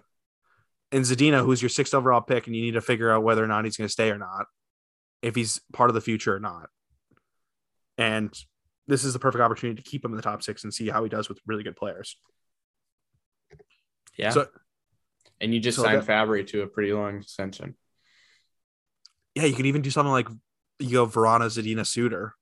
And 0.90 1.04
Zadina, 1.04 1.44
who's 1.44 1.60
your 1.60 1.68
sixth 1.68 1.92
overall 1.92 2.22
pick, 2.22 2.46
and 2.46 2.56
you 2.56 2.62
need 2.62 2.72
to 2.72 2.80
figure 2.80 3.10
out 3.10 3.22
whether 3.22 3.44
or 3.44 3.46
not 3.46 3.64
he's 3.64 3.76
going 3.76 3.86
to 3.86 3.92
stay 3.92 4.10
or 4.10 4.18
not, 4.18 4.46
if 5.20 5.34
he's 5.34 5.60
part 5.72 5.90
of 5.90 5.94
the 5.94 6.00
future 6.00 6.34
or 6.34 6.40
not. 6.40 6.70
And 7.98 8.32
this 8.86 9.04
is 9.04 9.12
the 9.12 9.18
perfect 9.18 9.42
opportunity 9.42 9.82
to 9.82 9.88
keep 9.88 10.02
him 10.02 10.12
in 10.12 10.16
the 10.16 10.22
top 10.22 10.42
six 10.42 10.64
and 10.64 10.72
see 10.72 10.88
how 10.88 11.02
he 11.02 11.10
does 11.10 11.28
with 11.28 11.38
really 11.46 11.62
good 11.62 11.76
players. 11.76 12.16
Yeah. 14.18 14.30
So- 14.30 14.48
and 15.40 15.54
you 15.54 15.60
just 15.60 15.76
so 15.76 15.84
signed 15.84 16.02
that- 16.02 16.06
Fabbri 16.06 16.46
to 16.48 16.62
a 16.62 16.66
pretty 16.66 16.92
long 16.92 17.18
extension. 17.18 17.76
Yeah, 19.34 19.44
you 19.44 19.54
could 19.54 19.66
even 19.66 19.82
do 19.82 19.90
something 19.90 20.10
like 20.12 20.28
you 20.80 20.90
go 20.92 21.06
Vrana, 21.06 21.46
Zadina, 21.46 21.86
Suter. 21.86 22.34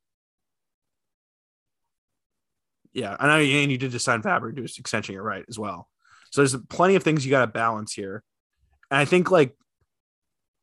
Yeah, 2.93 3.15
I 3.21 3.27
know, 3.27 3.35
and 3.37 3.71
you 3.71 3.77
did 3.77 3.91
just 3.91 4.05
sign 4.07 4.23
Fabbri 4.23 4.57
to 4.57 4.63
extension. 4.65 5.13
You're 5.15 5.23
right 5.23 5.45
as 5.49 5.59
well. 5.59 5.89
So 6.31 6.41
there's 6.41 6.57
plenty 6.69 6.95
of 6.95 7.03
things 7.03 7.25
you 7.27 7.31
got 7.31 7.43
to 7.43 7.47
balance 7.47 7.93
here, 7.93 8.23
and 8.91 8.99
I 8.99 9.05
think 9.05 9.31
like 9.31 9.55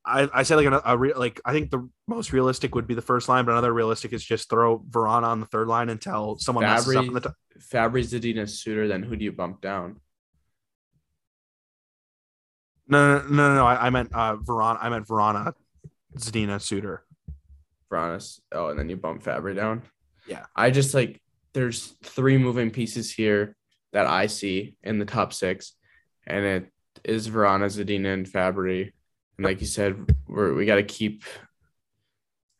I 0.03 0.27
I 0.33 0.41
said 0.43 0.55
like 0.55 0.65
a, 0.65 0.81
a 0.83 0.97
re, 0.97 1.13
like 1.13 1.39
I 1.45 1.53
think 1.53 1.69
the 1.69 1.87
most 2.07 2.33
realistic 2.33 2.73
would 2.73 2.87
be 2.87 2.95
the 2.95 3.01
first 3.03 3.29
line, 3.29 3.45
but 3.45 3.51
another 3.51 3.71
realistic 3.71 4.13
is 4.13 4.25
just 4.25 4.49
throw 4.49 4.79
Vrana 4.79 5.23
on 5.25 5.39
the 5.41 5.45
third 5.45 5.67
line 5.67 5.89
until 5.89 6.37
someone 6.39 6.63
messes 6.63 6.95
up 6.95 7.03
Fabbri, 7.03 7.07
in 7.07 7.13
the 7.13 7.19
top. 7.21 7.35
Fabbri, 7.59 8.01
Zadina, 8.01 8.49
Suter. 8.49 8.87
Then 8.87 9.03
who 9.03 9.15
do 9.15 9.23
you 9.23 9.31
bump 9.31 9.61
down? 9.61 9.99
No, 12.87 13.19
no, 13.19 13.27
no, 13.29 13.55
no. 13.55 13.65
I, 13.65 13.87
I 13.87 13.89
meant 13.89 14.09
uh 14.13 14.37
Vrana. 14.37 14.77
I 14.81 14.89
meant 14.89 15.07
Vrana, 15.07 15.53
Zadina, 16.17 16.61
Suter. 16.61 17.03
Branis. 17.91 18.39
Oh, 18.51 18.69
and 18.69 18.79
then 18.79 18.89
you 18.89 18.97
bump 18.97 19.23
Fabbri 19.23 19.55
down. 19.55 19.83
Yeah. 20.27 20.45
I 20.55 20.71
just 20.71 20.93
like 20.93 21.21
there's 21.53 21.95
three 22.03 22.37
moving 22.37 22.71
pieces 22.71 23.11
here 23.11 23.55
that 23.91 24.07
I 24.07 24.27
see 24.27 24.75
in 24.81 24.97
the 24.97 25.05
top 25.05 25.33
six, 25.33 25.73
and 26.25 26.43
it 26.43 26.71
is 27.03 27.29
Vrana, 27.29 27.65
Zadina, 27.65 28.13
and 28.13 28.25
Fabbri. 28.25 28.91
And 29.37 29.45
like 29.45 29.61
you 29.61 29.67
said, 29.67 29.95
we're, 30.27 30.53
we 30.53 30.65
got 30.65 30.75
to 30.75 30.83
keep 30.83 31.23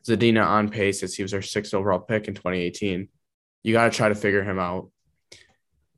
Zadina 0.06 0.46
on 0.46 0.68
pace 0.68 1.02
as 1.02 1.14
he 1.14 1.22
was 1.22 1.34
our 1.34 1.42
sixth 1.42 1.74
overall 1.74 1.98
pick 1.98 2.28
in 2.28 2.34
2018. 2.34 3.08
You 3.62 3.72
got 3.72 3.90
to 3.90 3.96
try 3.96 4.08
to 4.08 4.14
figure 4.14 4.44
him 4.44 4.58
out 4.58 4.90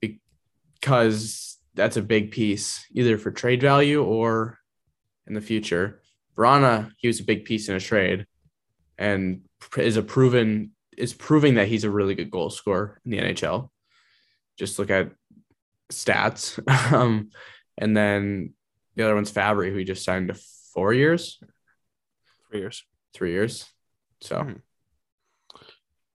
because 0.00 1.55
that's 1.76 1.96
a 1.96 2.02
big 2.02 2.30
piece, 2.30 2.84
either 2.92 3.18
for 3.18 3.30
trade 3.30 3.60
value 3.60 4.02
or 4.02 4.58
in 5.26 5.34
the 5.34 5.40
future. 5.40 6.00
Vrana, 6.36 6.90
he 6.98 7.06
was 7.06 7.20
a 7.20 7.24
big 7.24 7.44
piece 7.44 7.68
in 7.68 7.76
a 7.76 7.80
trade 7.80 8.26
and 8.98 9.42
is 9.76 9.96
a 9.96 10.02
proven 10.02 10.72
is 10.96 11.12
proving 11.12 11.54
that 11.54 11.68
he's 11.68 11.84
a 11.84 11.90
really 11.90 12.14
good 12.14 12.30
goal 12.30 12.48
scorer 12.48 13.00
in 13.04 13.10
the 13.10 13.18
NHL. 13.18 13.68
Just 14.58 14.78
look 14.78 14.90
at 14.90 15.12
stats. 15.92 16.58
um, 16.92 17.30
and 17.76 17.94
then 17.96 18.54
the 18.94 19.04
other 19.04 19.14
one's 19.14 19.30
Fabbri, 19.32 19.70
who 19.70 19.76
he 19.76 19.84
just 19.84 20.04
signed 20.04 20.28
to 20.28 20.40
four 20.72 20.94
years, 20.94 21.38
Three 22.50 22.60
years. 22.60 22.84
three 23.12 23.32
years. 23.32 23.66
So 24.22 24.36
Mhm. 24.36 24.62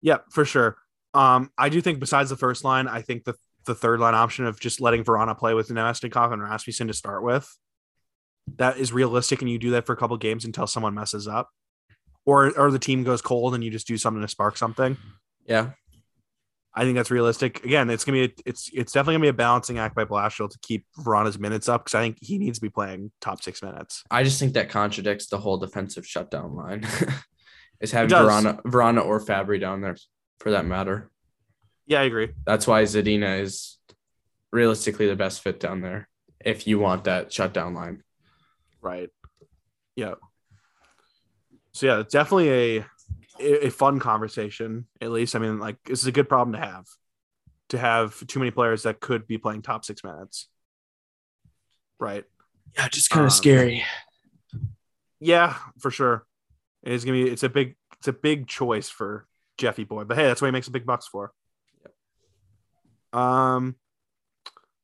Yeah, 0.02 0.18
for 0.32 0.46
sure. 0.46 0.78
Um, 1.14 1.52
I 1.58 1.70
do 1.70 1.82
think 1.82 2.00
besides 2.00 2.32
the 2.32 2.38
first 2.38 2.64
line, 2.64 2.88
I 2.88 3.02
think 3.04 3.24
the 3.24 3.36
the 3.66 3.76
third 3.76 4.00
line 4.00 4.16
option 4.16 4.46
of 4.46 4.60
just 4.60 4.82
letting 4.82 5.04
Vrana 5.04 5.38
play 5.38 5.54
with 5.54 5.70
Namestnikov 5.70 6.34
and 6.34 6.42
Rasmussen 6.42 6.88
to 6.88 6.94
start 6.94 7.24
with, 7.24 7.48
that 8.58 8.78
is 8.78 8.92
realistic, 8.92 9.42
and 9.42 9.50
you 9.50 9.60
do 9.60 9.72
that 9.72 9.86
for 9.86 9.94
a 9.94 9.98
couple 9.98 10.18
games 10.18 10.46
until 10.46 10.68
someone 10.68 10.94
messes 10.94 11.28
up, 11.28 11.50
or 12.26 12.58
or 12.58 12.72
the 12.72 12.80
team 12.80 13.04
goes 13.04 13.22
cold 13.22 13.54
and 13.56 13.64
you 13.64 13.70
just 13.70 13.88
do 13.88 13.98
something 13.98 14.22
to 14.22 14.28
spark 14.28 14.58
something. 14.58 14.98
yeah, 15.46 15.72
I 16.74 16.84
think 16.84 16.96
that's 16.96 17.12
realistic. 17.12 17.64
Again, 17.64 17.90
it's 17.90 18.04
gonna 18.04 18.28
be 18.28 18.34
it's 18.46 18.70
it's 18.74 18.92
definitely 18.92 19.16
gonna 19.16 19.24
be 19.24 19.30
a 19.30 19.34
balancing 19.34 19.78
act 19.78 19.96
by 19.96 20.06
Blashill 20.06 20.50
to 20.50 20.60
keep 20.62 20.86
Vrana's 21.00 21.38
minutes 21.38 21.70
up 21.70 21.86
because 21.86 21.96
I 21.96 22.02
think 22.02 22.18
he 22.22 22.38
needs 22.38 22.58
to 22.58 22.64
be 22.64 22.70
playing 22.70 23.12
top 23.22 23.42
six 23.44 23.62
minutes. 23.62 24.04
I 24.10 24.24
just 24.24 24.40
think 24.40 24.54
that 24.54 24.70
contradicts 24.70 25.28
the 25.28 25.38
whole 25.38 25.58
defensive 25.58 26.06
shutdown 26.06 26.56
line. 26.56 26.88
is 27.82 27.92
having. 27.92 28.12
Vrana, 28.12 28.62
Vrana 28.64 29.06
or 29.06 29.20
Fabbri 29.20 29.60
down 29.60 29.82
there 29.82 29.98
for 30.40 30.52
that 30.52 30.66
matter. 30.66 31.11
Yeah, 31.86 32.02
I 32.02 32.04
agree. 32.04 32.30
That's 32.46 32.68
why 32.68 32.84
Zadina 32.84 33.42
is 33.42 33.78
realistically 34.52 35.08
the 35.08 35.16
best 35.16 35.42
fit 35.42 35.60
down 35.60 35.82
there 35.82 36.08
if 36.44 36.68
you 36.68 36.80
want 36.80 37.06
that 37.06 37.32
shutdown 37.32 37.74
line. 37.74 38.04
Right. 38.82 39.10
Yeah. 39.96 40.16
So 41.74 41.86
yeah, 41.86 42.00
it's 42.00 42.14
definitely 42.14 42.80
a 42.80 42.86
a 43.40 43.70
fun 43.70 44.00
conversation. 44.00 44.88
At 45.02 45.12
least, 45.12 45.36
I 45.36 45.40
mean, 45.40 45.60
like 45.60 45.78
this 45.86 46.02
is 46.02 46.08
a 46.08 46.12
good 46.12 46.30
problem 46.30 46.54
to 46.54 46.60
have. 46.66 46.86
To 47.70 47.78
have 47.78 48.26
too 48.28 48.40
many 48.40 48.52
players 48.52 48.84
that 48.84 49.00
could 49.00 49.26
be 49.28 49.38
playing 49.38 49.62
top 49.62 49.86
six 49.86 50.04
minutes. 50.04 50.50
Right. 52.00 52.26
Yeah, 52.76 52.88
just 52.90 53.10
kinda 53.10 53.26
Um, 53.26 53.30
scary. 53.30 53.84
Yeah, 55.20 55.58
for 55.80 55.92
sure. 55.92 56.26
It's 56.84 57.06
gonna 57.06 57.24
be. 57.24 57.30
It's 57.30 57.44
a 57.44 57.50
big. 57.50 57.76
It's 57.98 58.08
a 58.08 58.14
big 58.14 58.48
choice 58.48 58.90
for 58.90 59.28
Jeffy 59.58 59.84
Boy, 59.84 60.04
but 60.04 60.18
hey, 60.18 60.24
that's 60.24 60.42
what 60.42 60.48
he 60.48 60.52
makes 60.52 60.68
a 60.68 60.72
big 60.72 60.86
bucks 60.86 61.08
for. 61.08 61.32
Um, 63.14 63.76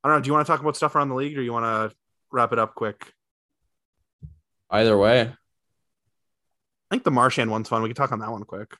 I 0.04 0.10
don't 0.10 0.18
know. 0.18 0.22
Do 0.22 0.28
you 0.28 0.34
want 0.34 0.46
to 0.46 0.52
talk 0.52 0.62
about 0.62 0.76
stuff 0.76 0.96
around 0.96 1.10
the 1.10 1.16
league, 1.16 1.38
or 1.38 1.42
you 1.42 1.54
want 1.54 1.66
to 1.92 1.96
wrap 2.32 2.54
it 2.54 2.60
up 2.60 2.76
quick? 2.76 3.14
Either 4.70 4.98
way, 4.98 5.22
I 5.22 5.36
think 6.90 7.04
the 7.04 7.12
Marchand 7.12 7.52
one's 7.52 7.70
fun. 7.70 7.82
We 7.82 7.90
can 7.90 7.96
talk 7.96 8.12
on 8.12 8.20
that 8.20 8.32
one 8.32 8.44
quick. 8.44 8.76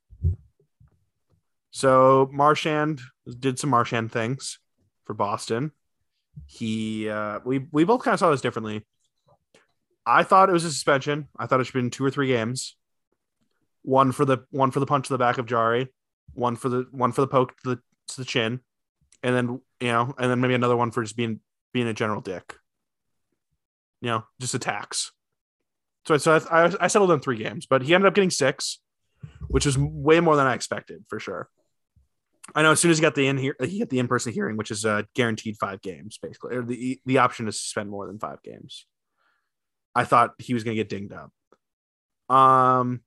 So 1.72 2.30
Marchand 2.32 3.02
did 3.40 3.60
some 3.60 3.70
Marchand 3.70 4.12
things 4.12 4.60
for 5.06 5.14
Boston. 5.14 5.72
He 6.46 7.10
uh 7.10 7.40
we 7.46 7.68
we 7.72 7.84
both 7.84 8.04
kind 8.04 8.14
of 8.14 8.20
saw 8.20 8.32
this 8.32 8.42
differently. 8.42 8.86
I 10.06 10.24
thought 10.24 10.50
it 10.50 10.54
was 10.54 10.66
a 10.66 10.72
suspension. 10.72 11.28
I 11.38 11.46
thought 11.46 11.60
it 11.60 11.66
should 11.66 11.76
have 11.76 11.84
been 11.84 11.92
two 11.92 12.06
or 12.06 12.12
three 12.12 12.28
games. 12.28 12.76
One 13.84 14.12
for 14.12 14.24
the 14.26 14.40
one 14.52 14.72
for 14.72 14.80
the 14.80 14.86
punch 14.86 15.08
to 15.08 15.14
the 15.14 15.18
back 15.18 15.38
of 15.38 15.46
Jarry, 15.46 15.94
one 16.34 16.56
for 16.56 16.70
the 16.70 16.88
one 16.92 17.12
for 17.12 17.22
the 17.22 17.28
poke 17.28 17.58
to 17.64 17.70
the 17.70 17.76
to 18.10 18.18
the 18.18 18.26
chin, 18.26 18.62
and 19.24 19.36
then 19.36 19.62
you 19.80 19.88
know, 19.88 20.14
and 20.18 20.32
then 20.32 20.42
maybe 20.42 20.54
another 20.54 20.78
one 20.78 20.92
for 20.92 21.04
just 21.04 21.18
being 21.18 21.40
being 21.74 21.88
a 21.88 21.94
general 21.94 22.22
dick. 22.22 22.56
You 24.02 24.10
know, 24.10 24.24
just 24.40 24.54
attacks. 24.54 25.12
So, 26.08 26.18
so 26.18 26.40
I, 26.50 26.72
I, 26.80 26.88
settled 26.88 27.12
on 27.12 27.20
three 27.20 27.36
games, 27.36 27.66
but 27.66 27.82
he 27.82 27.94
ended 27.94 28.08
up 28.08 28.14
getting 28.14 28.30
six, 28.30 28.80
which 29.50 29.66
was 29.66 29.78
way 29.78 30.22
more 30.22 30.38
than 30.38 30.48
I 30.48 30.54
expected 30.54 31.04
for 31.10 31.20
sure. 31.20 31.50
I 32.56 32.62
know 32.62 32.72
as 32.72 32.80
soon 32.80 32.92
as 32.92 32.98
he 32.98 33.02
got 33.02 33.14
the 33.14 33.28
in 33.28 33.38
here, 33.38 33.58
he 33.60 33.80
got 33.80 33.90
the 33.90 34.00
in 34.00 34.08
person 34.08 34.32
hearing, 34.32 34.56
which 34.56 34.72
is 34.72 34.86
uh, 34.86 35.02
guaranteed 35.16 35.58
five 35.60 35.82
games, 35.82 36.18
basically, 36.22 36.56
or 36.56 36.64
the 36.64 37.02
the 37.06 37.18
option 37.18 37.46
to 37.46 37.52
suspend 37.52 37.90
more 37.90 38.08
than 38.08 38.20
five 38.20 38.42
games. 38.42 38.86
I 39.94 40.06
thought 40.06 40.34
he 40.38 40.54
was 40.54 40.64
going 40.64 40.78
to 40.78 40.84
get 40.84 40.90
dinged 40.90 41.12
up. 41.12 42.34
Um, 42.34 43.02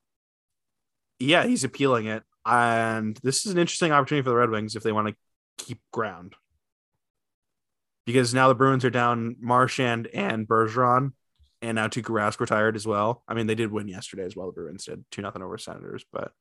yeah, 1.18 1.46
he's 1.46 1.64
appealing 1.64 2.06
it, 2.06 2.22
and 2.44 3.18
this 3.22 3.46
is 3.46 3.52
an 3.52 3.58
interesting 3.58 3.92
opportunity 3.92 4.24
for 4.24 4.30
the 4.30 4.36
Red 4.36 4.50
Wings 4.50 4.76
if 4.76 4.82
they 4.82 4.92
want 4.92 5.08
to 5.08 5.14
keep 5.64 5.80
ground, 5.92 6.34
because 8.06 8.34
now 8.34 8.48
the 8.48 8.54
Bruins 8.54 8.84
are 8.84 8.90
down 8.90 9.36
Marchand 9.40 10.08
and 10.12 10.48
Bergeron 10.48 11.12
and 11.62 11.76
now 11.76 11.88
Tuukka 11.88 12.10
Rask 12.10 12.40
retired 12.40 12.76
as 12.76 12.86
well. 12.86 13.22
I 13.28 13.34
mean, 13.34 13.46
they 13.46 13.54
did 13.54 13.70
win 13.70 13.88
yesterday 13.88 14.24
as 14.24 14.34
well. 14.34 14.46
The 14.46 14.52
Bruins 14.52 14.84
did 14.84 15.04
two 15.10 15.22
nothing 15.22 15.42
over 15.42 15.58
Senators, 15.58 16.04
but 16.12 16.32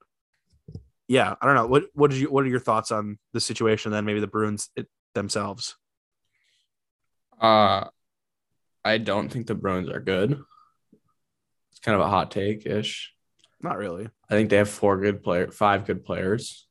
yeah, 1.08 1.36
I 1.42 1.46
don't 1.46 1.56
know. 1.56 1.68
What 1.68 1.86
what 1.94 2.12
did 2.12 2.20
you 2.20 2.32
what 2.32 2.46
are 2.46 2.50
your 2.50 2.60
thoughts 2.60 2.92
on 2.92 3.18
the 3.34 3.42
situation? 3.42 3.92
Then 3.92 4.06
maybe 4.06 4.20
the 4.20 4.28
Bruins 4.28 4.70
it, 4.76 4.88
themselves. 5.16 5.76
uh, 7.42 7.86
I 8.86 8.98
don't 8.98 9.30
think 9.30 9.48
the 9.48 9.56
Bruins 9.56 9.90
are 9.90 10.00
good. 10.00 10.42
It's 11.72 11.80
kind 11.82 11.96
of 11.96 12.02
a 12.02 12.10
hot 12.10 12.32
take 12.32 12.66
ish. 12.66 13.14
Not 13.62 13.78
really. 13.78 14.08
I 14.30 14.34
think 14.34 14.50
they 14.50 14.58
have 14.58 14.70
four 14.70 14.98
good 14.98 15.22
player, 15.22 15.52
five 15.52 15.86
good 15.86 16.06
players. 16.06 16.66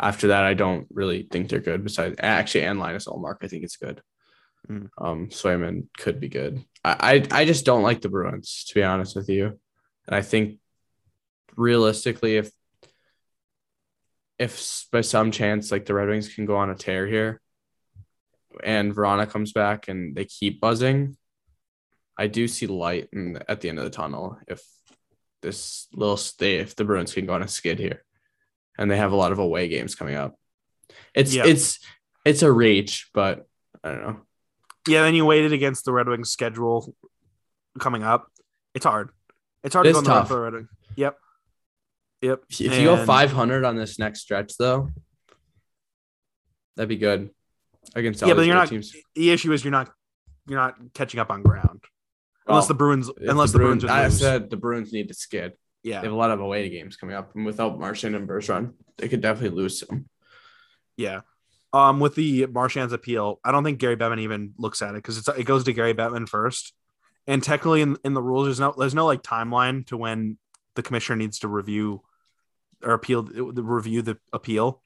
After 0.00 0.28
that, 0.28 0.44
I 0.44 0.54
don't 0.54 0.86
really 0.90 1.26
think 1.30 1.48
they're 1.48 1.60
good. 1.60 1.82
Besides, 1.82 2.16
actually, 2.20 2.64
and 2.64 2.78
Linus 2.78 3.06
Ullmark, 3.06 3.38
I 3.42 3.48
think 3.48 3.64
it's 3.64 3.76
good. 3.76 4.00
Mm. 4.68 4.88
Um, 4.98 5.28
Swayman 5.28 5.88
could 5.96 6.20
be 6.20 6.28
good. 6.28 6.64
I, 6.84 7.24
I 7.32 7.40
I 7.40 7.44
just 7.44 7.64
don't 7.64 7.82
like 7.82 8.00
the 8.00 8.08
Bruins, 8.08 8.64
to 8.68 8.74
be 8.74 8.82
honest 8.82 9.16
with 9.16 9.28
you. 9.28 9.58
And 10.06 10.14
I 10.14 10.22
think 10.22 10.58
realistically, 11.56 12.36
if 12.36 12.50
if 14.38 14.86
by 14.92 15.00
some 15.00 15.30
chance 15.32 15.72
like 15.72 15.84
the 15.84 15.94
Red 15.94 16.08
Wings 16.08 16.32
can 16.32 16.46
go 16.46 16.56
on 16.56 16.70
a 16.70 16.74
tear 16.74 17.06
here, 17.06 17.40
and 18.62 18.94
Vrana 18.94 19.28
comes 19.28 19.52
back 19.52 19.88
and 19.88 20.14
they 20.14 20.24
keep 20.24 20.60
buzzing, 20.60 21.16
I 22.16 22.28
do 22.28 22.46
see 22.46 22.66
light 22.66 23.08
in, 23.12 23.38
at 23.48 23.60
the 23.60 23.68
end 23.68 23.78
of 23.78 23.84
the 23.84 23.90
tunnel. 23.90 24.38
If 24.46 24.62
this 25.42 25.88
little 25.92 26.16
stay, 26.16 26.56
if 26.56 26.76
the 26.76 26.84
Bruins 26.84 27.14
can 27.14 27.26
go 27.26 27.34
on 27.34 27.42
a 27.42 27.48
skid 27.48 27.78
here, 27.78 28.04
and 28.78 28.90
they 28.90 28.96
have 28.96 29.12
a 29.12 29.16
lot 29.16 29.32
of 29.32 29.38
away 29.38 29.68
games 29.68 29.94
coming 29.94 30.14
up, 30.14 30.36
it's 31.14 31.34
Yeah. 31.34 31.44
it's 31.46 31.78
it's 32.24 32.42
a 32.42 32.50
reach, 32.52 33.10
but 33.12 33.46
I 33.82 33.90
don't 33.92 34.02
know. 34.02 34.20
Yeah, 34.86 35.02
then 35.02 35.14
you 35.14 35.24
waited 35.26 35.52
against 35.52 35.84
the 35.84 35.92
Red 35.92 36.08
Wings 36.08 36.30
schedule 36.30 36.94
coming 37.78 38.02
up. 38.02 38.30
It's 38.74 38.84
hard. 38.84 39.10
It's 39.64 39.74
hard 39.74 39.86
It 39.86 39.90
to 39.90 39.92
go 39.94 39.98
on 39.98 40.04
the 40.04 40.10
road 40.10 40.16
tough. 40.20 40.28
for 40.28 40.34
the 40.34 40.40
Red 40.40 40.52
Wings. 40.54 40.68
Yep. 40.96 41.18
Yep. 42.22 42.42
If 42.50 42.60
you 42.60 42.84
go 42.84 43.04
500 43.04 43.64
on 43.64 43.76
this 43.76 43.98
next 43.98 44.20
stretch, 44.20 44.56
though, 44.58 44.90
that'd 46.76 46.88
be 46.88 46.96
good 46.96 47.30
against 47.94 48.22
all 48.22 48.28
Yeah, 48.28 48.34
but 48.34 48.42
you're 48.46 48.54
not- 48.54 48.68
teams. 48.68 48.94
The 49.14 49.30
issue 49.30 49.52
is 49.52 49.64
you're 49.64 49.70
not 49.72 49.92
you're 50.46 50.58
not 50.58 50.76
catching 50.94 51.20
up 51.20 51.30
on 51.30 51.42
ground. 51.42 51.84
Unless 52.46 52.62
Well, 52.62 52.68
the 52.68 52.74
Bruins 52.74 53.10
unless 53.18 53.52
the 53.52 53.58
Bruins, 53.58 53.82
would 53.82 53.90
I 53.90 54.04
lose. 54.04 54.18
said 54.18 54.48
the 54.48 54.56
Bruins 54.56 54.92
need 54.92 55.08
to 55.08 55.14
skid. 55.14 55.52
They 55.84 56.06
have 56.06 56.12
a 56.12 56.16
lot 56.16 56.30
of 56.30 56.40
away 56.40 56.68
games 56.68 56.96
coming 56.96 57.14
up, 57.14 57.34
and 57.34 57.46
without 57.46 57.78
Marchand 57.78 58.14
and 58.14 58.28
Bergeron, 58.28 58.74
they 58.96 59.08
could 59.08 59.20
definitely 59.20 59.56
lose 59.56 59.80
some. 59.80 60.06
Yeah. 60.96 61.20
Um, 61.72 62.00
with 62.00 62.14
the 62.14 62.46
Marchand's 62.46 62.92
appeal, 62.92 63.40
I 63.44 63.52
don't 63.52 63.62
think 63.64 63.78
Gary 63.78 63.96
Bettman 63.96 64.20
even 64.20 64.54
looks 64.58 64.82
at 64.82 64.90
it 64.90 65.02
because 65.02 65.18
it's 65.18 65.28
it 65.28 65.44
goes 65.44 65.64
to 65.64 65.72
Gary 65.72 65.94
Bettman 65.94 66.28
first. 66.28 66.72
And 67.26 67.42
technically 67.42 67.82
in, 67.82 67.96
in 68.04 68.14
the 68.14 68.22
rules, 68.22 68.46
there's 68.46 68.60
no 68.60 68.74
there's 68.76 68.94
no 68.94 69.06
like 69.06 69.22
timeline 69.22 69.86
to 69.88 69.96
when 69.96 70.38
the 70.74 70.82
commissioner 70.82 71.16
needs 71.16 71.40
to 71.40 71.48
review 71.48 72.02
or 72.82 72.94
appeal 72.94 73.22
the 73.22 73.62
review 73.62 74.00
the 74.02 74.18
appeal. 74.32 74.82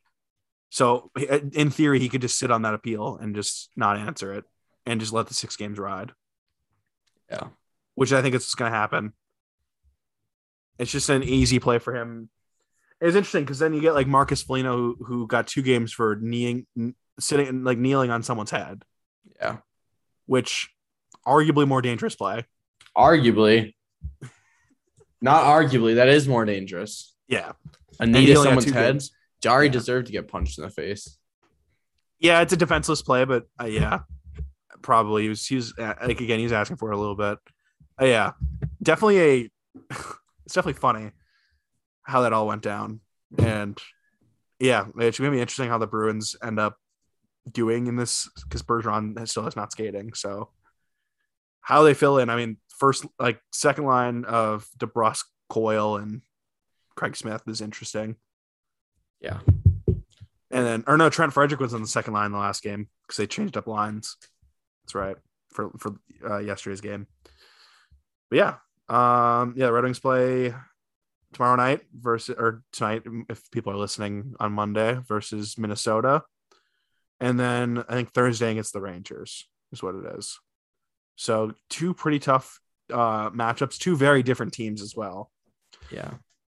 So 0.70 1.10
in 1.52 1.70
theory, 1.70 2.00
he 2.00 2.08
could 2.08 2.22
just 2.22 2.38
sit 2.38 2.50
on 2.50 2.62
that 2.62 2.74
appeal 2.74 3.16
and 3.20 3.34
just 3.34 3.70
not 3.76 3.98
answer 3.98 4.32
it 4.34 4.44
and 4.86 5.00
just 5.00 5.12
let 5.12 5.28
the 5.28 5.34
six 5.34 5.54
games 5.54 5.78
ride. 5.78 6.12
Yeah. 7.30 7.48
Which 7.94 8.12
I 8.12 8.22
think 8.22 8.34
is 8.34 8.54
going 8.54 8.72
to 8.72 8.76
happen. 8.76 9.12
It's 10.78 10.90
just 10.90 11.08
an 11.10 11.22
easy 11.22 11.58
play 11.58 11.78
for 11.78 11.94
him. 11.94 12.28
It's 13.00 13.16
interesting 13.16 13.44
because 13.44 13.58
then 13.58 13.74
you 13.74 13.80
get 13.80 13.94
like 13.94 14.06
Marcus 14.06 14.42
Foligno 14.42 14.76
who, 14.76 14.96
who 15.04 15.26
got 15.26 15.46
two 15.46 15.62
games 15.62 15.92
for 15.92 16.16
kneeing, 16.16 16.66
n- 16.78 16.94
sitting 17.18 17.64
like 17.64 17.78
kneeling 17.78 18.10
on 18.10 18.22
someone's 18.22 18.50
head, 18.52 18.84
Yeah, 19.40 19.58
which 20.26 20.70
arguably 21.26 21.66
more 21.66 21.82
dangerous 21.82 22.14
play. 22.14 22.46
arguably, 22.96 23.74
not 25.20 25.44
arguably, 25.44 25.96
that 25.96 26.08
is 26.08 26.26
more 26.28 26.44
dangerous. 26.44 27.14
Yeah, 27.28 27.52
A 28.00 28.06
knee 28.06 28.26
to 28.26 28.36
someone's 28.36 28.64
head. 28.70 28.92
games. 28.94 29.10
Jarry 29.40 29.66
Yeah. 29.66 29.72
deserved 29.72 30.06
to 30.06 30.12
get 30.12 30.28
punched 30.28 30.58
in 30.58 30.64
the 30.64 30.70
face. 30.70 31.18
yeah, 32.20 32.40
it's 32.40 32.52
a 32.52 32.56
defenseless 32.56 33.02
play, 33.02 33.24
but 33.24 33.46
uh, 33.60 33.66
yeah, 33.66 34.00
probably 34.80 35.24
he 35.24 35.28
was 35.28 35.44
he 35.44 35.56
was 35.56 35.74
uh, 35.78 35.94
like 36.06 36.20
again 36.20 36.38
he's 36.38 36.52
asking 36.52 36.76
for 36.76 36.92
it 36.92 36.94
a 36.94 36.98
little 36.98 37.16
bit. 37.16 37.38
Uh, 38.00 38.04
yeah, 38.04 38.32
definitely 38.82 39.20
a. 39.20 39.50
it's 40.44 40.54
definitely 40.54 40.80
funny 40.80 41.10
how 42.02 42.22
that 42.22 42.32
all 42.32 42.46
went 42.46 42.62
down, 42.62 43.00
and 43.38 43.78
yeah, 44.58 44.86
it's 44.98 45.18
gonna 45.18 45.30
be 45.30 45.40
interesting 45.40 45.68
how 45.68 45.78
the 45.78 45.86
Bruins 45.86 46.36
end 46.42 46.58
up 46.58 46.76
doing 47.50 47.86
in 47.86 47.96
this 47.96 48.28
because 48.44 48.62
Bergeron 48.62 49.28
still 49.28 49.46
is 49.46 49.56
not 49.56 49.72
skating. 49.72 50.14
So 50.14 50.50
how 51.60 51.82
they 51.82 51.94
fill 51.94 52.18
in, 52.18 52.30
I 52.30 52.36
mean, 52.36 52.58
first 52.68 53.06
like 53.18 53.40
second 53.52 53.84
line 53.84 54.24
of 54.24 54.66
DeBrusk, 54.78 55.24
Coyle, 55.48 55.96
and 55.96 56.22
Craig 56.94 57.16
Smith 57.16 57.42
is 57.46 57.60
interesting. 57.60 58.16
Yeah. 59.20 59.38
And 60.50 60.66
then, 60.66 60.84
or 60.86 60.98
no, 60.98 61.08
Trent 61.08 61.32
Frederic 61.32 61.60
was 61.60 61.72
on 61.72 61.80
the 61.80 61.88
second 61.88 62.12
line 62.12 62.26
in 62.26 62.32
the 62.32 62.38
last 62.38 62.62
game 62.62 62.88
because 63.02 63.16
they 63.16 63.26
changed 63.26 63.56
up 63.56 63.66
lines. 63.66 64.16
That's 64.82 64.94
right 64.94 65.16
for 65.52 65.70
for 65.78 65.94
uh, 66.28 66.38
yesterday's 66.38 66.80
game. 66.80 67.06
But 68.28 68.36
yeah, 68.36 68.54
um, 68.92 69.54
yeah, 69.56 69.66
the 69.66 69.72
Red 69.72 69.84
Wings 69.84 69.98
play 69.98 70.54
tomorrow 71.32 71.56
night 71.56 71.80
versus 71.98 72.36
or 72.38 72.62
tonight 72.72 73.04
if 73.30 73.50
people 73.50 73.72
are 73.72 73.76
listening 73.76 74.34
on 74.38 74.52
Monday 74.52 75.00
versus 75.08 75.56
Minnesota, 75.56 76.22
and 77.18 77.40
then 77.40 77.82
I 77.88 77.94
think 77.94 78.12
Thursday 78.12 78.50
against 78.50 78.74
the 78.74 78.82
Rangers 78.82 79.48
is 79.72 79.82
what 79.82 79.94
it 79.94 80.04
is. 80.18 80.38
So 81.16 81.54
two 81.70 81.94
pretty 81.94 82.18
tough 82.18 82.60
uh, 82.92 83.30
matchups, 83.30 83.78
two 83.78 83.96
very 83.96 84.22
different 84.22 84.52
teams 84.52 84.82
as 84.82 84.94
well. 84.94 85.30
Yeah. 85.90 86.10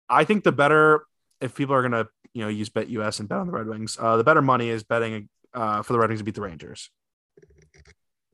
I 0.09 0.25
think 0.25 0.45
the 0.45 0.53
better 0.53 1.07
if 1.41 1.55
people 1.55 1.75
are 1.75 1.83
gonna 1.83 2.07
you 2.35 2.43
know 2.43 2.49
use 2.49 2.69
Bet 2.69 2.89
US 2.91 3.19
and 3.19 3.29
bet 3.29 3.39
on 3.39 3.47
the 3.47 3.53
Red 3.55 3.67
Wings, 3.67 3.97
uh, 3.99 4.19
the 4.19 4.25
better 4.25 4.43
money 4.43 4.69
is 4.69 4.83
betting 4.83 5.31
uh, 5.55 5.81
for 5.83 5.95
the 5.95 5.99
Red 5.99 6.11
Wings 6.11 6.21
to 6.21 6.25
beat 6.25 6.35
the 6.35 6.43
Rangers 6.43 6.91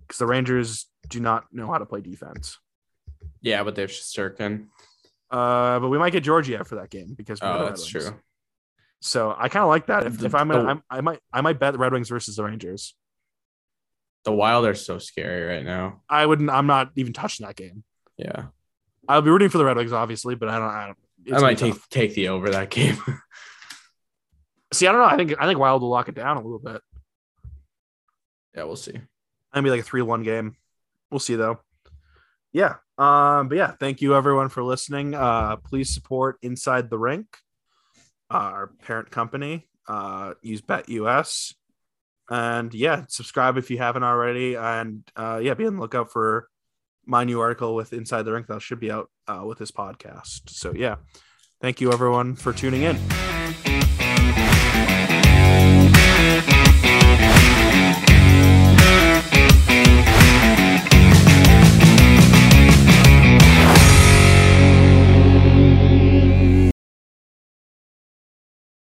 because 0.01 0.19
the 0.19 0.27
Rangers 0.27 0.87
do 1.09 1.21
not 1.21 1.45
know 1.53 1.69
how 1.69 1.79
to 1.79 1.87
play 1.87 2.01
defense. 2.01 2.59
Yeah, 3.43 3.63
but 3.65 3.75
they're 3.75 3.89
Shesterkin. 3.89 4.67
Uh, 5.31 5.81
but 5.81 5.89
we 5.89 5.99
might 5.99 6.11
get 6.13 6.23
Georgiev 6.23 6.67
for 6.69 6.77
that 6.77 6.91
game 6.91 7.15
because 7.17 7.41
we 7.41 7.47
Oh, 7.49 7.65
that's 7.67 7.87
true. 7.87 8.15
So 9.01 9.35
I 9.37 9.49
kind 9.49 9.63
of 9.65 9.69
like 9.69 9.87
that. 9.87 10.07
If, 10.07 10.19
The- 10.19 10.27
if 10.27 10.35
I'm 10.35 10.49
gonna, 10.49 10.63
the- 10.63 10.69
I'm, 10.69 10.83
I 10.91 11.01
might 11.01 11.19
I 11.33 11.41
might 11.41 11.59
bet 11.59 11.73
the 11.73 11.79
Red 11.79 11.93
Wings 11.93 12.09
versus 12.09 12.37
the 12.37 12.45
Rangers. 12.45 12.95
The 14.25 14.33
Wild 14.33 14.65
are 14.67 14.75
so 14.75 14.99
scary 14.99 15.43
right 15.57 15.65
now. 15.65 16.03
I 16.09 16.25
wouldn't. 16.27 16.49
I'm 16.51 16.67
not 16.69 16.91
even 16.95 17.13
touching 17.13 17.45
that 17.47 17.57
game. 17.57 17.83
Yeah. 18.17 18.45
I'll 19.09 19.21
be 19.23 19.31
rooting 19.31 19.49
for 19.49 19.59
the 19.59 19.65
Red 19.65 19.77
Wings, 19.77 19.93
obviously, 19.93 20.37
but 20.37 20.49
I 20.49 20.59
don't. 20.61 20.69
I, 20.69 20.87
don't, 20.87 21.37
I 21.37 21.41
might 21.41 21.59
take 21.59 21.73
tough. 21.75 21.89
take 21.89 22.15
the 22.15 22.29
over 22.29 22.51
that 22.51 22.71
game. 22.71 22.97
See, 24.73 24.87
I 24.87 24.93
don't 24.93 25.01
know. 25.01 25.07
I 25.09 25.17
think 25.17 25.35
I 25.41 25.47
think 25.47 25.59
Wild 25.59 25.83
will 25.83 25.89
lock 25.91 26.09
it 26.09 26.15
down 26.15 26.37
a 26.37 26.41
little 26.41 26.59
bit. 26.61 26.81
yeah, 28.55 28.65
we'll 28.65 28.77
see. 28.77 28.99
Maybe 29.55 29.71
like 29.71 29.81
a 29.81 29.83
three-one 29.83 30.23
game. 30.23 30.57
We'll 31.11 31.19
see 31.21 31.35
though. 31.35 31.59
Yeah. 32.53 32.77
Um. 32.99 33.49
But 33.49 33.57
yeah, 33.57 33.73
thank 33.73 34.03
you 34.03 34.15
everyone 34.15 34.49
for 34.49 34.63
listening. 34.63 35.15
Uh, 35.15 35.57
please 35.57 35.93
support 35.93 36.39
Inside 36.43 36.91
the 36.91 36.99
Rink, 36.99 37.27
our 38.31 38.69
parent 38.85 39.11
company. 39.11 39.69
Uh, 39.89 40.35
use 40.43 40.61
Bet 40.61 40.89
US, 40.89 41.55
and 42.31 42.73
yeah, 42.73 43.05
subscribe 43.09 43.57
if 43.57 43.71
you 43.71 43.79
haven't 43.79 44.05
already, 44.05 44.55
and 44.55 45.03
uh, 45.17 45.41
yeah, 45.43 45.55
be 45.55 45.67
on 45.67 45.77
the 45.77 45.81
lookout 45.81 46.13
for 46.13 46.49
my 47.05 47.25
new 47.25 47.41
article 47.41 47.75
with 47.75 47.93
Inside 47.93 48.23
the 48.23 48.33
Rink 48.33 48.47
that 48.47 48.63
should 48.63 48.81
be 48.81 48.91
out 48.91 49.11
uh, 49.27 49.43
with 49.45 49.59
this 49.59 49.71
podcast. 49.71 50.51
So 50.51 50.73
yeah, 50.75 50.97
thank 51.61 51.81
you 51.81 51.93
everyone 51.93 52.35
for 52.35 52.53
tuning 52.53 52.83
in. 52.83 52.99